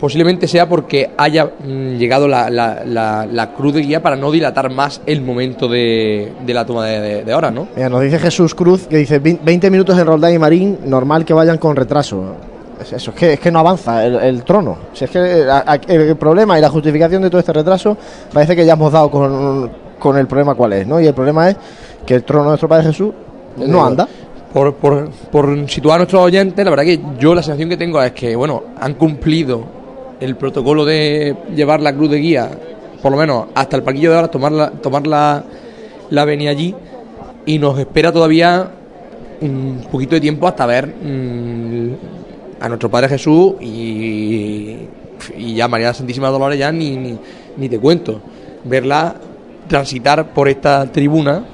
posiblemente 0.00 0.46
sea 0.48 0.66
porque 0.66 1.10
haya 1.18 1.44
mm, 1.44 1.96
llegado 1.98 2.26
la, 2.26 2.48
la- 2.48 2.84
la- 2.86 3.26
la 3.30 3.52
cruz 3.52 3.74
de 3.74 3.82
guía 3.82 4.02
para 4.02 4.16
no 4.16 4.30
dilatar 4.30 4.72
más 4.72 5.02
el 5.04 5.20
momento 5.20 5.68
de, 5.68 6.32
de 6.46 6.54
la 6.54 6.64
toma 6.64 6.86
de, 6.86 7.00
de, 7.00 7.24
de 7.24 7.34
horas, 7.34 7.52
¿no? 7.52 7.68
Mira, 7.76 7.90
nos 7.90 8.00
dice 8.00 8.18
Jesús 8.18 8.54
Cruz 8.54 8.86
que 8.86 8.96
dice 8.96 9.20
"Vein- 9.20 9.40
20 9.44 9.70
minutos 9.70 9.98
en 9.98 10.06
Roldán 10.06 10.32
y 10.32 10.38
Marín, 10.38 10.78
normal 10.86 11.24
que 11.26 11.34
vayan 11.34 11.58
con 11.58 11.76
retraso. 11.76 12.34
Es 12.80 12.92
Eso, 12.92 13.10
es 13.10 13.16
que, 13.16 13.32
es 13.34 13.40
que 13.40 13.50
no 13.50 13.58
avanza 13.58 14.04
el, 14.04 14.16
el 14.16 14.42
trono. 14.44 14.78
Si 14.92 15.04
es 15.04 15.10
que 15.10 15.18
eh, 15.18 15.80
el 15.88 16.16
problema 16.16 16.58
y 16.58 16.62
la 16.62 16.68
justificación 16.68 17.22
de 17.22 17.30
todo 17.30 17.40
este 17.40 17.52
retraso 17.52 17.96
parece 18.32 18.54
que 18.54 18.64
ya 18.64 18.74
hemos 18.74 18.92
dado 18.92 19.10
con, 19.10 19.70
con 19.98 20.16
el 20.16 20.26
problema 20.26 20.54
cuál 20.54 20.74
es, 20.74 20.86
¿no? 20.86 21.00
Y 21.00 21.06
el 21.06 21.14
problema 21.14 21.50
es 21.50 21.56
que 22.06 22.14
el 22.14 22.24
trono 22.24 22.44
de 22.44 22.48
nuestro 22.50 22.68
Padre 22.68 22.84
Jesús 22.86 23.12
no 23.56 23.84
anda. 23.84 24.08
Por, 24.52 24.74
por, 24.76 25.10
por 25.30 25.70
situar 25.70 25.96
a 25.96 25.98
nuestros 25.98 26.22
oyentes, 26.22 26.64
la 26.64 26.70
verdad 26.70 26.84
que 26.84 26.98
yo 27.18 27.34
la 27.34 27.42
sensación 27.42 27.68
que 27.68 27.76
tengo 27.76 28.02
es 28.02 28.12
que, 28.12 28.34
bueno, 28.34 28.62
han 28.80 28.94
cumplido 28.94 29.62
el 30.20 30.36
protocolo 30.36 30.86
de 30.86 31.36
llevar 31.54 31.82
la 31.82 31.92
cruz 31.92 32.10
de 32.10 32.16
guía, 32.16 32.48
por 33.02 33.12
lo 33.12 33.18
menos 33.18 33.48
hasta 33.54 33.76
el 33.76 33.82
parquillo 33.82 34.10
de 34.10 34.16
ahora, 34.16 34.28
tomar 34.28 34.52
la, 34.52 34.70
tomar 34.70 35.06
la, 35.06 35.44
la 36.08 36.22
avenida 36.22 36.50
allí, 36.50 36.74
y 37.44 37.58
nos 37.58 37.78
espera 37.78 38.10
todavía 38.10 38.70
un 39.42 39.86
poquito 39.92 40.14
de 40.14 40.20
tiempo 40.22 40.48
hasta 40.48 40.64
ver 40.64 40.86
mm, 40.86 41.92
a 42.60 42.68
nuestro 42.68 42.90
Padre 42.90 43.08
Jesús 43.08 43.54
y, 43.60 44.76
ya 45.54 45.68
María 45.68 45.92
Santísima 45.94 46.28
Dolores 46.28 46.58
ya 46.58 46.70
ni, 46.72 47.18
ni, 47.56 47.68
te 47.68 47.78
cuento. 47.78 48.20
Verla 48.64 49.14
transitar 49.68 50.32
por 50.32 50.48
esta 50.48 50.86
tribuna, 50.90 51.44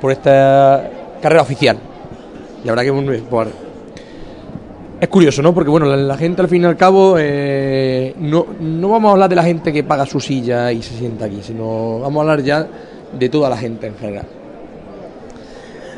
por 0.00 0.12
esta 0.12 0.90
carrera 1.22 1.42
oficial. 1.42 1.78
Y 2.64 2.68
verdad 2.68 2.82
que 2.84 3.20
por- 3.30 3.48
es 5.00 5.08
curioso, 5.08 5.42
¿no? 5.42 5.52
Porque 5.54 5.70
bueno, 5.70 5.86
la, 5.86 5.96
la 5.96 6.16
gente 6.16 6.40
al 6.42 6.48
fin 6.48 6.62
y 6.62 6.64
al 6.64 6.76
cabo 6.76 7.16
eh, 7.18 8.14
no, 8.18 8.46
no 8.60 8.88
vamos 8.88 9.10
a 9.10 9.12
hablar 9.12 9.28
de 9.28 9.36
la 9.36 9.42
gente 9.44 9.72
que 9.72 9.84
paga 9.84 10.06
su 10.06 10.20
silla 10.20 10.72
y 10.72 10.82
se 10.82 10.96
sienta 10.96 11.26
aquí, 11.26 11.40
sino 11.42 12.00
vamos 12.00 12.18
a 12.18 12.20
hablar 12.22 12.42
ya 12.42 12.66
de 13.18 13.28
toda 13.28 13.50
la 13.50 13.56
gente 13.58 13.86
en 13.88 13.96
general. 13.96 14.24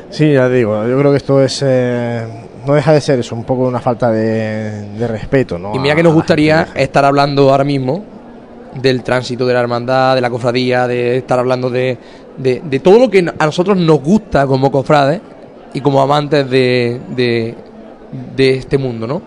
Sí, 0.09 0.33
ya 0.33 0.49
digo, 0.49 0.85
yo 0.87 0.97
creo 0.97 1.11
que 1.11 1.17
esto 1.17 1.41
es. 1.41 1.63
eh, 1.65 2.25
no 2.69 2.75
deja 2.75 2.93
de 2.93 3.01
ser 3.01 3.17
eso, 3.17 3.33
un 3.33 3.45
poco 3.45 3.63
una 3.67 3.79
falta 3.79 4.11
de, 4.11 4.89
de 4.95 5.07
respeto, 5.07 5.57
¿no? 5.57 5.73
Y 5.73 5.79
mira 5.79 5.95
que 5.95 6.03
nos 6.03 6.13
gustaría 6.13 6.67
estar 6.75 7.03
hablando 7.03 7.49
ahora 7.49 7.63
mismo 7.63 8.03
del 8.79 9.01
tránsito 9.01 9.47
de 9.47 9.55
la 9.55 9.61
hermandad, 9.61 10.13
de 10.13 10.21
la 10.21 10.29
cofradía, 10.29 10.85
de 10.85 11.17
estar 11.17 11.39
hablando 11.39 11.71
de, 11.71 11.97
de, 12.37 12.61
de 12.63 12.79
todo 12.79 12.99
lo 12.99 13.09
que 13.09 13.27
a 13.39 13.45
nosotros 13.45 13.75
nos 13.75 13.99
gusta 14.03 14.45
como 14.45 14.69
cofrades 14.71 15.19
y 15.73 15.81
como 15.81 15.99
amantes 15.99 16.47
de, 16.47 17.01
de, 17.15 17.55
de 18.35 18.49
este 18.51 18.77
mundo, 18.77 19.07
¿no? 19.07 19.19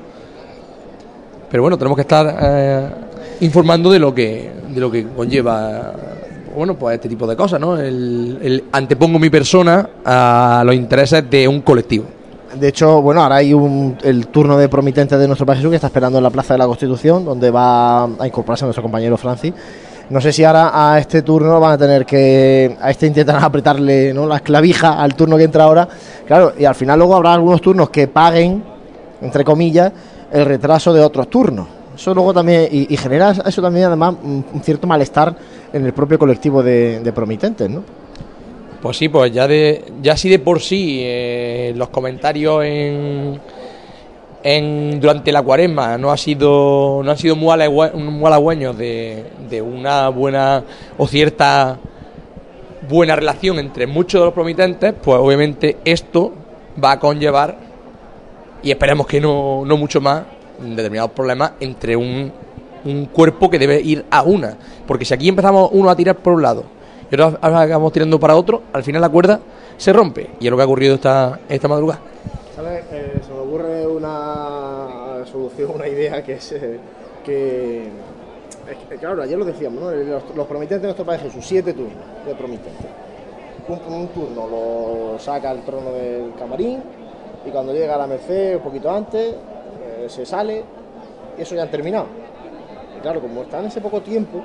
Pero 1.50 1.64
bueno, 1.64 1.76
tenemos 1.76 1.96
que 1.96 2.02
estar 2.02 2.38
eh, 2.40 2.88
informando 3.40 3.90
de 3.90 3.98
lo 3.98 4.14
que, 4.14 4.52
de 4.68 4.80
lo 4.80 4.88
que 4.88 5.04
conlleva 5.08 5.94
bueno, 6.54 6.78
pues 6.78 6.94
este 6.94 7.08
tipo 7.08 7.26
de 7.26 7.34
cosas, 7.34 7.58
¿no? 7.58 7.76
El, 7.76 8.38
el 8.40 8.64
antepongo 8.70 9.18
mi 9.18 9.30
persona 9.30 9.88
a 10.04 10.62
los 10.64 10.76
intereses 10.76 11.28
de 11.28 11.48
un 11.48 11.62
colectivo. 11.62 12.21
De 12.58 12.68
hecho, 12.68 13.00
bueno, 13.00 13.22
ahora 13.22 13.36
hay 13.36 13.54
un, 13.54 13.96
el 14.02 14.26
turno 14.26 14.58
de 14.58 14.68
promitente 14.68 15.16
de 15.16 15.26
nuestro 15.26 15.46
país 15.46 15.64
que 15.66 15.74
está 15.74 15.86
esperando 15.86 16.18
en 16.18 16.24
la 16.24 16.30
Plaza 16.30 16.54
de 16.54 16.58
la 16.58 16.66
Constitución, 16.66 17.24
donde 17.24 17.50
va 17.50 18.04
a 18.04 18.26
incorporarse 18.26 18.64
nuestro 18.64 18.82
compañero 18.82 19.16
Francis. 19.16 19.54
No 20.10 20.20
sé 20.20 20.32
si 20.32 20.44
ahora 20.44 20.70
a 20.74 20.98
este 20.98 21.22
turno 21.22 21.58
van 21.58 21.72
a 21.72 21.78
tener 21.78 22.04
que. 22.04 22.76
A 22.80 22.90
este 22.90 23.06
intentan 23.06 23.42
apretarle 23.42 24.12
¿no? 24.12 24.26
la 24.26 24.36
esclavija 24.36 25.00
al 25.00 25.14
turno 25.14 25.38
que 25.38 25.44
entra 25.44 25.64
ahora. 25.64 25.88
Claro, 26.26 26.52
y 26.58 26.66
al 26.66 26.74
final 26.74 26.98
luego 26.98 27.14
habrá 27.14 27.32
algunos 27.32 27.62
turnos 27.62 27.88
que 27.88 28.08
paguen, 28.08 28.62
entre 29.22 29.44
comillas, 29.44 29.90
el 30.30 30.44
retraso 30.44 30.92
de 30.92 31.00
otros 31.00 31.30
turnos. 31.30 31.66
Eso 31.94 32.12
luego 32.12 32.34
también. 32.34 32.68
Y, 32.70 32.92
y 32.92 32.96
genera 32.98 33.30
eso 33.30 33.62
también, 33.62 33.86
además, 33.86 34.16
un 34.22 34.44
cierto 34.62 34.86
malestar 34.86 35.34
en 35.72 35.86
el 35.86 35.94
propio 35.94 36.18
colectivo 36.18 36.62
de, 36.62 37.00
de 37.00 37.12
promitentes, 37.12 37.70
¿no? 37.70 38.01
Pues 38.82 38.96
sí, 38.96 39.08
pues 39.08 39.30
ya 39.32 39.46
de 39.46 39.84
ya 40.02 40.16
sí 40.16 40.28
de 40.28 40.40
por 40.40 40.60
sí 40.60 41.02
eh, 41.04 41.72
los 41.76 41.88
comentarios 41.90 42.64
en, 42.64 43.40
en 44.42 45.00
durante 45.00 45.30
la 45.30 45.40
cuaresma 45.40 45.96
no 45.98 46.10
ha 46.10 46.16
sido 46.16 47.00
no 47.04 47.12
han 47.12 47.16
sido 47.16 47.36
muy 47.36 47.52
halagüeños 47.52 48.76
de, 48.76 49.24
de 49.48 49.62
una 49.62 50.08
buena 50.08 50.64
o 50.98 51.06
cierta 51.06 51.78
buena 52.88 53.14
relación 53.14 53.60
entre 53.60 53.86
muchos 53.86 54.20
de 54.20 54.24
los 54.24 54.34
promitentes, 54.34 54.94
pues 55.00 55.16
obviamente 55.16 55.76
esto 55.84 56.32
va 56.82 56.90
a 56.90 56.98
conllevar 56.98 57.56
y 58.64 58.72
esperemos 58.72 59.06
que 59.06 59.20
no, 59.20 59.64
no 59.64 59.76
mucho 59.76 60.00
más 60.00 60.24
determinados 60.58 61.12
problemas 61.12 61.52
entre 61.60 61.94
un, 61.94 62.32
un 62.84 63.06
cuerpo 63.06 63.48
que 63.48 63.60
debe 63.60 63.80
ir 63.80 64.04
a 64.10 64.22
una. 64.22 64.56
Porque 64.88 65.04
si 65.04 65.14
aquí 65.14 65.28
empezamos 65.28 65.70
uno 65.72 65.88
a 65.88 65.94
tirar 65.94 66.16
por 66.16 66.32
un 66.32 66.42
lado 66.42 66.81
y 67.12 67.14
otro 67.20 67.38
acabamos 67.42 67.92
tirando 67.92 68.18
para 68.18 68.34
otro, 68.34 68.62
al 68.72 68.82
final 68.82 69.02
la 69.02 69.10
cuerda 69.10 69.38
se 69.76 69.92
rompe. 69.92 70.30
Y 70.40 70.46
es 70.46 70.50
lo 70.50 70.56
que 70.56 70.62
ha 70.62 70.66
ocurrido 70.66 70.94
esta, 70.94 71.40
esta 71.46 71.68
madrugada. 71.68 72.00
Eh, 72.90 73.20
se 73.26 73.32
me 73.32 73.38
ocurre 73.38 73.86
una 73.86 75.22
solución, 75.30 75.72
una 75.74 75.88
idea 75.88 76.22
que 76.22 76.34
es 76.34 76.52
eh, 76.52 76.78
que, 77.22 77.90
Claro, 78.98 79.22
ayer 79.22 79.36
lo 79.36 79.44
decíamos, 79.44 79.82
¿no? 79.82 79.90
Los, 79.90 80.22
los 80.34 80.46
promitentes 80.46 80.80
de 80.82 80.86
nuestro 80.88 81.04
país 81.04 81.20
Jesús, 81.20 81.44
siete 81.44 81.74
turnos 81.74 81.92
de 82.24 82.34
promitentes. 82.34 82.86
Un, 83.68 83.92
un 83.92 84.08
turno 84.08 84.46
lo 84.48 85.18
saca 85.18 85.50
al 85.50 85.62
trono 85.64 85.92
del 85.92 86.32
camarín 86.38 86.82
y 87.44 87.50
cuando 87.50 87.74
llega 87.74 87.94
a 87.94 87.98
la 87.98 88.06
Merced, 88.06 88.56
un 88.56 88.62
poquito 88.62 88.90
antes, 88.90 89.34
eh, 89.34 90.06
se 90.08 90.24
sale 90.24 90.64
y 91.36 91.42
eso 91.42 91.54
ya 91.54 91.62
han 91.62 91.70
terminado. 91.70 92.06
Y 92.96 93.00
claro, 93.00 93.20
como 93.20 93.42
están 93.42 93.66
ese 93.66 93.82
poco 93.82 94.00
tiempo, 94.00 94.42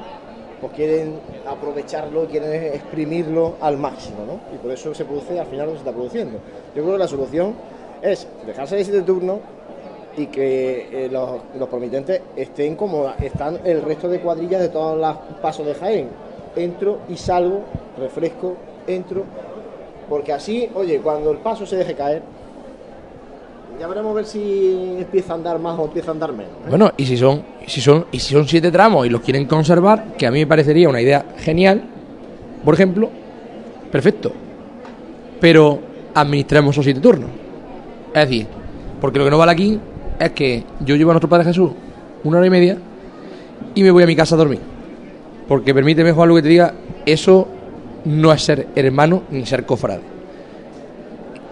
pues 0.60 0.74
quieren 0.74 1.20
aprovecharlo 1.48 2.26
quieren 2.26 2.74
exprimirlo 2.74 3.56
al 3.62 3.78
máximo, 3.78 4.26
¿no? 4.26 4.56
Y 4.56 4.58
por 4.58 4.72
eso 4.72 4.94
se 4.94 5.06
produce 5.06 5.40
al 5.40 5.46
final 5.48 5.68
lo 5.68 5.72
que 5.74 5.78
se 5.78 5.82
está 5.82 5.92
produciendo. 5.92 6.40
Yo 6.76 6.82
creo 6.84 6.94
que 6.94 7.00
la 7.00 7.08
solución 7.08 7.54
es 8.02 8.28
dejarse 8.46 8.76
de 8.76 8.84
siete 8.84 9.02
turnos 9.02 9.40
y 10.16 10.28
que 10.28 11.06
eh, 11.06 11.10
los, 11.12 11.42
los 11.58 11.70
promitentes 11.70 12.22
estén 12.36 12.76
como 12.76 13.14
están 13.22 13.60
el 13.64 13.84
resto 13.84 14.10
de 14.10 14.20
cuadrillas 14.20 14.62
de 14.62 14.70
todos 14.70 14.98
los 15.00 15.38
pasos 15.42 15.66
de 15.66 15.76
Jaén. 15.76 16.10
Entro 16.56 17.00
y 17.08 17.18
salgo, 17.18 17.62
refresco, 17.98 18.56
entro, 18.88 19.24
porque 20.10 20.34
así, 20.34 20.70
oye, 20.74 21.00
cuando 21.02 21.32
el 21.32 21.38
paso 21.38 21.66
se 21.66 21.76
deje 21.76 21.94
caer, 21.94 22.24
ya 23.80 23.88
veremos 23.88 24.12
a 24.12 24.16
ver 24.16 24.26
si 24.26 24.96
empieza 24.98 25.34
a 25.34 25.36
andar 25.36 25.60
más 25.60 25.78
o 25.78 25.86
empieza 25.86 26.12
a 26.12 26.14
andar 26.14 26.32
menos. 26.32 26.52
¿eh? 26.66 26.70
Bueno, 26.70 26.92
y 26.98 27.06
si 27.06 27.18
son, 27.18 27.44
si 27.66 27.82
son, 27.82 28.06
y 28.12 28.20
si 28.20 28.34
son 28.34 28.48
siete 28.48 28.72
tramos 28.72 29.06
y 29.06 29.10
los 29.10 29.22
quieren 29.22 29.46
conservar, 29.46 30.16
que 30.18 30.26
a 30.26 30.32
mí 30.32 30.40
me 30.40 30.48
parecería 30.48 30.90
una 30.90 31.02
idea 31.02 31.26
genial, 31.38 31.84
por 32.66 32.74
ejemplo, 32.74 33.10
perfecto. 33.92 34.32
Pero 35.40 35.80
administremos 36.14 36.74
esos 36.74 36.86
siete 36.86 37.00
turnos. 37.00 37.30
Es 38.14 38.28
decir, 38.28 38.48
porque 39.00 39.20
lo 39.20 39.26
que 39.26 39.32
no 39.32 39.38
vale 39.38 39.52
aquí 39.52 39.80
es 40.20 40.32
que 40.32 40.64
yo 40.80 40.96
llevo 40.96 41.12
a 41.12 41.14
nuestro 41.14 41.30
Padre 41.30 41.46
Jesús 41.46 41.72
una 42.24 42.38
hora 42.38 42.48
y 42.48 42.50
media 42.50 42.78
y 43.76 43.84
me 43.84 43.92
voy 43.92 44.04
a 44.04 44.08
mi 44.08 44.16
casa 44.16 44.36
a 44.36 44.40
dormir. 44.40 44.60
Porque 45.48 45.74
permíteme, 45.74 46.12
Juan, 46.12 46.30
lo 46.30 46.36
que 46.36 46.42
te 46.42 46.50
diga, 46.50 46.74
eso 47.06 47.48
no 48.06 48.34
es 48.34 48.42
ser 48.42 48.68
hermano 48.76 49.24
ni 49.30 49.46
ser 49.46 49.66
cofrade. 49.66 50.17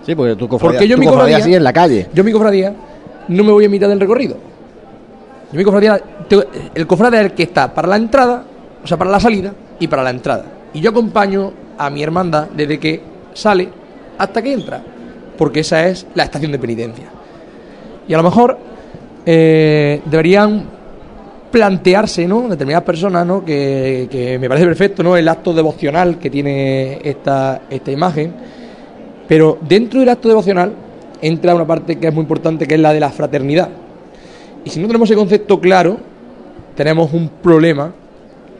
Sí, 0.05 0.13
porque 0.15 0.35
tu 0.35 0.47
cofradía, 0.47 0.79
Porque 0.79 0.87
yo 0.87 0.95
tu 0.95 0.99
mi 0.99 1.05
cofradía 1.07 1.25
cofradía 1.25 1.43
sigue 1.45 1.57
en 1.57 1.63
la 1.63 1.73
calle. 1.73 2.07
Yo 2.13 2.23
mi 2.23 2.31
cofradía 2.31 2.73
no 3.27 3.43
me 3.43 3.51
voy 3.51 3.65
a 3.65 3.69
mitad 3.69 3.89
del 3.89 3.99
recorrido. 3.99 4.37
Yo 5.51 5.57
mi 5.57 5.63
cofradía, 5.63 5.99
el 6.73 6.87
cofrade 6.87 7.17
es 7.17 7.25
el 7.25 7.31
que 7.33 7.43
está 7.43 7.73
para 7.73 7.87
la 7.87 7.95
entrada, 7.95 8.43
o 8.83 8.87
sea, 8.87 8.97
para 8.97 9.09
la 9.09 9.19
salida 9.19 9.53
y 9.79 9.87
para 9.87 10.03
la 10.03 10.09
entrada. 10.09 10.45
Y 10.73 10.81
yo 10.81 10.91
acompaño 10.91 11.53
a 11.77 11.89
mi 11.89 12.03
hermandad 12.03 12.47
desde 12.55 12.79
que 12.79 13.01
sale 13.33 13.69
hasta 14.17 14.41
que 14.41 14.53
entra, 14.53 14.81
porque 15.37 15.61
esa 15.61 15.87
es 15.87 16.05
la 16.13 16.23
estación 16.23 16.51
de 16.51 16.59
penitencia. 16.59 17.05
Y 18.07 18.13
a 18.13 18.17
lo 18.17 18.23
mejor 18.23 18.57
eh, 19.25 20.01
deberían 20.05 20.65
plantearse, 21.51 22.27
¿no? 22.27 22.49
Determinadas 22.49 22.83
personas, 22.83 23.25
¿no? 23.25 23.43
Que, 23.43 24.07
que 24.11 24.37
me 24.37 24.47
parece 24.47 24.65
perfecto, 24.67 25.03
¿no? 25.03 25.15
El 25.15 25.27
acto 25.27 25.53
devocional 25.53 26.19
que 26.19 26.29
tiene 26.29 26.99
esta, 27.03 27.61
esta 27.69 27.91
imagen. 27.91 28.33
Pero 29.27 29.57
dentro 29.67 29.99
del 29.99 30.09
acto 30.09 30.27
devocional 30.27 30.73
entra 31.21 31.55
una 31.55 31.65
parte 31.65 31.97
que 31.97 32.07
es 32.07 32.13
muy 32.13 32.21
importante, 32.21 32.67
que 32.67 32.75
es 32.75 32.79
la 32.79 32.93
de 32.93 32.99
la 32.99 33.09
fraternidad. 33.09 33.69
Y 34.63 34.69
si 34.69 34.79
no 34.79 34.87
tenemos 34.87 35.09
ese 35.09 35.17
concepto 35.17 35.59
claro, 35.59 35.97
tenemos 36.75 37.13
un 37.13 37.29
problema 37.29 37.91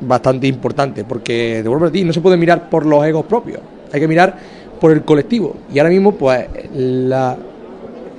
bastante 0.02 0.48
importante, 0.48 1.04
porque, 1.04 1.62
de 1.64 1.70
vuelvo 1.70 1.86
a 1.86 1.92
ti, 1.92 2.04
no 2.04 2.14
se 2.14 2.22
puede 2.22 2.38
mirar 2.38 2.70
por 2.70 2.86
los 2.86 3.06
egos 3.06 3.26
propios, 3.26 3.60
hay 3.92 4.00
que 4.00 4.08
mirar 4.08 4.36
por 4.80 4.92
el 4.92 5.04
colectivo. 5.04 5.56
Y 5.74 5.80
ahora 5.80 5.90
mismo, 5.90 6.14
pues, 6.14 6.48
la, 6.74 7.38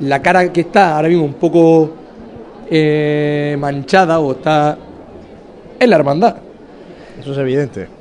la 0.01 0.23
cara 0.23 0.53
que 0.53 0.63
está 0.63 0.97
ahora 0.97 1.09
mismo 1.09 1.25
un 1.25 1.35
poco 1.35 1.91
eh, 2.71 3.57
manchada 3.59 4.19
o 4.19 4.33
está 4.33 4.77
en 5.79 5.91
la 5.91 5.97
hermandad. 5.97 6.37
Eso 7.21 7.33
es 7.33 7.39
evidente. 7.39 7.96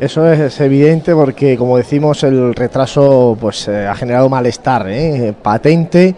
Eso 0.00 0.30
es 0.32 0.60
evidente 0.60 1.12
porque, 1.12 1.56
como 1.56 1.76
decimos, 1.76 2.22
el 2.22 2.54
retraso 2.54 3.36
pues 3.40 3.66
eh, 3.66 3.84
ha 3.84 3.96
generado 3.96 4.28
malestar 4.28 4.86
¿eh? 4.88 5.34
patente 5.42 6.14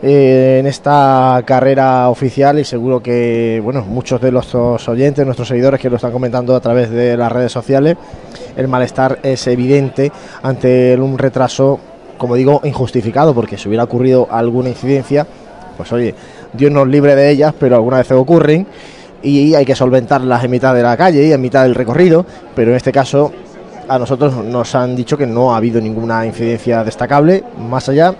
eh, 0.00 0.58
en 0.60 0.66
esta 0.68 1.42
carrera 1.44 2.08
oficial 2.08 2.60
y 2.60 2.64
seguro 2.64 3.02
que, 3.02 3.60
bueno, 3.64 3.82
muchos 3.82 4.20
de 4.20 4.30
nuestros 4.30 4.88
oyentes, 4.88 5.26
nuestros 5.26 5.48
seguidores 5.48 5.80
que 5.80 5.90
lo 5.90 5.96
están 5.96 6.12
comentando 6.12 6.54
a 6.54 6.60
través 6.60 6.88
de 6.88 7.16
las 7.16 7.32
redes 7.32 7.50
sociales, 7.50 7.96
el 8.56 8.68
malestar 8.68 9.18
es 9.24 9.44
evidente 9.48 10.12
ante 10.44 10.96
un 10.96 11.18
retraso, 11.18 11.80
como 12.18 12.36
digo, 12.36 12.60
injustificado, 12.62 13.34
porque 13.34 13.58
si 13.58 13.66
hubiera 13.66 13.82
ocurrido 13.82 14.28
alguna 14.30 14.68
incidencia, 14.68 15.26
pues 15.76 15.92
oye, 15.92 16.14
Dios 16.52 16.70
nos 16.70 16.86
libre 16.86 17.16
de 17.16 17.28
ellas, 17.30 17.52
pero 17.58 17.74
alguna 17.74 17.96
vez 17.96 18.12
ocurren 18.12 18.68
y 19.22 19.54
hay 19.54 19.64
que 19.64 19.74
solventarlas 19.74 20.44
en 20.44 20.50
mitad 20.50 20.74
de 20.74 20.82
la 20.82 20.96
calle 20.96 21.26
y 21.26 21.32
en 21.32 21.40
mitad 21.40 21.62
del 21.64 21.74
recorrido, 21.74 22.24
pero 22.54 22.70
en 22.70 22.76
este 22.76 22.92
caso 22.92 23.32
a 23.88 23.98
nosotros 23.98 24.34
nos 24.44 24.74
han 24.74 24.96
dicho 24.96 25.16
que 25.16 25.26
no 25.26 25.54
ha 25.54 25.58
habido 25.58 25.80
ninguna 25.80 26.26
incidencia 26.26 26.82
destacable, 26.84 27.44
más 27.68 27.88
allá 27.88 28.14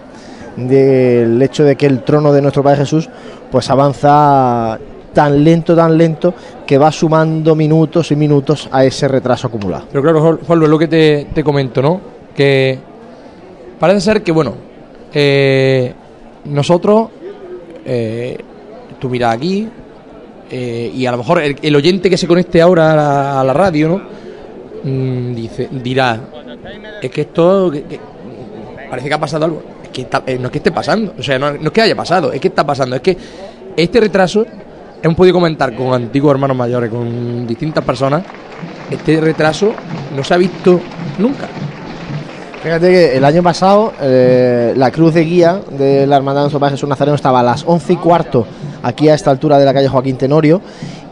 del 0.57 1.41
hecho 1.43 1.65
de 1.65 1.77
que 1.77 1.87
el 1.87 2.03
trono 2.03 2.33
de 2.33 2.41
nuestro 2.41 2.63
Padre 2.63 2.79
Jesús 2.79 3.09
pues 3.51 3.69
avanza 3.71 4.79
tan 5.13 5.43
lento, 5.45 5.75
tan 5.75 5.97
lento, 5.97 6.35
que 6.67 6.77
va 6.79 6.93
sumando 6.93 7.55
minutos 7.55 8.11
y 8.13 8.17
minutos 8.17 8.69
a 8.71 8.85
ese 8.85 9.09
retraso 9.09 9.47
acumulado. 9.47 9.87
Pero 9.91 10.03
claro, 10.03 10.39
Juan- 10.47 10.63
es 10.63 10.69
lo 10.69 10.79
que 10.79 10.89
te, 10.89 11.27
te 11.33 11.43
comento, 11.43 11.81
¿no? 11.81 12.01
Que 12.35 12.79
parece 13.81 14.01
ser 14.03 14.23
que, 14.23 14.31
bueno, 14.33 14.53
eh, 15.15 15.95
nosotros, 16.45 17.09
eh, 17.87 18.37
tú 18.99 19.09
miras 19.09 19.35
aquí, 19.35 19.67
eh, 20.51 20.93
y 20.95 21.07
a 21.07 21.11
lo 21.11 21.19
mejor 21.19 21.41
el, 21.41 21.77
oyente 21.77 22.09
que 22.09 22.17
se 22.17 22.27
conecte 22.27 22.61
ahora 22.61 23.41
a 23.41 23.45
la, 23.45 23.53
radio, 23.53 23.89
¿no? 23.89 24.03
Mm, 24.85 25.35
dice, 25.35 25.69
dirá, 25.71 26.21
es 27.03 27.11
que 27.11 27.23
esto 27.23 27.73
parece 28.89 29.09
que 29.09 29.15
ha 29.15 29.21
pasado 29.21 29.45
algo. 29.45 29.63
Es 29.83 29.89
que 29.89 30.03
está- 30.03 30.23
eh, 30.27 30.39
no 30.39 30.47
es 30.47 30.53
que 30.53 30.59
esté 30.59 30.71
pasando, 30.71 31.15
o 31.19 31.23
sea, 31.23 31.39
no, 31.39 31.53
no 31.53 31.67
es 31.67 31.71
que 31.71 31.83
haya 31.83 31.97
pasado, 31.97 32.33
es 32.33 32.41
que 32.41 32.49
está 32.49 32.65
pasando. 32.65 32.97
Es 32.97 33.03
que 33.03 33.17
este 33.77 34.01
retraso, 34.01 34.47
hemos 35.03 35.17
podido 35.17 35.35
comentar 35.35 35.75
con 35.75 35.93
antiguos 35.93 36.33
hermanos 36.33 36.57
mayores, 36.57 36.91
con 36.91 37.47
distintas 37.47 37.85
personas, 37.85 38.23
este 38.91 39.21
retraso 39.21 39.73
no 40.15 40.23
se 40.23 40.35
ha 40.35 40.37
visto 40.37 40.81
nunca. 41.19 41.49
Fíjate 42.67 42.91
que 42.91 43.17
el 43.17 43.25
año 43.25 43.45
pasado 43.45 43.93
eh, 44.01 44.75
la 44.77 44.91
cruz 44.91 45.15
de 45.15 45.23
guía 45.23 45.61
de 45.71 46.05
la 46.05 46.17
Hermandad 46.17 46.51
de 46.51 46.59
Padre 46.59 46.73
Jesús 46.73 46.89
Nazareno 46.89 47.15
estaba 47.15 47.39
a 47.39 47.43
las 47.45 47.63
11 47.65 47.93
y 47.93 47.97
cuarto 47.97 48.45
aquí 48.83 49.09
a 49.09 49.15
esta 49.15 49.31
altura 49.31 49.57
de 49.57 49.65
la 49.65 49.73
calle 49.73 49.87
Joaquín 49.87 50.17
Tenorio 50.17 50.61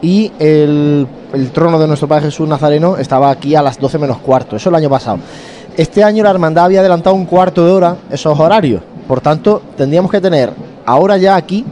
y 0.01 0.33
el, 0.37 1.07
el 1.31 1.51
trono 1.51 1.79
de 1.79 1.87
nuestro 1.87 2.09
Padre 2.09 2.25
Jesús 2.25 2.45
Nazareno 2.45 2.97
estaba 2.97 3.31
aquí 3.31 3.55
a 3.55 3.61
las 3.61 3.79
12 3.79 3.99
menos 3.99 4.17
cuarto, 4.17 4.57
eso 4.57 4.67
el 4.67 4.75
año 4.75 4.89
pasado. 4.89 5.19
Este 5.77 6.03
año 6.03 6.25
la 6.25 6.31
Hermandad 6.31 6.65
había 6.65 6.81
adelantado 6.81 7.15
un 7.15 7.25
cuarto 7.25 7.65
de 7.65 7.71
hora 7.71 7.95
esos 8.11 8.37
horarios, 8.37 8.81
por 9.07 9.21
tanto 9.21 9.61
tendríamos 9.77 10.11
que 10.11 10.19
tener 10.19 10.51
ahora 10.85 11.15
ya 11.15 11.37
aquí 11.37 11.63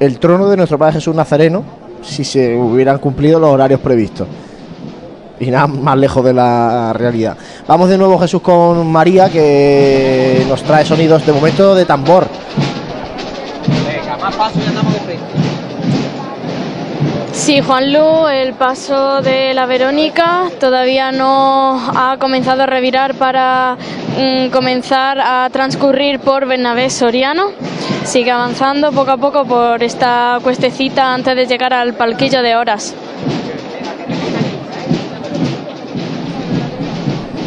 el 0.00 0.18
trono 0.18 0.48
de 0.48 0.56
nuestro 0.56 0.78
Padre 0.78 0.94
Jesús 0.94 1.14
Nazareno 1.14 1.62
si 2.00 2.24
se 2.24 2.56
hubieran 2.56 2.96
cumplido 2.96 3.38
los 3.38 3.50
horarios 3.50 3.80
previstos. 3.80 4.26
Y 5.40 5.50
nada 5.50 5.66
más 5.66 5.96
lejos 5.96 6.22
de 6.22 6.34
la 6.34 6.92
realidad. 6.92 7.36
Vamos 7.66 7.88
de 7.88 7.96
nuevo 7.96 8.18
Jesús 8.18 8.42
con 8.42 8.86
María 8.92 9.30
que 9.30 10.44
nos 10.46 10.62
trae 10.62 10.84
sonidos 10.84 11.24
de 11.24 11.32
momento 11.32 11.74
de 11.74 11.86
tambor. 11.86 12.28
Venga, 13.86 14.18
más 14.18 14.36
paso 14.36 14.58
y 14.62 14.68
andamos 14.68 14.92
de 14.92 15.00
frente. 15.00 15.24
Sí, 17.32 17.62
Juanlu, 17.62 18.28
el 18.28 18.52
paso 18.52 19.22
de 19.22 19.54
la 19.54 19.64
Verónica 19.64 20.50
todavía 20.60 21.10
no 21.10 21.80
ha 21.96 22.18
comenzado 22.18 22.64
a 22.64 22.66
revirar 22.66 23.14
para 23.14 23.78
mm, 24.18 24.50
comenzar 24.50 25.18
a 25.18 25.48
transcurrir 25.50 26.20
por 26.20 26.46
Bernabé 26.46 26.90
Soriano. 26.90 27.52
Sigue 28.04 28.30
avanzando 28.30 28.92
poco 28.92 29.12
a 29.12 29.16
poco 29.16 29.46
por 29.46 29.82
esta 29.82 30.38
cuestecita 30.42 31.14
antes 31.14 31.34
de 31.34 31.46
llegar 31.46 31.72
al 31.72 31.94
palquillo 31.94 32.42
de 32.42 32.56
horas. 32.56 32.94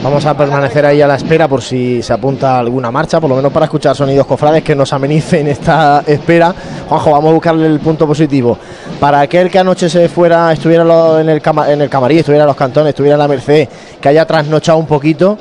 Vamos 0.04 0.26
a 0.26 0.36
permanecer 0.36 0.86
ahí 0.86 1.02
a 1.02 1.08
la 1.08 1.16
espera 1.16 1.48
por 1.48 1.62
si 1.62 2.04
se 2.04 2.12
apunta 2.12 2.60
alguna 2.60 2.92
marcha, 2.92 3.22
por 3.22 3.30
lo 3.30 3.38
menos 3.38 3.54
para 3.54 3.66
escuchar 3.68 3.96
sonidos 3.96 4.28
cofrades 4.28 4.62
que 4.62 4.76
nos 4.76 4.92
amenicen 4.92 5.48
esta 5.48 6.04
espera. 6.06 6.54
Juanjo, 6.90 7.12
vamos 7.12 7.30
a 7.30 7.34
buscarle 7.34 7.68
el 7.68 7.80
punto 7.80 8.06
positivo. 8.06 8.58
Para 9.00 9.22
aquel 9.22 9.50
que 9.50 9.60
anoche 9.60 9.90
se 9.90 10.10
fuera, 10.10 10.52
estuviera 10.52 10.84
en 11.22 11.30
el, 11.30 11.42
cama- 11.42 11.72
en 11.72 11.82
el 11.82 11.90
estuviera 11.90 12.44
en 12.44 12.48
los 12.48 12.56
cantones, 12.58 12.90
estuviera 12.90 13.16
en 13.16 13.20
la 13.20 13.28
Merced, 13.30 13.70
que 14.02 14.10
haya 14.10 14.26
trasnochado 14.26 14.78
un 14.78 14.88
poquito, 14.88 15.38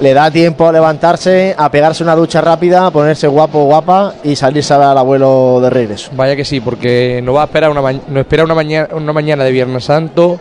le 0.00 0.12
da 0.12 0.30
tiempo 0.30 0.68
a 0.68 0.72
levantarse, 0.72 1.54
a 1.56 1.70
pegarse 1.70 2.02
una 2.02 2.14
ducha 2.14 2.42
rápida, 2.42 2.86
a 2.86 2.90
ponerse 2.90 3.26
guapo, 3.26 3.64
guapa 3.64 4.12
y 4.22 4.36
salirse 4.36 4.74
al 4.74 4.98
abuelo 4.98 5.60
de 5.62 5.70
regreso. 5.70 6.10
Vaya 6.14 6.36
que 6.36 6.44
sí, 6.44 6.60
porque 6.60 7.22
nos 7.24 7.34
va 7.36 7.42
a 7.42 7.44
esperar 7.46 7.70
una, 7.70 7.80
nos 7.80 8.16
espera 8.18 8.44
una 8.44 8.54
una 8.92 9.12
mañana 9.14 9.44
de 9.44 9.50
Viernes 9.50 9.84
Santo 9.84 10.38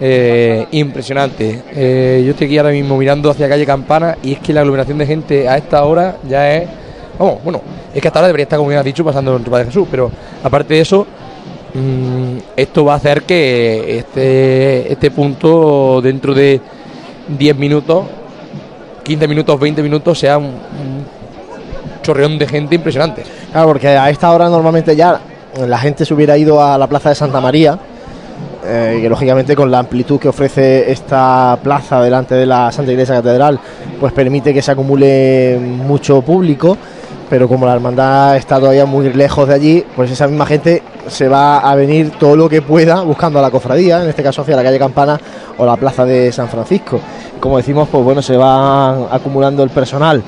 eh, 0.00 0.66
impresionante. 0.72 1.62
Eh, 1.74 2.22
yo 2.24 2.32
estoy 2.32 2.48
aquí 2.48 2.58
ahora 2.58 2.70
mismo 2.70 2.96
mirando 2.96 3.30
hacia 3.30 3.48
calle 3.48 3.64
Campana 3.64 4.16
y 4.22 4.32
es 4.32 4.38
que 4.40 4.52
la 4.52 4.60
aglomeración 4.60 4.98
de 4.98 5.06
gente 5.06 5.48
a 5.48 5.56
esta 5.56 5.82
hora 5.84 6.16
ya 6.28 6.54
es. 6.54 6.68
Vamos, 7.18 7.42
bueno, 7.42 7.62
es 7.94 8.02
que 8.02 8.08
hasta 8.08 8.18
ahora 8.18 8.26
debería 8.26 8.42
estar, 8.42 8.58
como 8.58 8.68
bien 8.68 8.78
has 8.78 8.84
dicho, 8.84 9.02
pasando 9.02 9.36
el 9.36 9.42
Padre 9.42 9.66
Jesús, 9.66 9.88
pero 9.90 10.10
aparte 10.42 10.74
de 10.74 10.80
eso, 10.80 11.06
mm, 11.72 12.36
esto 12.54 12.84
va 12.84 12.92
a 12.92 12.96
hacer 12.96 13.22
que 13.22 13.98
este, 13.98 14.92
este 14.92 15.10
punto 15.10 16.02
dentro 16.02 16.34
de 16.34 16.60
10 17.28 17.56
minutos, 17.56 18.04
15 19.02 19.28
minutos, 19.28 19.58
20 19.58 19.82
minutos 19.82 20.18
sea 20.18 20.36
un, 20.36 20.44
un 20.44 21.06
chorreón 22.02 22.38
de 22.38 22.46
gente 22.46 22.74
impresionante. 22.74 23.22
Claro, 23.50 23.68
porque 23.68 23.88
a 23.88 24.10
esta 24.10 24.30
hora 24.30 24.50
normalmente 24.50 24.94
ya 24.94 25.18
la 25.66 25.78
gente 25.78 26.04
se 26.04 26.12
hubiera 26.12 26.36
ido 26.36 26.62
a 26.62 26.76
la 26.76 26.86
plaza 26.86 27.08
de 27.08 27.14
Santa 27.14 27.40
María, 27.40 27.78
eh, 28.66 28.98
que 29.00 29.08
lógicamente 29.08 29.54
con 29.54 29.70
la 29.70 29.78
amplitud 29.78 30.18
que 30.18 30.28
ofrece 30.28 30.90
esta 30.90 31.58
plaza 31.62 32.02
delante 32.02 32.34
de 32.34 32.46
la 32.46 32.72
Santa 32.72 32.92
Iglesia 32.92 33.16
Catedral, 33.16 33.60
pues 34.00 34.12
permite 34.12 34.52
que 34.52 34.62
se 34.62 34.72
acumule 34.72 35.58
mucho 35.60 36.22
público, 36.22 36.76
pero 37.28 37.48
como 37.48 37.66
la 37.66 37.74
hermandad 37.74 38.36
está 38.36 38.58
todavía 38.58 38.86
muy 38.86 39.12
lejos 39.12 39.48
de 39.48 39.54
allí, 39.54 39.84
pues 39.94 40.10
esa 40.10 40.26
misma 40.26 40.46
gente 40.46 40.82
se 41.08 41.28
va 41.28 41.58
a 41.58 41.74
venir 41.74 42.12
todo 42.18 42.36
lo 42.36 42.48
que 42.48 42.62
pueda 42.62 43.02
buscando 43.02 43.38
a 43.38 43.42
la 43.42 43.50
cofradía, 43.50 44.02
en 44.02 44.08
este 44.08 44.22
caso 44.22 44.42
hacia 44.42 44.56
la 44.56 44.62
calle 44.62 44.78
Campana 44.78 45.20
o 45.58 45.64
la 45.64 45.76
plaza 45.76 46.04
de 46.04 46.32
San 46.32 46.48
Francisco. 46.48 47.00
Como 47.40 47.56
decimos, 47.56 47.88
pues 47.90 48.02
bueno, 48.04 48.22
se 48.22 48.36
va 48.36 49.14
acumulando 49.14 49.62
el 49.62 49.70
personal 49.70 50.22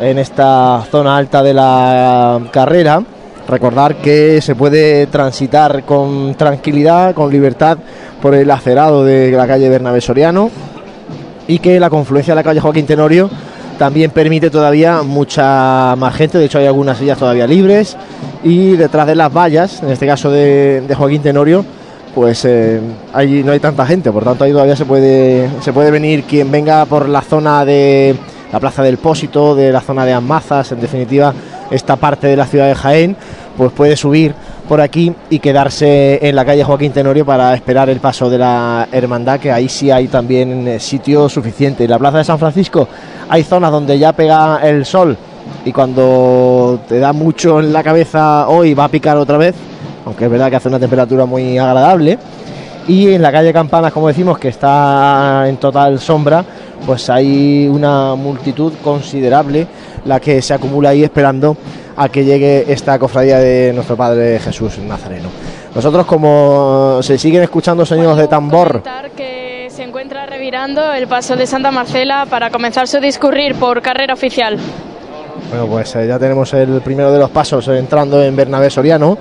en 0.00 0.18
esta 0.18 0.82
zona 0.90 1.16
alta 1.16 1.42
de 1.42 1.54
la 1.54 2.40
carrera. 2.50 3.02
Recordar 3.50 3.96
que 3.96 4.40
se 4.40 4.54
puede 4.54 5.08
transitar 5.08 5.82
con 5.82 6.36
tranquilidad, 6.36 7.14
con 7.16 7.32
libertad 7.32 7.78
por 8.22 8.32
el 8.36 8.48
acerado 8.48 9.04
de 9.04 9.32
la 9.32 9.44
calle 9.48 9.68
Bernabé 9.68 10.00
Soriano 10.00 10.50
y 11.48 11.58
que 11.58 11.80
la 11.80 11.90
confluencia 11.90 12.32
de 12.32 12.36
la 12.36 12.44
calle 12.44 12.60
Joaquín 12.60 12.86
Tenorio 12.86 13.28
también 13.76 14.12
permite 14.12 14.50
todavía 14.50 15.02
mucha 15.02 15.96
más 15.96 16.14
gente, 16.14 16.38
de 16.38 16.44
hecho 16.44 16.58
hay 16.58 16.66
algunas 16.66 16.98
sillas 16.98 17.18
todavía 17.18 17.48
libres 17.48 17.96
y 18.44 18.76
detrás 18.76 19.08
de 19.08 19.16
las 19.16 19.34
vallas, 19.34 19.82
en 19.82 19.90
este 19.90 20.06
caso 20.06 20.30
de, 20.30 20.84
Joaquín 20.96 21.20
Tenorio, 21.20 21.64
pues 22.14 22.44
eh, 22.44 22.80
no 23.44 23.52
hay 23.52 23.58
tanta 23.58 23.84
gente, 23.84 24.12
por 24.12 24.22
tanto 24.22 24.44
ahí 24.44 24.52
todavía 24.52 24.76
se 24.76 24.84
puede, 24.84 25.50
se 25.60 25.72
puede 25.72 25.90
venir 25.90 26.22
quien 26.22 26.52
venga 26.52 26.84
por 26.84 27.08
la 27.08 27.20
zona 27.20 27.64
de 27.64 28.14
la 28.52 28.60
Plaza 28.60 28.82
del 28.82 28.98
Pósito, 28.98 29.54
de 29.54 29.72
la 29.72 29.80
zona 29.80 30.04
de 30.04 30.12
Amazas, 30.12 30.72
en 30.72 30.80
definitiva 30.80 31.32
esta 31.70 31.96
parte 31.96 32.26
de 32.26 32.36
la 32.36 32.46
ciudad 32.46 32.66
de 32.66 32.74
Jaén, 32.74 33.16
pues 33.60 33.72
puede 33.72 33.94
subir 33.94 34.34
por 34.66 34.80
aquí 34.80 35.12
y 35.28 35.38
quedarse 35.38 36.18
en 36.26 36.34
la 36.34 36.46
calle 36.46 36.64
Joaquín 36.64 36.92
Tenorio 36.92 37.26
para 37.26 37.52
esperar 37.54 37.90
el 37.90 38.00
paso 38.00 38.30
de 38.30 38.38
la 38.38 38.88
hermandad, 38.90 39.38
que 39.38 39.52
ahí 39.52 39.68
sí 39.68 39.90
hay 39.90 40.08
también 40.08 40.66
eh, 40.66 40.80
sitio 40.80 41.28
suficiente. 41.28 41.84
En 41.84 41.90
la 41.90 41.98
Plaza 41.98 42.16
de 42.16 42.24
San 42.24 42.38
Francisco 42.38 42.88
hay 43.28 43.42
zonas 43.42 43.70
donde 43.70 43.98
ya 43.98 44.14
pega 44.14 44.60
el 44.62 44.86
sol 44.86 45.14
y 45.62 45.72
cuando 45.72 46.80
te 46.88 47.00
da 47.00 47.12
mucho 47.12 47.60
en 47.60 47.70
la 47.70 47.82
cabeza 47.82 48.48
hoy 48.48 48.72
va 48.72 48.84
a 48.84 48.88
picar 48.88 49.18
otra 49.18 49.36
vez, 49.36 49.54
aunque 50.06 50.24
es 50.24 50.30
verdad 50.30 50.48
que 50.48 50.56
hace 50.56 50.68
una 50.68 50.78
temperatura 50.78 51.26
muy 51.26 51.58
agradable. 51.58 52.18
Y 52.88 53.12
en 53.12 53.20
la 53.20 53.30
calle 53.30 53.52
Campanas, 53.52 53.92
como 53.92 54.08
decimos, 54.08 54.38
que 54.38 54.48
está 54.48 55.44
en 55.46 55.58
total 55.58 56.00
sombra, 56.00 56.42
pues 56.86 57.10
hay 57.10 57.68
una 57.68 58.14
multitud 58.14 58.72
considerable 58.82 59.66
la 60.06 60.18
que 60.18 60.40
se 60.40 60.54
acumula 60.54 60.88
ahí 60.88 61.04
esperando 61.04 61.58
a 62.00 62.08
que 62.08 62.24
llegue 62.24 62.64
esta 62.72 62.98
cofradía 62.98 63.38
de 63.38 63.72
nuestro 63.74 63.94
Padre 63.94 64.40
Jesús 64.40 64.78
Nazareno. 64.78 65.28
Nosotros, 65.74 66.06
como 66.06 67.00
se 67.02 67.18
siguen 67.18 67.42
escuchando 67.42 67.84
sonidos 67.84 68.16
de 68.16 68.26
tambor, 68.26 68.82
que 69.14 69.68
se 69.70 69.82
encuentra 69.82 70.24
revirando 70.24 70.94
el 70.94 71.06
paso 71.06 71.36
de 71.36 71.46
Santa 71.46 71.70
Marcela 71.70 72.24
para 72.24 72.48
comenzar 72.48 72.88
su 72.88 73.00
discurrir 73.00 73.54
por 73.54 73.82
carrera 73.82 74.14
oficial. 74.14 74.56
Bueno, 75.50 75.66
pues 75.66 75.94
eh, 75.94 76.06
ya 76.06 76.18
tenemos 76.18 76.54
el 76.54 76.80
primero 76.80 77.12
de 77.12 77.18
los 77.18 77.28
pasos 77.28 77.68
eh, 77.68 77.76
entrando 77.76 78.22
en 78.22 78.34
Bernabé 78.34 78.70
Soriano. 78.70 79.18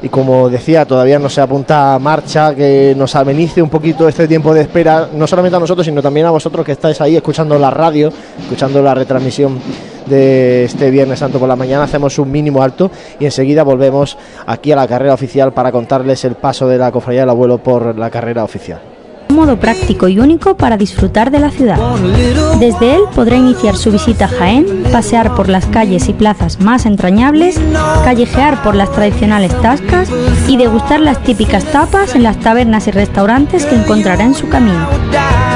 Y 0.00 0.08
como 0.08 0.48
decía, 0.48 0.86
todavía 0.86 1.18
no 1.18 1.28
se 1.28 1.42
apunta 1.42 1.94
a 1.94 1.98
marcha 1.98 2.54
que 2.54 2.94
nos 2.96 3.14
amenice 3.16 3.60
un 3.60 3.68
poquito 3.68 4.08
este 4.08 4.26
tiempo 4.26 4.54
de 4.54 4.62
espera, 4.62 5.08
no 5.12 5.26
solamente 5.26 5.56
a 5.56 5.60
nosotros, 5.60 5.84
sino 5.84 6.00
también 6.00 6.26
a 6.26 6.30
vosotros 6.30 6.64
que 6.64 6.72
estáis 6.72 7.00
ahí 7.02 7.16
escuchando 7.16 7.58
la 7.58 7.70
radio, 7.70 8.10
escuchando 8.40 8.82
la 8.82 8.94
retransmisión 8.94 9.60
de 10.06 10.64
este 10.64 10.90
Viernes 10.90 11.18
Santo 11.18 11.38
por 11.38 11.48
la 11.48 11.56
mañana. 11.56 11.84
Hacemos 11.84 12.18
un 12.18 12.30
mínimo 12.30 12.62
alto 12.62 12.90
y 13.18 13.24
enseguida 13.24 13.62
volvemos 13.62 14.16
aquí 14.46 14.72
a 14.72 14.76
la 14.76 14.86
carrera 14.86 15.14
oficial 15.14 15.52
para 15.52 15.72
contarles 15.72 16.24
el 16.24 16.34
paso 16.34 16.68
de 16.68 16.78
la 16.78 16.92
Cofradía 16.92 17.20
del 17.20 17.30
Abuelo 17.30 17.58
por 17.58 17.96
la 17.98 18.10
carrera 18.10 18.44
oficial. 18.44 18.80
Un 19.30 19.36
modo 19.36 19.56
práctico 19.58 20.06
y 20.06 20.20
único 20.20 20.56
para 20.56 20.76
disfrutar 20.76 21.30
de 21.30 21.40
la 21.40 21.50
ciudad. 21.50 21.78
Desde 22.60 22.94
él 22.94 23.02
podrá 23.14 23.36
iniciar 23.36 23.74
su 23.76 23.90
visita 23.90 24.26
a 24.26 24.28
Jaén, 24.28 24.84
pasear 24.92 25.34
por 25.34 25.48
las 25.48 25.66
calles 25.66 26.08
y 26.08 26.12
plazas 26.12 26.60
más 26.60 26.86
entrañables, 26.86 27.58
callejear 28.04 28.62
por 28.62 28.74
las 28.74 28.92
tradicionales 28.92 29.52
tascas 29.60 30.08
y 30.46 30.56
degustar 30.56 31.00
las 31.00 31.22
típicas 31.22 31.64
tapas 31.64 32.14
en 32.14 32.22
las 32.22 32.38
tabernas 32.38 32.86
y 32.86 32.90
restaurantes 32.90 33.64
que 33.64 33.74
encontrará 33.74 34.24
en 34.24 34.34
su 34.34 34.48
camino. 34.48 34.86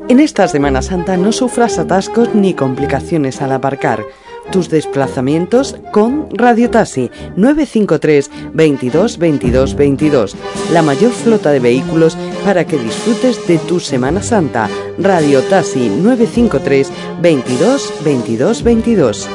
En 0.07 0.21
esta 0.21 0.47
Semana 0.47 0.83
Santa 0.83 1.17
no 1.17 1.33
sufras 1.33 1.79
atascos 1.79 2.35
ni 2.35 2.53
complicaciones 2.53 3.41
al 3.41 3.53
aparcar. 3.53 4.05
Tus 4.51 4.69
desplazamientos 4.69 5.77
con 5.93 6.29
Radio 6.33 6.71
Taxi 6.71 7.11
953 7.37 8.31
22 8.53 9.19
22 9.19 9.75
22. 9.75 10.37
La 10.73 10.83
mayor 10.83 11.13
flota 11.13 11.51
de 11.51 11.61
vehículos 11.61 12.17
para 12.45 12.67
que 12.67 12.79
disfrutes 12.79 13.47
de 13.47 13.59
tu 13.59 13.81
Semana 13.81 14.23
Santa. 14.23 14.69
Radio 14.99 15.43
Taxi 15.43 15.89
953 15.89 16.93
22 17.21 17.93
22 18.05 18.63
22. 18.63 19.29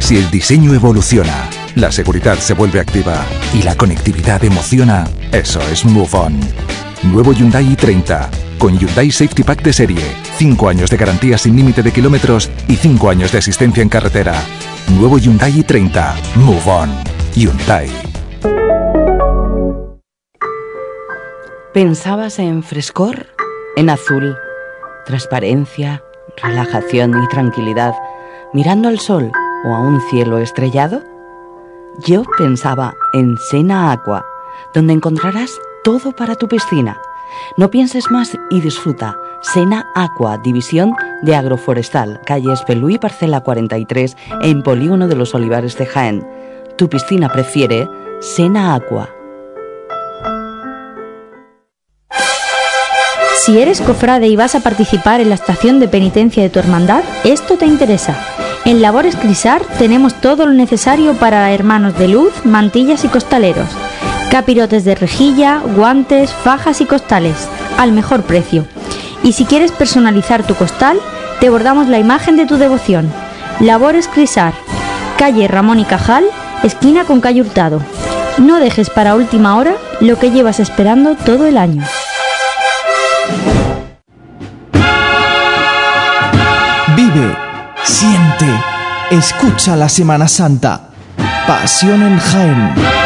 Si 0.00 0.16
el 0.16 0.30
diseño 0.30 0.74
evoluciona, 0.74 1.48
la 1.76 1.92
seguridad 1.92 2.36
se 2.38 2.54
vuelve 2.54 2.80
activa 2.80 3.24
y 3.54 3.62
la 3.62 3.76
conectividad 3.76 4.44
emociona, 4.44 5.06
eso 5.30 5.60
es 5.70 5.84
Move 5.84 6.10
On. 6.12 6.40
Nuevo 7.04 7.32
Hyundai 7.32 7.64
i30 7.64 8.51
con 8.62 8.78
Hyundai 8.78 9.10
Safety 9.10 9.42
Pack 9.42 9.64
de 9.64 9.72
serie, 9.72 10.00
5 10.36 10.68
años 10.68 10.88
de 10.88 10.96
garantía 10.96 11.36
sin 11.36 11.56
límite 11.56 11.82
de 11.82 11.90
kilómetros 11.90 12.48
y 12.68 12.76
5 12.76 13.10
años 13.10 13.32
de 13.32 13.38
asistencia 13.38 13.82
en 13.82 13.88
carretera. 13.88 14.40
Nuevo 14.96 15.18
Hyundai 15.18 15.64
i30, 15.64 16.14
Move 16.36 16.62
On. 16.66 16.90
Hyundai. 17.34 17.90
¿Pensabas 21.74 22.38
en 22.38 22.62
frescor? 22.62 23.26
En 23.74 23.90
azul, 23.90 24.36
transparencia, 25.06 26.00
relajación 26.40 27.20
y 27.20 27.26
tranquilidad, 27.26 27.96
mirando 28.52 28.88
al 28.88 29.00
sol 29.00 29.32
o 29.64 29.74
a 29.74 29.80
un 29.80 30.00
cielo 30.08 30.38
estrellado? 30.38 31.02
Yo 32.06 32.22
pensaba 32.38 32.94
en 33.12 33.36
Sena 33.50 33.90
Aqua, 33.90 34.24
donde 34.72 34.92
encontrarás 34.92 35.50
todo 35.82 36.12
para 36.12 36.36
tu 36.36 36.46
piscina. 36.46 36.96
No 37.56 37.70
pienses 37.70 38.10
más 38.10 38.36
y 38.50 38.60
disfruta. 38.60 39.16
Sena 39.40 39.86
Aqua, 39.94 40.38
división 40.38 40.94
de 41.22 41.34
agroforestal, 41.34 42.20
calle 42.24 42.52
Espelú 42.52 42.90
y 42.90 42.98
parcela 42.98 43.40
43, 43.40 44.16
en 44.42 44.62
Polígono 44.62 45.08
de 45.08 45.16
los 45.16 45.34
Olivares 45.34 45.76
de 45.76 45.86
Jaén. 45.86 46.26
Tu 46.76 46.88
piscina 46.88 47.28
prefiere 47.28 47.88
Sena 48.20 48.74
Aqua. 48.74 49.08
Si 53.44 53.58
eres 53.58 53.80
cofrade 53.80 54.28
y 54.28 54.36
vas 54.36 54.54
a 54.54 54.60
participar 54.60 55.20
en 55.20 55.28
la 55.28 55.34
estación 55.34 55.80
de 55.80 55.88
penitencia 55.88 56.44
de 56.44 56.50
tu 56.50 56.60
hermandad, 56.60 57.02
esto 57.24 57.56
te 57.56 57.66
interesa. 57.66 58.16
En 58.64 58.80
Labores 58.80 59.16
Crisar 59.16 59.62
tenemos 59.78 60.14
todo 60.20 60.46
lo 60.46 60.52
necesario 60.52 61.14
para 61.14 61.50
hermanos 61.52 61.98
de 61.98 62.06
luz, 62.06 62.32
mantillas 62.44 63.04
y 63.04 63.08
costaleros. 63.08 63.66
Capirotes 64.32 64.86
de 64.86 64.94
rejilla, 64.94 65.60
guantes, 65.76 66.32
fajas 66.32 66.80
y 66.80 66.86
costales, 66.86 67.36
al 67.76 67.92
mejor 67.92 68.22
precio. 68.22 68.66
Y 69.22 69.34
si 69.34 69.44
quieres 69.44 69.72
personalizar 69.72 70.42
tu 70.42 70.54
costal, 70.54 70.98
te 71.38 71.50
bordamos 71.50 71.86
la 71.88 71.98
imagen 71.98 72.38
de 72.38 72.46
tu 72.46 72.56
devoción. 72.56 73.12
Labores 73.60 74.08
Crisar, 74.08 74.54
calle 75.18 75.48
Ramón 75.48 75.80
y 75.80 75.84
Cajal, 75.84 76.24
esquina 76.62 77.04
con 77.04 77.20
calle 77.20 77.42
Hurtado. 77.42 77.82
No 78.38 78.58
dejes 78.58 78.88
para 78.88 79.16
última 79.16 79.54
hora 79.56 79.74
lo 80.00 80.18
que 80.18 80.30
llevas 80.30 80.60
esperando 80.60 81.14
todo 81.14 81.46
el 81.46 81.58
año. 81.58 81.84
Vive, 86.96 87.36
siente, 87.82 88.46
escucha 89.10 89.76
la 89.76 89.90
Semana 89.90 90.26
Santa. 90.26 90.88
Pasión 91.46 92.00
en 92.00 92.18
Jaén. 92.18 93.01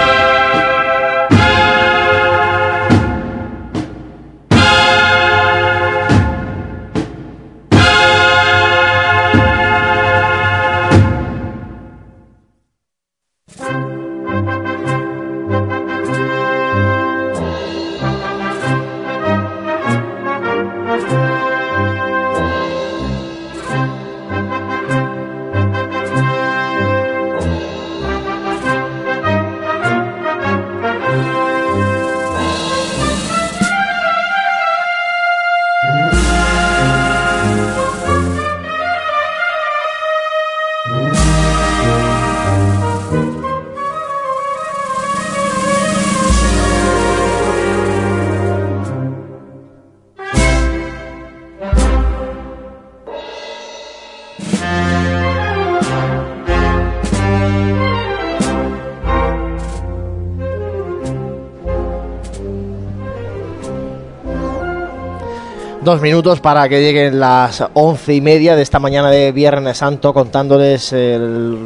Dos 65.86 66.00
minutos 66.00 66.40
para 66.40 66.68
que 66.68 66.80
lleguen 66.80 67.20
las 67.20 67.62
once 67.74 68.12
y 68.12 68.20
media 68.20 68.56
de 68.56 68.62
esta 68.62 68.80
mañana 68.80 69.08
de 69.08 69.30
Viernes 69.30 69.78
Santo, 69.78 70.12
contándoles 70.12 70.92
el, 70.92 71.56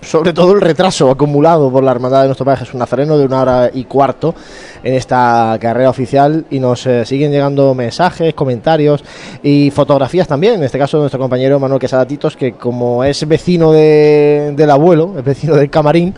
sobre 0.00 0.32
todo 0.32 0.52
el 0.52 0.60
retraso 0.60 1.10
acumulado 1.10 1.68
por 1.72 1.82
la 1.82 1.90
Hermandad 1.90 2.20
de 2.20 2.26
nuestro 2.28 2.44
Padre 2.44 2.60
Jesús 2.60 2.76
Nazareno 2.76 3.18
de 3.18 3.24
una 3.24 3.42
hora 3.42 3.70
y 3.74 3.82
cuarto 3.82 4.32
en 4.80 4.94
esta 4.94 5.58
carrera 5.60 5.90
oficial 5.90 6.44
y 6.50 6.60
nos 6.60 6.86
eh, 6.86 7.04
siguen 7.04 7.32
llegando 7.32 7.74
mensajes, 7.74 8.32
comentarios 8.32 9.02
y 9.42 9.72
fotografías 9.72 10.28
también, 10.28 10.54
en 10.54 10.62
este 10.62 10.78
caso 10.78 10.98
nuestro 10.98 11.18
compañero 11.18 11.58
Manuel 11.58 11.80
Quesada 11.80 12.06
Titos, 12.06 12.36
que 12.36 12.52
como 12.52 13.02
es 13.02 13.26
vecino 13.26 13.72
de- 13.72 14.52
del 14.54 14.70
abuelo, 14.70 15.14
es 15.18 15.24
vecino 15.24 15.56
del 15.56 15.68
camarín, 15.68 16.14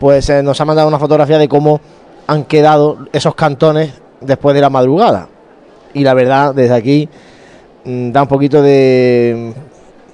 pues 0.00 0.28
eh, 0.28 0.42
nos 0.42 0.60
ha 0.60 0.64
mandado 0.64 0.88
una 0.88 0.98
fotografía 0.98 1.38
de 1.38 1.46
cómo 1.48 1.80
han 2.26 2.42
quedado 2.46 2.98
esos 3.12 3.36
cantones 3.36 3.92
después 4.20 4.56
de 4.56 4.60
la 4.60 4.70
madrugada 4.70 5.28
y 5.98 6.04
la 6.04 6.14
verdad 6.14 6.54
desde 6.54 6.74
aquí 6.74 7.08
mm, 7.84 8.12
da 8.12 8.22
un 8.22 8.28
poquito 8.28 8.62
de, 8.62 9.52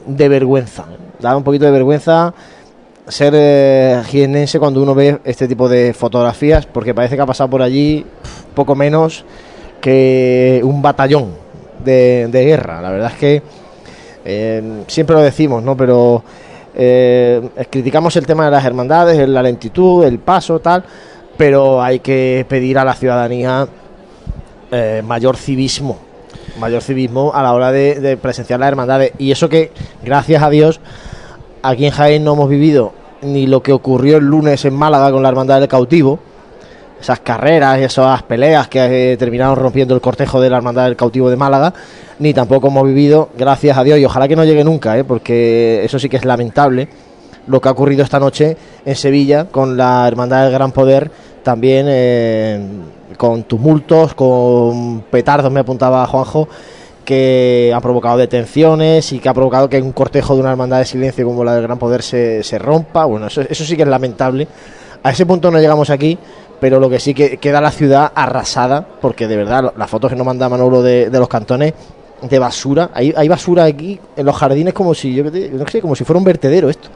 de 0.06 0.28
vergüenza. 0.28 0.86
Da 1.20 1.36
un 1.36 1.44
poquito 1.44 1.66
de 1.66 1.70
vergüenza 1.70 2.34
ser 3.06 3.34
eh, 3.36 4.02
jiennense 4.06 4.58
cuando 4.58 4.82
uno 4.82 4.94
ve 4.94 5.20
este 5.24 5.46
tipo 5.46 5.68
de 5.68 5.92
fotografías 5.92 6.64
porque 6.66 6.94
parece 6.94 7.16
que 7.16 7.22
ha 7.22 7.26
pasado 7.26 7.50
por 7.50 7.60
allí 7.60 8.04
poco 8.54 8.74
menos 8.74 9.24
que 9.82 10.62
un 10.64 10.80
batallón 10.80 11.32
de, 11.84 12.28
de 12.30 12.44
guerra. 12.44 12.80
La 12.80 12.90
verdad 12.90 13.12
es 13.12 13.18
que 13.18 13.42
eh, 14.24 14.84
siempre 14.86 15.14
lo 15.14 15.22
decimos 15.22 15.62
no 15.62 15.76
pero 15.76 16.24
eh, 16.74 17.46
criticamos 17.68 18.16
el 18.16 18.26
tema 18.26 18.46
de 18.46 18.50
las 18.52 18.64
hermandades 18.64 19.28
la 19.28 19.42
lentitud 19.42 20.02
el 20.02 20.18
paso 20.18 20.60
tal 20.60 20.82
pero 21.36 21.82
hay 21.82 22.00
que 22.00 22.46
pedir 22.48 22.78
a 22.78 22.84
la 22.84 22.94
ciudadanía 22.94 23.68
eh, 24.74 25.02
mayor 25.02 25.36
civismo 25.36 25.98
mayor 26.58 26.82
civismo 26.82 27.32
a 27.34 27.42
la 27.42 27.52
hora 27.52 27.72
de, 27.72 28.18
presenciar 28.20 28.60
las 28.60 28.68
hermandades. 28.68 29.12
Y 29.18 29.32
eso 29.32 29.48
que 29.48 29.72
gracias 30.04 30.42
a 30.42 30.50
Dios 30.50 30.80
aquí 31.62 31.86
en 31.86 31.92
Jaén 31.92 32.24
no 32.24 32.34
hemos 32.34 32.48
vivido 32.48 32.92
ni 33.22 33.46
lo 33.46 33.62
que 33.62 33.72
ocurrió 33.72 34.18
el 34.18 34.24
lunes 34.24 34.64
en 34.64 34.74
Málaga 34.74 35.10
con 35.10 35.22
la 35.22 35.30
hermandad 35.30 35.60
del 35.60 35.68
cautivo 35.68 36.18
esas 37.00 37.20
carreras 37.20 37.78
y 37.80 37.84
esas 37.84 38.22
peleas 38.22 38.68
que 38.68 39.12
eh, 39.12 39.16
terminaron 39.16 39.56
rompiendo 39.56 39.94
el 39.94 40.00
cortejo 40.00 40.40
de 40.40 40.48
la 40.48 40.58
hermandad 40.58 40.84
del 40.84 40.96
cautivo 40.96 41.28
de 41.28 41.36
Málaga 41.36 41.72
ni 42.18 42.32
tampoco 42.32 42.68
hemos 42.68 42.84
vivido 42.84 43.30
gracias 43.36 43.76
a 43.76 43.84
Dios 43.84 43.98
y 43.98 44.04
ojalá 44.04 44.28
que 44.28 44.36
no 44.36 44.44
llegue 44.44 44.64
nunca 44.64 44.96
eh, 44.96 45.04
porque 45.04 45.84
eso 45.84 45.98
sí 45.98 46.08
que 46.08 46.16
es 46.16 46.24
lamentable 46.24 46.88
lo 47.46 47.60
que 47.60 47.68
ha 47.68 47.72
ocurrido 47.72 48.02
esta 48.02 48.20
noche 48.20 48.56
en 48.84 48.96
Sevilla 48.96 49.46
con 49.50 49.76
la 49.76 50.06
Hermandad 50.06 50.44
del 50.44 50.52
Gran 50.52 50.72
Poder, 50.72 51.10
también 51.44 51.86
eh, 51.88 52.60
con 53.16 53.44
tumultos, 53.44 54.14
con 54.14 55.02
petardos, 55.02 55.52
me 55.52 55.60
apuntaba 55.60 56.04
Juanjo, 56.06 56.48
que 57.04 57.72
ha 57.72 57.80
provocado 57.80 58.16
detenciones 58.16 59.12
y 59.12 59.20
que 59.20 59.28
ha 59.28 59.34
provocado 59.34 59.68
que 59.68 59.80
un 59.80 59.92
cortejo 59.92 60.34
de 60.34 60.40
una 60.40 60.50
hermandad 60.50 60.78
de 60.78 60.86
silencio 60.86 61.24
como 61.24 61.44
la 61.44 61.54
del 61.54 61.62
Gran 61.62 61.78
Poder 61.78 62.02
se, 62.02 62.42
se 62.42 62.58
rompa. 62.58 63.04
Bueno, 63.04 63.28
eso, 63.28 63.42
eso 63.42 63.64
sí 63.64 63.76
que 63.76 63.82
es 63.82 63.88
lamentable. 63.88 64.48
A 65.02 65.10
ese 65.10 65.26
punto 65.26 65.50
no 65.50 65.60
llegamos 65.60 65.90
aquí, 65.90 66.18
pero 66.58 66.80
lo 66.80 66.88
que 66.88 66.98
sí 66.98 67.14
que 67.14 67.36
queda 67.36 67.60
la 67.60 67.70
ciudad 67.70 68.10
arrasada, 68.14 68.86
porque 69.00 69.28
de 69.28 69.36
verdad 69.36 69.74
las 69.76 69.90
fotos 69.90 70.10
que 70.10 70.16
nos 70.16 70.26
manda 70.26 70.48
Manolo 70.48 70.82
de, 70.82 71.10
de 71.10 71.18
los 71.18 71.28
cantones 71.28 71.74
de 72.22 72.38
basura, 72.38 72.90
hay, 72.94 73.12
hay 73.14 73.28
basura 73.28 73.64
aquí 73.64 74.00
en 74.16 74.24
los 74.24 74.34
jardines 74.34 74.72
como 74.72 74.94
si 74.94 75.14
yo 75.14 75.24
no 75.24 75.68
sé, 75.68 75.82
como 75.82 75.94
si 75.94 76.04
fuera 76.04 76.18
un 76.18 76.24
vertedero 76.24 76.70
esto. 76.70 76.88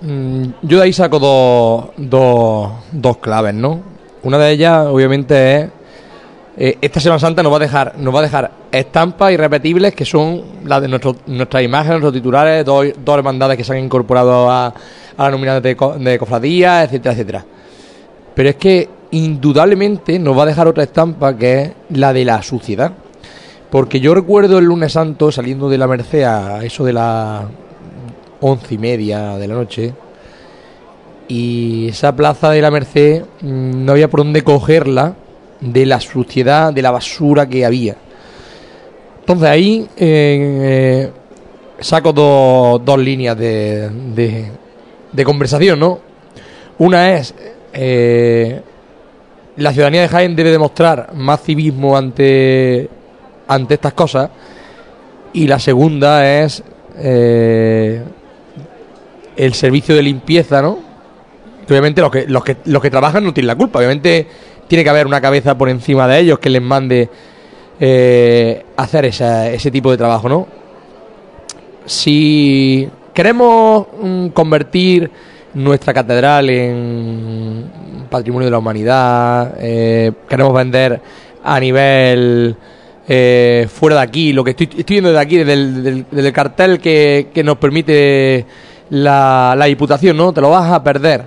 Mm, 0.00 0.42
Yo 0.62 0.78
de 0.78 0.84
ahí 0.84 0.92
saco 0.92 1.18
dos, 1.18 1.86
dos, 1.96 2.70
dos 2.92 3.16
claves, 3.18 3.54
¿no? 3.54 3.80
Una 4.22 4.38
de 4.38 4.50
ellas, 4.52 4.86
obviamente, 4.86 5.56
es 5.60 5.68
eh, 6.56 6.78
esta 6.80 6.98
Semana 7.00 7.20
Santa 7.20 7.42
nos 7.42 7.52
va 7.52 7.56
a 7.56 7.60
dejar, 7.60 7.94
nos 7.98 8.12
va 8.14 8.18
a 8.18 8.22
dejar 8.22 8.50
estampas 8.72 9.32
irrepetibles 9.32 9.94
que 9.94 10.04
son 10.04 10.42
las 10.64 10.82
de 10.82 10.88
nuestro, 10.88 11.14
nuestras 11.26 11.62
imágenes, 11.62 12.00
nuestros 12.00 12.14
titulares, 12.14 12.64
dos, 12.64 12.86
dos 13.04 13.16
hermandades 13.16 13.56
que 13.56 13.62
se 13.64 13.72
han 13.72 13.78
incorporado 13.84 14.50
a, 14.50 14.66
a 14.66 15.24
la 15.24 15.30
nominación 15.30 15.62
de, 15.62 15.76
co- 15.76 15.94
de 15.98 16.18
cofradías, 16.18 16.84
etcétera, 16.86 17.12
etcétera. 17.14 17.44
Pero 18.34 18.48
es 18.48 18.56
que 18.56 18.88
indudablemente 19.12 20.18
nos 20.18 20.36
va 20.36 20.42
a 20.42 20.46
dejar 20.46 20.66
otra 20.68 20.82
estampa 20.84 21.36
que 21.36 21.62
es 21.62 21.70
la 21.90 22.12
de 22.12 22.24
la 22.24 22.42
suciedad. 22.42 22.92
Porque 23.70 24.00
yo 24.00 24.14
recuerdo 24.14 24.58
el 24.58 24.64
lunes 24.64 24.92
santo 24.92 25.30
saliendo 25.30 25.68
de 25.68 25.78
la 25.78 25.86
Merced 25.86 26.22
a 26.24 26.64
eso 26.64 26.84
de 26.84 26.92
las 26.92 27.42
once 28.40 28.74
y 28.74 28.78
media 28.78 29.36
de 29.36 29.48
la 29.48 29.54
noche 29.54 29.92
y 31.28 31.88
esa 31.88 32.14
plaza 32.16 32.50
de 32.50 32.62
la 32.62 32.70
Merced 32.70 33.22
mm, 33.40 33.84
no 33.84 33.92
había 33.92 34.08
por 34.08 34.20
dónde 34.20 34.42
cogerla 34.42 35.14
de 35.60 35.86
la 35.86 36.00
suciedad, 36.00 36.72
de 36.72 36.82
la 36.82 36.90
basura 36.90 37.48
que 37.48 37.64
había. 37.64 37.96
Entonces 39.20 39.48
ahí 39.48 39.86
eh, 39.96 41.10
saco 41.80 42.12
dos, 42.12 42.84
dos 42.84 42.98
líneas 42.98 43.36
de, 43.36 43.90
de, 44.14 44.46
de 45.12 45.24
conversación, 45.24 45.78
¿no? 45.78 45.98
Una 46.78 47.16
es 47.16 47.34
eh, 47.72 48.62
la 49.56 49.72
ciudadanía 49.72 50.02
de 50.02 50.08
Jaén 50.08 50.36
debe 50.36 50.50
demostrar 50.50 51.12
más 51.14 51.42
civismo 51.42 51.96
ante, 51.96 52.88
ante 53.48 53.74
estas 53.74 53.92
cosas 53.92 54.30
y 55.32 55.46
la 55.46 55.58
segunda 55.58 56.42
es 56.42 56.62
eh, 56.96 58.02
el 59.38 59.54
servicio 59.54 59.94
de 59.94 60.02
limpieza, 60.02 60.60
¿no? 60.60 60.78
Que 61.66 61.72
obviamente 61.72 62.00
los 62.02 62.10
que, 62.10 62.26
los 62.26 62.44
que 62.44 62.56
los 62.66 62.82
que 62.82 62.90
trabajan 62.90 63.24
no 63.24 63.32
tienen 63.32 63.46
la 63.48 63.56
culpa. 63.56 63.78
Obviamente 63.78 64.26
tiene 64.66 64.84
que 64.84 64.90
haber 64.90 65.06
una 65.06 65.20
cabeza 65.20 65.56
por 65.56 65.68
encima 65.70 66.06
de 66.08 66.18
ellos 66.20 66.38
que 66.38 66.50
les 66.50 66.60
mande 66.60 67.08
eh, 67.80 68.64
hacer 68.76 69.04
esa- 69.06 69.48
ese 69.50 69.70
tipo 69.70 69.90
de 69.90 69.96
trabajo, 69.96 70.28
¿no? 70.28 70.46
Si 71.86 72.88
queremos 73.14 73.86
mm, 74.02 74.28
convertir 74.28 75.10
nuestra 75.54 75.94
catedral 75.94 76.50
en 76.50 77.64
patrimonio 78.10 78.46
de 78.46 78.50
la 78.50 78.58
humanidad, 78.58 79.54
eh, 79.60 80.12
queremos 80.28 80.52
vender 80.54 81.00
a 81.42 81.60
nivel 81.60 82.56
eh, 83.08 83.66
fuera 83.72 83.96
de 83.96 84.02
aquí, 84.02 84.32
lo 84.32 84.44
que 84.44 84.50
estoy, 84.50 84.66
estoy 84.76 84.94
viendo 84.96 85.12
de 85.12 85.18
aquí, 85.18 85.38
desde 85.38 85.52
el, 86.12 86.32
cartel 86.32 86.78
que, 86.78 87.28
que 87.32 87.42
nos 87.42 87.56
permite 87.56 88.44
la, 88.90 89.54
la 89.56 89.64
Diputación, 89.66 90.16
¿no? 90.16 90.32
Te 90.32 90.40
lo 90.40 90.50
vas 90.50 90.70
a 90.72 90.82
perder. 90.82 91.24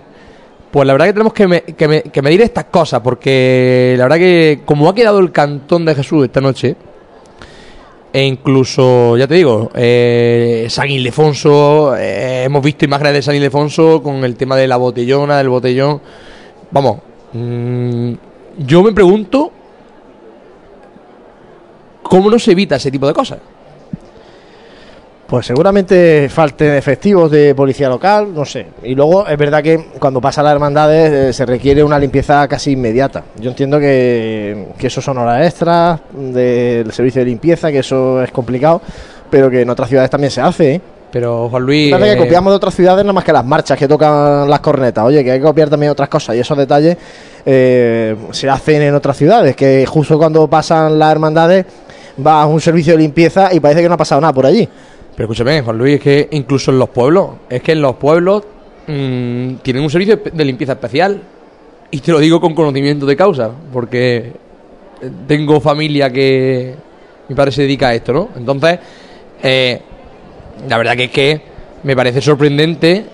Pues 0.71 0.87
la 0.87 0.93
verdad 0.93 1.07
que 1.07 1.13
tenemos 1.13 1.33
que, 1.33 1.47
me- 1.47 1.61
que 1.61 1.87
me- 1.87 2.01
que 2.03 2.21
medir 2.21 2.41
estas 2.41 2.65
cosas, 2.65 3.01
porque 3.01 3.95
la 3.97 4.05
verdad 4.05 4.17
que 4.17 4.61
como 4.65 4.87
ha 4.89 4.95
quedado 4.95 5.19
el 5.19 5.31
cantón 5.31 5.83
de 5.85 5.95
Jesús 5.95 6.23
esta 6.25 6.39
noche, 6.41 6.75
e 8.13 8.23
incluso, 8.25 9.15
ya 9.17 9.27
te 9.27 9.35
digo, 9.35 9.69
eh, 9.73 10.67
San 10.69 10.89
Ildefonso, 10.89 11.95
eh, 11.97 12.43
hemos 12.43 12.61
visto 12.63 12.83
imágenes 12.85 13.13
de 13.13 13.21
San 13.21 13.35
Ildefonso 13.35 14.01
con 14.03 14.23
el 14.25 14.35
tema 14.35 14.55
de 14.57 14.67
la 14.67 14.77
botellona, 14.77 15.37
del 15.37 15.49
botellón. 15.49 16.01
Vamos, 16.71 16.97
mm, 17.33 18.11
yo 18.59 18.83
me 18.83 18.91
pregunto 18.91 19.51
cómo 22.03 22.29
no 22.29 22.37
se 22.39 22.51
evita 22.51 22.75
ese 22.75 22.91
tipo 22.91 23.07
de 23.07 23.13
cosas. 23.13 23.39
Pues 25.31 25.45
seguramente 25.45 26.27
falten 26.27 26.73
efectivos 26.73 27.31
de 27.31 27.55
policía 27.55 27.87
local, 27.87 28.33
no 28.35 28.43
sé. 28.43 28.65
Y 28.83 28.95
luego 28.95 29.25
es 29.25 29.37
verdad 29.37 29.63
que 29.63 29.91
cuando 29.97 30.19
pasa 30.19 30.43
las 30.43 30.51
hermandades 30.51 31.09
eh, 31.09 31.31
se 31.31 31.45
requiere 31.45 31.81
una 31.85 31.97
limpieza 31.97 32.45
casi 32.49 32.71
inmediata. 32.71 33.23
Yo 33.39 33.51
entiendo 33.51 33.79
que, 33.79 34.67
que 34.77 34.87
eso 34.87 35.01
son 35.01 35.19
horas 35.19 35.47
extras 35.47 36.01
del 36.11 36.91
servicio 36.91 37.21
de 37.21 37.27
limpieza, 37.27 37.71
que 37.71 37.79
eso 37.79 38.21
es 38.21 38.29
complicado, 38.31 38.81
pero 39.29 39.49
que 39.49 39.61
en 39.61 39.69
otras 39.69 39.87
ciudades 39.87 40.09
también 40.09 40.31
se 40.31 40.41
hace. 40.41 40.73
¿eh? 40.73 40.81
Pero 41.13 41.47
Juan 41.47 41.63
Luis... 41.63 41.85
Es 41.85 41.91
verdad 41.93 42.09
eh, 42.09 42.17
que 42.17 42.23
copiamos 42.23 42.51
de 42.51 42.57
otras 42.57 42.75
ciudades 42.75 43.05
nada 43.05 43.13
más 43.13 43.23
que 43.23 43.31
las 43.31 43.45
marchas 43.45 43.79
que 43.79 43.87
tocan 43.87 44.49
las 44.49 44.59
cornetas. 44.59 45.05
Oye, 45.05 45.23
que 45.23 45.31
hay 45.31 45.39
que 45.39 45.45
copiar 45.45 45.69
también 45.69 45.93
otras 45.93 46.09
cosas. 46.09 46.35
Y 46.35 46.39
esos 46.39 46.57
detalles 46.57 46.97
eh, 47.45 48.17
se 48.31 48.49
hacen 48.49 48.81
en 48.81 48.93
otras 48.95 49.15
ciudades. 49.15 49.55
Que 49.55 49.85
justo 49.85 50.17
cuando 50.17 50.45
pasan 50.49 50.99
las 50.99 51.09
hermandades 51.09 51.65
va 52.19 52.41
a 52.41 52.45
un 52.47 52.59
servicio 52.59 52.97
de 52.97 52.99
limpieza 52.99 53.53
y 53.53 53.61
parece 53.61 53.81
que 53.81 53.87
no 53.87 53.93
ha 53.93 53.97
pasado 53.97 54.19
nada 54.19 54.33
por 54.33 54.45
allí. 54.45 54.67
Pero 55.15 55.25
escúchame, 55.25 55.61
Juan 55.61 55.77
Luis, 55.77 55.95
es 55.95 56.01
que 56.01 56.27
incluso 56.31 56.71
en 56.71 56.79
los 56.79 56.89
pueblos, 56.89 57.29
es 57.49 57.61
que 57.61 57.73
en 57.73 57.81
los 57.81 57.95
pueblos 57.95 58.43
mm, 58.87 59.55
tienen 59.55 59.83
un 59.83 59.89
servicio 59.89 60.19
de 60.31 60.45
limpieza 60.45 60.73
especial. 60.73 61.21
Y 61.91 61.99
te 61.99 62.11
lo 62.11 62.19
digo 62.19 62.39
con 62.39 62.55
conocimiento 62.55 63.05
de 63.05 63.17
causa, 63.17 63.51
porque 63.73 64.31
tengo 65.27 65.59
familia 65.59 66.09
que 66.09 66.75
mi 67.27 67.35
padre 67.35 67.51
se 67.51 67.63
dedica 67.63 67.89
a 67.89 67.93
esto, 67.93 68.13
¿no? 68.13 68.29
Entonces, 68.37 68.79
eh, 69.43 69.81
la 70.67 70.77
verdad 70.77 70.95
que 70.95 71.05
es 71.05 71.11
que 71.11 71.41
me 71.83 71.95
parece 71.95 72.21
sorprendente 72.21 73.05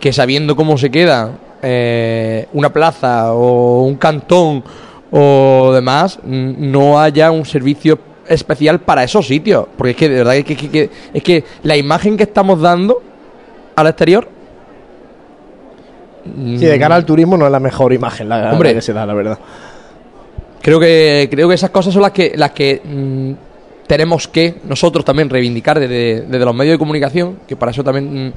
que 0.00 0.12
sabiendo 0.12 0.56
cómo 0.56 0.78
se 0.78 0.90
queda 0.90 1.38
eh, 1.62 2.46
una 2.52 2.72
plaza 2.72 3.32
o 3.32 3.82
un 3.82 3.96
cantón 3.96 4.64
o 5.10 5.72
demás, 5.72 6.18
mm, 6.22 6.70
no 6.70 7.00
haya 7.00 7.30
un 7.30 7.44
servicio 7.44 7.98
especial 8.28 8.80
para 8.80 9.04
esos 9.04 9.26
sitios. 9.26 9.66
Porque 9.76 9.90
es 9.92 9.96
que 9.96 10.08
de 10.08 10.14
verdad 10.16 10.36
es 10.36 10.44
que, 10.44 10.56
que- 10.56 10.70
que- 10.70 10.90
es 11.12 11.22
que 11.22 11.44
la 11.62 11.76
imagen 11.76 12.16
que 12.16 12.22
estamos 12.24 12.60
dando 12.60 13.02
al 13.76 13.86
exterior. 13.86 14.28
Sí, 16.24 16.64
de 16.64 16.78
cara 16.78 16.94
al 16.94 17.04
turismo 17.04 17.36
no 17.36 17.44
es 17.46 17.52
la 17.52 17.60
mejor 17.60 17.92
imagen 17.92 18.28
la, 18.28 18.52
Hombre. 18.52 18.70
la 18.70 18.74
que 18.76 18.82
se 18.82 18.92
da, 18.94 19.04
la 19.04 19.12
verdad. 19.14 19.38
Creo 20.62 20.80
que, 20.80 21.28
creo 21.30 21.48
que 21.48 21.54
esas 21.54 21.68
cosas 21.70 21.92
son 21.92 22.00
las 22.02 22.12
que, 22.12 22.32
las 22.36 22.52
que 22.52 22.80
mm, 22.82 23.32
tenemos 23.86 24.26
que 24.28 24.54
nosotros 24.64 25.04
también 25.04 25.28
reivindicar 25.28 25.78
desde, 25.78 26.22
desde 26.22 26.44
los 26.44 26.54
medios 26.54 26.74
de 26.74 26.78
comunicación, 26.78 27.40
que 27.46 27.56
para 27.56 27.72
eso 27.72 27.84
también 27.84 28.28
mm, 28.28 28.32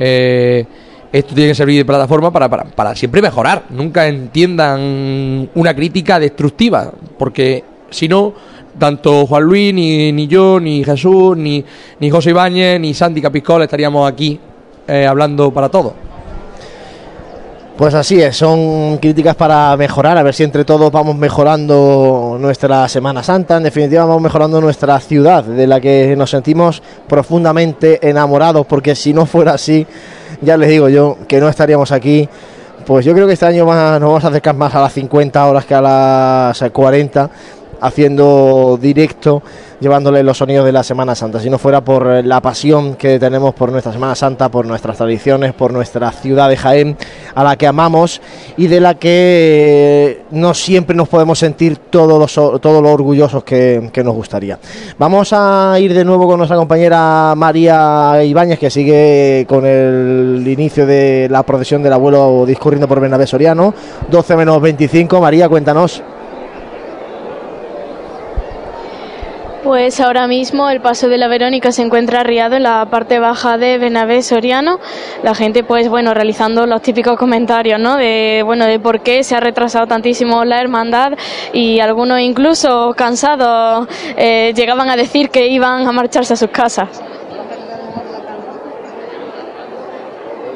eh, 0.00 0.66
esto 1.12 1.34
tiene 1.36 1.50
que 1.50 1.54
servir 1.54 1.76
de 1.78 1.84
plataforma 1.84 2.32
para, 2.32 2.48
para, 2.48 2.64
para 2.64 2.96
siempre 2.96 3.22
mejorar. 3.22 3.62
Nunca 3.70 4.08
entiendan 4.08 5.48
una 5.54 5.74
crítica 5.76 6.18
destructiva, 6.18 6.90
porque 7.16 7.62
si 7.90 8.08
no, 8.08 8.34
tanto 8.78 9.26
Juan 9.26 9.42
Luis, 9.44 9.72
ni, 9.74 10.12
ni 10.12 10.26
yo, 10.26 10.58
ni 10.60 10.82
Jesús, 10.84 11.36
ni, 11.36 11.64
ni 12.00 12.10
José 12.10 12.30
Ibáñez, 12.30 12.80
ni 12.80 12.94
Santi 12.94 13.22
Capiscol 13.22 13.62
estaríamos 13.62 14.10
aquí 14.10 14.38
eh, 14.86 15.06
hablando 15.06 15.52
para 15.52 15.68
todos. 15.68 15.92
Pues 17.78 17.94
así 17.94 18.20
es, 18.20 18.36
son 18.36 18.98
críticas 18.98 19.36
para 19.36 19.76
mejorar, 19.76 20.18
a 20.18 20.24
ver 20.24 20.34
si 20.34 20.42
entre 20.42 20.64
todos 20.64 20.90
vamos 20.90 21.14
mejorando 21.14 22.36
nuestra 22.40 22.88
Semana 22.88 23.22
Santa, 23.22 23.58
en 23.58 23.62
definitiva 23.62 24.04
vamos 24.04 24.20
mejorando 24.20 24.60
nuestra 24.60 24.98
ciudad, 24.98 25.44
de 25.44 25.64
la 25.64 25.80
que 25.80 26.16
nos 26.16 26.30
sentimos 26.30 26.82
profundamente 27.06 28.00
enamorados, 28.08 28.66
porque 28.66 28.96
si 28.96 29.14
no 29.14 29.26
fuera 29.26 29.52
así, 29.52 29.86
ya 30.40 30.56
les 30.56 30.70
digo 30.70 30.88
yo 30.88 31.18
que 31.28 31.38
no 31.38 31.48
estaríamos 31.48 31.92
aquí. 31.92 32.28
Pues 32.84 33.04
yo 33.04 33.12
creo 33.12 33.28
que 33.28 33.34
este 33.34 33.46
año 33.46 33.64
más, 33.64 34.00
nos 34.00 34.08
vamos 34.08 34.24
a 34.24 34.28
acercar 34.28 34.56
más 34.56 34.74
a 34.74 34.80
las 34.80 34.94
50 34.94 35.46
horas 35.46 35.64
que 35.64 35.74
a 35.74 35.80
las 35.80 36.60
40, 36.72 37.30
haciendo 37.80 38.78
directo, 38.80 39.42
llevándole 39.80 40.22
los 40.22 40.38
sonidos 40.38 40.64
de 40.64 40.72
la 40.72 40.82
Semana 40.82 41.14
Santa. 41.14 41.40
Si 41.40 41.50
no 41.50 41.58
fuera 41.58 41.82
por 41.82 42.06
eh, 42.08 42.22
la 42.22 42.40
pasión 42.40 42.94
que 42.94 43.18
tenemos 43.18 43.54
por 43.54 43.70
nuestra 43.70 43.92
Semana 43.92 44.14
Santa, 44.14 44.48
por 44.48 44.66
nuestras 44.66 44.96
tradiciones, 44.96 45.52
por 45.52 45.72
nuestra 45.72 46.10
ciudad 46.12 46.48
de 46.48 46.56
Jaén, 46.56 46.96
a 47.34 47.44
la 47.44 47.56
que 47.56 47.66
amamos 47.66 48.20
y 48.56 48.66
de 48.66 48.80
la 48.80 48.94
que 48.94 50.22
no 50.30 50.54
siempre 50.54 50.96
nos 50.96 51.08
podemos 51.08 51.38
sentir 51.38 51.78
todos 51.78 52.18
los, 52.18 52.60
todos 52.60 52.82
los 52.82 52.92
orgullosos 52.92 53.44
que, 53.44 53.90
que 53.92 54.02
nos 54.02 54.14
gustaría. 54.14 54.58
Vamos 54.98 55.32
a 55.32 55.76
ir 55.78 55.94
de 55.94 56.04
nuevo 56.04 56.26
con 56.26 56.38
nuestra 56.38 56.56
compañera 56.56 57.34
María 57.36 58.22
Ibáñez, 58.24 58.58
que 58.58 58.70
sigue 58.70 59.46
con 59.48 59.64
el 59.64 60.44
inicio 60.46 60.86
de 60.86 61.28
la 61.30 61.42
procesión 61.42 61.82
del 61.82 61.92
abuelo 61.92 62.44
discurriendo 62.46 62.88
por 62.88 63.00
Bernabé 63.00 63.26
Soriano. 63.26 63.74
12 64.10 64.36
menos 64.36 64.60
25. 64.60 65.20
María, 65.20 65.48
cuéntanos. 65.48 66.02
Pues 69.62 69.98
ahora 69.98 70.28
mismo 70.28 70.70
el 70.70 70.80
paso 70.80 71.08
de 71.08 71.18
la 71.18 71.26
Verónica 71.26 71.72
se 71.72 71.82
encuentra 71.82 72.20
arriado 72.20 72.54
en 72.54 72.62
la 72.62 72.86
parte 72.86 73.18
baja 73.18 73.58
de 73.58 73.76
Benavés 73.78 74.26
Soriano. 74.26 74.78
La 75.24 75.34
gente, 75.34 75.64
pues 75.64 75.88
bueno, 75.88 76.14
realizando 76.14 76.64
los 76.64 76.80
típicos 76.80 77.16
comentarios, 77.18 77.80
¿no? 77.80 77.96
De 77.96 78.42
bueno, 78.44 78.66
de 78.66 78.78
por 78.78 79.00
qué 79.00 79.24
se 79.24 79.34
ha 79.34 79.40
retrasado 79.40 79.88
tantísimo 79.88 80.44
la 80.44 80.60
hermandad 80.60 81.12
y 81.52 81.80
algunos 81.80 82.20
incluso 82.20 82.94
cansados 82.96 83.88
eh, 84.16 84.52
llegaban 84.54 84.90
a 84.90 84.96
decir 84.96 85.28
que 85.28 85.48
iban 85.48 85.88
a 85.88 85.92
marcharse 85.92 86.34
a 86.34 86.36
sus 86.36 86.50
casas. 86.50 86.88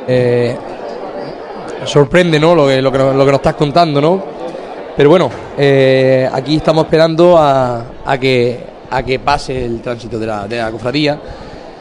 Eh, 0.07 0.57
sorprende, 1.85 2.39
¿no? 2.39 2.55
Lo 2.55 2.69
que, 2.69 2.81
lo, 2.81 2.93
que, 2.93 2.99
lo 2.99 3.25
que 3.25 3.31
nos 3.33 3.35
estás 3.35 3.55
contando, 3.55 4.01
¿no? 4.01 4.23
Pero 4.97 5.11
bueno, 5.11 5.29
eh, 5.59 6.29
aquí 6.33 6.57
estamos 6.57 6.85
esperando 6.85 7.37
a 7.37 7.85
que, 8.21 8.72
a 8.93 9.03
que 9.03 9.19
pase 9.19 9.65
el 9.65 9.81
tránsito 9.81 10.19
de 10.19 10.27
la, 10.27 10.47
de 10.47 10.59
la 10.59 10.71
cofradía. 10.71 11.19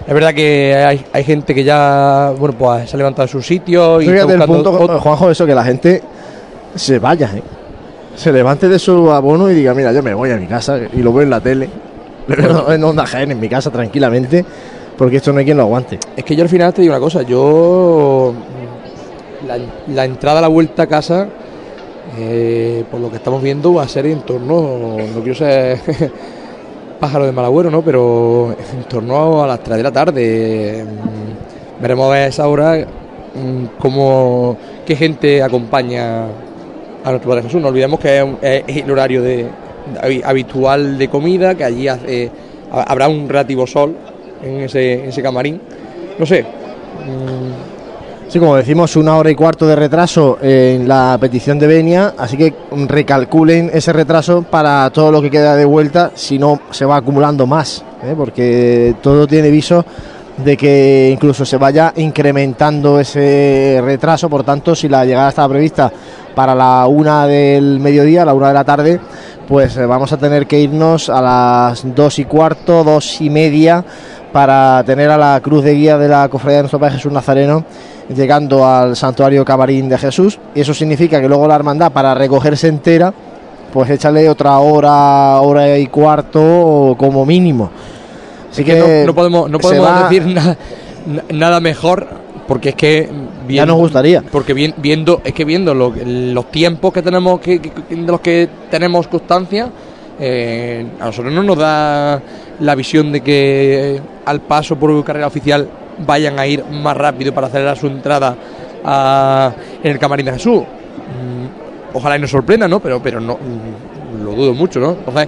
Es 0.07 0.13
verdad 0.13 0.33
que 0.33 0.75
hay, 0.75 1.05
hay 1.13 1.23
gente 1.23 1.53
que 1.53 1.63
ya, 1.63 2.33
bueno, 2.39 2.55
pues 2.57 2.89
se 2.89 2.95
ha 2.95 2.97
levantado 2.97 3.27
de 3.27 3.31
su 3.31 3.41
sitio 3.41 4.01
y 4.01 4.05
está 4.05 4.13
Fíjate 4.25 4.33
el 4.33 4.41
punto, 4.47 4.79
ot- 4.79 4.99
Juanjo, 4.99 5.29
eso 5.29 5.45
que 5.45 5.53
la 5.53 5.63
gente 5.63 6.01
se 6.75 6.97
vaya, 6.99 7.29
¿eh? 7.35 7.43
se 8.15 8.31
levante 8.31 8.67
de 8.67 8.79
su 8.79 9.11
abono 9.11 9.49
y 9.51 9.53
diga, 9.53 9.73
mira, 9.73 9.91
yo 9.93 10.01
me 10.01 10.13
voy 10.13 10.31
a 10.31 10.38
mi 10.38 10.47
casa 10.47 10.79
y 10.91 10.97
lo 11.03 11.13
veo 11.13 11.23
en 11.23 11.29
la 11.29 11.39
tele, 11.39 11.69
lo 12.27 12.35
veo 12.65 12.71
en 12.73 12.83
Onda 12.83 13.05
Jaén, 13.05 13.31
en 13.31 13.39
mi 13.39 13.47
casa 13.47 13.69
tranquilamente, 13.69 14.43
porque 14.97 15.17
esto 15.17 15.31
no 15.33 15.39
hay 15.39 15.45
quien 15.45 15.57
lo 15.57 15.63
aguante. 15.63 15.99
Es 16.17 16.23
que 16.23 16.35
yo 16.35 16.43
al 16.43 16.49
final 16.49 16.73
te 16.73 16.81
digo 16.81 16.93
una 16.93 16.99
cosa, 16.99 17.21
yo 17.21 18.33
la, 19.47 19.57
la 19.93 20.05
entrada 20.05 20.39
a 20.39 20.41
la 20.41 20.47
vuelta 20.47 20.83
a 20.83 20.88
casa, 20.88 21.27
eh, 22.17 22.83
por 22.89 22.99
lo 22.99 23.09
que 23.09 23.17
estamos 23.17 23.41
viendo, 23.41 23.73
va 23.75 23.83
a 23.83 23.88
ser 23.88 24.07
en 24.07 24.21
torno, 24.21 24.97
no 25.15 25.21
quiero 25.21 25.35
ser 25.35 25.79
pájaro 27.02 27.26
de 27.26 27.32
mal 27.34 27.44
agüero, 27.45 27.69
¿no? 27.69 27.82
Pero 27.82 28.56
en 28.73 28.84
torno 28.86 29.44
a 29.44 29.48
las 29.48 29.60
3 29.61 29.78
de 29.78 29.84
la 29.84 29.91
tarde. 29.91 30.86
Mm, 30.86 31.82
Veremos 31.82 32.14
a 32.14 32.28
esa 32.28 32.48
hora 32.48 32.78
mm, 33.36 33.65
cómo, 33.80 34.56
qué 34.86 34.95
gente 34.95 35.41
acompaña 35.41 36.26
a 37.03 37.10
nuestro 37.10 37.30
Padre 37.30 37.44
Jesús. 37.44 37.60
No 37.61 37.69
olvidemos 37.69 37.99
que 37.99 38.23
es, 38.41 38.78
el 38.78 38.91
horario 38.91 39.22
de, 39.23 39.48
habitual 40.23 40.98
de 40.99 41.07
comida, 41.10 41.56
que 41.56 41.64
allí 41.64 41.88
hace- 41.88 42.30
ha- 42.72 42.84
habrá 42.84 43.07
un 43.07 43.28
relativo 43.28 43.65
sol 43.65 43.95
en 44.44 44.61
ese, 44.61 44.94
en 45.03 45.10
ese 45.10 45.23
camarín. 45.23 45.60
No 46.19 46.26
sé. 46.26 46.45
Sí, 48.32 48.40
como 48.40 48.56
decimos, 48.56 48.95
una 48.95 49.18
hora 49.18 49.30
y 49.30 49.36
cuarto 49.36 49.68
de 49.68 49.76
retraso 49.76 50.38
en 50.41 50.88
la 50.88 51.18
petición 51.20 51.60
de 51.60 51.68
Benia, 51.68 52.14
así 52.18 52.38
que 52.38 52.53
recalculen 52.88 53.70
ese 53.74 53.91
retraso 53.91 54.44
para 54.44 54.90
todo 54.91 55.12
lo 55.12 55.22
que 55.22 55.30
queda 55.30 55.53
de 55.58 55.66
vuelta, 55.66 56.12
si 56.16 56.40
no 56.40 56.62
se 56.72 56.86
va 56.86 56.95
acumulando 56.95 57.45
más, 57.45 57.84
¿eh? 58.02 58.14
porque 58.16 58.95
todo 59.02 59.28
tiene 59.28 59.52
viso 59.52 59.84
de 60.38 60.56
que 60.56 61.10
incluso 61.12 61.44
se 61.44 61.58
vaya 61.58 61.91
incrementando 61.98 63.02
ese 63.02 63.82
retraso. 63.84 64.30
Por 64.30 64.45
tanto, 64.45 64.76
si 64.76 64.88
la 64.88 65.03
llegada 65.03 65.28
estaba 65.28 65.49
prevista 65.49 65.91
para 66.34 66.56
la 66.56 66.88
una 66.88 67.28
del 67.28 67.82
mediodía, 67.82 68.24
la 68.24 68.34
una 68.34 68.48
de 68.48 68.53
la 68.53 68.64
tarde, 68.64 69.02
pues 69.45 69.76
eh, 69.76 69.86
vamos 69.86 70.14
a 70.14 70.18
tener 70.18 70.48
que 70.48 70.58
irnos 70.58 71.10
a 71.10 71.22
las 71.22 71.84
dos 71.94 72.18
y 72.18 72.24
cuarto, 72.24 72.86
dos 72.86 73.20
y 73.20 73.30
media, 73.30 73.84
para 74.32 74.82
tener 74.86 75.10
a 75.10 75.18
la 75.18 75.41
cruz 75.41 75.66
de 75.66 75.74
guía 75.74 75.98
de 75.98 76.08
la 76.08 76.30
Cofradía 76.30 76.60
de 76.60 76.64
nuestro 76.64 76.80
Padre 76.80 76.95
Jesús 76.95 77.12
Nazareno 77.12 77.66
llegando 78.15 78.65
al 78.65 78.95
santuario 78.95 79.43
Camarín 79.45 79.89
de 79.89 79.97
Jesús. 79.97 80.39
Y 80.55 80.61
eso 80.61 80.73
significa 80.73 81.19
que 81.21 81.27
luego 81.27 81.47
la 81.47 81.55
hermandad, 81.55 81.91
para 81.91 82.13
recogerse 82.13 82.67
entera, 82.67 83.13
pues 83.73 83.89
échale 83.89 84.27
otra 84.29 84.57
hora, 84.59 85.39
hora 85.41 85.77
y 85.77 85.88
cuarto 85.88 86.95
como 86.97 87.25
mínimo. 87.25 87.69
Así 88.51 88.63
que, 88.63 88.77
no, 88.79 89.07
no 89.07 89.15
podemos, 89.15 89.49
no 89.49 89.59
podemos 89.59 89.88
va- 89.88 90.03
decir 90.09 90.25
na- 90.33 90.57
na- 91.07 91.23
nada 91.31 91.59
mejor 91.61 92.05
porque 92.47 92.69
es 92.69 92.75
que 92.75 93.09
Ya 93.47 93.65
nos 93.65 93.77
gustaría. 93.77 94.21
porque 94.29 94.53
vi- 94.53 94.73
viendo 94.77 95.21
es 95.23 95.33
que 95.33 95.45
viendo 95.45 95.73
lo- 95.73 95.93
los 96.05 96.51
tiempos 96.51 96.91
que 96.91 97.01
tenemos 97.01 97.39
que, 97.39 97.61
que- 97.61 97.71
de 97.95 98.11
los 98.11 98.19
que 98.19 98.49
tenemos 98.69 99.07
constancia 99.07 99.69
eh, 100.19 100.85
a 100.99 101.05
nosotros 101.05 101.33
no 101.33 101.41
nos 101.43 101.57
da 101.57 102.21
la 102.59 102.75
visión 102.75 103.11
de 103.13 103.21
que 103.21 104.01
al 104.25 104.41
paso 104.41 104.75
por 104.75 105.01
carrera 105.05 105.27
oficial 105.27 105.67
vayan 106.06 106.40
a 106.40 106.48
ir 106.48 106.64
más 106.65 106.95
rápido 106.98 107.34
para 107.34 107.48
acelerar 107.48 107.78
su 107.78 107.88
entrada 107.88 108.36
a- 108.84 109.52
en 109.84 109.91
el 109.91 109.99
camarín 109.99 110.26
de 110.26 110.34
Jesús 110.34 110.64
Mm, 111.11 111.95
ojalá 111.98 112.15
y 112.18 112.19
nos 112.22 112.32
sorprenda 112.32 112.68
no 112.68 112.80
pero 112.80 113.02
pero 113.02 113.19
no 113.19 113.34
mm, 113.34 114.23
lo 114.23 114.32
dudo 114.34 114.53
mucho 114.53 114.80
no 114.80 114.91
entonces 114.91 115.28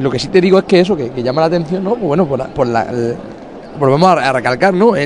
lo 0.00 0.10
que 0.10 0.18
sí 0.18 0.28
te 0.28 0.40
digo 0.40 0.58
es 0.58 0.64
que 0.64 0.80
eso, 0.80 0.96
que, 0.96 1.10
llama 1.22 1.42
la 1.42 1.46
atención, 1.46 1.84
¿no? 1.84 1.90
Pues 1.90 2.02
bueno, 2.02 2.26
por 2.26 2.38
la, 2.38 2.46
por 2.46 2.66
la- 2.66 2.86
volvemos 3.78 4.10
a, 4.10 4.32
recalcar, 4.32 4.74
¿no? 4.74 4.96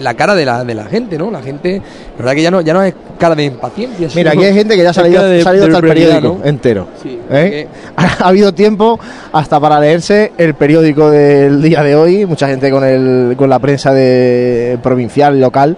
La 0.00 0.14
cara 0.14 0.34
de 0.34 0.44
la, 0.44 0.64
de 0.64 0.74
la 0.74 0.84
gente, 0.84 1.16
¿no? 1.18 1.30
La 1.30 1.42
gente, 1.42 1.76
la 1.78 2.16
verdad 2.18 2.34
que 2.34 2.42
ya 2.42 2.50
no, 2.50 2.60
ya 2.60 2.72
no 2.74 2.82
es 2.82 2.94
cara 3.18 3.34
de 3.34 3.44
impaciencia. 3.44 4.08
Mira, 4.14 4.32
aquí 4.32 4.44
hay 4.44 4.54
gente 4.54 4.76
que 4.76 4.82
ya 4.82 4.90
ha 4.90 4.94
salido, 4.94 5.22
de- 5.24 5.40
ha 5.40 5.44
salido 5.44 5.66
hasta 5.66 5.78
el 5.78 5.84
periódico 5.84 6.38
¿no? 6.40 6.44
entero. 6.48 6.88
Sí, 7.02 7.18
¿eh? 7.30 7.66
Ha 7.96 8.28
habido 8.28 8.52
tiempo 8.54 8.98
hasta 9.32 9.60
para 9.60 9.78
leerse 9.80 10.32
el 10.38 10.54
periódico 10.54 11.10
del 11.10 11.60
día 11.62 11.82
de 11.82 11.94
hoy, 11.94 12.26
mucha 12.26 12.48
gente 12.48 12.70
con, 12.70 12.84
el, 12.84 13.34
con 13.36 13.48
la 13.50 13.58
prensa 13.58 13.92
de 13.92 14.78
provincial, 14.82 15.38
local. 15.40 15.76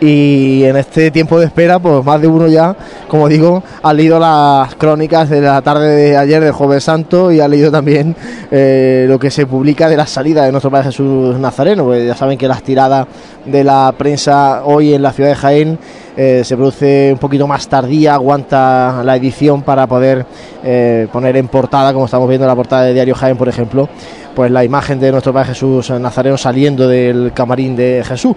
Y 0.00 0.64
en 0.64 0.76
este 0.76 1.10
tiempo 1.10 1.38
de 1.38 1.44
espera, 1.44 1.78
pues 1.78 2.02
más 2.02 2.18
de 2.22 2.26
uno 2.26 2.48
ya, 2.48 2.74
como 3.06 3.28
digo, 3.28 3.62
ha 3.82 3.92
leído 3.92 4.18
las 4.18 4.74
crónicas 4.76 5.28
de 5.28 5.42
la 5.42 5.60
tarde 5.60 5.94
de 5.94 6.16
ayer 6.16 6.42
del 6.42 6.52
Jueves 6.52 6.84
Santo 6.84 7.30
y 7.30 7.40
ha 7.40 7.46
leído 7.46 7.70
también 7.70 8.16
eh, 8.50 9.04
lo 9.06 9.18
que 9.18 9.30
se 9.30 9.44
publica 9.44 9.90
de 9.90 9.98
la 9.98 10.06
salida 10.06 10.46
de 10.46 10.52
nuestro 10.52 10.70
Padre 10.70 10.86
Jesús 10.86 11.38
Nazareno. 11.38 11.84
Pues 11.84 12.06
ya 12.06 12.14
saben 12.14 12.38
que 12.38 12.48
las 12.48 12.62
tiradas 12.62 13.08
de 13.44 13.62
la 13.62 13.92
prensa 13.96 14.62
hoy 14.64 14.94
en 14.94 15.02
la 15.02 15.12
ciudad 15.12 15.30
de 15.30 15.36
Jaén 15.36 15.78
eh, 16.16 16.42
se 16.44 16.56
produce 16.56 17.10
un 17.12 17.18
poquito 17.18 17.46
más 17.46 17.68
tardía, 17.68 18.14
aguanta 18.14 19.02
la 19.04 19.16
edición 19.16 19.60
para 19.60 19.86
poder 19.86 20.24
eh, 20.64 21.08
poner 21.12 21.36
en 21.36 21.48
portada, 21.48 21.92
como 21.92 22.06
estamos 22.06 22.26
viendo 22.26 22.46
en 22.46 22.48
la 22.48 22.56
portada 22.56 22.84
de 22.84 22.94
Diario 22.94 23.14
Jaén, 23.14 23.36
por 23.36 23.50
ejemplo, 23.50 23.86
pues 24.34 24.50
la 24.50 24.64
imagen 24.64 24.98
de 24.98 25.12
nuestro 25.12 25.34
Padre 25.34 25.48
Jesús 25.48 25.90
Nazareno 25.90 26.38
saliendo 26.38 26.88
del 26.88 27.32
camarín 27.34 27.76
de 27.76 28.02
Jesús. 28.02 28.34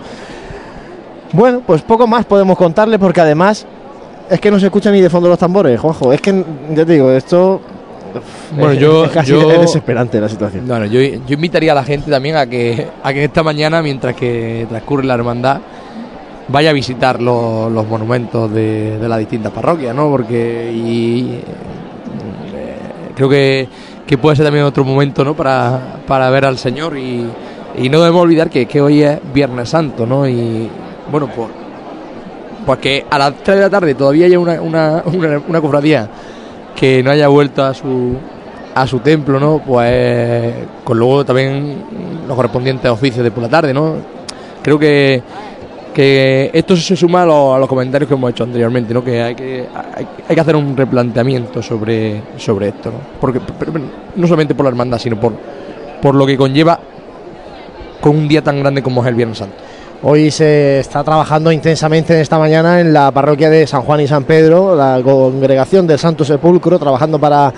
Bueno, 1.33 1.61
pues 1.65 1.81
poco 1.81 2.07
más 2.07 2.25
podemos 2.25 2.57
contarle 2.57 2.97
porque 2.99 3.21
además 3.21 3.65
es 4.29 4.39
que 4.39 4.49
no 4.51 4.59
se 4.59 4.67
escuchan 4.67 4.93
ni 4.93 5.01
de 5.01 5.09
fondo 5.09 5.27
los 5.29 5.39
tambores, 5.39 5.79
Juanjo. 5.79 6.13
Es 6.13 6.21
que, 6.21 6.43
ya 6.73 6.85
te 6.85 6.93
digo, 6.93 7.11
esto... 7.11 7.59
Bueno, 8.55 8.73
es- 8.73 8.79
yo, 8.79 9.05
es 9.05 9.11
casi 9.11 9.31
yo- 9.31 9.51
es 9.51 9.61
desesperante 9.61 10.21
la 10.21 10.29
situación. 10.29 10.67
Bueno, 10.67 10.85
yo, 10.85 10.99
yo 11.01 11.33
invitaría 11.33 11.71
a 11.71 11.75
la 11.75 11.83
gente 11.83 12.11
también 12.11 12.35
a 12.35 12.45
que, 12.45 12.87
a 13.03 13.11
que 13.11 13.23
esta 13.23 13.41
mañana, 13.41 13.81
mientras 13.81 14.15
que 14.15 14.67
transcurre 14.69 15.03
la 15.05 15.15
hermandad, 15.15 15.57
vaya 16.47 16.69
a 16.69 16.73
visitar 16.73 17.19
los, 17.19 17.71
los 17.71 17.87
monumentos 17.87 18.53
de, 18.53 18.99
de 18.99 19.09
las 19.09 19.17
distintas 19.17 19.51
parroquias, 19.51 19.95
¿no? 19.95 20.09
Porque 20.11 20.71
y, 20.71 21.39
eh, 22.55 22.77
creo 23.15 23.29
que, 23.29 23.67
que 24.05 24.17
puede 24.19 24.35
ser 24.35 24.45
también 24.45 24.65
otro 24.65 24.83
momento, 24.83 25.23
¿no? 25.23 25.33
Para, 25.33 25.97
para 26.05 26.29
ver 26.29 26.45
al 26.45 26.59
Señor 26.59 26.95
y, 26.97 27.25
y 27.77 27.89
no 27.89 27.99
debemos 27.99 28.21
olvidar 28.21 28.51
que, 28.51 28.67
que 28.67 28.79
hoy 28.81 29.01
es 29.01 29.17
Viernes 29.33 29.69
Santo, 29.69 30.05
¿no? 30.05 30.27
Y 30.27 30.69
bueno, 31.11 31.27
pues, 31.27 31.49
pues 32.65 32.79
que 32.79 33.05
a 33.09 33.17
las 33.17 33.33
3 33.43 33.57
de 33.57 33.63
la 33.63 33.69
tarde 33.69 33.95
todavía 33.95 34.25
haya 34.25 34.39
una, 34.39 34.61
una, 34.61 35.03
una, 35.47 35.61
cofradía 35.61 36.09
que 36.75 37.03
no 37.03 37.11
haya 37.11 37.27
vuelto 37.27 37.63
a 37.63 37.73
su 37.73 38.17
a 38.75 38.87
su 38.87 38.99
templo, 38.99 39.39
¿no? 39.39 39.59
Pues 39.59 40.53
con 40.83 40.97
luego 40.97 41.23
también 41.23 41.83
los 42.27 42.35
correspondientes 42.35 42.89
oficios 42.89 43.23
de 43.23 43.31
por 43.31 43.43
la 43.43 43.49
tarde, 43.49 43.73
¿no? 43.73 43.95
Creo 44.61 44.79
que, 44.79 45.21
que 45.93 46.49
esto 46.53 46.75
se 46.75 46.95
suma 46.95 47.23
a 47.23 47.25
los, 47.25 47.67
comentarios 47.67 48.07
que 48.07 48.15
hemos 48.15 48.31
hecho 48.31 48.43
anteriormente, 48.43 48.93
¿no? 48.93 49.03
Que 49.03 49.21
hay 49.21 49.35
que, 49.35 49.67
hay, 50.27 50.35
que 50.35 50.41
hacer 50.41 50.55
un 50.55 50.75
replanteamiento 50.75 51.61
sobre, 51.61 52.21
sobre 52.37 52.69
esto, 52.69 52.91
¿no? 52.91 52.97
Porque 53.21 53.39
pero, 53.59 53.73
no 54.15 54.27
solamente 54.27 54.55
por 54.55 54.65
la 54.65 54.69
hermandad, 54.69 54.97
sino 54.97 55.19
por, 55.19 55.33
por 56.01 56.15
lo 56.15 56.25
que 56.25 56.37
conlleva 56.37 56.79
con 58.01 58.17
un 58.17 58.27
día 58.27 58.41
tan 58.41 58.59
grande 58.59 58.81
como 58.81 59.01
es 59.01 59.07
el 59.07 59.15
Viernes 59.15 59.37
Santo. 59.37 59.55
Hoy 60.05 60.31
se 60.31 60.81
está 60.81 61.01
trabajando 61.01 61.49
intensamente 61.49 62.13
en 62.13 62.19
esta 62.19 62.37
mañana 62.37 62.81
en 62.81 62.91
la 62.91 63.09
parroquia 63.11 63.49
de 63.49 63.65
San 63.65 63.83
Juan 63.83 64.01
y 64.01 64.07
San 64.07 64.25
Pedro, 64.25 64.75
la 64.75 64.99
congregación 65.01 65.87
del 65.87 65.97
Santo 65.97 66.25
Sepulcro, 66.25 66.77
trabajando 66.77 67.17
para 67.17 67.53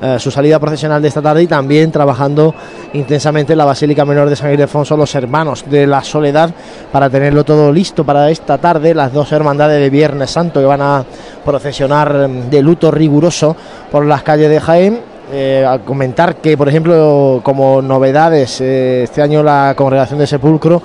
eh, 0.00 0.16
su 0.20 0.30
salida 0.30 0.60
procesional 0.60 1.02
de 1.02 1.08
esta 1.08 1.20
tarde 1.20 1.42
y 1.42 1.48
también 1.48 1.90
trabajando 1.90 2.54
intensamente 2.92 3.54
en 3.54 3.58
la 3.58 3.64
Basílica 3.64 4.04
Menor 4.04 4.30
de 4.30 4.36
San 4.36 4.52
Ildefonso 4.52 4.96
los 4.96 5.12
hermanos 5.16 5.64
de 5.68 5.88
la 5.88 6.04
Soledad 6.04 6.54
para 6.92 7.10
tenerlo 7.10 7.42
todo 7.42 7.72
listo 7.72 8.04
para 8.04 8.30
esta 8.30 8.58
tarde, 8.58 8.94
las 8.94 9.12
dos 9.12 9.32
hermandades 9.32 9.80
de 9.80 9.90
Viernes 9.90 10.30
Santo 10.30 10.60
que 10.60 10.66
van 10.66 10.82
a 10.82 11.04
procesionar 11.44 12.28
mm, 12.28 12.48
de 12.48 12.62
luto 12.62 12.92
riguroso 12.92 13.56
por 13.90 14.06
las 14.06 14.22
calles 14.22 14.50
de 14.50 14.60
Jaén. 14.60 15.07
Eh, 15.30 15.62
a 15.66 15.78
comentar 15.80 16.36
que, 16.36 16.56
por 16.56 16.70
ejemplo, 16.70 17.40
como 17.42 17.82
novedades, 17.82 18.62
eh, 18.62 19.02
este 19.02 19.20
año 19.20 19.42
la 19.42 19.74
congregación 19.76 20.18
de 20.18 20.26
Sepulcro 20.26 20.80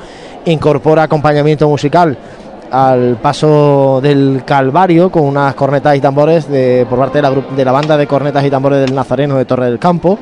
incorpora 0.45 1.03
acompañamiento 1.03 1.69
musical 1.69 2.17
al 2.69 3.15
paso 3.21 4.01
del 4.01 4.41
Calvario 4.45 5.09
con 5.09 5.23
unas 5.23 5.55
cornetas 5.55 5.95
y 5.95 6.01
tambores 6.01 6.49
de, 6.49 6.85
por 6.89 6.99
parte 6.99 7.19
de 7.19 7.21
la, 7.21 7.31
de 7.55 7.63
la 7.63 7.71
banda 7.71 7.95
de 7.95 8.05
cornetas 8.05 8.43
y 8.43 8.49
tambores 8.49 8.81
del 8.81 8.93
Nazareno 8.93 9.37
de 9.37 9.45
Torre 9.45 9.65
del 9.65 9.79
Campo. 9.79 10.19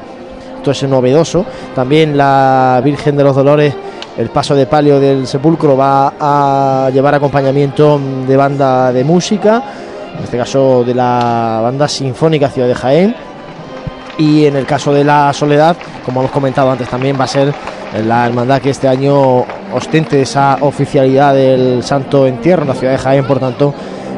Esto 0.58 0.70
es 0.70 0.84
novedoso. 0.84 1.44
También 1.74 2.16
la 2.16 2.80
Virgen 2.84 3.18
de 3.18 3.24
los 3.24 3.36
Dolores, 3.36 3.74
el 4.18 4.30
paso 4.30 4.54
de 4.54 4.68
palio 4.68 5.00
del 5.00 5.26
sepulcro, 5.26 5.76
va 5.76 6.14
a 6.20 6.92
llevar 6.92 7.16
acompañamiento 7.16 8.00
de 8.28 8.38
banda 8.38 8.94
de 8.94 9.04
música, 9.04 9.64
en 10.16 10.24
este 10.24 10.38
caso 10.38 10.84
de 10.84 10.94
la 10.94 11.62
banda 11.64 11.88
sinfónica 11.88 12.50
Ciudad 12.50 12.68
de 12.68 12.76
Jaén. 12.76 13.31
Y 14.22 14.46
en 14.46 14.56
el 14.56 14.68
caso 14.68 14.94
de 14.94 15.04
la 15.04 15.34
Soledad, 15.34 15.76
como 16.06 16.20
hemos 16.20 16.32
comentado 16.32 16.70
antes, 16.70 16.88
también 16.88 17.20
va 17.20 17.24
a 17.24 17.28
ser 17.28 17.52
la 18.06 18.28
hermandad 18.28 18.62
que 18.62 18.70
este 18.70 18.88
año 18.88 19.44
ostente 19.74 20.22
esa 20.22 20.60
oficialidad 20.62 21.34
del 21.34 21.82
Santo 21.82 22.28
Entierro 22.28 22.62
en 22.62 22.68
la 22.68 22.76
ciudad 22.76 22.94
de 22.94 23.00
Jaén, 23.00 23.26
por 23.26 23.40
tanto, 23.40 23.74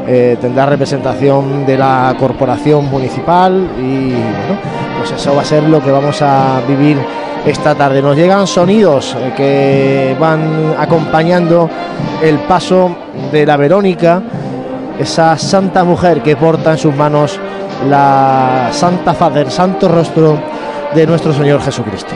eh, 0.05 0.35
tendrá 0.41 0.65
representación 0.65 1.65
de 1.65 1.77
la 1.77 2.13
corporación 2.19 2.89
municipal 2.89 3.65
y 3.79 4.09
bueno, 4.09 4.59
pues 4.97 5.13
eso 5.13 5.33
va 5.33 5.41
a 5.41 5.45
ser 5.45 5.63
lo 5.63 5.81
que 5.81 5.89
vamos 5.89 6.21
a 6.21 6.59
vivir 6.67 6.97
esta 7.45 7.73
tarde. 7.73 8.01
Nos 8.01 8.17
llegan 8.17 8.45
sonidos 8.45 9.15
eh, 9.17 9.31
que 9.37 10.17
van 10.19 10.75
acompañando 10.77 11.69
el 12.21 12.39
paso 12.39 12.93
de 13.31 13.45
la 13.45 13.55
Verónica, 13.55 14.21
esa 14.99 15.37
santa 15.37 15.85
mujer 15.85 16.21
que 16.21 16.35
porta 16.35 16.71
en 16.71 16.77
sus 16.77 16.93
manos 16.93 17.39
la 17.89 18.69
Santa 18.71 19.13
Faz 19.13 19.33
del 19.33 19.51
Santo 19.51 19.87
Rostro 19.87 20.39
de 20.93 21.07
nuestro 21.07 21.33
Señor 21.33 21.61
Jesucristo. 21.61 22.13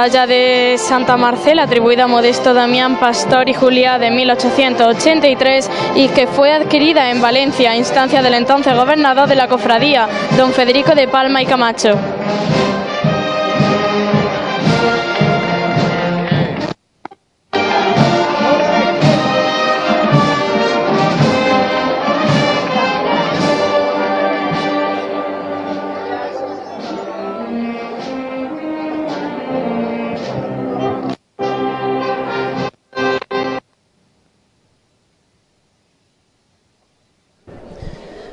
Una 0.00 0.08
talla 0.08 0.26
de 0.26 0.76
Santa 0.78 1.18
Marcela 1.18 1.64
atribuida 1.64 2.04
a 2.04 2.06
Modesto 2.06 2.54
Damián 2.54 2.98
Pastor 2.98 3.50
y 3.50 3.52
Julia 3.52 3.98
de 3.98 4.10
1883 4.10 5.70
y 5.94 6.08
que 6.08 6.26
fue 6.26 6.54
adquirida 6.54 7.10
en 7.10 7.20
Valencia 7.20 7.72
a 7.72 7.76
instancia 7.76 8.22
del 8.22 8.32
entonces 8.32 8.74
gobernador 8.74 9.28
de 9.28 9.34
la 9.34 9.46
cofradía, 9.46 10.08
don 10.38 10.54
Federico 10.54 10.94
de 10.94 11.06
Palma 11.06 11.42
y 11.42 11.44
Camacho. 11.44 11.98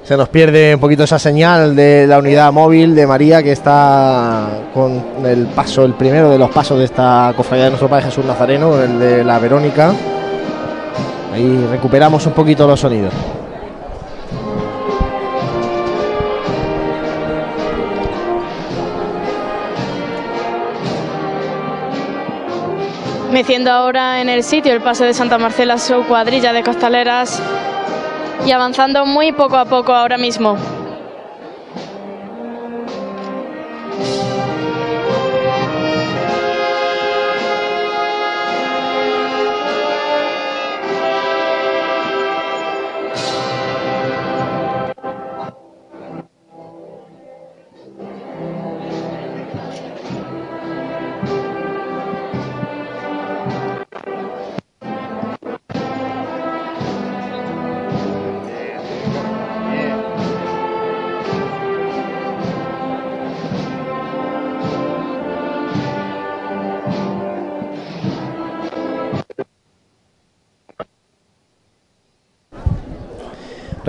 Se 0.07 0.15
nos 0.15 0.29
pierde 0.29 0.73
un 0.73 0.79
poquito 0.79 1.03
esa 1.03 1.19
señal 1.19 1.75
de 1.75 2.07
la 2.07 2.19
unidad 2.19 2.53
móvil 2.53 2.95
de 2.95 3.05
María 3.05 3.43
que 3.43 3.51
está 3.51 4.47
con 4.73 5.03
el 5.25 5.47
paso, 5.47 5.83
el 5.83 5.95
primero 5.95 6.29
de 6.29 6.37
los 6.37 6.49
pasos 6.49 6.79
de 6.79 6.85
esta 6.85 7.33
cofradía 7.35 7.65
de 7.65 7.71
nuestro 7.71 7.89
Padre 7.89 8.05
Jesús 8.05 8.23
Nazareno, 8.23 8.81
el 8.81 8.99
de 8.99 9.25
la 9.25 9.37
Verónica. 9.37 9.91
Ahí 11.33 11.67
recuperamos 11.69 12.25
un 12.25 12.31
poquito 12.31 12.65
los 12.65 12.79
sonidos. 12.79 13.13
Meciendo 23.33 23.71
ahora 23.73 24.21
en 24.21 24.29
el 24.29 24.43
sitio 24.43 24.71
el 24.71 24.79
paso 24.79 25.03
de 25.03 25.13
Santa 25.13 25.37
Marcela, 25.37 25.77
su 25.77 26.05
cuadrilla 26.05 26.53
de 26.53 26.63
costaleras 26.63 27.41
y 28.47 28.51
avanzando 28.53 29.05
muy 29.05 29.33
poco 29.33 29.57
a 29.57 29.65
poco 29.65 29.93
ahora 29.93 30.17
mismo. 30.17 30.57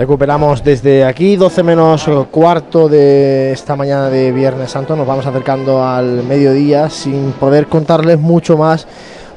Recuperamos 0.09 0.63
desde 0.63 1.05
aquí, 1.05 1.35
12 1.35 1.61
menos 1.61 2.09
cuarto 2.31 2.89
de 2.89 3.51
esta 3.51 3.75
mañana 3.75 4.09
de 4.09 4.31
Viernes 4.31 4.71
Santo. 4.71 4.95
Nos 4.95 5.05
vamos 5.05 5.27
acercando 5.27 5.83
al 5.85 6.23
mediodía 6.23 6.89
sin 6.89 7.31
poder 7.33 7.67
contarles 7.67 8.19
mucho 8.19 8.57
más 8.57 8.87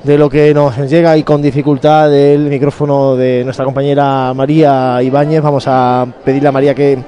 de 0.03 0.17
lo 0.17 0.31
que 0.31 0.55
nos 0.55 0.75
llega 0.79 1.15
y 1.19 1.25
con 1.25 1.43
dificultad 1.43 2.09
del 2.09 2.49
micrófono 2.49 3.17
de 3.17 3.45
nuestra 3.45 3.67
compañera 3.67 4.33
María 4.33 5.03
Ibáñez. 5.03 5.43
Vamos 5.43 5.65
a 5.67 6.07
pedirle 6.25 6.49
a 6.49 6.53
María 6.53 6.75
que 6.75 6.99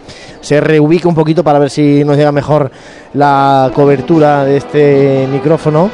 se 0.42 0.60
reubique 0.60 1.08
un 1.08 1.14
poquito 1.14 1.42
para 1.42 1.58
ver 1.58 1.70
si 1.70 2.04
nos 2.04 2.18
llega 2.18 2.32
mejor 2.32 2.70
la 3.14 3.72
cobertura 3.74 4.44
de 4.44 4.58
este 4.58 5.26
micrófono. 5.32 5.88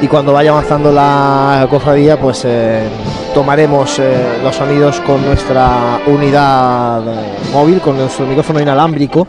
Y 0.00 0.08
cuando 0.08 0.32
vaya 0.32 0.50
avanzando 0.50 0.92
la 0.92 1.66
cofradía, 1.68 2.18
pues 2.18 2.42
eh, 2.46 2.88
tomaremos 3.34 3.98
eh, 3.98 4.38
los 4.42 4.54
sonidos 4.54 5.00
con 5.00 5.24
nuestra 5.24 5.98
unidad 6.06 7.02
móvil, 7.52 7.80
con 7.80 7.96
nuestro 7.96 8.26
micrófono 8.26 8.60
inalámbrico, 8.60 9.26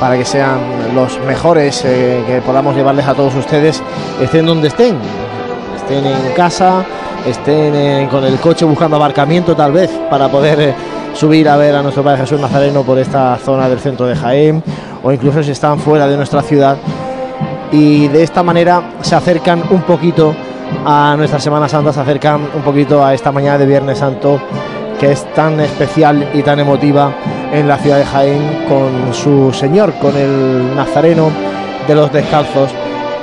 para 0.00 0.16
que 0.16 0.24
sean 0.24 0.58
los 0.94 1.18
mejores 1.20 1.84
eh, 1.84 2.22
que 2.26 2.40
podamos 2.40 2.74
llevarles 2.74 3.06
a 3.06 3.14
todos 3.14 3.34
ustedes, 3.34 3.82
estén 4.20 4.46
donde 4.46 4.68
estén, 4.68 4.96
estén 5.76 6.04
en 6.04 6.32
casa, 6.34 6.84
estén 7.26 7.74
eh, 7.74 8.08
con 8.10 8.24
el 8.24 8.38
coche 8.38 8.64
buscando 8.64 8.96
abarcamiento 8.96 9.54
tal 9.54 9.72
vez, 9.72 9.90
para 10.10 10.28
poder 10.28 10.74
subir 11.14 11.48
a 11.48 11.56
ver 11.56 11.76
a 11.76 11.82
nuestro 11.82 12.02
Padre 12.02 12.22
Jesús 12.22 12.40
Nazareno 12.40 12.82
por 12.82 12.98
esta 12.98 13.36
zona 13.36 13.68
del 13.68 13.78
centro 13.78 14.06
de 14.06 14.16
Jaén, 14.16 14.62
o 15.02 15.12
incluso 15.12 15.42
si 15.42 15.52
están 15.52 15.78
fuera 15.78 16.06
de 16.06 16.16
nuestra 16.16 16.42
ciudad. 16.42 16.76
Y 17.70 18.08
de 18.08 18.22
esta 18.22 18.42
manera 18.42 18.82
se 19.00 19.14
acercan 19.14 19.62
un 19.70 19.82
poquito 19.82 20.34
a 20.84 21.14
nuestra 21.16 21.40
Semana 21.40 21.68
Santa, 21.68 21.92
se 21.92 22.00
acercan 22.00 22.48
un 22.54 22.62
poquito 22.62 23.04
a 23.04 23.14
esta 23.14 23.32
mañana 23.32 23.58
de 23.58 23.66
Viernes 23.66 23.98
Santo 23.98 24.40
que 24.98 25.12
es 25.12 25.24
tan 25.34 25.60
especial 25.60 26.28
y 26.34 26.42
tan 26.42 26.60
emotiva 26.60 27.12
en 27.52 27.68
la 27.68 27.78
ciudad 27.78 27.98
de 27.98 28.04
Jaén 28.04 28.66
con 28.68 29.12
su 29.12 29.52
Señor, 29.52 29.92
con 29.94 30.16
el 30.16 30.74
Nazareno 30.74 31.30
de 31.86 31.94
los 31.94 32.12
Descalzos, 32.12 32.70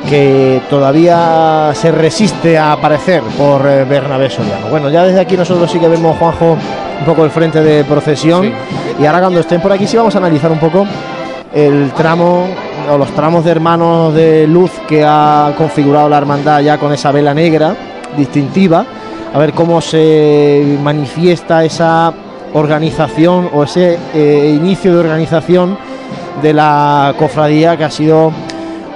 que 0.10 0.62
todavía 0.70 1.72
se 1.74 1.92
resiste 1.92 2.58
a 2.58 2.74
aparecer 2.74 3.22
por 3.38 3.66
eh, 3.68 3.86
Bernabé 3.86 4.30
Soriano. 4.30 4.68
Bueno, 4.70 4.90
ya 4.90 5.04
desde 5.04 5.20
aquí 5.20 5.38
nosotros 5.38 5.72
sí 5.72 5.80
que 5.80 5.88
vemos, 5.88 6.18
Juanjo, 6.18 6.58
un 7.00 7.06
poco 7.06 7.24
el 7.24 7.32
frente 7.32 7.62
de 7.62 7.84
procesión 7.84 8.52
y 9.00 9.06
ahora 9.06 9.22
cuando 9.22 9.40
estén 9.40 9.62
por 9.62 9.72
aquí 9.72 9.88
sí 9.88 9.98
vamos 9.98 10.14
a 10.16 10.20
analizar 10.20 10.52
un 10.52 10.60
poco 10.60 10.86
el 11.54 11.92
tramo 11.92 12.48
o 12.92 12.98
los 12.98 13.10
tramos 13.12 13.44
de 13.46 13.52
hermanos 13.52 14.14
de 14.14 14.48
luz 14.48 14.72
que 14.88 15.04
ha 15.06 15.54
configurado 15.58 16.10
la 16.10 16.18
hermandad 16.18 16.62
ya 16.62 16.78
con 16.78 16.94
esa 16.94 17.12
vela 17.12 17.34
negra 17.34 17.76
distintiva, 18.18 18.86
a 19.34 19.38
ver 19.38 19.54
cómo 19.54 19.82
se 19.82 20.78
manifiesta 20.82 21.64
esa 21.64 22.14
organización 22.54 23.50
o 23.54 23.64
ese 23.64 23.98
eh, 24.14 24.54
inicio 24.56 24.94
de 24.94 25.00
organización 25.00 25.78
de 26.42 26.54
la 26.54 27.14
cofradía 27.18 27.78
que 27.78 27.84
ha 27.84 27.92
sido 27.92 28.32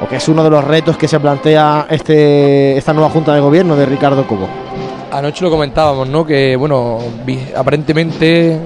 o 0.02 0.08
que 0.10 0.18
es 0.18 0.28
uno 0.28 0.44
de 0.44 0.50
los 0.50 0.64
retos 0.64 0.98
que 0.98 1.08
se 1.08 1.20
plantea 1.20 1.88
este, 1.90 2.78
esta 2.78 2.94
nueva 2.94 3.10
junta 3.10 3.34
de 3.34 3.40
gobierno 3.40 3.76
de 3.76 3.86
Ricardo 3.86 4.28
Cobo. 4.28 4.48
Anoche 5.12 5.46
lo 5.46 5.50
comentábamos, 5.50 6.10
¿no? 6.10 6.26
Que, 6.26 6.58
bueno, 6.58 7.00
aparentemente 7.56 8.60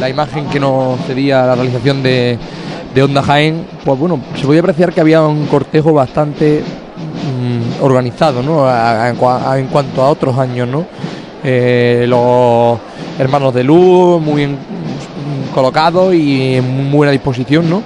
la 0.00 0.08
imagen 0.08 0.46
que 0.46 0.58
nos 0.58 0.98
cedía 1.02 1.46
la 1.46 1.54
realización 1.54 2.02
de, 2.02 2.36
de 2.96 3.02
Onda 3.02 3.22
Jaén, 3.22 3.66
pues 3.84 3.98
bueno, 3.98 4.18
se 4.40 4.46
podía 4.46 4.60
apreciar 4.60 4.90
que 4.90 5.02
había 5.02 5.20
un 5.20 5.44
cortejo 5.48 5.92
bastante 5.92 6.62
mm, 6.62 7.84
organizado, 7.84 8.42
¿no? 8.42 8.66
En, 9.06 9.66
cuanto 9.66 10.00
a 10.00 10.08
otros 10.08 10.38
años, 10.38 10.66
¿no? 10.66 10.86
Eh, 11.44 12.06
los 12.08 12.78
hermanos 13.18 13.52
de 13.52 13.64
luz 13.64 14.18
muy 14.22 14.36
bien 14.36 14.52
mm, 14.52 15.54
colocados 15.54 16.14
y 16.14 16.54
en 16.54 16.90
buena 16.90 17.12
disposición, 17.12 17.68
¿no? 17.68 17.82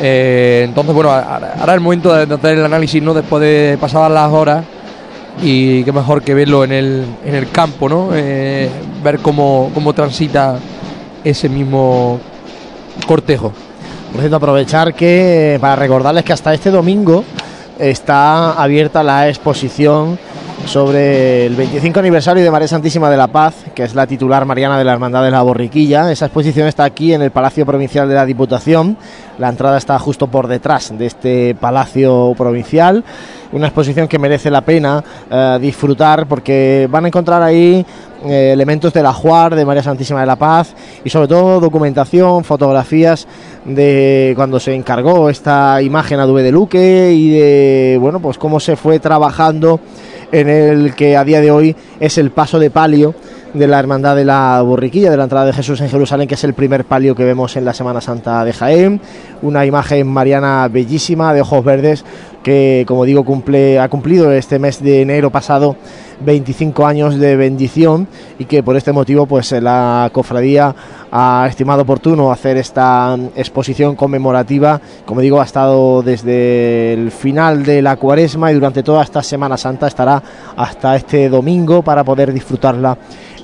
Eh, 0.00 0.62
entonces, 0.66 0.94
bueno, 0.94 1.10
ahora 1.10 1.52
ahora 1.60 1.72
es 1.74 1.76
el 1.76 1.80
momento 1.82 2.14
de 2.14 2.34
hacer 2.34 2.56
el 2.56 2.64
análisis, 2.64 3.02
¿no? 3.02 3.12
Después 3.12 3.42
de 3.42 3.76
pasadas 3.78 4.10
las 4.10 4.32
horas 4.32 4.64
y 5.42 5.84
qué 5.84 5.92
mejor 5.92 6.22
que 6.22 6.32
verlo 6.32 6.64
en 6.64 6.72
el, 6.72 7.04
en 7.22 7.34
el 7.34 7.50
campo, 7.50 7.86
¿no? 7.86 8.08
Eh, 8.14 8.70
ver 9.04 9.18
cómo, 9.18 9.70
cómo 9.74 9.92
transita 9.92 10.58
ese 11.22 11.50
mismo 11.50 12.18
cortejo. 13.06 13.52
Por 14.12 14.20
cierto, 14.20 14.36
aprovechar 14.36 14.94
que 14.94 15.54
eh, 15.54 15.58
para 15.58 15.76
recordarles 15.76 16.24
que 16.24 16.32
hasta 16.32 16.54
este 16.54 16.70
domingo 16.70 17.24
está 17.78 18.52
abierta 18.52 19.02
la 19.02 19.28
exposición 19.28 20.18
sobre 20.64 21.46
el 21.46 21.54
25 21.54 22.00
aniversario 22.00 22.42
de 22.42 22.50
María 22.50 22.66
Santísima 22.66 23.08
de 23.08 23.16
la 23.16 23.28
Paz, 23.28 23.54
que 23.74 23.84
es 23.84 23.94
la 23.94 24.06
titular 24.06 24.44
mariana 24.46 24.76
de 24.76 24.84
la 24.84 24.94
Hermandad 24.94 25.22
de 25.22 25.30
la 25.30 25.42
Borriquilla. 25.42 26.10
Esa 26.10 26.26
exposición 26.26 26.66
está 26.66 26.84
aquí 26.84 27.12
en 27.12 27.22
el 27.22 27.30
Palacio 27.30 27.64
Provincial 27.64 28.08
de 28.08 28.14
la 28.14 28.26
Diputación. 28.26 28.96
La 29.38 29.48
entrada 29.48 29.78
está 29.78 29.98
justo 29.98 30.26
por 30.26 30.48
detrás 30.48 30.96
de 30.96 31.06
este 31.06 31.54
Palacio 31.54 32.34
Provincial. 32.36 33.04
Una 33.52 33.68
exposición 33.68 34.08
que 34.08 34.18
merece 34.18 34.50
la 34.50 34.62
pena 34.62 35.04
eh, 35.30 35.58
disfrutar 35.60 36.26
porque 36.26 36.88
van 36.90 37.04
a 37.04 37.08
encontrar 37.08 37.42
ahí 37.42 37.86
eh, 38.24 38.50
elementos 38.52 38.92
del 38.92 39.06
ajuar 39.06 39.54
de 39.54 39.64
María 39.64 39.84
Santísima 39.84 40.20
de 40.20 40.26
la 40.26 40.36
Paz 40.36 40.74
y 41.04 41.10
sobre 41.10 41.28
todo 41.28 41.60
documentación, 41.60 42.42
fotografías 42.42 43.28
de 43.66 44.32
cuando 44.36 44.60
se 44.60 44.74
encargó 44.74 45.28
esta 45.28 45.82
imagen 45.82 46.20
a 46.20 46.26
Dube 46.26 46.42
de 46.42 46.52
Luque 46.52 47.12
y 47.12 47.30
de 47.30 47.98
bueno 48.00 48.20
pues 48.20 48.38
cómo 48.38 48.60
se 48.60 48.76
fue 48.76 49.00
trabajando 49.00 49.80
en 50.32 50.48
el 50.48 50.94
que 50.94 51.16
a 51.16 51.24
día 51.24 51.40
de 51.40 51.50
hoy 51.50 51.76
es 52.00 52.18
el 52.18 52.30
paso 52.30 52.58
de 52.58 52.70
palio 52.70 53.14
de 53.54 53.66
la 53.66 53.78
Hermandad 53.78 54.16
de 54.16 54.24
la 54.24 54.60
Borriquilla, 54.62 55.10
de 55.10 55.16
la 55.16 55.24
entrada 55.24 55.46
de 55.46 55.52
Jesús 55.52 55.80
en 55.80 55.88
Jerusalén, 55.88 56.28
que 56.28 56.34
es 56.34 56.44
el 56.44 56.52
primer 56.52 56.84
palio 56.84 57.14
que 57.14 57.24
vemos 57.24 57.56
en 57.56 57.64
la 57.64 57.72
Semana 57.72 58.00
Santa 58.00 58.44
de 58.44 58.52
Jaén. 58.52 59.00
Una 59.40 59.64
imagen 59.64 60.06
mariana 60.06 60.68
bellísima, 60.68 61.32
de 61.32 61.40
ojos 61.40 61.64
verdes, 61.64 62.04
que 62.46 62.84
como 62.86 63.04
digo 63.04 63.24
cumple, 63.24 63.80
ha 63.80 63.88
cumplido 63.88 64.30
este 64.30 64.60
mes 64.60 64.80
de 64.80 65.02
enero 65.02 65.30
pasado 65.30 65.74
25 66.20 66.86
años 66.86 67.16
de 67.18 67.34
bendición 67.34 68.06
y 68.38 68.44
que 68.44 68.62
por 68.62 68.76
este 68.76 68.92
motivo 68.92 69.26
pues 69.26 69.50
la 69.50 70.08
cofradía 70.12 70.72
ha 71.10 71.44
estimado 71.48 71.82
oportuno 71.82 72.30
hacer 72.30 72.56
esta 72.56 73.18
exposición 73.34 73.96
conmemorativa. 73.96 74.80
Como 75.04 75.22
digo 75.22 75.40
ha 75.40 75.44
estado 75.44 76.02
desde 76.02 76.92
el 76.92 77.10
final 77.10 77.64
de 77.64 77.82
la 77.82 77.96
cuaresma 77.96 78.52
y 78.52 78.54
durante 78.54 78.84
toda 78.84 79.02
esta 79.02 79.24
Semana 79.24 79.56
Santa 79.56 79.88
estará 79.88 80.22
hasta 80.56 80.94
este 80.94 81.28
domingo 81.28 81.82
para 81.82 82.04
poder 82.04 82.32
disfrutarla 82.32 82.96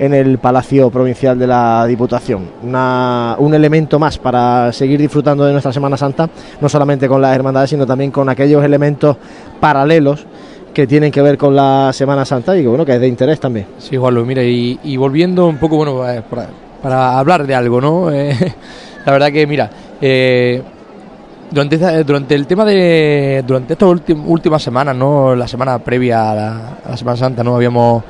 en 0.02 0.14
el 0.14 0.38
Palacio 0.38 0.90
Provincial 0.90 1.38
de 1.38 1.46
la 1.46 1.86
Diputación. 1.86 2.48
Un 2.64 3.54
elemento 3.54 3.98
más 4.00 4.18
para 4.18 4.72
seguir 4.72 4.98
disfrutando 5.00 5.44
de 5.44 5.52
nuestra 5.52 5.72
Semana 5.72 5.96
Santa, 5.96 6.28
no 6.60 6.68
solamente 6.68 7.06
con 7.08 7.20
las 7.22 7.34
hermandades, 7.36 7.70
sino 7.70 7.86
también 7.86 8.10
con 8.10 8.28
aquellos 8.28 8.64
elementos 8.64 9.16
paralelos 9.60 10.26
que 10.74 10.88
tienen 10.88 11.12
que 11.12 11.22
ver 11.22 11.38
con 11.38 11.54
la 11.54 11.90
Semana 11.92 12.24
Santa 12.24 12.56
y 12.56 12.62
que 12.62 12.68
bueno, 12.68 12.84
que 12.84 12.94
es 12.94 13.00
de 13.00 13.06
interés 13.06 13.38
también. 13.38 13.66
Sí, 13.78 13.96
Juanlu, 13.96 14.26
mira, 14.26 14.42
y, 14.42 14.80
y 14.82 14.96
volviendo 14.96 15.46
un 15.46 15.58
poco, 15.58 15.76
bueno, 15.76 16.08
eh, 16.10 16.20
por, 16.28 16.40
para 16.82 17.18
hablar 17.18 17.46
de 17.46 17.54
algo, 17.54 17.80
¿no? 17.80 18.10
Eh, 18.12 18.34
la 19.06 19.12
verdad 19.12 19.30
que, 19.32 19.46
mira, 19.46 19.70
eh, 20.00 20.62
durante, 21.50 21.76
durante 22.04 22.34
el 22.34 22.46
tema 22.46 22.64
de. 22.64 23.44
Durante 23.46 23.74
estas 23.74 23.88
últim- 23.88 24.24
últimas 24.26 24.62
semanas, 24.62 24.96
¿no? 24.96 25.34
La 25.36 25.46
semana 25.46 25.78
previa 25.78 26.30
a 26.30 26.34
la, 26.34 26.56
a 26.84 26.90
la 26.90 26.96
Semana 26.96 27.16
Santa, 27.16 27.44
¿no? 27.44 27.54
Habíamos. 27.56 28.02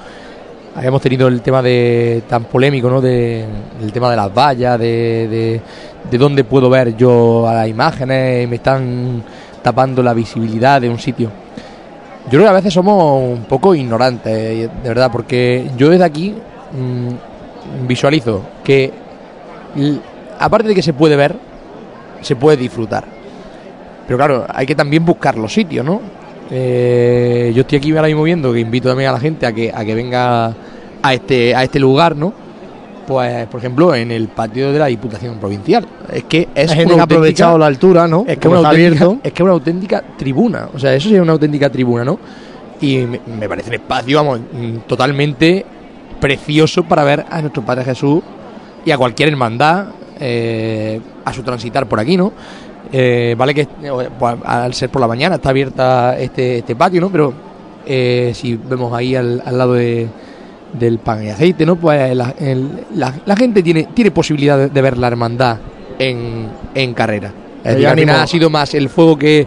Habíamos 0.75 1.03
tenido 1.03 1.29
el 1.29 1.43
tema 1.43 1.61
de 1.61 2.23
tan 2.29 2.45
polémico, 2.45 2.89
¿no? 2.89 3.01
De, 3.01 3.45
el 3.83 3.93
tema 3.93 4.11
de 4.11 4.17
las 4.17 4.33
vallas, 4.33 4.79
de, 4.79 5.29
de, 5.29 5.61
de 6.11 6.19
dónde 6.19 6.45
puedo 6.45 6.71
ver 6.71 6.97
yo 6.97 7.47
a 7.47 7.55
las 7.55 7.69
imágenes, 7.69 8.49
me 8.49 8.57
están 8.57 9.23
tapando 9.63 10.03
la 10.03 10.15
visibilidad 10.15 10.81
de 10.81 10.89
un 10.89 10.99
sitio. 10.99 11.31
Yo 12.25 12.31
creo 12.31 12.45
que 12.45 12.49
a 12.49 12.53
veces 12.53 12.73
somos 12.73 13.23
un 13.23 13.45
poco 13.45 13.75
ignorantes, 13.75 14.33
de 14.33 14.89
verdad, 14.89 15.11
porque 15.11 15.71
yo 15.77 15.91
desde 15.91 16.05
aquí 16.05 16.35
mm, 16.73 17.87
visualizo 17.87 18.43
que, 18.63 18.93
aparte 20.39 20.69
de 20.69 20.75
que 20.75 20.83
se 20.83 20.93
puede 20.93 21.17
ver, 21.17 21.37
se 22.21 22.37
puede 22.37 22.57
disfrutar. 22.57 23.05
Pero 24.07 24.17
claro, 24.17 24.47
hay 24.49 24.67
que 24.67 24.75
también 24.75 25.05
buscar 25.05 25.37
los 25.37 25.53
sitios, 25.53 25.85
¿no? 25.85 26.01
Eh, 26.51 27.53
yo 27.55 27.63
estoy 27.63 27.79
aquí 27.79 27.91
ahora 27.93 28.09
mismo 28.09 28.23
viendo 28.23 28.53
que 28.53 28.61
invito 28.61 28.89
también 28.89 29.11
a 29.11 29.13
la 29.13 29.21
gente 29.21 29.47
a 29.47 29.53
que, 29.53 29.73
a 29.75 29.85
que 29.85 29.95
venga 29.95 30.55
a 31.03 31.15
este, 31.15 31.55
a 31.55 31.63
este 31.63 31.79
lugar, 31.79 32.17
¿no? 32.17 32.33
Pues, 33.07 33.47
por 33.47 33.59
ejemplo, 33.59 33.95
en 33.95 34.11
el 34.11 34.29
patio 34.29 34.73
de 34.73 34.79
la 34.79 34.87
Diputación 34.87 35.39
Provincial. 35.39 35.87
Es 36.13 36.25
que 36.25 36.49
es 36.55 36.71
Hay 36.71 36.79
gente 36.79 36.95
una 36.95 37.07
que 37.07 37.15
ha 37.15 37.17
aprovechado 37.17 37.59
la 37.59 37.67
altura, 37.67 38.07
¿no? 38.07 38.25
Es 38.27 38.39
que 38.39 38.49
una 38.49 38.69
abierto. 38.69 39.19
es 39.23 39.33
que 39.33 39.43
una 39.43 39.53
auténtica 39.53 40.03
tribuna. 40.17 40.69
O 40.75 40.79
sea, 40.79 40.95
eso 40.95 41.09
sería 41.09 41.23
una 41.23 41.33
auténtica 41.33 41.71
tribuna, 41.71 42.05
¿no? 42.05 42.19
Y 42.81 42.99
me, 42.99 43.21
me 43.39 43.49
parece 43.49 43.71
un 43.71 43.75
espacio, 43.75 44.17
vamos, 44.19 44.41
mm, 44.41 44.77
totalmente 44.87 45.65
precioso 46.21 46.85
para 46.85 47.03
ver 47.03 47.27
a 47.29 47.41
nuestro 47.41 47.65
Padre 47.65 47.85
Jesús 47.85 48.23
y 48.85 48.91
a 48.91 48.99
cualquier 48.99 49.29
hermandad 49.29 49.87
eh, 50.21 51.01
a 51.25 51.33
su 51.33 51.43
transitar 51.43 51.89
por 51.89 51.99
aquí, 51.99 52.17
¿no? 52.17 52.33
Eh, 52.95 53.35
vale 53.39 53.55
que 53.55 53.63
eh, 53.63 54.09
pues, 54.19 54.35
al 54.45 54.75
ser 54.75 54.91
por 54.91 55.01
la 55.01 55.09
mañana 55.09 55.37
está 55.37 55.49
abierta 55.51 56.19
este, 56.19 56.59
este 56.59 56.77
patio, 56.77 57.01
¿no? 57.01 57.11
Pero 57.11 57.33
eh, 57.87 58.33
si 58.35 58.55
vemos 58.57 58.93
ahí 58.93 59.17
al, 59.17 59.43
al 59.45 59.57
lado 59.59 59.73
de, 59.75 60.07
del 60.79 60.99
pan 60.99 61.25
y 61.25 61.31
aceite, 61.31 61.65
¿no? 61.65 61.77
Pues 61.77 62.15
la, 62.15 62.35
el- 62.39 62.85
la- 62.95 63.15
la 63.25 63.37
gente 63.37 63.63
tiene, 63.63 63.89
tiene 63.95 64.11
posibilidad 64.11 64.59
de, 64.59 64.69
de 64.69 64.83
ver 64.83 64.99
la 64.99 65.07
hermandad 65.07 65.57
en, 65.99 66.49
en 66.75 66.93
carrera. 66.95 67.33
Es 67.65 67.65
decir, 67.75 67.87
al 67.87 67.99
final 67.99 68.17
ha 68.21 68.27
sido 68.27 68.51
más 68.51 68.75
el 68.75 68.89
fuego 68.89 69.17
que, 69.17 69.47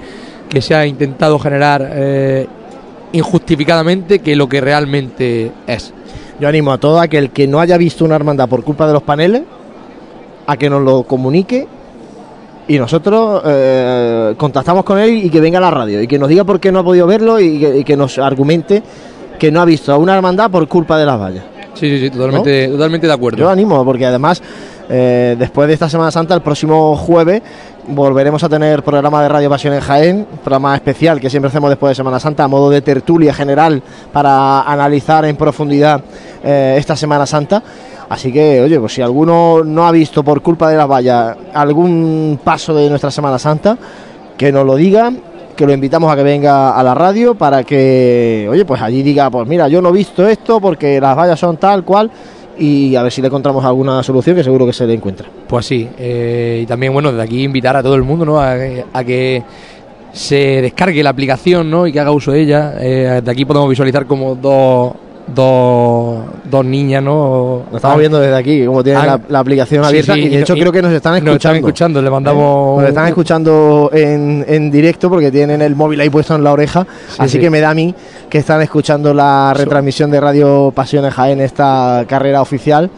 que 0.49 0.61
se 0.61 0.73
ha 0.73 0.85
intentado 0.87 1.37
generar 1.37 1.87
eh, 1.93 2.47
injustificadamente 3.11 4.19
que 4.19 4.35
lo 4.35 4.47
que 4.49 4.61
realmente 4.61 5.51
es. 5.67 5.93
Yo 6.39 6.47
animo 6.47 6.71
a 6.71 6.77
todo 6.77 6.99
aquel 6.99 7.29
que 7.31 7.47
no 7.47 7.59
haya 7.59 7.77
visto 7.77 8.03
una 8.05 8.15
hermandad 8.15 8.47
por 8.49 8.63
culpa 8.63 8.87
de 8.87 8.93
los 8.93 9.03
paneles 9.03 9.43
a 10.47 10.57
que 10.57 10.69
nos 10.69 10.81
lo 10.81 11.03
comunique 11.03 11.67
y 12.67 12.77
nosotros 12.79 13.41
eh, 13.45 14.33
contactamos 14.37 14.83
con 14.83 14.99
él 14.99 15.25
y 15.25 15.29
que 15.29 15.39
venga 15.39 15.59
a 15.59 15.61
la 15.61 15.71
radio 15.71 16.01
y 16.01 16.07
que 16.07 16.17
nos 16.17 16.29
diga 16.29 16.43
por 16.43 16.59
qué 16.59 16.71
no 16.71 16.79
ha 16.79 16.83
podido 16.83 17.05
verlo 17.07 17.39
y 17.39 17.59
que, 17.59 17.77
y 17.79 17.83
que 17.83 17.95
nos 17.95 18.17
argumente 18.17 18.81
que 19.37 19.51
no 19.51 19.61
ha 19.61 19.65
visto 19.65 19.91
a 19.93 19.97
una 19.97 20.15
hermandad 20.15 20.49
por 20.49 20.67
culpa 20.67 20.97
de 20.97 21.05
las 21.05 21.19
vallas. 21.19 21.43
Sí, 21.75 21.89
sí, 21.89 21.99
sí, 21.99 22.09
totalmente, 22.09 22.69
totalmente 22.69 23.05
de 23.05 23.13
acuerdo. 23.13 23.37
Yo 23.37 23.49
animo, 23.49 23.83
porque 23.83 24.05
además, 24.05 24.41
eh, 24.89 25.35
después 25.37 25.67
de 25.67 25.73
esta 25.73 25.89
Semana 25.89 26.09
Santa, 26.09 26.33
el 26.33 26.41
próximo 26.41 26.95
jueves 26.95 27.41
volveremos 27.87 28.43
a 28.43 28.49
tener 28.49 28.81
programa 28.81 29.21
de 29.21 29.29
Radio 29.29 29.49
Pasión 29.49 29.73
en 29.73 29.81
Jaén, 29.81 30.27
programa 30.43 30.73
especial 30.75 31.19
que 31.19 31.29
siempre 31.29 31.49
hacemos 31.49 31.69
después 31.69 31.91
de 31.91 31.95
Semana 31.95 32.19
Santa, 32.19 32.45
a 32.45 32.47
modo 32.47 32.69
de 32.69 32.81
tertulia 32.81 33.33
general 33.33 33.83
para 34.13 34.61
analizar 34.61 35.25
en 35.25 35.35
profundidad 35.35 36.01
eh, 36.43 36.75
esta 36.79 36.95
Semana 36.95 37.25
Santa. 37.25 37.61
Así 38.09 38.31
que, 38.31 38.61
oye, 38.61 38.79
pues 38.79 38.93
si 38.93 39.01
alguno 39.01 39.63
no 39.63 39.87
ha 39.87 39.91
visto 39.91 40.23
por 40.23 40.41
culpa 40.41 40.69
de 40.69 40.77
las 40.77 40.87
vallas 40.87 41.35
algún 41.53 42.39
paso 42.43 42.73
de 42.75 42.89
nuestra 42.89 43.11
Semana 43.11 43.39
Santa, 43.39 43.77
que 44.37 44.51
nos 44.51 44.65
lo 44.65 44.75
diga, 44.75 45.11
que 45.55 45.65
lo 45.65 45.73
invitamos 45.73 46.11
a 46.11 46.15
que 46.15 46.23
venga 46.23 46.77
a 46.77 46.83
la 46.83 46.93
radio 46.93 47.35
para 47.35 47.63
que, 47.63 48.47
oye, 48.49 48.65
pues 48.65 48.81
allí 48.81 49.01
diga, 49.01 49.29
pues 49.29 49.47
mira, 49.47 49.67
yo 49.67 49.81
no 49.81 49.89
he 49.89 49.93
visto 49.93 50.27
esto 50.27 50.59
porque 50.59 50.99
las 50.99 51.17
vallas 51.17 51.39
son 51.39 51.57
tal 51.57 51.83
cual 51.83 52.11
y 52.57 52.95
a 52.95 53.03
ver 53.03 53.11
si 53.11 53.21
le 53.21 53.27
encontramos 53.27 53.65
alguna 53.65 54.01
solución 54.03 54.35
que 54.35 54.43
seguro 54.43 54.65
que 54.65 54.73
se 54.73 54.85
le 54.85 54.93
encuentra. 54.93 55.27
Pues 55.47 55.65
sí, 55.65 55.89
eh, 55.97 56.59
y 56.63 56.65
también, 56.65 56.93
bueno, 56.93 57.11
desde 57.11 57.23
aquí 57.23 57.43
invitar 57.43 57.75
a 57.75 57.83
todo 57.83 57.95
el 57.95 58.03
mundo, 58.03 58.25
¿no? 58.25 58.39
A, 58.39 58.55
a 58.93 59.03
que 59.03 59.43
se 60.13 60.61
descargue 60.61 61.03
la 61.03 61.09
aplicación, 61.09 61.69
¿no? 61.69 61.85
Y 61.85 61.91
que 61.91 61.99
haga 61.99 62.11
uso 62.11 62.31
de 62.31 62.41
ella. 62.41 62.75
Eh, 62.79 63.21
de 63.23 63.31
aquí 63.31 63.43
podemos 63.43 63.69
visualizar 63.69 64.05
como 64.05 64.35
dos, 64.35 64.93
dos, 65.27 66.19
dos 66.45 66.65
niñas, 66.65 67.01
¿no? 67.03 67.63
Lo 67.71 67.77
estamos 67.77 67.97
viendo 67.99 68.19
desde 68.19 68.35
aquí, 68.35 68.65
como 68.65 68.83
tienen 68.83 69.01
Ah, 69.01 69.05
la, 69.05 69.19
la 69.27 69.39
aplicación 69.39 69.83
sí, 69.83 69.89
abierta 69.89 70.13
sí, 70.13 70.19
y 70.21 70.29
de 70.29 70.35
y 70.35 70.37
hecho 70.41 70.53
no- 70.55 70.59
creo 70.61 70.71
que 70.71 70.81
nos 70.81 70.91
están 70.93 71.15
escuchando. 71.15 71.31
nos 71.33 71.37
están 71.37 71.55
escuchando, 71.57 72.01
le 72.01 72.09
mandamos 72.09 72.79
Nos 72.81 72.89
están 72.89 73.07
escuchando 73.07 73.89
en, 73.93 74.45
en 74.47 74.71
directo 74.71 75.09
porque 75.09 75.31
tienen 75.31 75.61
el 75.61 75.75
móvil 75.75 75.99
ahí 76.01 76.09
puesto 76.09 76.35
en 76.35 76.43
la 76.43 76.51
oreja, 76.53 76.85
así 77.17 77.33
sí. 77.33 77.39
que 77.39 77.49
me 77.49 77.59
da 77.59 77.71
a 77.71 77.73
mí 77.73 77.93
que 78.29 78.37
están 78.39 78.61
escuchando 78.61 79.13
la 79.13 79.53
retransmisión 79.55 80.11
de 80.11 80.19
Radio 80.19 80.71
Pasiones 80.75 81.13
Jaén, 81.13 81.41
esta 81.41 82.05
carrera 82.07 82.41
oficial. 82.41 82.89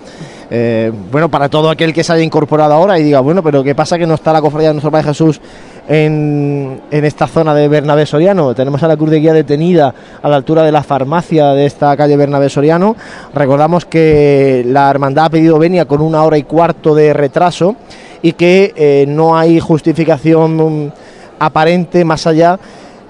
Eh, 0.49 0.94
bueno, 1.12 1.28
para 1.30 1.49
todo 1.49 1.70
aquel 1.70 1.94
que 1.94 2.06
se 2.06 2.14
haya 2.14 2.24
incorporado 2.24 2.74
ahora 2.74 2.98
y 2.98 3.04
diga, 3.04 3.20
bueno, 3.20 3.44
pero 3.44 3.64
¿qué 3.64 3.76
pasa 3.76 3.98
que 3.98 4.08
no 4.08 4.14
está 4.14 4.32
la 4.32 4.40
cofradía 4.41 4.70
de 4.70 4.76
nuestro 4.76 4.90
Padre 4.91 5.08
Jesús 5.08 5.41
en, 5.88 6.81
esta 6.91 7.27
zona 7.27 7.53
de 7.53 7.68
Bernabé 7.68 8.05
Soriano? 8.05 8.53
Tenemos 8.53 8.84
a 8.84 8.88
la 8.88 8.97
Cruz 8.97 9.11
de 9.11 9.19
Guía 9.19 9.34
detenida 9.34 9.93
a 10.22 10.30
la 10.30 10.35
altura 10.35 10.64
de 10.64 10.72
la 10.72 10.84
farmacia 10.84 11.53
de 11.53 11.65
esta 11.65 11.95
calle 11.95 12.18
Bernabé 12.18 12.49
Soriano. 12.49 12.95
Recordamos 13.34 13.85
que 13.85 14.64
la 14.68 14.89
hermandad 14.89 15.26
ha 15.26 15.30
pedido 15.30 15.59
venia 15.59 15.85
con 15.85 16.01
una 16.01 16.23
hora 16.23 16.38
y 16.38 16.43
cuarto 16.43 16.93
de 16.93 17.14
retraso 17.14 17.76
y 18.22 18.34
que 18.34 18.73
eh, 18.76 19.05
no 19.07 19.38
hay 19.38 19.59
justificación 19.59 20.85
mm, 20.85 20.91
aparente 21.39 22.03
más 22.03 22.27
allá 22.27 22.59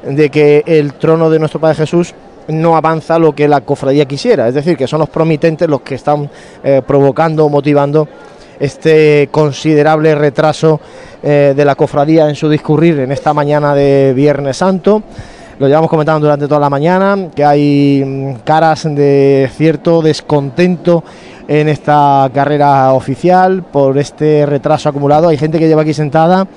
de 0.03 0.29
que 0.29 0.63
el 0.65 0.93
trono 0.93 1.29
de 1.29 1.39
nuestro 1.39 1.59
Padre 1.59 1.75
Jesús 1.75 2.13
no 2.47 2.75
avanza 2.75 3.19
lo 3.19 3.33
que 3.33 3.47
la 3.47 3.61
cofradía 3.61 4.05
quisiera, 4.05 4.47
es 4.47 4.53
decir, 4.53 4.77
que 4.77 4.87
son 4.87 4.99
los 4.99 5.09
promitentes 5.09 5.67
los 5.67 5.81
que 5.81 5.95
están 5.95 6.29
eh, 6.63 6.81
provocando 6.85 7.45
o 7.45 7.49
motivando 7.49 8.07
este 8.59 9.29
considerable 9.31 10.15
retraso 10.15 10.79
eh, 11.23 11.53
de 11.55 11.65
la 11.65 11.75
cofradía 11.75 12.29
en 12.29 12.35
su 12.35 12.49
discurrir 12.49 12.99
en 12.99 13.11
esta 13.11 13.33
mañana 13.33 13.73
de 13.73 14.13
Viernes 14.15 14.57
Santo. 14.57 15.03
Lo 15.59 15.67
llevamos 15.67 15.89
comentando 15.89 16.19
durante 16.19 16.47
toda 16.47 16.59
la 16.59 16.69
mañana, 16.69 17.29
que 17.33 17.43
hay 17.43 18.03
mm, 18.05 18.33
caras 18.43 18.83
de 18.83 19.49
cierto 19.55 20.01
descontento 20.01 21.03
en 21.47 21.69
esta 21.69 22.29
carrera 22.33 22.93
oficial 22.93 23.63
por 23.63 23.97
este 23.97 24.45
retraso 24.45 24.89
acumulado. 24.89 25.29
Hay 25.29 25.37
gente 25.37 25.57
que 25.57 25.67
lleva 25.67 25.81
aquí 25.81 25.93
sentada 25.93 26.47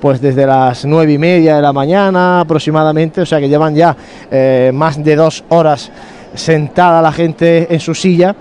pues 0.00 0.20
desde 0.20 0.46
las 0.46 0.84
nueve 0.84 1.12
y 1.12 1.18
media 1.18 1.56
de 1.56 1.62
la 1.62 1.72
mañana 1.72 2.40
aproximadamente, 2.40 3.22
o 3.22 3.26
sea 3.26 3.40
que 3.40 3.48
llevan 3.48 3.74
ya 3.74 3.96
eh, 4.30 4.70
más 4.72 5.02
de 5.02 5.16
dos 5.16 5.44
horas 5.48 5.90
sentada 6.34 7.02
la 7.02 7.12
gente 7.12 7.72
en 7.72 7.80
su 7.80 7.94
silla 7.94 8.34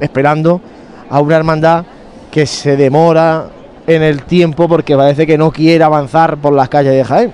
esperando 0.00 0.60
a 1.08 1.20
una 1.20 1.36
hermandad 1.36 1.84
que 2.32 2.46
se 2.46 2.76
demora 2.76 3.46
en 3.86 4.02
el 4.02 4.22
tiempo 4.24 4.66
porque 4.68 4.96
parece 4.96 5.24
que 5.26 5.38
no 5.38 5.52
quiere 5.52 5.84
avanzar 5.84 6.36
por 6.38 6.52
las 6.52 6.68
calles 6.68 6.94
de 6.94 7.04
Jaén. 7.04 7.32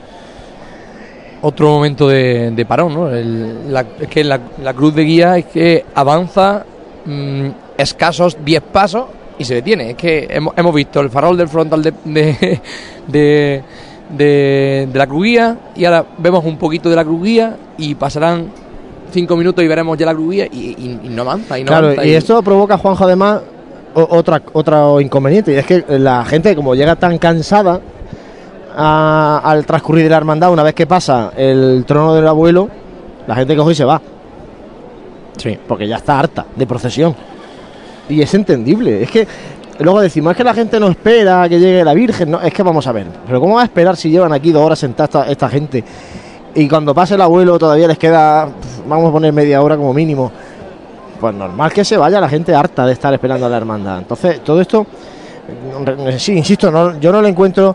otro 1.40 1.68
momento 1.68 2.08
de, 2.08 2.50
de 2.50 2.66
parón, 2.66 2.92
¿no? 2.94 3.08
El- 3.10 3.72
la- 3.72 3.86
es 4.00 4.08
que 4.08 4.24
la, 4.24 4.40
la 4.62 4.74
cruz 4.74 4.92
de 4.94 5.04
guía 5.04 5.38
es 5.38 5.46
que 5.46 5.84
avanza 5.94 6.64
mm, 7.06 7.46
escasos 7.76 8.36
10 8.44 8.60
pasos 8.72 9.04
y 9.38 9.44
se 9.44 9.54
detiene. 9.54 9.90
Es 9.90 9.96
que 9.96 10.26
hemos, 10.30 10.52
hemos 10.56 10.74
visto 10.74 11.00
el 11.00 11.10
farol 11.10 11.36
del 11.36 11.48
frontal 11.48 11.80
de, 11.82 11.92
de, 12.04 12.60
de, 13.06 13.62
de- 14.10 14.88
de 14.92 14.98
la 14.98 15.06
cruz 15.06 15.24
guía 15.26 15.56
y 15.76 15.84
ahora 15.84 16.04
vemos 16.18 16.44
un 16.44 16.56
poquito 16.56 16.90
de 16.90 16.96
la 16.96 17.04
cruz 17.04 17.22
guía 17.22 17.56
y 17.78 17.94
pasarán 17.94 18.46
5 19.12 19.36
minutos 19.36 19.62
y 19.64 19.68
veremos 19.68 19.96
ya 19.96 20.06
la 20.06 20.14
cruz 20.14 20.32
guía 20.32 20.46
y, 20.46 20.74
y- 20.76 21.00
y 21.04 21.08
no 21.08 21.22
avanza. 21.22 21.56
Y 21.56 21.62
no 21.62 21.68
claro, 21.68 21.86
avanza, 21.86 22.04
y 22.04 22.14
esto 22.14 22.42
provoca, 22.42 22.76
Juanjo, 22.78 23.04
además, 23.04 23.42
otra, 23.94 24.42
otro 24.52 25.00
inconveniente, 25.00 25.52
y 25.52 25.56
es 25.56 25.66
que 25.66 25.84
la 25.88 26.24
gente, 26.24 26.54
como 26.54 26.74
llega 26.74 26.96
tan 26.96 27.18
cansada 27.18 27.80
a- 28.76 29.40
al 29.44 29.66
transcurrir 29.66 30.04
de 30.04 30.10
la 30.10 30.16
hermandad, 30.18 30.52
una 30.52 30.62
vez 30.62 30.74
que 30.74 30.86
pasa 30.86 31.32
el 31.36 31.84
trono 31.86 32.14
del 32.14 32.26
abuelo, 32.28 32.68
la 33.26 33.34
gente 33.34 33.56
coge 33.56 33.72
y 33.72 33.74
se 33.74 33.84
va. 33.84 34.00
Sí. 35.36 35.58
Porque 35.66 35.86
ya 35.86 35.96
está 35.96 36.18
harta 36.18 36.44
de 36.54 36.66
procesión. 36.66 37.14
Y 38.08 38.22
es 38.22 38.32
entendible. 38.34 39.02
Es 39.02 39.10
que 39.10 39.26
luego 39.80 40.00
decimos, 40.00 40.32
es 40.32 40.36
que 40.36 40.44
la 40.44 40.54
gente 40.54 40.80
no 40.80 40.88
espera 40.88 41.48
que 41.48 41.58
llegue 41.60 41.84
la 41.84 41.94
Virgen. 41.94 42.30
No, 42.30 42.40
es 42.40 42.52
que 42.52 42.62
vamos 42.62 42.86
a 42.86 42.92
ver. 42.92 43.06
Pero 43.26 43.40
¿cómo 43.40 43.56
va 43.56 43.62
a 43.62 43.64
esperar 43.64 43.96
si 43.96 44.10
llevan 44.10 44.32
aquí 44.32 44.50
dos 44.50 44.62
horas 44.64 44.78
sentada 44.78 45.04
esta, 45.06 45.30
esta 45.30 45.48
gente? 45.48 45.84
Y 46.54 46.68
cuando 46.68 46.94
pase 46.94 47.14
el 47.14 47.20
abuelo 47.20 47.58
todavía 47.58 47.86
les 47.86 47.98
queda, 47.98 48.48
vamos 48.88 49.08
a 49.10 49.12
poner 49.12 49.32
media 49.32 49.60
hora 49.62 49.76
como 49.76 49.92
mínimo. 49.92 50.32
Pues 51.20 51.34
normal 51.34 51.72
que 51.72 51.84
se 51.84 51.96
vaya 51.96 52.20
la 52.20 52.28
gente 52.28 52.54
harta 52.54 52.86
de 52.86 52.92
estar 52.92 53.12
esperando 53.12 53.46
a 53.46 53.48
la 53.48 53.56
hermandad. 53.56 53.98
Entonces, 53.98 54.40
todo 54.44 54.60
esto, 54.60 54.86
mm, 54.86 56.16
sí, 56.18 56.32
insisto, 56.34 56.70
no- 56.70 56.98
yo 57.00 57.10
no 57.12 57.20
le 57.20 57.28
encuentro 57.28 57.74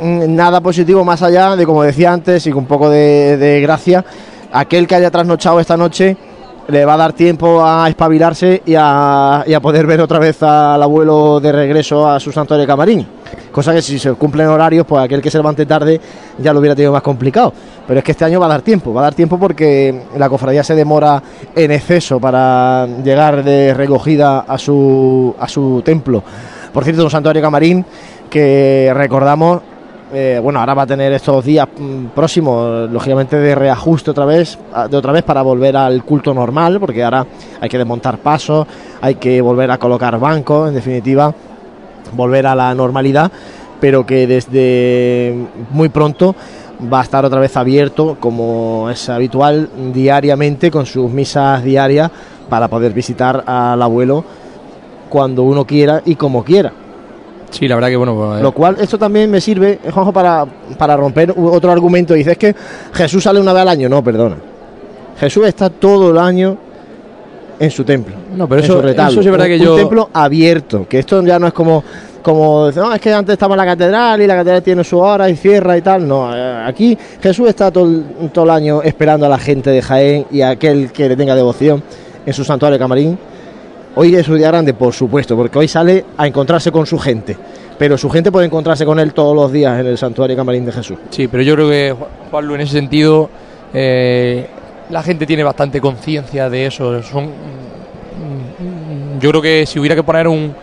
mm, 0.00 0.34
nada 0.34 0.60
positivo 0.60 1.04
más 1.04 1.22
allá 1.22 1.54
de, 1.56 1.66
como 1.66 1.82
decía 1.82 2.12
antes, 2.12 2.46
y 2.46 2.50
con 2.50 2.60
un 2.60 2.66
poco 2.66 2.88
de, 2.88 3.36
de 3.36 3.60
gracia, 3.60 4.04
aquel 4.52 4.86
que 4.86 4.94
haya 4.94 5.10
trasnochado 5.10 5.60
esta 5.60 5.76
noche 5.76 6.16
le 6.68 6.84
va 6.84 6.94
a 6.94 6.96
dar 6.98 7.14
tiempo 7.14 7.64
a 7.64 7.88
espabilarse 7.88 8.62
y 8.66 8.74
a, 8.76 9.42
y 9.46 9.54
a 9.54 9.60
poder 9.60 9.86
ver 9.86 10.02
otra 10.02 10.18
vez 10.18 10.42
al 10.42 10.82
abuelo 10.82 11.40
de 11.40 11.50
regreso 11.50 12.06
a 12.06 12.20
su 12.20 12.30
santuario 12.30 12.60
de 12.60 12.66
Camarín. 12.66 13.06
Cosa 13.50 13.72
que 13.72 13.80
si 13.80 13.98
se 13.98 14.12
cumplen 14.12 14.48
horarios, 14.48 14.86
pues 14.86 15.02
aquel 15.02 15.22
que 15.22 15.30
se 15.30 15.38
levante 15.38 15.64
tarde 15.64 15.98
ya 16.38 16.52
lo 16.52 16.60
hubiera 16.60 16.76
tenido 16.76 16.92
más 16.92 17.02
complicado. 17.02 17.54
Pero 17.86 17.98
es 17.98 18.04
que 18.04 18.12
este 18.12 18.26
año 18.26 18.38
va 18.38 18.46
a 18.46 18.50
dar 18.50 18.60
tiempo, 18.60 18.92
va 18.92 19.00
a 19.00 19.04
dar 19.04 19.14
tiempo 19.14 19.38
porque 19.38 20.02
la 20.18 20.28
cofradía 20.28 20.62
se 20.62 20.74
demora 20.74 21.22
en 21.56 21.70
exceso 21.70 22.20
para 22.20 22.86
llegar 23.02 23.42
de 23.42 23.72
recogida 23.72 24.40
a 24.40 24.58
su, 24.58 25.34
a 25.40 25.48
su 25.48 25.80
templo. 25.82 26.22
Por 26.72 26.84
cierto, 26.84 27.02
un 27.02 27.10
santuario 27.10 27.40
Camarín 27.40 27.82
que 28.28 28.92
recordamos 28.94 29.62
eh, 30.12 30.40
bueno, 30.42 30.60
ahora 30.60 30.74
va 30.74 30.82
a 30.82 30.86
tener 30.86 31.12
estos 31.12 31.44
días 31.44 31.66
mm, 31.78 32.06
próximos, 32.14 32.90
lógicamente, 32.90 33.36
de 33.36 33.54
reajuste 33.54 34.10
otra 34.10 34.24
vez, 34.24 34.58
a- 34.72 34.88
de 34.88 34.96
otra 34.96 35.12
vez 35.12 35.22
para 35.22 35.42
volver 35.42 35.76
al 35.76 36.02
culto 36.04 36.32
normal, 36.32 36.78
porque 36.80 37.04
ahora 37.04 37.26
hay 37.60 37.68
que 37.68 37.78
desmontar 37.78 38.18
pasos, 38.18 38.66
hay 39.00 39.16
que 39.16 39.40
volver 39.40 39.70
a 39.70 39.78
colocar 39.78 40.18
bancos, 40.18 40.68
en 40.68 40.74
definitiva, 40.74 41.34
volver 42.14 42.46
a 42.46 42.54
la 42.54 42.74
normalidad, 42.74 43.30
pero 43.80 44.06
que 44.06 44.26
desde 44.26 45.34
muy 45.70 45.88
pronto 45.88 46.34
va 46.92 47.00
a 47.00 47.02
estar 47.02 47.24
otra 47.24 47.40
vez 47.40 47.56
abierto, 47.56 48.16
como 48.18 48.88
es 48.90 49.08
habitual, 49.08 49.68
diariamente, 49.92 50.70
con 50.70 50.86
sus 50.86 51.10
misas 51.10 51.62
diarias, 51.62 52.10
para 52.48 52.68
poder 52.68 52.92
visitar 52.92 53.44
al 53.46 53.82
abuelo 53.82 54.24
cuando 55.10 55.42
uno 55.42 55.64
quiera 55.66 56.02
y 56.04 56.14
como 56.16 56.44
quiera. 56.44 56.72
Sí, 57.50 57.66
la 57.66 57.74
verdad 57.76 57.88
que 57.88 57.96
bueno, 57.96 58.14
pues, 58.14 58.42
Lo 58.42 58.52
cual, 58.52 58.76
esto 58.80 58.98
también 58.98 59.30
me 59.30 59.40
sirve, 59.40 59.78
eh, 59.82 59.90
Juanjo, 59.90 60.12
para, 60.12 60.44
para 60.76 60.96
romper 60.96 61.34
otro 61.36 61.72
argumento. 61.72 62.14
Dice, 62.14 62.32
es 62.32 62.38
que 62.38 62.54
Jesús 62.92 63.24
sale 63.24 63.40
una 63.40 63.52
vez 63.52 63.62
al 63.62 63.68
año. 63.68 63.88
No, 63.88 64.02
perdona. 64.04 64.36
Jesús 65.18 65.46
está 65.46 65.70
todo 65.70 66.10
el 66.10 66.18
año 66.18 66.56
en 67.58 67.70
su 67.70 67.84
templo. 67.84 68.14
No, 68.36 68.46
pero 68.48 68.60
en 68.60 68.64
eso- 68.66 68.74
su 68.74 68.82
retablo. 68.82 69.12
eso 69.12 69.22
sí 69.22 69.28
es 69.28 69.32
verdad 69.32 69.46
Un- 69.46 69.52
que 69.52 69.58
un 69.60 69.64
yo- 69.66 69.76
templo 69.76 70.10
abierto, 70.12 70.86
que 70.88 70.98
esto 71.00 71.22
ya 71.22 71.38
no 71.38 71.46
es 71.46 71.52
como... 71.52 71.82
Como, 72.22 72.70
no, 72.74 72.92
es 72.92 73.00
que 73.00 73.12
antes 73.14 73.32
estaba 73.34 73.54
en 73.54 73.58
la 73.58 73.64
catedral 73.64 74.20
y 74.20 74.26
la 74.26 74.34
catedral 74.36 74.62
tiene 74.62 74.84
su 74.84 74.98
hora 74.98 75.30
y 75.30 75.36
cierra 75.36 75.78
y 75.78 75.82
tal. 75.82 76.06
No, 76.06 76.36
eh, 76.36 76.62
aquí 76.66 76.98
Jesús 77.22 77.48
está 77.48 77.70
todo 77.70 77.86
el, 77.86 78.04
todo 78.34 78.44
el 78.44 78.50
año 78.50 78.82
esperando 78.82 79.24
a 79.24 79.28
la 79.30 79.38
gente 79.38 79.70
de 79.70 79.80
Jaén 79.80 80.26
y 80.30 80.42
a 80.42 80.50
aquel 80.50 80.92
que 80.92 81.08
le 81.08 81.16
tenga 81.16 81.34
devoción 81.34 81.82
en 82.26 82.34
su 82.34 82.44
santuario 82.44 82.74
de 82.74 82.78
Camarín. 82.80 83.18
Hoy 83.94 84.14
es 84.14 84.26
su 84.26 84.34
día 84.34 84.48
grande, 84.48 84.74
por 84.74 84.92
supuesto, 84.92 85.36
porque 85.36 85.58
hoy 85.58 85.66
sale 85.68 86.04
a 86.16 86.26
encontrarse 86.26 86.70
con 86.70 86.86
su 86.86 86.98
gente. 86.98 87.36
Pero 87.78 87.96
su 87.96 88.08
gente 88.10 88.30
puede 88.32 88.46
encontrarse 88.46 88.84
con 88.84 88.98
él 89.00 89.12
todos 89.12 89.34
los 89.34 89.52
días 89.52 89.78
en 89.80 89.86
el 89.86 89.98
santuario 89.98 90.36
Camarín 90.36 90.64
de 90.64 90.72
Jesús. 90.72 90.98
Sí, 91.10 91.28
pero 91.28 91.42
yo 91.42 91.54
creo 91.54 91.68
que 91.68 91.94
Ju- 91.94 92.06
Juanlu 92.30 92.54
en 92.56 92.60
ese 92.62 92.72
sentido 92.72 93.30
eh, 93.72 94.46
la 94.90 95.02
gente 95.02 95.26
tiene 95.26 95.42
bastante 95.44 95.80
conciencia 95.80 96.50
de 96.50 96.66
eso. 96.66 97.02
Son, 97.02 97.26
mm, 97.26 99.20
yo 99.20 99.30
creo 99.30 99.42
que 99.42 99.64
si 99.66 99.78
hubiera 99.78 99.94
que 99.94 100.02
poner 100.02 100.26
un, 100.28 100.54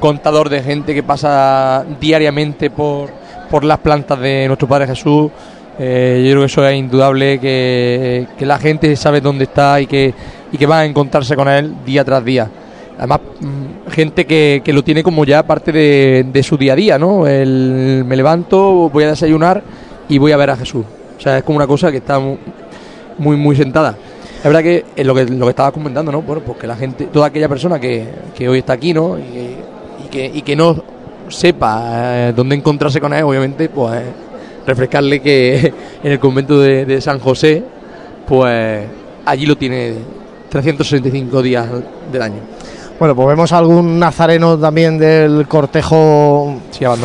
contador 0.00 0.48
de 0.48 0.62
gente 0.62 0.92
que 0.94 1.02
pasa 1.04 1.84
diariamente 2.00 2.70
por, 2.70 3.08
por 3.48 3.62
las 3.62 3.78
plantas 3.78 4.18
de 4.18 4.46
nuestro 4.48 4.66
Padre 4.66 4.88
Jesús, 4.88 5.30
eh, 5.78 6.22
yo 6.24 6.30
creo 6.32 6.40
que 6.40 6.46
eso 6.46 6.66
es 6.66 6.76
indudable, 6.76 7.38
que 7.38 8.26
la 8.40 8.58
gente 8.58 8.96
sabe 8.96 9.20
dónde 9.20 9.44
está 9.44 9.80
y 9.80 9.86
que, 9.86 10.12
y 10.52 10.56
que 10.58 10.66
va 10.66 10.80
a 10.80 10.84
encontrarse 10.84 11.34
con 11.36 11.48
él 11.48 11.74
día 11.84 12.04
tras 12.04 12.24
día. 12.24 12.48
Además, 12.98 13.20
mm, 13.40 13.90
gente 13.90 14.24
que, 14.24 14.62
que 14.64 14.72
lo 14.72 14.82
tiene 14.82 15.02
como 15.02 15.24
ya 15.24 15.42
parte 15.42 15.70
de, 15.72 16.26
de 16.32 16.42
su 16.42 16.56
día 16.56 16.72
a 16.72 16.76
día, 16.76 16.98
¿no? 16.98 17.26
El, 17.26 18.04
me 18.06 18.16
levanto, 18.16 18.88
voy 18.90 19.04
a 19.04 19.08
desayunar 19.08 19.62
y 20.08 20.18
voy 20.18 20.32
a 20.32 20.36
ver 20.36 20.50
a 20.50 20.56
Jesús. 20.56 20.84
O 21.16 21.20
sea, 21.20 21.38
es 21.38 21.44
como 21.44 21.56
una 21.56 21.66
cosa 21.66 21.90
que 21.90 21.98
está 21.98 22.18
mu- 22.18 22.36
muy, 23.18 23.36
muy 23.36 23.54
sentada. 23.56 23.96
Es 24.38 24.44
verdad 24.44 24.62
que 24.62 24.84
es 24.94 25.06
lo 25.06 25.14
que, 25.14 25.24
lo 25.26 25.44
que 25.46 25.50
estabas 25.50 25.72
comentando, 25.72 26.10
¿no? 26.12 26.22
Bueno, 26.22 26.42
pues 26.44 26.58
que 26.58 26.66
la 26.66 26.76
gente, 26.76 27.06
toda 27.06 27.26
aquella 27.26 27.48
persona 27.48 27.78
que, 27.80 28.06
que 28.34 28.48
hoy 28.48 28.58
está 28.58 28.74
aquí, 28.74 28.94
¿no? 28.94 29.18
Y, 29.18 30.08
que, 30.10 30.30
y 30.32 30.42
que 30.42 30.54
no 30.56 30.82
sepa 31.28 32.28
eh, 32.28 32.32
dónde 32.34 32.54
encontrarse 32.54 33.00
con 33.00 33.12
él, 33.12 33.24
obviamente, 33.24 33.68
pues 33.68 34.00
refrescarle 34.66 35.20
que 35.20 35.72
en 36.02 36.12
el 36.12 36.18
convento 36.18 36.60
de, 36.60 36.86
de 36.86 37.00
San 37.00 37.18
José, 37.18 37.62
pues 38.26 38.84
allí 39.24 39.44
lo 39.46 39.56
tiene 39.56 39.94
365 40.60 41.42
días 41.42 41.66
del 42.12 42.22
año. 42.22 42.40
Bueno, 42.98 43.14
pues 43.14 43.28
vemos 43.28 43.52
algún 43.52 43.98
nazareno 43.98 44.56
también 44.58 44.96
del 44.98 45.46
cortejo, 45.46 46.56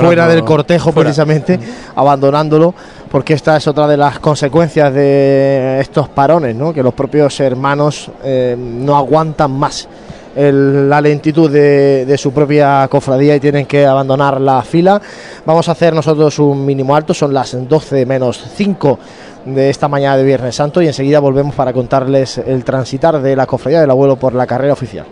fuera 0.07 0.25
del 0.27 0.43
cortejo 0.45 0.91
fuera. 0.93 1.07
precisamente, 1.09 1.59
abandonándolo, 1.95 2.73
porque 3.11 3.33
esta 3.33 3.57
es 3.57 3.67
otra 3.67 3.87
de 3.87 3.97
las 3.97 4.19
consecuencias 4.19 4.93
de 4.93 5.79
estos 5.81 6.07
parones, 6.07 6.55
¿no? 6.55 6.73
que 6.73 6.81
los 6.81 6.93
propios 6.93 7.37
hermanos 7.41 8.09
eh, 8.23 8.55
no 8.57 8.95
aguantan 8.95 9.51
más 9.51 9.89
el- 10.33 10.89
la 10.89 11.01
lentitud 11.01 11.51
de, 11.51 12.05
de 12.05 12.17
su 12.17 12.31
propia 12.31 12.87
cofradía 12.89 13.35
y 13.35 13.41
tienen 13.41 13.65
que 13.65 13.85
abandonar 13.85 14.39
la 14.39 14.61
fila. 14.61 15.01
Vamos 15.45 15.67
a 15.67 15.73
hacer 15.73 15.93
nosotros 15.93 16.39
un 16.39 16.65
mínimo 16.65 16.95
alto, 16.95 17.13
son 17.13 17.33
las 17.33 17.53
12 17.67 18.05
menos 18.05 18.41
5 18.55 18.97
de 19.45 19.69
esta 19.69 19.87
mañana 19.87 20.17
de 20.17 20.23
Viernes 20.23 20.55
Santo 20.55 20.81
y 20.81 20.87
enseguida 20.87 21.19
volvemos 21.19 21.55
para 21.55 21.73
contarles 21.73 22.37
el 22.37 22.63
transitar 22.63 23.21
de 23.21 23.35
la 23.35 23.45
cofradía 23.45 23.81
del 23.81 23.89
abuelo 23.89 24.15
por 24.17 24.33
la 24.33 24.47
carrera 24.47 24.73
oficial. 24.73 25.05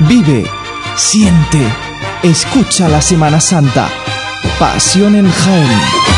Vive, 0.00 0.44
siente, 0.96 1.58
escucha 2.22 2.88
la 2.88 3.00
Semana 3.00 3.40
Santa. 3.40 3.88
Pasión 4.58 5.16
en 5.16 5.30
Jaén. 5.30 6.17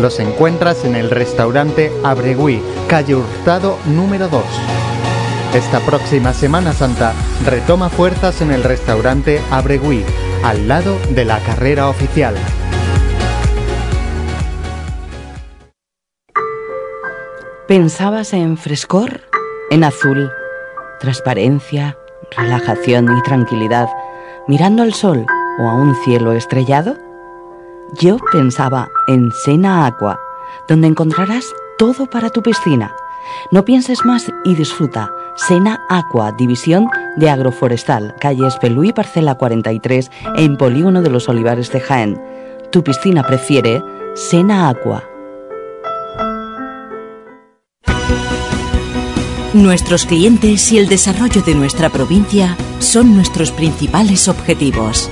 los 0.00 0.18
encuentras 0.20 0.84
en 0.84 0.96
el 0.96 1.10
restaurante 1.10 1.92
Abregui, 2.02 2.62
calle 2.88 3.14
Hurtado 3.14 3.78
número 3.86 4.28
2. 4.28 4.42
Esta 5.54 5.80
próxima 5.80 6.32
Semana 6.32 6.72
Santa 6.72 7.12
retoma 7.44 7.90
fuerzas 7.90 8.40
en 8.40 8.52
el 8.52 8.64
restaurante 8.64 9.40
Abregui, 9.50 10.04
al 10.42 10.66
lado 10.68 10.96
de 11.10 11.24
la 11.24 11.38
carrera 11.40 11.88
oficial. 11.88 12.34
¿Pensabas 17.68 18.32
en 18.32 18.56
frescor? 18.56 19.20
En 19.70 19.84
azul, 19.84 20.30
transparencia, 21.00 21.96
relajación 22.36 23.16
y 23.16 23.22
tranquilidad, 23.22 23.88
mirando 24.48 24.82
al 24.82 24.92
sol 24.94 25.24
o 25.58 25.68
a 25.68 25.74
un 25.74 25.94
cielo 26.04 26.32
estrellado? 26.32 27.11
Yo 28.00 28.16
pensaba 28.32 28.88
en 29.06 29.30
Sena 29.32 29.84
Aqua, 29.84 30.18
donde 30.66 30.86
encontrarás 30.86 31.44
todo 31.76 32.06
para 32.06 32.30
tu 32.30 32.42
piscina. 32.42 32.94
No 33.50 33.64
pienses 33.64 34.04
más 34.06 34.32
y 34.44 34.54
disfruta. 34.54 35.12
Sena 35.34 35.80
Aqua, 35.90 36.32
división 36.32 36.88
de 37.16 37.28
agroforestal, 37.28 38.14
calle 38.18 38.46
Espelú 38.46 38.90
parcela 38.94 39.34
43, 39.34 40.10
en 40.36 40.56
Polígono 40.56 41.02
de 41.02 41.10
los 41.10 41.28
Olivares 41.28 41.70
de 41.70 41.80
Jaén. 41.80 42.20
Tu 42.70 42.82
piscina 42.82 43.22
prefiere 43.24 43.82
Sena 44.14 44.70
Aqua. 44.70 45.04
Nuestros 49.52 50.06
clientes 50.06 50.72
y 50.72 50.78
el 50.78 50.88
desarrollo 50.88 51.42
de 51.42 51.54
nuestra 51.54 51.90
provincia 51.90 52.56
son 52.78 53.14
nuestros 53.14 53.52
principales 53.52 54.28
objetivos. 54.28 55.10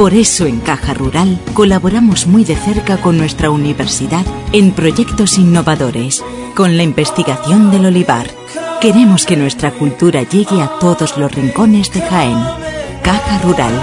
Por 0.00 0.14
eso 0.14 0.46
en 0.46 0.60
Caja 0.60 0.94
Rural 0.94 1.38
colaboramos 1.52 2.26
muy 2.26 2.42
de 2.42 2.56
cerca 2.56 2.96
con 2.96 3.18
nuestra 3.18 3.50
universidad 3.50 4.24
en 4.50 4.72
proyectos 4.72 5.36
innovadores, 5.36 6.24
con 6.56 6.78
la 6.78 6.84
investigación 6.84 7.70
del 7.70 7.84
olivar. 7.84 8.26
Queremos 8.80 9.26
que 9.26 9.36
nuestra 9.36 9.72
cultura 9.72 10.22
llegue 10.22 10.62
a 10.62 10.70
todos 10.78 11.18
los 11.18 11.30
rincones 11.30 11.92
de 11.92 12.00
Jaén. 12.00 12.38
Caja 13.02 13.40
Rural, 13.42 13.74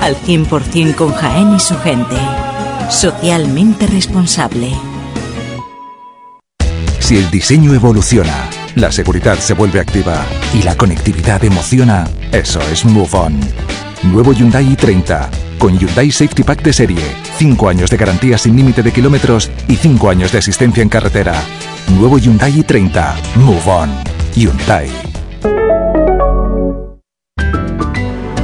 al 0.00 0.16
100% 0.16 0.94
con 0.94 1.12
Jaén 1.12 1.54
y 1.54 1.60
su 1.60 1.76
gente. 1.80 2.16
Socialmente 2.88 3.86
responsable. 3.88 4.70
Si 6.98 7.18
el 7.18 7.30
diseño 7.30 7.74
evoluciona, 7.74 8.48
la 8.74 8.90
seguridad 8.90 9.38
se 9.38 9.52
vuelve 9.52 9.80
activa 9.80 10.24
y 10.54 10.62
la 10.62 10.78
conectividad 10.78 11.44
emociona, 11.44 12.08
eso 12.32 12.58
es 12.72 12.86
Move 12.86 13.10
On. 13.12 13.77
Nuevo 14.04 14.32
Hyundai 14.32 14.64
i30, 14.64 15.28
con 15.58 15.76
Hyundai 15.76 16.10
Safety 16.12 16.44
Pack 16.44 16.62
de 16.62 16.72
serie, 16.72 17.02
5 17.36 17.68
años 17.68 17.90
de 17.90 17.96
garantía 17.96 18.38
sin 18.38 18.56
límite 18.56 18.82
de 18.82 18.92
kilómetros 18.92 19.50
y 19.66 19.74
5 19.74 20.08
años 20.08 20.30
de 20.30 20.38
asistencia 20.38 20.82
en 20.82 20.88
carretera. 20.88 21.34
Nuevo 21.98 22.18
Hyundai 22.18 22.52
i30, 22.52 23.14
Move 23.36 23.60
On. 23.66 23.90
Hyundai. 24.34 24.88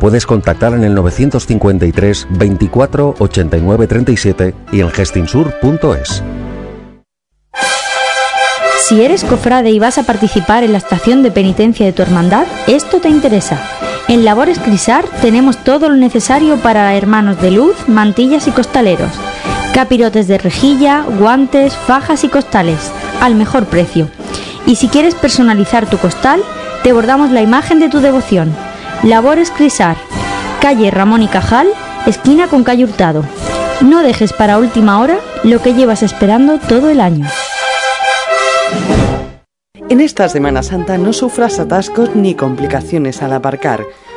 Puedes 0.00 0.26
contactar 0.26 0.74
en 0.74 0.84
el 0.84 0.94
953 0.94 2.28
24 2.30 3.14
89 3.18 3.86
37 3.86 4.54
y 4.72 4.80
en 4.80 4.90
gestinsur.es. 4.90 6.22
Si 8.86 9.02
eres 9.02 9.24
cofrade 9.24 9.70
y 9.70 9.78
vas 9.78 9.98
a 9.98 10.04
participar 10.04 10.62
en 10.62 10.72
la 10.72 10.78
estación 10.78 11.22
de 11.22 11.32
penitencia 11.32 11.86
de 11.86 11.92
tu 11.92 12.02
hermandad, 12.02 12.46
esto 12.66 13.00
te 13.00 13.08
interesa. 13.08 13.58
En 14.06 14.24
Labores 14.24 14.60
Crisar 14.60 15.04
tenemos 15.20 15.64
todo 15.64 15.88
lo 15.88 15.96
necesario 15.96 16.58
para 16.58 16.94
hermanos 16.94 17.40
de 17.40 17.50
luz, 17.50 17.74
mantillas 17.88 18.46
y 18.46 18.52
costaleros. 18.52 19.10
Capirotes 19.74 20.28
de 20.28 20.38
rejilla, 20.38 21.04
guantes, 21.18 21.74
fajas 21.74 22.22
y 22.22 22.28
costales, 22.28 22.92
al 23.20 23.34
mejor 23.34 23.66
precio. 23.66 24.08
Y 24.66 24.76
si 24.76 24.86
quieres 24.86 25.16
personalizar 25.16 25.90
tu 25.90 25.98
costal, 25.98 26.40
te 26.84 26.92
bordamos 26.92 27.32
la 27.32 27.42
imagen 27.42 27.80
de 27.80 27.88
tu 27.88 27.98
devoción. 27.98 28.54
Labores 29.02 29.50
Crisar, 29.50 29.96
calle 30.60 30.90
Ramón 30.90 31.22
y 31.22 31.28
Cajal, 31.28 31.68
esquina 32.06 32.48
con 32.48 32.64
calle 32.64 32.84
Hurtado. 32.84 33.24
No 33.80 34.02
dejes 34.02 34.32
para 34.32 34.58
última 34.58 35.00
hora 35.00 35.18
lo 35.44 35.62
que 35.62 35.74
llevas 35.74 36.02
esperando 36.02 36.58
todo 36.58 36.90
el 36.90 37.00
año. 37.00 37.26
En 39.88 40.00
esta 40.00 40.28
Semana 40.28 40.62
Santa 40.62 40.98
no 40.98 41.12
sufras 41.12 41.60
atascos 41.60 42.16
ni 42.16 42.34
complicaciones 42.34 43.22
al 43.22 43.34
aparcar. 43.34 43.84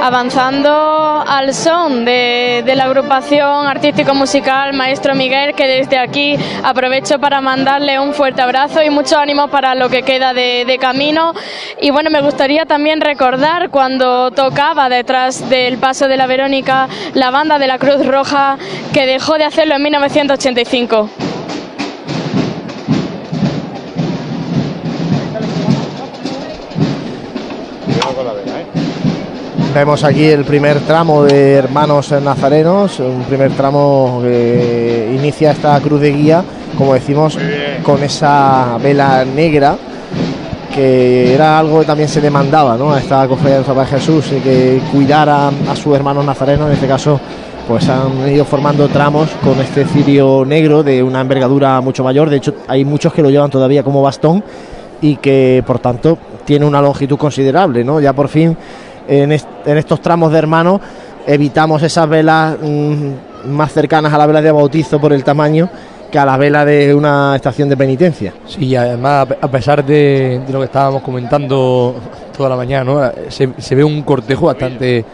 avanzando 0.02 1.24
al 1.28 1.54
son 1.54 2.06
de, 2.06 2.64
la 2.76 2.86
agrupación 2.86 3.68
artístico-musical 3.68 4.74
Maestro 4.74 5.14
Miguel, 5.14 5.54
que 5.54 5.68
desde 5.68 6.00
aquí 6.00 6.36
aprovecho 6.64 7.20
para 7.20 7.40
mandarle 7.42 8.00
un 8.00 8.14
fuerte 8.14 8.42
abrazo 8.42 8.82
y 8.82 8.90
mucho 8.90 9.20
ánimo 9.20 9.48
para 9.50 9.76
lo 9.76 9.90
que 9.90 10.02
queda 10.02 10.34
de 10.34 10.78
camino. 10.82 11.34
Y 11.80 11.92
bueno, 11.92 12.10
me 12.10 12.22
gustaría 12.22 12.66
también 12.66 13.00
recordar 13.02 13.70
cuando 13.70 14.32
tocaba 14.32 14.90
detrás 14.90 15.50
del 15.50 15.78
paso 15.78 16.08
de 16.08 16.18
la 16.18 16.28
Verónica 16.28 16.88
la 17.14 17.30
banda 17.30 17.60
de 17.60 17.68
la 17.68 17.78
Cruz 17.78 18.06
Roja, 18.06 18.58
que 18.94 19.06
dejó 19.06 19.38
de 19.38 19.44
hacerlo 19.44 19.76
en 19.76 19.84
1985. 19.84 21.31
Vemos 29.74 30.04
aquí 30.04 30.26
el 30.26 30.44
primer 30.44 30.82
tramo 30.82 31.24
de 31.24 31.54
Hermanos 31.54 32.12
Nazarenos, 32.12 33.00
un 33.00 33.24
primer 33.24 33.52
tramo 33.54 34.20
que 34.22 35.16
inicia 35.18 35.52
esta 35.52 35.80
cruz 35.80 36.02
de 36.02 36.12
guía, 36.12 36.44
como 36.78 36.94
decimos, 36.94 37.38
con 37.82 38.04
esa 38.04 38.78
vela 38.84 39.24
negra, 39.24 39.78
que 40.76 41.34
era 41.34 41.58
algo 41.58 41.80
que 41.80 41.86
también 41.86 42.10
se 42.10 42.20
demandaba 42.20 42.76
¿no? 42.76 42.92
a 42.92 43.00
esta 43.00 43.26
cofradía 43.30 43.60
de 43.60 43.64
Papá 43.64 43.86
Jesús, 43.86 44.26
que 44.44 44.82
cuidara 44.92 45.48
a 45.48 45.76
sus 45.78 45.96
hermanos 45.96 46.26
nazarenos, 46.26 46.68
en 46.68 46.74
este 46.74 46.88
caso 46.88 47.20
pues 47.66 47.88
han 47.88 48.28
ido 48.30 48.44
formando 48.44 48.90
tramos 48.90 49.30
con 49.42 49.58
este 49.62 49.86
cirio 49.86 50.44
negro 50.46 50.84
de 50.84 51.02
una 51.02 51.22
envergadura 51.22 51.80
mucho 51.80 52.04
mayor, 52.04 52.30
de 52.30 52.38
hecho 52.38 52.56
hay 52.68 52.84
muchos 52.84 53.14
que 53.14 53.22
lo 53.22 53.30
llevan 53.30 53.50
todavía 53.50 53.84
como 53.84 54.02
bastón 54.02 54.44
y 55.00 55.16
que 55.16 55.64
por 55.66 55.80
tanto 55.80 56.18
tiene 56.44 56.66
una 56.66 56.82
longitud 56.82 57.18
considerable, 57.18 57.84
¿no? 57.84 58.02
Ya 58.02 58.12
por 58.14 58.28
fin 58.28 58.58
en, 59.08 59.32
est 59.32 59.48
en 59.66 59.78
estos 59.78 60.02
tramos 60.02 60.32
de 60.32 60.38
hermanos 60.38 60.82
evitamos 61.28 61.84
esas 61.84 62.08
velas 62.08 62.58
mmm, 62.62 63.12
más 63.48 63.72
cercanas 63.72 64.14
a 64.14 64.18
la 64.18 64.26
vela 64.26 64.42
de 64.42 64.52
bautizo 64.52 65.00
por 65.00 65.14
el 65.14 65.24
tamaño 65.24 65.70
que 66.12 66.20
a 66.20 66.26
la 66.26 66.38
vela 66.38 66.66
de 66.66 66.94
una 66.94 67.38
estación 67.38 67.70
de 67.70 67.78
penitencia. 67.78 68.34
Sí, 68.46 68.66
y 68.66 68.76
además, 68.76 69.28
a 69.40 69.48
pesar 69.48 69.84
de, 69.86 70.42
lo 70.52 70.60
que 70.60 70.66
estábamos 70.66 71.02
comentando 71.02 71.96
toda 72.36 72.50
la 72.50 72.58
mañana, 72.58 73.14
se 73.30 73.76
ve 73.76 73.84
un 73.84 74.02
cortejo 74.02 74.48
bastante 74.48 75.06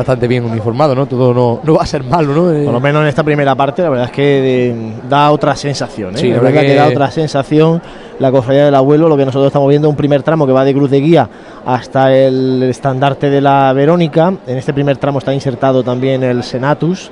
bastante 0.00 0.26
bien 0.28 0.44
uniformado, 0.44 0.94
¿no? 0.94 1.06
Todo 1.06 1.32
no, 1.34 1.60
no 1.62 1.74
va 1.74 1.82
a 1.82 1.86
ser 1.86 2.02
malo, 2.04 2.34
¿no? 2.34 2.52
Eh, 2.52 2.64
Por 2.64 2.72
lo 2.72 2.80
menos 2.80 3.02
en 3.02 3.08
esta 3.08 3.22
primera 3.22 3.54
parte, 3.54 3.82
la 3.82 3.90
verdad 3.90 4.06
es 4.06 4.12
que 4.12 4.22
de, 4.22 4.92
da 5.08 5.30
otra 5.30 5.54
sensación, 5.56 6.14
¿eh? 6.16 6.18
Sí, 6.18 6.28
la 6.30 6.36
la 6.36 6.42
verdad 6.42 6.50
verdad 6.54 6.60
que... 6.62 6.66
que- 6.68 6.74
da 6.80 6.88
otra 6.88 7.10
sensación 7.10 7.82
la 8.18 8.30
cofradía 8.30 8.64
del 8.66 8.74
abuelo, 8.74 9.08
lo 9.08 9.16
que 9.16 9.24
nosotros 9.24 9.46
estamos 9.48 9.68
viendo 9.68 9.88
un 9.88 9.96
primer 9.96 10.22
tramo 10.22 10.46
que 10.46 10.52
va 10.52 10.64
de 10.64 10.74
cruz 10.74 10.90
de 10.90 11.00
guía 11.00 11.28
hasta 11.64 12.14
el 12.14 12.62
estandarte 12.64 13.30
de 13.30 13.40
la 13.40 13.72
Verónica. 13.72 14.34
En 14.46 14.58
este 14.58 14.72
primer 14.74 14.96
tramo 14.98 15.18
está 15.20 15.32
insertado 15.32 15.82
también 15.82 16.22
el 16.22 16.42
Senatus, 16.42 17.10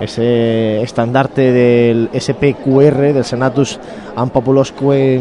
ese 0.00 0.82
estandarte 0.82 1.52
del 1.52 2.08
SPQR, 2.18 3.12
del 3.14 3.24
Senatus 3.24 3.78
Ampopulosque 4.16 5.20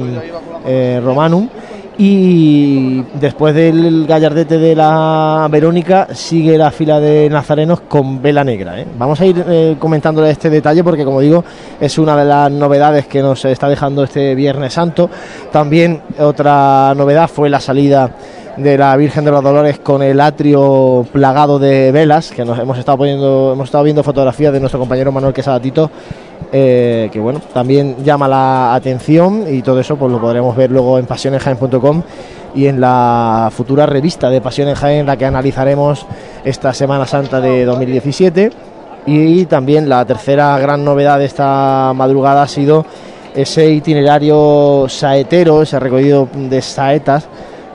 eh, 0.66 1.02
Romanum. 1.04 1.48
Y 2.04 3.04
después 3.20 3.54
del 3.54 4.08
gallardete 4.08 4.58
de 4.58 4.76
la 4.76 5.48
Verónica 5.52 6.08
sigue 6.16 6.58
la 6.58 6.72
fila 6.72 7.00
de 7.00 7.30
nazarenos 7.30 7.82
con 7.82 8.20
vela 8.20 8.44
negra. 8.44 8.80
¿eh? 8.82 8.88
Vamos 8.98 9.22
a 9.22 9.26
ir 9.28 9.46
eh, 9.48 9.76
comentándole 9.78 10.32
este 10.32 10.50
detalle 10.50 10.84
porque, 10.84 11.06
como 11.06 11.22
digo, 11.22 11.44
es 11.80 12.00
una 12.00 12.18
de 12.18 12.26
las 12.26 12.52
novedades 12.52 13.06
que 13.06 13.22
nos 13.22 13.46
está 13.46 13.70
dejando 13.70 14.04
este 14.04 14.34
Viernes 14.34 14.74
Santo. 14.74 15.12
También 15.52 16.02
otra 16.18 16.96
novedad 16.96 17.28
fue 17.28 17.52
la 17.52 17.60
salida 17.60 18.10
de 18.62 18.78
la 18.78 18.96
Virgen 18.96 19.26
de 19.26 19.32
los 19.32 19.44
Dolores 19.44 19.80
con 19.80 20.04
el 20.04 20.20
atrio 20.20 21.06
plagado 21.12 21.60
de 21.60 21.92
velas, 21.92 22.32
que 22.32 22.46
nos 22.46 22.58
hemos 22.60 22.78
estado 22.78 22.98
poniendo, 22.98 23.52
hemos 23.54 23.66
estado 23.66 23.84
viendo 23.84 24.04
fotografías 24.04 24.54
de 24.54 24.60
nuestro 24.60 24.80
compañero 24.80 25.12
Manuel 25.12 25.34
Quesada 25.34 25.60
Tito, 25.60 25.90
eh, 26.52 27.10
que 27.12 27.20
bueno, 27.20 27.42
también 27.54 28.04
llama 28.04 28.28
la 28.28 28.74
atención 28.74 29.46
y 29.50 29.62
todo 29.62 29.80
eso 29.80 29.96
pues 29.96 30.12
lo 30.12 30.20
podremos 30.20 30.56
ver 30.56 30.72
luego 30.72 31.00
en 31.00 31.06
pasionesjaen.com 31.06 32.04
y 32.54 32.68
en 32.68 32.82
la 32.82 33.50
futura 33.52 33.86
revista 33.86 34.30
de 34.30 34.42
Pasiones 34.42 34.78
Jaén, 34.78 35.06
la 35.06 35.18
que 35.18 35.26
analizaremos 35.26 36.06
esta 36.44 36.74
Semana 36.74 37.06
Santa 37.06 37.42
de 37.42 37.66
2017. 37.66 38.52
Y 39.06 39.46
también 39.46 39.90
la 39.90 40.06
tercera 40.06 40.58
gran 40.60 40.86
novedad 40.86 41.18
de 41.18 41.26
esta 41.26 41.92
madrugada 41.96 42.44
ha 42.44 42.48
sido 42.48 42.86
ese 43.34 43.72
itinerario 43.72 44.86
saetero, 44.88 45.62
ese 45.62 45.80
recorrido 45.80 46.28
de 46.34 46.62
saetas 46.62 47.28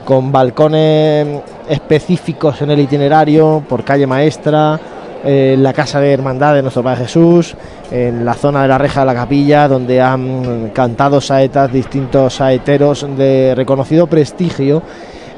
con 0.06 0.30
balcones 0.30 1.26
específicos 1.68 2.62
en 2.62 2.70
el 2.70 2.78
itinerario 2.78 3.64
por 3.68 3.82
calle 3.82 4.06
maestra, 4.06 4.78
en 5.24 5.60
la 5.60 5.72
casa 5.72 5.98
de 5.98 6.12
hermandad 6.12 6.54
de 6.54 6.62
nuestro 6.62 6.84
Padre 6.84 7.06
Jesús, 7.06 7.56
en 7.90 8.24
la 8.24 8.34
zona 8.34 8.62
de 8.62 8.68
la 8.68 8.78
reja 8.78 9.00
de 9.00 9.06
la 9.06 9.14
capilla, 9.14 9.66
donde 9.66 10.00
han 10.00 10.70
cantado 10.72 11.20
saetas 11.20 11.72
distintos 11.72 12.34
saeteros 12.34 13.04
de 13.16 13.54
reconocido 13.56 14.06
prestigio 14.06 14.80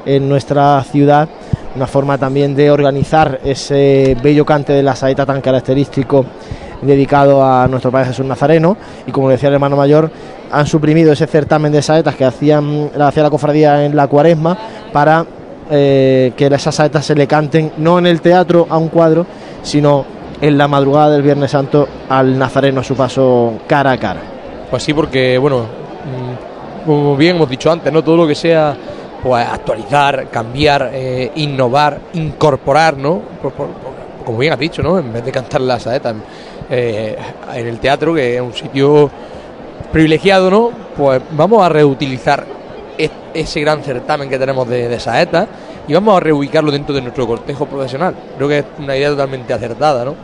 en 0.05 0.29
nuestra 0.29 0.83
ciudad. 0.83 1.27
Una 1.75 1.87
forma 1.87 2.19
también 2.19 2.55
de 2.55 2.69
organizar 2.69 3.39
ese 3.43 4.15
bello 4.21 4.45
cante 4.45 4.73
de 4.73 4.83
la 4.83 4.95
saeta 4.95 5.25
tan 5.25 5.41
característico 5.41 6.27
dedicado 6.81 7.43
a 7.43 7.67
nuestro 7.67 7.91
Padre 7.91 8.07
Jesús 8.07 8.25
Nazareno. 8.25 8.77
Y 9.07 9.11
como 9.11 9.29
decía 9.29 9.49
el 9.49 9.55
hermano 9.55 9.75
mayor, 9.75 10.09
han 10.51 10.65
suprimido 10.67 11.11
ese 11.11 11.27
certamen 11.27 11.71
de 11.71 11.81
saetas 11.81 12.15
que 12.15 12.25
hacían, 12.25 12.89
hacía 12.99 13.23
la 13.23 13.29
cofradía 13.29 13.85
en 13.85 13.95
la 13.95 14.07
cuaresma 14.07 14.57
para 14.91 15.25
eh, 15.71 16.31
que 16.35 16.47
esas 16.47 16.73
saetas 16.75 17.05
se 17.05 17.15
le 17.15 17.27
canten 17.27 17.71
no 17.77 17.99
en 17.99 18.07
el 18.07 18.21
teatro 18.21 18.65
a 18.69 18.77
un 18.77 18.87
cuadro, 18.89 19.25
sino 19.61 20.05
en 20.41 20.57
la 20.57 20.67
madrugada 20.67 21.11
del 21.11 21.21
Viernes 21.21 21.51
Santo 21.51 21.87
al 22.09 22.39
Nazareno 22.39 22.81
a 22.81 22.83
su 22.83 22.95
paso 22.95 23.53
cara 23.67 23.91
a 23.91 23.97
cara. 23.97 24.21
Pues 24.71 24.81
sí, 24.83 24.93
porque, 24.93 25.37
bueno, 25.37 25.59
mm, 25.63 26.85
como 26.87 27.15
bien 27.17 27.35
hemos 27.35 27.49
dicho 27.49 27.71
antes, 27.71 27.91
¿no? 27.91 28.03
Todo 28.03 28.17
lo 28.17 28.27
que 28.27 28.35
sea 28.35 28.75
pues 29.21 29.45
actualizar, 29.45 30.27
cambiar, 30.31 30.91
eh, 30.93 31.31
innovar, 31.35 31.99
incorporar, 32.13 32.95
¿no? 32.97 33.19
Por- 33.41 33.51
por- 33.51 33.67
como 34.25 34.37
bien 34.37 34.53
has 34.53 34.59
dicho, 34.59 34.81
¿no? 34.81 34.97
En 34.97 35.11
vez 35.11 35.25
de 35.25 35.31
cantar 35.31 35.59
la 35.61 35.77
saeta 35.79 36.13
eh, 36.69 37.17
en 37.55 37.67
el 37.67 37.79
teatro, 37.79 38.13
que 38.13 38.35
es 38.35 38.41
un 38.41 38.53
sitio 38.53 39.09
privilegiado, 39.91 40.49
¿no? 40.51 40.71
Pues 40.95 41.21
vamos 41.31 41.63
a 41.63 41.69
reutilizar 41.69 42.45
es- 42.97 43.11
ese 43.33 43.61
gran 43.61 43.81
certamen 43.83 44.29
que 44.29 44.37
tenemos 44.37 44.67
de, 44.67 44.87
de 44.87 44.99
saetas 44.99 45.47
y 45.87 45.93
vamos 45.93 46.15
a 46.17 46.19
reubicarlo 46.19 46.71
dentro 46.71 46.93
de 46.93 47.01
nuestro 47.01 47.25
cortejo 47.25 47.65
profesional. 47.65 48.13
Creo 48.37 48.47
que 48.49 48.59
es 48.59 48.65
una 48.77 48.95
idea 48.95 49.09
totalmente 49.09 49.53
acertada, 49.53 50.05
¿no? 50.05 50.15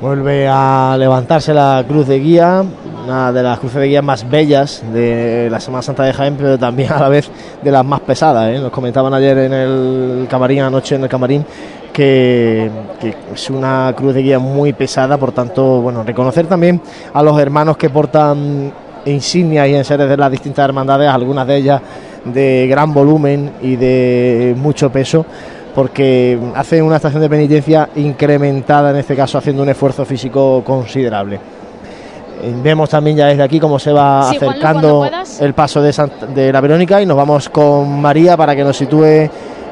Vuelve 0.00 0.48
a 0.48 0.96
levantarse 0.98 1.54
la 1.54 1.84
cruz 1.86 2.08
de 2.08 2.18
guía, 2.18 2.64
una 3.04 3.30
de 3.30 3.40
las 3.40 3.60
cruces 3.60 3.80
de 3.82 3.86
guía 3.86 4.02
más 4.02 4.28
bellas 4.28 4.82
de 4.92 5.46
la 5.48 5.60
Semana 5.60 5.80
Santa 5.82 6.02
de 6.02 6.12
Jaén, 6.12 6.34
pero 6.36 6.58
también 6.58 6.90
a 6.92 6.98
la 6.98 7.08
vez 7.08 7.30
de 7.62 7.70
las 7.70 7.84
más 7.84 8.00
pesadas. 8.00 8.48
¿eh? 8.52 8.58
Nos 8.58 8.72
comentaban 8.72 9.14
ayer 9.14 9.38
en 9.38 9.52
el 9.52 10.26
camarín, 10.28 10.62
anoche 10.62 10.96
en 10.96 11.04
el 11.04 11.08
camarín, 11.08 11.46
que, 11.92 12.70
que 13.00 13.14
es 13.34 13.50
una 13.50 13.92
cruz 13.96 14.14
de 14.14 14.22
guía 14.22 14.38
muy 14.38 14.72
pesada, 14.72 15.18
por 15.18 15.32
tanto, 15.32 15.80
bueno, 15.80 16.02
reconocer 16.02 16.46
también 16.46 16.80
a 17.12 17.22
los 17.22 17.38
hermanos 17.38 17.76
que 17.76 17.90
portan 17.90 18.72
insignias 19.04 19.68
y 19.68 19.74
enseres 19.74 20.08
de 20.08 20.16
las 20.16 20.30
distintas 20.30 20.64
hermandades, 20.64 21.08
algunas 21.08 21.46
de 21.46 21.56
ellas 21.56 21.82
de 22.24 22.66
gran 22.70 22.94
volumen 22.94 23.52
y 23.60 23.76
de 23.76 24.54
mucho 24.56 24.90
peso 24.90 25.26
porque 25.74 26.38
hace 26.54 26.82
una 26.82 26.96
estación 26.96 27.22
de 27.22 27.30
penitencia 27.30 27.88
incrementada, 27.96 28.90
en 28.90 28.96
este 28.96 29.16
caso 29.16 29.38
haciendo 29.38 29.62
un 29.62 29.70
esfuerzo 29.70 30.04
físico 30.04 30.62
considerable. 30.64 31.36
Eh, 31.36 32.54
Vemos 32.62 32.90
también 32.90 33.16
ya 33.16 33.26
desde 33.26 33.42
aquí 33.42 33.58
cómo 33.58 33.78
se 33.78 33.92
va 33.92 34.28
Sí, 34.30 34.36
acercando 34.36 35.08
el 35.40 35.54
paso 35.54 35.80
de 35.80 36.52
la 36.52 36.60
Verónica 36.60 37.00
y 37.00 37.06
nos 37.06 37.16
vamos 37.16 37.48
con 37.48 38.00
María 38.00 38.36
para 38.36 38.54
que 38.54 38.64
nos 38.64 38.76
sitúe 38.76 39.28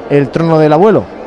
el 0.09 0.29
trono 0.29 0.57
del 0.57 0.73
abuelo. 0.73 1.20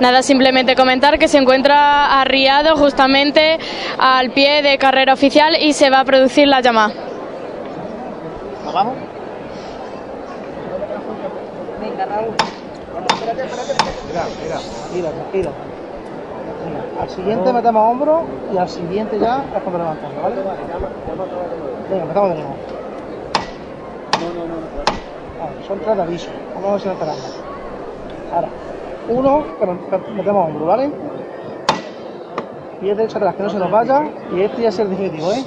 Nada, 0.00 0.22
simplemente 0.22 0.76
comentar 0.76 1.18
que 1.18 1.26
se 1.26 1.38
encuentra 1.38 2.20
arriado 2.20 2.76
justamente 2.76 3.58
al 3.98 4.30
pie 4.30 4.62
de 4.62 4.78
carrera 4.78 5.12
oficial 5.12 5.56
y 5.60 5.72
se 5.72 5.90
va 5.90 6.00
a 6.00 6.04
producir 6.04 6.46
la 6.46 6.60
llamada. 6.60 6.94
vamos? 8.72 8.94
Venga, 11.80 12.04
Raúl. 12.06 12.34
Mira, 14.08 14.24
mira. 14.42 14.58
Tranquila, 14.58 15.10
tranquila. 15.10 15.50
Venga, 16.64 17.02
al 17.02 17.10
siguiente 17.10 17.52
metemos 17.52 17.90
hombro 17.90 18.24
y 18.52 18.56
al 18.56 18.68
siguiente 18.68 19.18
ya 19.18 19.44
es 19.56 19.62
cuando 19.62 19.78
levantamos, 19.78 20.22
¿vale? 20.22 20.36
Venga, 21.90 22.02
empezamos 22.02 22.30
de 22.30 22.34
nuevo. 22.36 22.56
Vale, 25.40 25.66
son 25.66 25.78
tres 25.80 25.96
de 25.96 26.02
aviso. 26.02 26.30
Vamos 26.54 26.68
a 26.68 26.72
ver 26.72 26.80
si 26.80 26.88
nos 26.88 26.94
enteramos. 26.94 27.40
Ahora, 28.34 28.48
uno, 29.08 29.44
metemos 30.14 30.48
hombro, 30.48 30.66
¿vale? 30.66 30.90
Pie 32.80 32.94
derecho 32.94 33.16
atrás, 33.16 33.34
que 33.34 33.42
no 33.42 33.50
se 33.50 33.58
nos 33.58 33.70
vaya. 33.70 34.04
Y 34.32 34.40
este 34.42 34.62
ya 34.62 34.68
es 34.68 34.78
el 34.78 34.90
definitivo, 34.90 35.32
¿eh? 35.32 35.44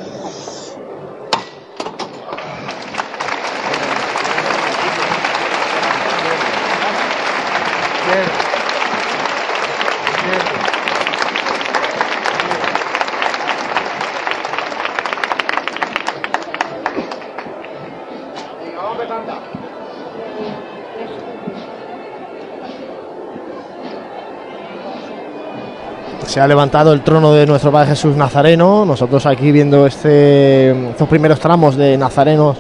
Se 26.31 26.39
ha 26.39 26.47
levantado 26.47 26.93
el 26.93 27.01
trono 27.01 27.33
de 27.33 27.45
nuestro 27.45 27.73
Padre 27.73 27.89
Jesús 27.89 28.15
Nazareno. 28.15 28.85
Nosotros 28.85 29.25
aquí 29.25 29.51
viendo 29.51 29.85
este, 29.85 30.89
estos 30.91 31.09
primeros 31.09 31.41
tramos 31.41 31.75
de 31.75 31.97
nazarenos 31.97 32.55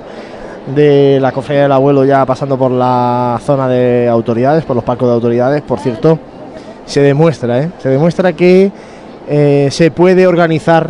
de 0.75 1.19
la 1.21 1.31
cofradía 1.31 1.63
del 1.63 1.71
abuelo 1.71 2.03
ya 2.03 2.25
pasando 2.25 2.57
por 2.57 2.69
la 2.69 3.39
zona 3.41 3.69
de 3.69 4.09
autoridades, 4.09 4.65
por 4.65 4.75
los 4.75 4.83
palcos 4.83 5.07
de 5.07 5.13
autoridades. 5.13 5.61
Por 5.61 5.79
cierto, 5.79 6.19
se 6.85 6.99
demuestra, 6.99 7.61
¿eh? 7.61 7.71
se 7.79 7.87
demuestra 7.87 8.33
que 8.33 8.73
eh, 9.29 9.69
se 9.71 9.89
puede 9.89 10.27
organizar 10.27 10.89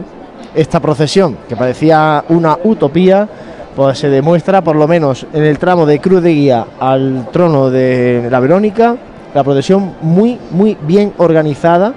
esta 0.55 0.79
procesión, 0.79 1.37
que 1.47 1.55
parecía 1.55 2.25
una 2.29 2.57
utopía, 2.63 3.29
pues 3.75 3.99
se 3.99 4.09
demuestra 4.09 4.63
por 4.63 4.75
lo 4.75 4.87
menos 4.87 5.27
en 5.33 5.43
el 5.43 5.59
tramo 5.59 5.85
de 5.85 5.99
Cruz 5.99 6.23
de 6.23 6.33
Guía 6.33 6.65
al 6.79 7.27
trono 7.31 7.69
de 7.69 8.27
la 8.31 8.39
Verónica, 8.39 8.97
la 9.35 9.43
procesión 9.43 9.93
muy, 10.01 10.39
muy 10.49 10.75
bien 10.81 11.13
organizada 11.19 11.93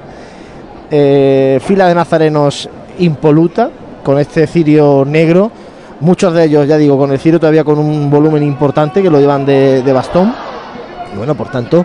eh, 0.91 1.59
fila 1.63 1.89
de 1.89 1.95
nazarenos 1.95 2.69
impoluta, 2.99 3.71
con 4.03 4.19
este 4.19 4.47
cirio 4.47 5.05
negro, 5.07 5.51
muchos 6.01 6.33
de 6.35 6.45
ellos, 6.45 6.67
ya 6.69 6.77
digo, 6.77 6.99
con 6.99 7.11
el 7.13 7.19
cirio 7.19 7.41
todavía 7.41 7.65
con 7.65 7.79
un 7.79 8.11
volumen 8.11 8.43
importante 8.43 9.03
que 9.03 9.11
lo 9.11 9.19
llevan 9.21 9.47
de, 9.47 9.83
de 9.83 9.93
bastón. 9.93 10.33
Y 11.13 11.17
bueno, 11.17 11.35
por 11.35 11.49
tanto, 11.49 11.85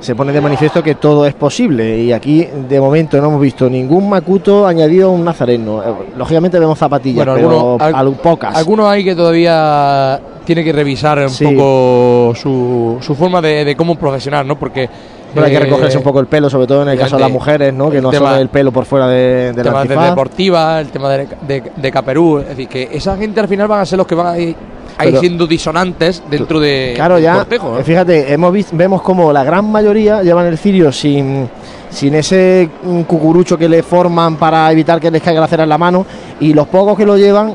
se 0.00 0.14
pone 0.14 0.32
de 0.32 0.40
manifiesto 0.40 0.82
que 0.82 0.96
todo 0.96 1.24
es 1.26 1.32
posible. 1.34 1.98
Y 1.98 2.12
aquí, 2.12 2.46
de 2.68 2.80
momento, 2.80 3.18
no 3.20 3.28
hemos 3.28 3.40
visto 3.40 3.70
ningún 3.70 4.08
macuto 4.10 4.66
añadido 4.66 5.08
a 5.08 5.12
un 5.12 5.24
nazareno. 5.24 5.82
Eh, 5.82 5.86
Lógicamente 6.16 6.58
vemos 6.58 6.78
zapatillas, 6.78 7.24
Bueno, 7.24 7.34
pero 7.34 7.76
algunos- 7.80 7.94
al- 7.94 8.12
pocas. 8.22 8.54
Algunos 8.56 8.86
hay 8.86 9.02
que 9.04 9.14
todavía 9.14 10.20
tiene 10.44 10.62
que 10.62 10.72
revisar 10.72 11.18
un 11.20 11.30
Sí. 11.30 11.46
poco 11.46 12.34
su, 12.36 12.98
su 13.00 13.14
forma 13.14 13.40
de, 13.40 13.64
de 13.64 13.74
cómo 13.76 13.94
profesionar, 13.94 14.44
¿no? 14.44 14.58
Porque 14.58 14.88
Pero 15.34 15.46
hay 15.46 15.52
que 15.52 15.56
eh, 15.58 15.60
recogerse 15.60 15.98
un 15.98 16.04
poco 16.04 16.20
el 16.20 16.26
pelo, 16.26 16.48
sobre 16.48 16.66
todo 16.66 16.82
en 16.82 16.88
el 16.90 16.98
caso 16.98 17.16
de 17.16 17.22
las 17.22 17.30
mujeres, 17.30 17.74
¿no? 17.74 17.90
Que 17.90 18.00
no 18.00 18.12
solo 18.12 18.36
el 18.36 18.48
pelo 18.48 18.70
por 18.72 18.84
fuera 18.84 19.08
de, 19.08 19.52
de 19.52 19.64
la 19.64 19.70
de 19.72 19.78
antifaz. 19.78 20.08
deportiva, 20.10 20.80
el 20.80 20.88
tema 20.88 21.10
de, 21.10 21.28
de, 21.46 21.62
de 21.76 21.90
Caperú, 21.92 22.38
es 22.38 22.48
decir, 22.48 22.68
que 22.68 22.88
esa 22.92 23.16
gente 23.16 23.40
al 23.40 23.48
final 23.48 23.68
van 23.68 23.80
a 23.80 23.86
ser 23.86 23.98
los 23.98 24.06
que 24.06 24.14
van 24.14 24.26
a 24.28 24.38
ir, 24.38 24.54
a 24.96 25.04
ir 25.04 25.10
Pero- 25.10 25.20
siendo 25.20 25.46
disonantes 25.46 26.22
dentro 26.30 26.60
de 26.60 26.92
Claro, 26.94 27.18
ya. 27.18 27.46
eh, 27.50 27.82
Fíjate, 27.84 28.32
hemos 28.32 28.52
visto, 28.52 28.76
vemos 28.76 29.02
como 29.02 29.32
la 29.32 29.42
gran 29.44 29.70
mayoría 29.70 30.22
llevan 30.22 30.46
el 30.46 30.56
cirio 30.58 30.92
sin, 30.92 31.48
sin 31.90 32.14
ese 32.14 32.68
cucurucho 33.06 33.58
que 33.58 33.68
le 33.68 33.82
forman 33.82 34.36
para 34.36 34.70
evitar 34.70 35.00
que 35.00 35.10
les 35.10 35.20
caiga 35.22 35.40
la 35.40 35.48
cera 35.48 35.64
en 35.64 35.68
la 35.68 35.78
mano. 35.78 36.06
Y 36.40 36.52
los 36.54 36.66
pocos 36.68 36.96
que 36.96 37.04
lo 37.04 37.16
llevan 37.16 37.54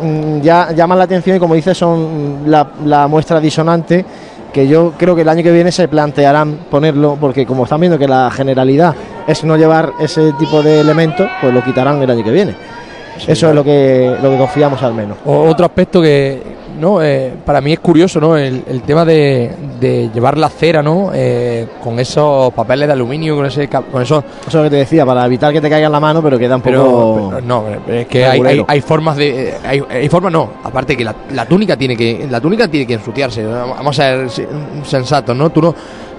mm, 0.00 0.40
ya 0.40 0.72
llaman 0.72 0.98
la 0.98 1.04
atención 1.04 1.36
y, 1.36 1.38
como 1.38 1.54
dices, 1.54 1.76
son 1.78 2.42
la, 2.46 2.66
la 2.84 3.06
muestra 3.06 3.38
disonante. 3.40 4.04
Que 4.52 4.66
yo 4.66 4.92
creo 4.98 5.14
que 5.14 5.22
el 5.22 5.28
año 5.28 5.42
que 5.42 5.52
viene 5.52 5.70
se 5.70 5.86
plantearán 5.88 6.58
ponerlo, 6.70 7.16
porque 7.20 7.46
como 7.46 7.64
están 7.64 7.80
viendo 7.80 7.98
que 7.98 8.08
la 8.08 8.30
generalidad 8.30 8.94
es 9.26 9.44
no 9.44 9.56
llevar 9.56 9.92
ese 10.00 10.32
tipo 10.34 10.62
de 10.62 10.80
elementos, 10.80 11.28
pues 11.40 11.54
lo 11.54 11.62
quitarán 11.62 12.02
el 12.02 12.10
año 12.10 12.24
que 12.24 12.30
viene. 12.32 12.54
Eso 13.26 13.48
es 13.50 13.54
lo 13.54 13.62
que, 13.62 14.16
lo 14.22 14.30
que 14.30 14.36
confiamos 14.38 14.82
al 14.82 14.94
menos. 14.94 15.18
O- 15.24 15.42
otro 15.44 15.66
aspecto 15.66 16.00
que 16.00 16.42
¿no? 16.80 17.02
Eh, 17.02 17.32
para 17.44 17.60
mí 17.60 17.72
es 17.72 17.78
curioso, 17.80 18.20
¿no? 18.20 18.36
El, 18.36 18.64
el 18.66 18.82
tema 18.82 19.04
de, 19.04 19.50
de 19.78 20.10
llevar 20.12 20.36
la 20.38 20.48
cera, 20.48 20.82
¿no? 20.82 21.10
Eh, 21.14 21.66
con 21.84 21.98
esos 22.00 22.52
papeles 22.54 22.88
de 22.88 22.92
aluminio, 22.94 23.36
con 23.36 23.46
ese 23.46 23.68
con 23.68 24.02
esos 24.02 24.24
Eso 24.46 24.62
que 24.62 24.70
te 24.70 24.76
decía, 24.76 25.04
para 25.06 25.24
evitar 25.26 25.52
que 25.52 25.60
te 25.60 25.68
caiga 25.70 25.86
en 25.86 25.92
la 25.92 26.00
mano, 26.00 26.22
pero 26.22 26.38
queda 26.38 26.56
un 26.56 26.62
poco. 26.62 27.30
pero 27.30 27.40
no, 27.42 27.64
es 27.88 28.06
que 28.06 28.24
hay, 28.24 28.40
hay, 28.40 28.64
hay 28.66 28.80
formas 28.80 29.16
de 29.16 29.54
hay, 29.64 29.82
hay 29.88 30.08
formas 30.08 30.32
no, 30.32 30.50
aparte 30.64 30.96
que 30.96 31.04
la, 31.04 31.14
la 31.32 31.46
túnica 31.46 31.76
tiene 31.76 31.96
que 31.96 32.26
la 32.28 32.40
túnica 32.40 32.66
tiene 32.66 32.86
que 32.86 32.94
ensuciarse. 32.94 33.44
Vamos 33.44 33.98
a 33.98 34.26
ser 34.26 34.48
sensatos, 34.84 35.36
¿no? 35.36 35.50
Tú 35.50 35.62
no 35.62 35.74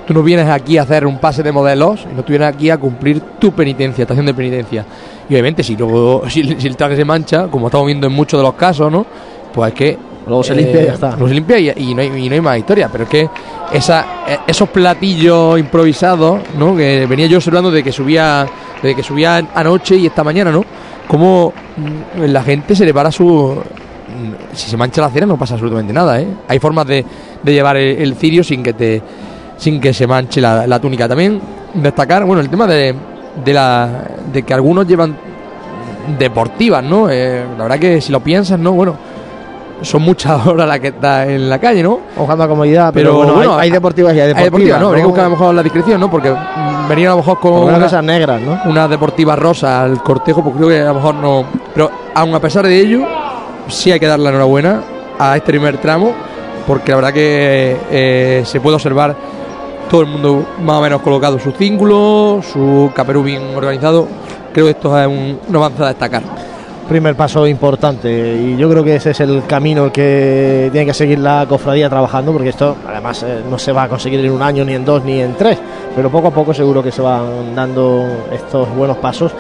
tú 0.06 0.14
no 0.14 0.24
vienes 0.24 0.48
aquí 0.48 0.78
a 0.78 0.82
hacer 0.82 1.06
un 1.06 1.20
pase 1.20 1.44
de 1.44 1.52
modelos, 1.52 2.06
no 2.16 2.24
tú 2.24 2.30
vienes 2.30 2.48
aquí 2.48 2.70
a 2.70 2.78
cumplir 2.78 3.22
tu 3.40 3.52
penitencia, 3.52 4.04
estación 4.04 4.26
de 4.26 4.34
penitencia. 4.34 4.86
Y 5.30 5.34
obviamente 5.34 5.64
si 5.64 5.76
luego 5.76 6.24
si, 6.30 6.56
si 6.60 6.68
el 6.68 6.76
traje 6.76 6.96
se 6.96 7.06
mancha, 7.06 7.48
como 7.48 7.68
estamos 7.68 7.88
viendo 7.88 8.08
en 8.08 8.14
muchos 8.14 8.40
de 8.40 8.44
los 8.44 8.56
casos, 8.56 8.92
¿no? 8.92 9.06
Pues 9.54 9.74
es 9.74 9.78
que 9.78 9.98
Luego 10.27 10.43
se 10.43 10.56
limpia 10.56 10.81
y 10.81 10.85
ya 10.85 10.93
está. 10.93 11.10
Luego 11.11 11.27
se 11.27 11.34
limpia 11.34 11.57
y, 11.60 11.69
y 11.76 11.95
no 11.95 12.02
hay, 12.02 12.07
y 12.26 12.30
no 12.30 12.35
hay 12.35 12.41
más 12.41 12.57
historia, 12.57 12.89
pero 12.91 13.06
es 13.06 13.10
que 13.10 13.30
esa, 13.73 14.06
eh, 14.27 14.38
esos 14.48 14.69
platillos 14.69 15.60
improvisados, 15.60 16.39
¿no? 16.57 16.76
Que 16.76 17.06
venía 17.10 17.26
yo 17.27 17.38
observando 17.38 17.72
de 17.72 17.84
que 17.84 17.91
subía, 17.91 18.45
de 18.81 18.95
que 18.95 19.03
subía 19.03 19.38
anoche 19.56 19.95
y 19.95 20.06
esta 20.06 20.23
mañana, 20.23 20.52
¿no? 20.52 20.64
Como 21.07 21.53
mm, 22.18 22.22
la 22.26 22.43
gente 22.43 22.76
se 22.76 22.85
le 22.85 22.93
para 22.93 23.11
su 23.11 23.26
mm, 23.26 24.56
si 24.56 24.69
se 24.69 24.77
mancha 24.77 25.02
la 25.02 25.10
cera 25.10 25.26
no 25.26 25.38
pasa 25.38 25.56
absolutamente 25.56 25.91
nada, 25.91 26.22
¿eh? 26.22 26.27
Hay 26.48 26.60
formas 26.60 26.85
de, 26.85 27.03
de 27.41 27.53
llevar 27.53 27.77
el, 27.77 27.98
el 27.98 28.15
cirio 28.15 28.43
sin 28.43 28.61
que 28.61 28.73
te 28.73 29.02
sin 29.57 29.80
que 29.81 29.93
se 29.93 30.07
manche 30.07 30.39
la, 30.41 30.65
la 30.68 30.80
túnica. 30.80 31.07
También 31.07 31.39
destacar, 31.73 32.26
bueno, 32.26 32.41
el 32.41 32.49
tema 32.49 32.68
de, 32.68 32.95
de 33.43 33.53
la 33.53 34.03
de 34.31 34.43
que 34.43 34.53
algunos 34.53 34.88
llevan 34.88 35.15
deportivas, 36.18 36.84
¿no? 36.84 37.10
Eh, 37.10 37.43
la 37.57 37.64
verdad 37.64 37.80
que 37.80 38.02
si 38.02 38.11
lo 38.11 38.19
piensas, 38.22 38.60
¿no? 38.60 38.72
Bueno, 38.72 38.95
son 39.82 40.02
muchas 40.02 40.45
horas 40.48 40.68
las 40.68 40.80
que 40.80 40.88
está 40.90 41.26
en 41.28 41.49
la 41.49 41.60
calle, 41.60 41.84
¿no? 41.84 41.99
Buscando 42.16 42.44
la 42.44 42.48
comodidad, 42.49 42.91
pero, 42.94 43.16
bueno, 43.16 43.56
hay, 43.56 43.68
hay 43.68 43.72
deportivas 43.72 44.16
y 44.16 44.20
hay 44.20 44.34
deportivas. 44.34 44.80
¿no? 44.80 44.88
Habría 44.88 45.03
que 45.03 45.08
buscar 45.08 45.26
a 45.26 45.30
lo 45.30 45.36
mejor 45.36 45.56
la 45.56 45.64
discreción, 45.64 45.99
¿no? 45.99 46.10
Porque 46.10 46.34
venir 46.90 47.08
a 47.08 47.12
lo 47.12 47.18
mejor 47.18 47.40
con 47.40 47.52
Por 47.52 47.60
lo 47.62 47.66
menos 47.66 47.80
una, 47.80 47.88
esas 47.88 48.03
negras, 48.03 48.41
¿no? 48.41 48.60
una 48.66 48.88
deportiva 48.88 49.36
rosa 49.36 49.84
al 49.84 50.02
cortejo, 50.02 50.44
pues 50.44 50.56
creo 50.56 50.68
que 50.70 50.80
a 50.82 50.88
lo 50.88 50.95
mejor 50.95 51.16
no. 51.16 51.45
Pero 51.74 51.91
aun 52.14 52.34
a 52.34 52.40
pesar 52.40 52.66
de 52.66 52.80
ello, 52.80 53.06
sí 53.68 53.91
hay 53.91 53.99
que 53.99 54.08
dar 54.08 54.20
la 54.20 54.30
enhorabuena 54.30 54.82
a 55.18 55.38
este 55.38 55.52
primer 55.52 55.78
tramo, 55.78 56.14
porque 56.68 56.91
la 56.91 56.95
verdad 56.98 57.14
que 57.14 57.78
eh, 57.90 58.44
se 58.45 58.60
puede 58.60 58.76
observar 58.76 59.16
todo 59.90 60.02
el 60.02 60.08
mundo 60.08 60.45
más 60.62 60.78
o 60.78 60.82
menos 60.82 61.02
colocado 61.02 61.38
su 61.38 61.52
cíngulo, 61.52 62.41
su 62.41 62.91
caperú 62.95 63.24
bien 63.24 63.56
organizado. 63.56 64.08
Creo 64.53 64.66
que 64.66 64.72
esto 64.72 64.98
es 64.99 65.08
un, 65.08 65.40
un 65.48 65.56
avance 65.56 65.84
a 65.84 65.88
destacar. 65.88 66.51
Primer 66.92 67.16
paso 67.16 67.48
importante 67.48 68.36
y 68.36 68.58
yo 68.58 68.70
creo 68.70 68.84
que 68.84 68.98
ese 68.98 69.12
es 69.12 69.22
el 69.22 69.46
camino 69.48 69.94
que 69.94 70.68
tiene 70.74 70.88
que 70.88 70.94
seguir 70.94 71.20
la 71.20 71.46
cofradía 71.48 71.90
trabajando 71.90 72.34
porque 72.34 72.50
esto 72.50 72.76
además 72.86 73.24
eh, 73.24 73.44
no 73.50 73.58
se 73.58 73.72
va 73.72 73.84
a 73.84 73.88
conseguir 73.88 74.20
en 74.20 74.30
un 74.30 74.42
año 74.42 74.66
ni 74.66 74.74
en 74.74 74.84
dos 74.84 75.02
ni 75.06 75.22
en 75.22 75.34
tres 75.36 75.58
pero 75.96 76.10
poco 76.10 76.28
a 76.28 76.32
poco 76.32 76.54
seguro 76.54 76.84
que 76.84 76.92
se 76.92 77.02
van 77.02 77.56
dando 77.56 78.06
estos 78.34 78.68
buenos 78.76 78.98
pasos 78.98 79.32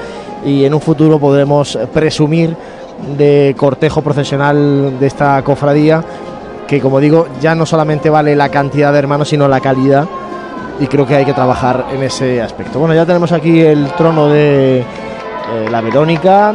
y 0.45 0.63
en 0.63 0.73
un 0.73 0.79
futuro 0.79 1.19
podremos 1.19 1.77
presumir 1.93 2.55
de 3.17 3.53
cortejo 3.57 4.01
profesional 4.01 4.97
de 4.97 5.07
esta 5.07 5.43
cofradía 5.43 6.01
que 6.65 6.79
como 6.79 7.01
digo 7.01 7.27
ya 7.41 7.53
no 7.53 7.65
solamente 7.65 8.09
vale 8.09 8.33
la 8.33 8.47
cantidad 8.47 8.93
de 8.93 8.99
hermanos 8.99 9.27
sino 9.27 9.49
la 9.49 9.59
calidad 9.59 10.07
y 10.79 10.87
creo 10.87 11.05
que 11.05 11.15
hay 11.15 11.25
que 11.25 11.33
trabajar 11.33 11.87
en 11.93 12.01
ese 12.01 12.41
aspecto. 12.41 12.79
Bueno, 12.79 12.95
ya 12.95 13.05
tenemos 13.05 13.33
aquí 13.33 13.59
el 13.59 13.87
trono 13.97 14.29
de 14.29 14.79
eh, 14.79 14.85
la 15.69 15.81
Verónica 15.81 16.53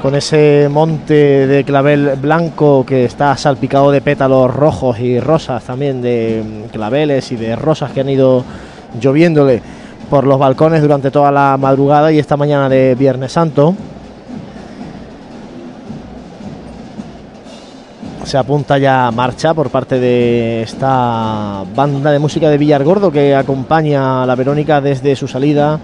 con 0.00 0.14
ese 0.14 0.68
monte 0.70 1.46
de 1.46 1.64
clavel 1.64 2.16
blanco 2.16 2.84
que 2.86 3.04
está 3.04 3.36
salpicado 3.36 3.90
de 3.90 4.00
pétalos 4.00 4.52
rojos 4.54 4.98
y 4.98 5.20
rosas 5.20 5.62
también 5.64 6.00
de 6.00 6.42
mm, 6.44 6.68
claveles 6.70 7.30
y 7.32 7.36
de 7.36 7.54
rosas 7.54 7.92
que 7.92 8.00
han 8.00 8.08
ido 8.08 8.44
lloviéndole 8.98 9.60
por 10.08 10.26
los 10.26 10.38
balcones 10.38 10.80
durante 10.80 11.10
toda 11.10 11.30
la 11.30 11.56
madrugada 11.58 12.10
y 12.12 12.18
esta 12.18 12.36
mañana 12.36 12.68
de 12.68 12.94
Viernes 12.94 13.32
Santo. 13.32 13.74
Se 18.24 18.38
apunta 18.38 18.78
ya 18.78 19.10
marcha 19.10 19.52
por 19.54 19.70
parte 19.70 19.98
de 19.98 20.62
esta 20.62 21.64
banda 21.74 22.10
de 22.10 22.18
música 22.18 22.48
de 22.48 22.58
Villargordo 22.58 23.10
que 23.10 23.34
acompaña 23.34 24.22
a 24.22 24.26
la 24.26 24.34
Verónica 24.34 24.80
desde 24.80 25.14
su 25.16 25.28
salida 25.28 25.78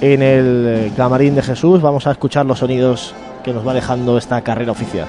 en 0.00 0.22
el 0.22 0.92
camarín 0.96 1.34
de 1.34 1.42
Jesús. 1.42 1.80
Vamos 1.80 2.06
a 2.06 2.10
escuchar 2.10 2.46
los 2.46 2.58
sonidos 2.58 3.14
que 3.44 3.52
nos 3.52 3.66
va 3.66 3.74
dejando 3.74 4.18
esta 4.18 4.40
carrera 4.40 4.72
oficial. 4.72 5.06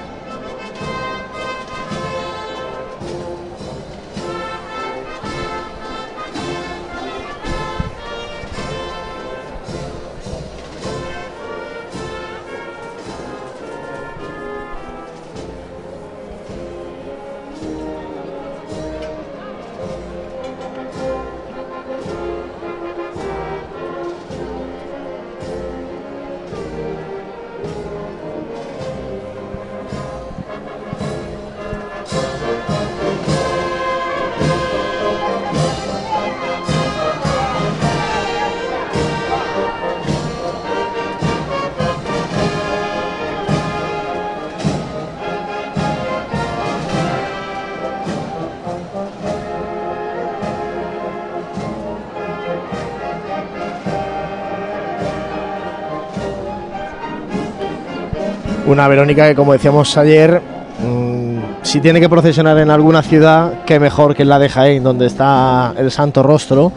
Una 58.76 58.88
Verónica 58.88 59.26
que, 59.26 59.34
como 59.34 59.54
decíamos 59.54 59.96
ayer, 59.96 60.38
mmm, 60.86 61.38
si 61.62 61.80
tiene 61.80 61.98
que 61.98 62.10
procesionar 62.10 62.58
en 62.58 62.70
alguna 62.70 63.00
ciudad, 63.00 63.64
qué 63.64 63.80
mejor 63.80 64.14
que 64.14 64.20
en 64.20 64.28
la 64.28 64.38
de 64.38 64.50
Jaén, 64.50 64.82
donde 64.82 65.06
está 65.06 65.72
el 65.78 65.90
Santo 65.90 66.22
Rostro, 66.22 66.72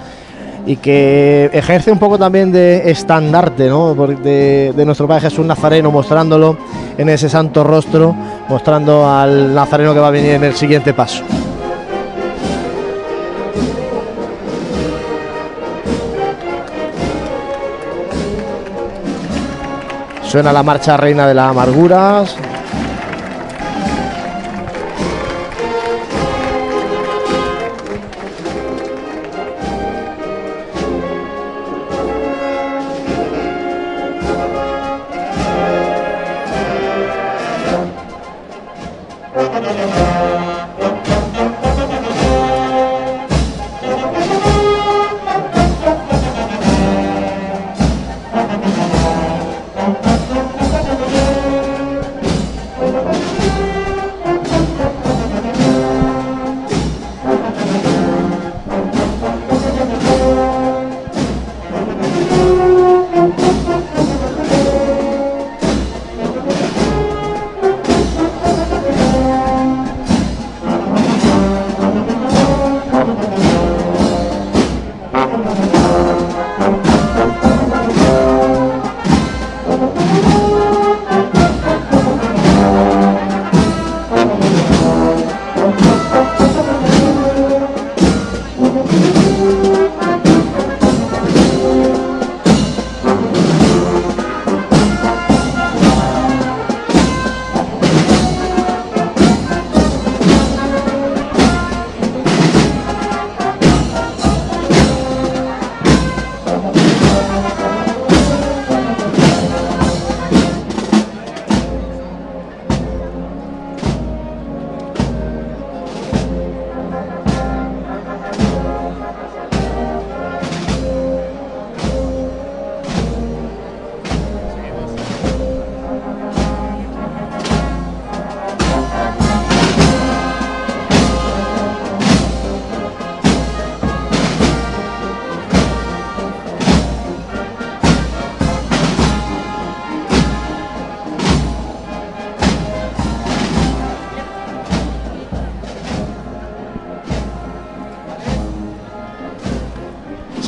y 0.66 0.78
que 0.78 1.50
ejerce 1.52 1.92
un 1.92 2.00
poco 2.00 2.18
también 2.18 2.54
de 2.54 2.90
estandarte 2.90 3.68
¿no? 3.68 3.96
De, 3.96 4.72
de 4.74 4.86
nuestro 4.86 5.10
Padre 5.10 5.30
Jesús 5.30 5.46
Nazareno, 5.46 5.92
mostrándolo 5.92 6.58
en 6.98 7.10
ese 7.10 7.28
Santo 7.28 7.66
Rostro, 7.66 8.16
mostrando 8.48 9.06
al 9.06 9.54
Nazareno 9.54 9.94
que 9.94 10.00
va 10.00 10.08
a 10.08 10.12
venir 10.12 10.32
en 10.36 10.46
el 10.46 10.54
siguiente 10.54 10.94
paso. 10.94 11.26
Suena 20.30 20.54
la 20.54 20.62
marcha 20.62 20.96
Reina 20.96 21.26
de 21.26 21.34
las 21.34 21.50
Amarguras. 21.50 22.38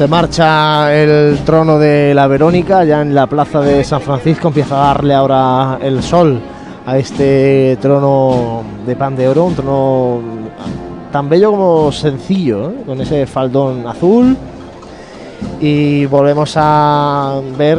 Se 0.02 0.07
marcha 0.07 0.91
el 0.95 1.38
trono 1.45 1.78
de 1.78 2.15
la 2.15 2.26
Verónica, 2.26 2.84
ya 2.84 3.03
en 3.03 3.14
la 3.14 3.28
plaza 3.28 3.61
de 3.61 3.84
San 3.84 4.02
Francisco 4.02 4.48
empieza 4.48 4.73
a 4.82 4.88
darle 4.88 5.14
ahora 5.14 5.78
el 5.80 6.02
sol 6.02 6.41
a 6.88 6.98
este 6.98 7.78
trono 7.80 8.64
de 8.84 8.95
pan 8.95 9.15
de 9.15 9.28
oro, 9.28 9.45
un 9.45 9.53
trono 9.53 10.22
tan 11.11 11.30
bello 11.30 11.52
como 11.52 11.91
sencillo, 11.91 12.72
¿eh? 12.72 12.84
con 12.88 12.99
ese 12.99 13.28
faldón 13.28 13.86
azul. 13.86 14.36
Y 15.60 16.07
volvemos 16.07 16.53
a 16.56 17.40
ver 17.56 17.78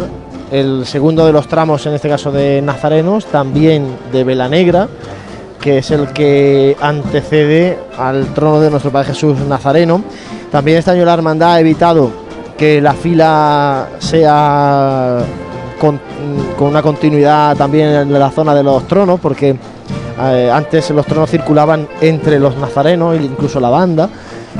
el 0.52 0.86
segundo 0.86 1.26
de 1.26 1.32
los 1.32 1.48
tramos, 1.48 1.84
en 1.86 1.94
este 1.94 2.08
caso 2.08 2.30
de 2.30 2.62
Nazarenos, 2.62 3.26
también 3.26 3.96
de 4.12 4.22
Vela 4.22 4.48
Negra, 4.48 4.86
que 5.62 5.78
es 5.78 5.90
el 5.92 6.08
que 6.08 6.76
antecede 6.80 7.78
al 7.96 8.34
trono 8.34 8.60
de 8.60 8.68
nuestro 8.68 8.90
Padre 8.90 9.08
Jesús 9.08 9.38
Nazareno. 9.38 10.02
También 10.50 10.78
este 10.78 10.90
año 10.90 11.04
la 11.04 11.14
hermandad 11.14 11.54
ha 11.54 11.60
evitado 11.60 12.10
que 12.58 12.80
la 12.80 12.92
fila 12.92 13.88
sea 13.98 15.20
con, 15.80 16.00
una 16.58 16.82
continuidad 16.82 17.56
también 17.56 17.88
en 17.88 18.12
la 18.12 18.30
zona 18.30 18.54
de 18.54 18.62
los 18.62 18.86
tronos, 18.86 19.20
porque 19.20 19.56
eh, 20.20 20.50
antes 20.52 20.90
los 20.90 21.06
tronos 21.06 21.30
circulaban 21.30 21.88
entre 22.00 22.38
los 22.38 22.56
nazarenos 22.56 23.16
e 23.16 23.22
incluso 23.22 23.58
la 23.60 23.70
banda, 23.70 24.08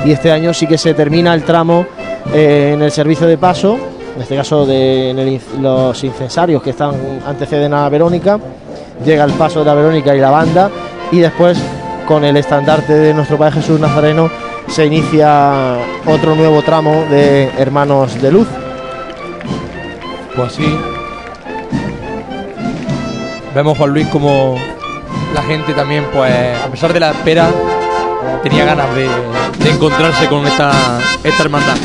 y 0.04 0.12
este 0.12 0.30
año 0.30 0.54
sí 0.54 0.66
que 0.66 0.78
se 0.78 0.94
termina 0.94 1.34
el 1.34 1.42
tramo 1.42 1.84
eh, 2.32 2.72
en 2.74 2.82
el 2.82 2.90
servicio 2.90 3.26
de 3.26 3.38
paso, 3.38 3.76
en 4.16 4.22
este 4.22 4.36
caso 4.36 4.64
de 4.66 5.10
en 5.10 5.62
los 5.62 6.02
incensarios 6.04 6.62
que 6.62 6.70
están 6.70 6.94
anteceden 7.26 7.74
a 7.74 7.88
Verónica, 7.88 8.38
llega 9.04 9.24
el 9.24 9.32
paso 9.32 9.60
de 9.60 9.66
la 9.66 9.74
Verónica 9.74 10.14
y 10.14 10.20
la 10.20 10.30
banda, 10.30 10.70
y 11.12 11.20
después 11.20 11.62
con 12.09 12.24
el 12.24 12.36
estandarte 12.36 12.94
de 12.94 13.14
nuestro 13.14 13.39
Padre 13.39 13.60
Jesús 13.60 13.78
Nazareno 13.78 14.30
se 14.66 14.86
inicia 14.86 15.76
otro 16.06 16.34
nuevo 16.34 16.62
tramo 16.62 17.05
de 17.10 17.51
Hermanos 17.59 18.20
de 18.20 18.32
Luz. 18.32 18.48
Pues 20.34 20.52
así. 20.52 20.78
Vemos 23.55 23.76
Juan 23.76 23.90
Luis 23.93 24.09
como 24.09 24.56
la 25.34 25.43
gente 25.43 25.74
también, 25.74 26.06
pues, 26.12 26.32
a 26.59 26.68
pesar 26.70 26.94
de 26.94 27.01
la 27.01 27.10
espera, 27.10 27.51
tenía 28.43 28.64
ganas 28.64 28.94
de, 28.94 29.09
de 29.62 29.70
encontrarse 29.70 30.26
con 30.28 30.47
esta, 30.47 30.72
esta 31.22 31.43
hermandad. 31.43 31.76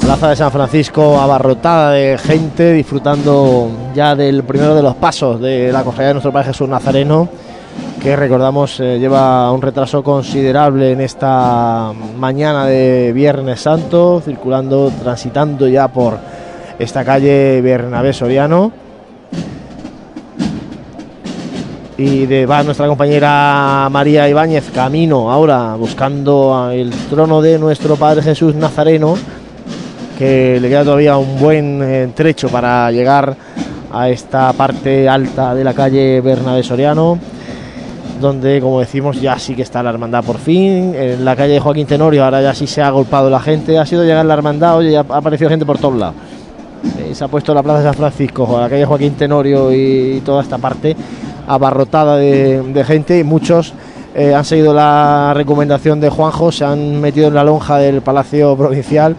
Plaza 0.00 0.28
de 0.30 0.36
San 0.36 0.50
Francisco 0.50 1.20
abarrotada 1.20 1.90
de 1.90 2.16
gente 2.16 2.72
disfrutando 2.72 3.70
ya 3.94 4.14
del 4.14 4.44
primero 4.44 4.74
de 4.74 4.82
los 4.82 4.94
pasos 4.94 5.40
de 5.40 5.70
la 5.70 5.82
cofradía 5.82 6.08
de 6.08 6.14
nuestro 6.14 6.32
Padre 6.32 6.48
Jesús 6.48 6.68
Nazareno, 6.68 7.28
que 8.02 8.16
recordamos 8.16 8.80
eh, 8.80 8.98
lleva 8.98 9.50
un 9.52 9.62
retraso 9.62 10.02
considerable 10.02 10.92
en 10.92 11.00
esta 11.00 11.92
mañana 12.18 12.66
de 12.66 13.12
Viernes 13.12 13.60
Santo, 13.60 14.22
circulando, 14.24 14.92
transitando 15.02 15.66
ya 15.68 15.88
por 15.88 16.18
esta 16.78 17.04
calle 17.04 17.60
Bernabé 17.62 18.12
Soriano. 18.12 18.72
Y 21.98 22.26
va 22.44 22.62
nuestra 22.62 22.86
compañera 22.86 23.88
María 23.90 24.28
Ibáñez 24.28 24.70
camino 24.70 25.32
ahora 25.32 25.76
buscando 25.76 26.70
el 26.70 26.90
trono 27.08 27.40
de 27.40 27.58
nuestro 27.58 27.96
Padre 27.96 28.22
Jesús 28.22 28.54
Nazareno 28.54 29.16
que 30.18 30.58
le 30.60 30.68
queda 30.68 30.84
todavía 30.84 31.16
un 31.16 31.38
buen 31.38 32.12
trecho 32.14 32.48
para 32.48 32.90
llegar 32.90 33.36
a 33.92 34.08
esta 34.08 34.52
parte 34.52 35.08
alta 35.08 35.54
de 35.54 35.64
la 35.64 35.74
calle 35.74 36.20
Bernabé 36.20 36.62
Soriano, 36.62 37.18
donde, 38.20 38.60
como 38.60 38.80
decimos, 38.80 39.20
ya 39.20 39.38
sí 39.38 39.54
que 39.54 39.62
está 39.62 39.82
la 39.82 39.90
hermandad 39.90 40.24
por 40.24 40.38
fin. 40.38 40.94
En 40.94 41.24
la 41.24 41.36
calle 41.36 41.60
Joaquín 41.60 41.86
Tenorio 41.86 42.24
ahora 42.24 42.42
ya 42.42 42.54
sí 42.54 42.66
se 42.66 42.82
ha 42.82 42.88
agolpado 42.88 43.30
la 43.30 43.40
gente. 43.40 43.78
Ha 43.78 43.86
sido 43.86 44.04
llegar 44.04 44.24
la 44.24 44.34
hermandad, 44.34 44.76
oye, 44.76 44.96
ha 44.96 45.00
aparecido 45.00 45.50
gente 45.50 45.66
por 45.66 45.78
todos 45.78 45.96
lados. 45.96 46.16
Eh, 46.98 47.14
se 47.14 47.24
ha 47.24 47.28
puesto 47.28 47.52
la 47.54 47.62
plaza 47.62 47.78
de 47.80 47.84
San 47.84 47.94
Francisco, 47.94 48.58
la 48.60 48.68
calle 48.68 48.84
Joaquín 48.84 49.14
Tenorio 49.14 49.72
y 49.72 50.22
toda 50.24 50.42
esta 50.42 50.58
parte 50.58 50.96
abarrotada 51.46 52.16
de, 52.16 52.62
de 52.62 52.84
gente 52.84 53.18
y 53.18 53.24
muchos 53.24 53.72
eh, 54.14 54.34
han 54.34 54.46
seguido 54.46 54.72
la 54.72 55.32
recomendación 55.34 56.00
de 56.00 56.08
Juanjo, 56.08 56.50
se 56.50 56.64
han 56.64 57.00
metido 57.02 57.28
en 57.28 57.34
la 57.34 57.44
lonja 57.44 57.76
del 57.76 58.00
Palacio 58.00 58.56
Provincial 58.56 59.14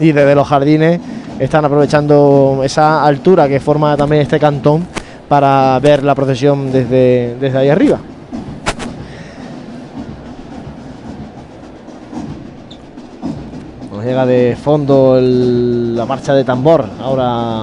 y 0.00 0.10
desde 0.10 0.34
los 0.34 0.48
jardines 0.48 1.00
están 1.38 1.64
aprovechando 1.64 2.60
esa 2.64 3.04
altura 3.04 3.46
que 3.48 3.60
forma 3.60 3.96
también 3.96 4.22
este 4.22 4.40
cantón 4.40 4.84
para 5.28 5.78
ver 5.80 6.02
la 6.02 6.14
procesión 6.14 6.72
desde 6.72 7.56
ahí 7.56 7.68
arriba. 7.68 8.00
Llega 14.12 14.26
de 14.26 14.56
fondo 14.62 15.16
el- 15.18 15.96
la 15.96 16.04
marcha 16.04 16.34
de 16.34 16.44
tambor, 16.44 16.84
ahora 17.00 17.62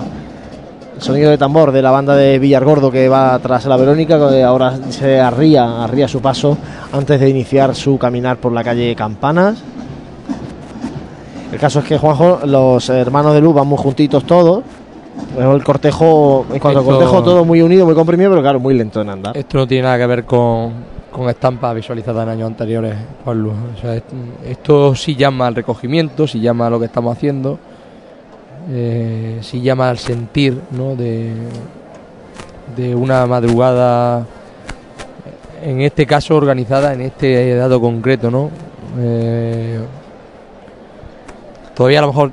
el 0.96 1.02
sonido 1.02 1.30
de 1.30 1.38
tambor 1.38 1.72
de 1.72 1.82
la 1.82 1.92
banda 1.92 2.16
de 2.16 2.40
Villargordo 2.40 2.90
que 2.92 3.08
va 3.08 3.38
tras 3.40 3.66
la 3.66 3.78
Verónica, 3.78 4.18
que 4.30 4.44
ahora 4.44 4.74
se 4.90 5.20
arría, 5.20 5.84
arría 5.84 6.08
su 6.08 6.22
paso 6.22 6.58
antes 6.92 7.20
de 7.20 7.30
iniciar 7.30 7.76
su 7.76 8.00
caminar 8.00 8.38
por 8.38 8.52
la 8.52 8.64
calle 8.64 8.96
Campanas. 8.96 9.62
El 11.52 11.60
caso 11.60 11.80
es 11.80 11.86
que 11.86 11.98
Juanjo, 12.00 12.40
los 12.46 12.90
hermanos 12.90 13.34
de 13.36 13.42
Luz 13.42 13.54
van 13.54 13.68
muy 13.68 13.78
juntitos 13.78 14.24
todos. 14.24 14.64
El 15.38 15.64
cortejo, 15.64 16.46
en 16.52 16.60
cuanto 16.60 16.80
al 16.80 16.86
cortejo, 16.86 17.22
todo 17.24 17.46
muy 17.46 17.62
unido, 17.62 17.86
muy 17.86 17.94
comprimido, 17.94 18.32
pero 18.32 18.42
claro, 18.42 18.60
muy 18.60 18.74
lento 18.74 19.02
en 19.02 19.10
andar. 19.10 19.38
Esto 19.38 19.60
no 19.60 19.68
tiene 19.68 19.84
nada 19.84 19.98
que 20.00 20.06
ver 20.08 20.24
con, 20.26 20.74
con 21.12 21.30
estampas 21.30 21.76
visualizadas 21.76 22.24
en 22.24 22.30
años 22.30 22.48
anteriores, 22.48 22.96
Juan 23.24 23.42
Luis. 23.42 23.56
O 23.78 23.82
sea, 23.82 23.96
est- 23.96 24.06
esto 24.46 24.96
sí 24.96 25.16
llama 25.16 25.48
al 25.48 25.56
recogimiento, 25.56 26.28
sí 26.28 26.40
llama 26.40 26.68
a 26.68 26.70
lo 26.70 26.80
que 26.80 26.86
estamos 26.86 27.16
haciendo, 27.18 27.58
eh, 28.70 29.40
sí 29.42 29.62
llama 29.62 29.90
al 29.90 29.98
sentir 29.98 30.60
¿no? 30.72 30.96
de, 30.96 31.34
una 32.96 33.26
madrugada, 33.26 34.26
en 35.64 35.82
este 35.82 36.06
caso 36.06 36.36
organizada 36.38 36.94
en 36.94 37.02
este 37.02 37.56
dado 37.56 37.82
concreto, 37.82 38.32
¿no? 38.32 38.50
Eh, 38.98 39.80
todavía 41.76 42.00
a 42.00 42.02
lo 42.04 42.08
mejor 42.08 42.32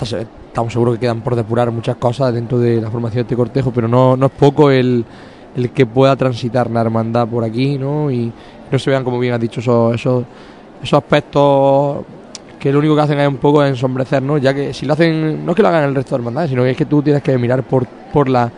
estamos 0.00 0.72
seguros 0.72 0.94
que 0.96 1.00
quedan 1.00 1.22
por 1.22 1.36
depurar 1.36 1.70
muchas 1.70 1.96
cosas 1.96 2.34
dentro 2.34 2.58
de 2.58 2.80
la 2.80 2.90
formación 2.90 3.18
de 3.18 3.22
este 3.22 3.36
cortejo, 3.36 3.70
pero 3.70 3.88
no, 3.88 4.16
no 4.16 4.26
es 4.26 4.32
poco 4.32 4.70
el, 4.70 5.04
el 5.58 5.70
que 5.70 5.86
pueda 5.86 6.14
transitar 6.16 6.70
la 6.70 6.80
hermandad 6.80 7.26
por 7.26 7.44
aquí, 7.44 7.78
¿no? 7.78 8.10
Y 8.10 8.32
no 8.70 8.78
se 8.78 8.90
vean, 8.90 9.04
como 9.04 9.18
bien 9.18 9.34
has 9.34 9.40
dicho, 9.40 9.60
esos, 9.60 9.94
esos, 9.94 10.24
aspectos 10.92 12.04
que 12.58 12.72
lo 12.72 12.78
único 12.78 12.94
que 12.94 13.02
hacen 13.02 13.18
es 13.20 13.28
un 13.28 13.36
poco 13.36 13.64
ensombrecer, 13.64 14.22
¿no? 14.22 14.38
Ya 14.38 14.54
que 14.54 14.72
si 14.72 14.86
lo 14.86 14.92
hacen, 14.92 15.44
no 15.44 15.52
es 15.52 15.56
que 15.56 15.62
lo 15.62 15.68
hagan 15.68 15.84
el 15.84 15.94
resto 15.94 16.10
de 16.10 16.20
hermandades, 16.20 16.50
sino 16.50 16.62
que 16.62 16.70
es 16.70 16.76
que 16.76 16.86
tú 16.86 17.02
tienes 17.02 17.22
que 17.22 17.36
mirar 17.38 17.62
por, 17.64 17.86
por 17.86 18.28
la 18.28 18.50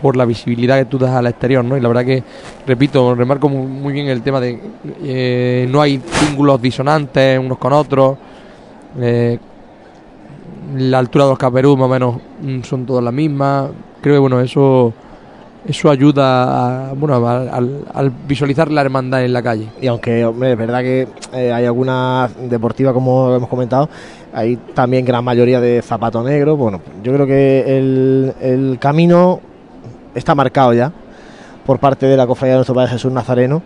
por 0.00 0.16
la 0.16 0.24
visibilidad 0.24 0.78
que 0.78 0.84
tú 0.84 0.96
das 0.96 1.10
al 1.10 1.26
exterior, 1.26 1.64
¿no? 1.64 1.76
Y 1.76 1.80
la 1.80 1.88
verdad 1.88 2.04
que, 2.04 2.22
repito, 2.64 3.16
remarco 3.16 3.48
muy, 3.48 3.66
muy 3.66 3.92
bien 3.92 4.06
el 4.06 4.22
tema 4.22 4.38
de 4.38 4.60
eh, 5.02 5.66
no 5.68 5.82
hay 5.82 5.98
cíngulos 5.98 6.62
disonantes 6.62 7.36
unos 7.36 7.58
con 7.58 7.72
otros, 7.72 8.16
eh, 9.00 9.40
la 10.76 11.00
altura 11.00 11.24
de 11.24 11.30
los 11.30 11.38
caperús 11.38 11.76
más 11.76 11.86
o 11.86 11.88
menos 11.88 12.16
mm, 12.42 12.62
son 12.62 12.86
todas 12.86 13.02
las 13.02 13.12
mismas. 13.12 13.70
Creo 14.00 14.14
que 14.14 14.20
bueno, 14.20 14.40
eso 14.40 14.92
eso 15.66 15.90
ayuda 15.90 16.90
a, 16.90 16.92
bueno, 16.94 17.26
al, 17.26 17.48
al- 17.48 17.84
al 17.92 18.12
visualizar 18.26 18.70
la 18.70 18.80
hermandad 18.80 19.24
en 19.24 19.32
la 19.32 19.42
calle. 19.42 19.68
Y 19.80 19.86
aunque, 19.86 20.24
hombre, 20.24 20.52
es 20.52 20.58
verdad 20.58 20.80
que 20.80 21.08
eh, 21.32 21.52
hay 21.52 21.64
alguna 21.66 22.28
deportiva, 22.48 22.92
como 22.92 23.34
hemos 23.34 23.48
comentado, 23.48 23.88
hay 24.32 24.56
también 24.74 25.04
gran 25.04 25.24
mayoría 25.24 25.60
de 25.60 25.82
zapato 25.82 26.22
negro. 26.22 26.56
Bueno, 26.56 26.80
yo 27.02 27.12
creo 27.12 27.26
que 27.26 27.78
el, 27.78 28.34
el 28.40 28.78
camino 28.78 29.40
está 30.14 30.34
marcado 30.34 30.72
ya 30.72 30.92
por 31.66 31.78
parte 31.78 32.06
de 32.06 32.16
la 32.16 32.26
cofradía 32.26 32.52
de 32.54 32.58
nuestro 32.58 32.74
Padre 32.74 32.90
Jesús 32.92 33.12
Nazareno. 33.12 33.62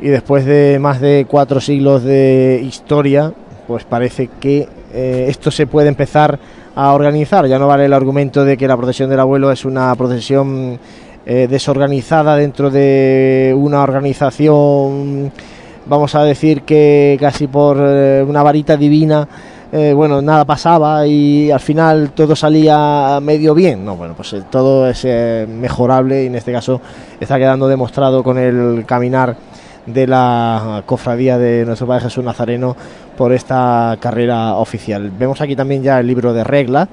Y 0.00 0.08
después 0.08 0.44
de 0.44 0.78
más 0.80 1.00
de 1.00 1.26
cuatro 1.28 1.60
siglos 1.60 2.02
de 2.02 2.60
historia, 2.64 3.32
pues 3.66 3.84
parece 3.84 4.28
que 4.40 4.68
eh, 4.92 5.26
esto 5.28 5.50
se 5.50 5.66
puede 5.66 5.88
empezar 5.88 6.38
a 6.74 6.92
organizar. 6.92 7.46
Ya 7.46 7.58
no 7.58 7.68
vale 7.68 7.84
el 7.84 7.92
argumento 7.92 8.44
de 8.44 8.56
que 8.56 8.66
la 8.66 8.76
procesión 8.76 9.08
del 9.08 9.20
abuelo 9.20 9.52
es 9.52 9.64
una 9.64 9.94
procesión 9.94 10.78
eh, 11.26 11.46
desorganizada 11.48 12.36
dentro 12.36 12.70
de 12.70 13.54
una 13.56 13.82
organización, 13.82 15.32
vamos 15.86 16.14
a 16.14 16.22
decir 16.22 16.62
que 16.62 17.16
casi 17.18 17.46
por 17.46 17.78
eh, 17.80 18.22
una 18.28 18.42
varita 18.42 18.76
divina, 18.76 19.26
eh, 19.72 19.94
bueno, 19.94 20.20
nada 20.20 20.44
pasaba 20.44 21.06
y 21.06 21.50
al 21.50 21.60
final 21.60 22.10
todo 22.10 22.36
salía 22.36 23.20
medio 23.22 23.54
bien. 23.54 23.84
No, 23.86 23.96
bueno, 23.96 24.12
pues 24.14 24.36
todo 24.50 24.86
es 24.86 25.04
mejorable 25.48 26.24
y 26.24 26.26
en 26.26 26.34
este 26.34 26.52
caso 26.52 26.82
está 27.18 27.38
quedando 27.38 27.68
demostrado 27.68 28.22
con 28.22 28.36
el 28.36 28.84
caminar 28.86 29.34
de 29.86 30.06
la 30.06 30.82
cofradía 30.84 31.38
de 31.38 31.64
nuestro 31.64 31.86
Padre 31.86 32.04
Jesús 32.04 32.22
Nazareno 32.22 32.76
por 33.16 33.32
esta 33.32 33.96
carrera 33.98 34.56
oficial. 34.56 35.10
Vemos 35.10 35.40
aquí 35.40 35.56
también 35.56 35.82
ya 35.82 36.00
el 36.00 36.06
libro 36.06 36.34
de 36.34 36.44
reglas 36.44 36.88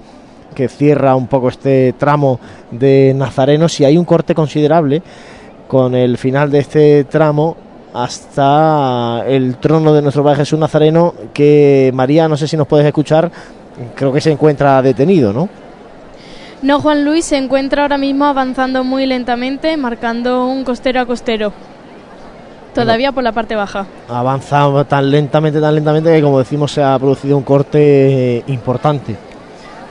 que 0.53 0.67
cierra 0.67 1.15
un 1.15 1.27
poco 1.27 1.49
este 1.49 1.93
tramo 1.97 2.39
de 2.71 3.13
Nazarenos 3.15 3.79
y 3.79 3.85
hay 3.85 3.97
un 3.97 4.05
corte 4.05 4.35
considerable 4.35 5.01
con 5.67 5.95
el 5.95 6.17
final 6.17 6.51
de 6.51 6.59
este 6.59 7.03
tramo 7.05 7.55
hasta 7.93 9.23
el 9.27 9.57
trono 9.57 9.93
de 9.93 10.01
nuestro 10.01 10.23
Padre 10.23 10.39
Jesús 10.39 10.59
Nazareno 10.59 11.13
que 11.33 11.91
María, 11.93 12.27
no 12.27 12.37
sé 12.37 12.47
si 12.47 12.57
nos 12.57 12.67
puedes 12.67 12.85
escuchar, 12.85 13.31
creo 13.95 14.11
que 14.11 14.21
se 14.21 14.31
encuentra 14.31 14.81
detenido, 14.81 15.33
¿no? 15.33 15.49
No, 16.61 16.79
Juan 16.79 17.03
Luis 17.03 17.25
se 17.25 17.37
encuentra 17.37 17.81
ahora 17.81 17.97
mismo 17.97 18.25
avanzando 18.25 18.83
muy 18.83 19.07
lentamente, 19.07 19.75
marcando 19.77 20.45
un 20.45 20.63
costero 20.63 21.01
a 21.01 21.05
costero. 21.05 21.51
Todavía 22.75 23.11
por 23.11 23.23
la 23.23 23.31
parte 23.31 23.55
baja. 23.55 23.85
Avanza 24.07 24.85
tan 24.85 25.09
lentamente, 25.09 25.59
tan 25.59 25.75
lentamente 25.75 26.11
que 26.13 26.21
como 26.21 26.39
decimos 26.39 26.71
se 26.71 26.83
ha 26.83 26.97
producido 26.99 27.35
un 27.35 27.43
corte 27.43 28.37
eh, 28.37 28.43
importante 28.47 29.30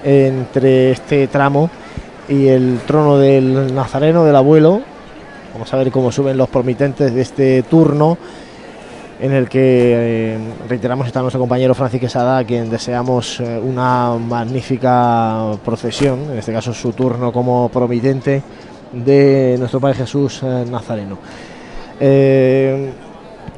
entre 0.05 0.93
este 0.93 1.27
tramo 1.29 1.71
y 2.29 2.49
el 2.49 2.81
trono 2.87 3.19
del 3.19 3.75
nazareno, 3.75 4.25
del 4.25 4.37
abuelo. 4.37 4.81
Vamos 5.53 5.73
a 5.75 5.77
ver 5.77 5.91
cómo 5.91 6.13
suben 6.13 6.37
los 6.37 6.49
promitentes 6.49 7.13
de 7.15 7.21
este 7.21 7.63
turno 7.65 8.17
en 9.21 9.33
el 9.33 9.49
que 9.49 10.35
eh, 10.35 10.39
reiteramos 10.69 11.07
está 11.07 11.21
nuestro 11.21 11.41
compañero 11.41 11.75
Francis 11.75 12.01
Quesada, 12.01 12.39
a 12.39 12.45
quien 12.45 12.71
deseamos 12.71 13.41
eh, 13.41 13.61
una 13.63 14.17
magnífica 14.17 15.53
procesión, 15.65 16.31
en 16.31 16.39
este 16.39 16.53
caso 16.53 16.73
su 16.73 16.93
turno 16.93 17.31
como 17.31 17.69
promitente 17.69 18.43
de 18.93 19.57
nuestro 19.59 19.79
Padre 19.79 19.99
Jesús 19.99 20.41
eh, 20.43 20.65
Nazareno. 20.71 21.19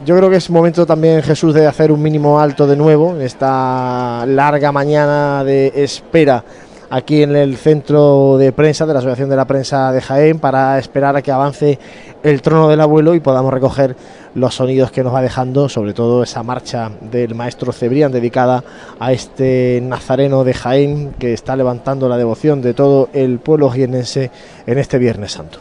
Yo 0.04 0.16
creo 0.16 0.30
que 0.30 0.36
es 0.36 0.50
momento 0.50 0.86
también 0.86 1.22
Jesús 1.22 1.54
de 1.54 1.66
hacer 1.66 1.92
un 1.92 2.02
mínimo 2.02 2.40
alto 2.40 2.66
de 2.66 2.76
nuevo 2.76 3.14
en 3.14 3.22
esta 3.22 4.24
larga 4.26 4.72
mañana 4.72 5.44
de 5.44 5.72
espera 5.76 6.44
aquí 6.90 7.22
en 7.22 7.34
el 7.34 7.56
centro 7.56 8.36
de 8.36 8.52
prensa 8.52 8.84
de 8.84 8.92
la 8.92 8.98
Asociación 8.98 9.30
de 9.30 9.36
la 9.36 9.46
Prensa 9.46 9.92
de 9.92 10.02
Jaén 10.02 10.38
para 10.38 10.78
esperar 10.78 11.16
a 11.16 11.22
que 11.22 11.32
avance 11.32 11.78
el 12.22 12.42
trono 12.42 12.68
del 12.68 12.82
abuelo 12.82 13.14
y 13.14 13.20
podamos 13.20 13.52
recoger 13.52 13.96
los 14.34 14.54
sonidos 14.54 14.90
que 14.90 15.02
nos 15.02 15.14
va 15.14 15.22
dejando, 15.22 15.70
sobre 15.70 15.94
todo 15.94 16.22
esa 16.22 16.42
marcha 16.42 16.90
del 17.00 17.34
maestro 17.34 17.72
Cebrián 17.72 18.12
dedicada 18.12 18.62
a 19.00 19.12
este 19.12 19.80
nazareno 19.82 20.44
de 20.44 20.52
Jaén 20.52 21.14
que 21.18 21.32
está 21.32 21.56
levantando 21.56 22.10
la 22.10 22.18
devoción 22.18 22.60
de 22.60 22.74
todo 22.74 23.08
el 23.14 23.38
pueblo 23.38 23.70
jienense 23.70 24.30
en 24.66 24.78
este 24.78 24.98
Viernes 24.98 25.32
Santo. 25.32 25.60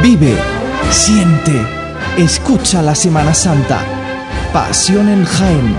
Vive, 0.00 0.34
siente, 0.90 1.85
escucha 2.16 2.80
la 2.80 2.94
Semana 2.94 3.34
Santa. 3.34 3.80
Pasión 4.52 5.08
en 5.08 5.24
Jaén. 5.24 5.76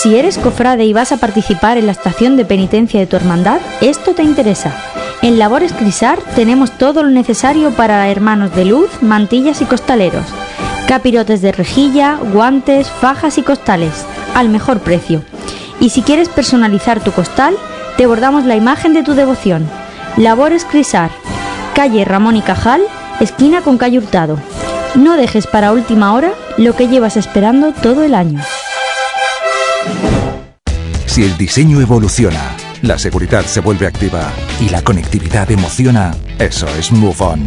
Si 0.00 0.16
eres 0.16 0.38
cofrade 0.38 0.84
y 0.84 0.92
vas 0.92 1.12
a 1.12 1.18
participar 1.18 1.76
en 1.76 1.86
la 1.86 1.92
estación 1.92 2.36
de 2.36 2.44
penitencia 2.46 3.00
de 3.00 3.06
tu 3.06 3.16
hermandad, 3.16 3.60
esto 3.82 4.14
te 4.14 4.22
interesa. 4.22 4.72
En 5.20 5.38
Labores 5.38 5.72
Crisar 5.72 6.18
tenemos 6.34 6.70
todo 6.78 7.02
lo 7.02 7.10
necesario 7.10 7.72
para 7.72 8.08
hermanos 8.08 8.54
de 8.54 8.64
luz, 8.64 9.02
mantillas 9.02 9.60
y 9.60 9.66
costaleros. 9.66 10.24
Capirotes 10.88 11.42
de 11.42 11.52
rejilla, 11.52 12.16
guantes, 12.16 12.88
fajas 12.88 13.36
y 13.36 13.42
costales, 13.42 13.92
al 14.34 14.48
mejor 14.48 14.80
precio. 14.80 15.22
Y 15.80 15.90
si 15.90 16.00
quieres 16.00 16.30
personalizar 16.30 17.00
tu 17.00 17.12
costal, 17.12 17.54
te 17.98 18.06
bordamos 18.06 18.46
la 18.46 18.56
imagen 18.56 18.94
de 18.94 19.02
tu 19.02 19.12
devoción. 19.12 19.68
Labores 20.16 20.64
Crisar, 20.64 21.10
calle 21.74 22.06
Ramón 22.06 22.36
y 22.36 22.40
Cajal, 22.40 22.80
esquina 23.20 23.60
con 23.60 23.76
calle 23.76 23.98
Hurtado. 23.98 24.38
No 24.94 25.18
dejes 25.18 25.46
para 25.46 25.72
última 25.72 26.14
hora 26.14 26.32
lo 26.56 26.74
que 26.74 26.88
llevas 26.88 27.18
esperando 27.18 27.72
todo 27.72 28.02
el 28.02 28.14
año. 28.14 28.40
Si 31.04 31.22
el 31.22 31.36
diseño 31.36 31.82
evoluciona, 31.82 32.56
la 32.80 32.98
seguridad 32.98 33.44
se 33.44 33.60
vuelve 33.60 33.86
activa 33.86 34.32
y 34.58 34.70
la 34.70 34.80
conectividad 34.80 35.50
emociona, 35.50 36.14
eso 36.38 36.66
es 36.78 36.90
Move 36.92 37.16
On. 37.18 37.46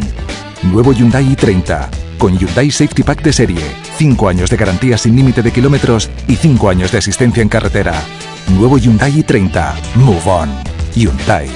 Nuevo 0.61 0.93
Hyundai 0.93 1.25
i30 1.25 2.10
con 2.21 2.37
Hyundai 2.37 2.69
Safety 2.69 3.01
Pack 3.01 3.23
de 3.23 3.33
serie, 3.33 3.63
5 3.97 4.29
años 4.29 4.51
de 4.51 4.55
garantía 4.55 4.95
sin 4.95 5.15
límite 5.15 5.41
de 5.41 5.51
kilómetros 5.51 6.07
y 6.27 6.35
5 6.35 6.69
años 6.69 6.91
de 6.91 6.99
asistencia 6.99 7.41
en 7.41 7.49
carretera. 7.49 7.99
Nuevo 8.55 8.77
Hyundai 8.77 9.23
i30. 9.23 9.73
Move 9.95 10.21
On. 10.27 10.49
Hyundai. 10.93 11.49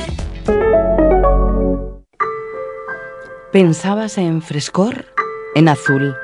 ¿Pensabas 3.51 4.17
en 4.17 4.41
frescor? 4.41 5.05
En 5.53 5.69
azul, 5.69 6.15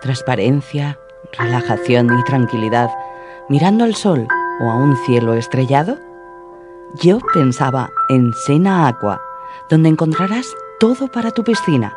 transparencia, 0.00 0.96
relajación 1.36 2.16
y 2.16 2.22
tranquilidad, 2.22 2.88
mirando 3.48 3.82
al 3.82 3.96
sol 3.96 4.28
o 4.60 4.70
a 4.70 4.76
un 4.76 4.96
cielo 5.04 5.34
estrellado? 5.34 5.98
Yo 7.02 7.18
pensaba 7.34 7.90
en 8.08 8.32
Sena 8.46 8.86
Aqua, 8.86 9.20
donde 9.68 9.88
encontrarás 9.88 10.46
todo 10.78 11.08
para 11.08 11.32
tu 11.32 11.42
piscina. 11.42 11.96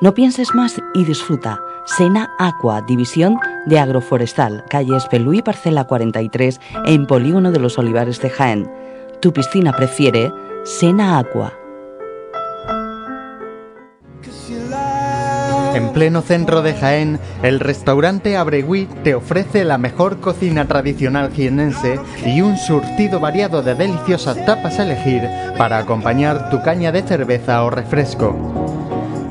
No 0.00 0.14
pienses 0.14 0.54
más 0.54 0.80
y 0.94 1.04
disfruta. 1.04 1.60
Sena 1.84 2.30
Aqua, 2.38 2.82
división 2.82 3.38
de 3.66 3.78
agroforestal, 3.78 4.64
calle 4.68 4.96
Espelú 4.96 5.42
parcela 5.42 5.84
43, 5.84 6.60
en 6.86 7.06
Polígono 7.06 7.52
de 7.52 7.58
los 7.58 7.78
Olivares 7.78 8.20
de 8.20 8.30
Jaén. 8.30 8.70
Tu 9.20 9.32
piscina 9.32 9.72
prefiere 9.72 10.32
Sena 10.64 11.18
Aqua. 11.18 11.52
En 15.74 15.92
pleno 15.92 16.20
centro 16.20 16.62
de 16.62 16.74
Jaén, 16.74 17.20
el 17.42 17.60
restaurante 17.60 18.36
Abregui 18.36 18.86
te 19.04 19.14
ofrece 19.14 19.64
la 19.64 19.78
mejor 19.78 20.18
cocina 20.18 20.66
tradicional 20.66 21.30
jienense 21.32 22.00
y 22.26 22.40
un 22.40 22.56
surtido 22.56 23.20
variado 23.20 23.62
de 23.62 23.76
deliciosas 23.76 24.44
tapas 24.44 24.80
a 24.80 24.82
elegir 24.82 25.22
para 25.56 25.78
acompañar 25.78 26.50
tu 26.50 26.60
caña 26.62 26.90
de 26.90 27.02
cerveza 27.02 27.62
o 27.62 27.70
refresco. 27.70 28.99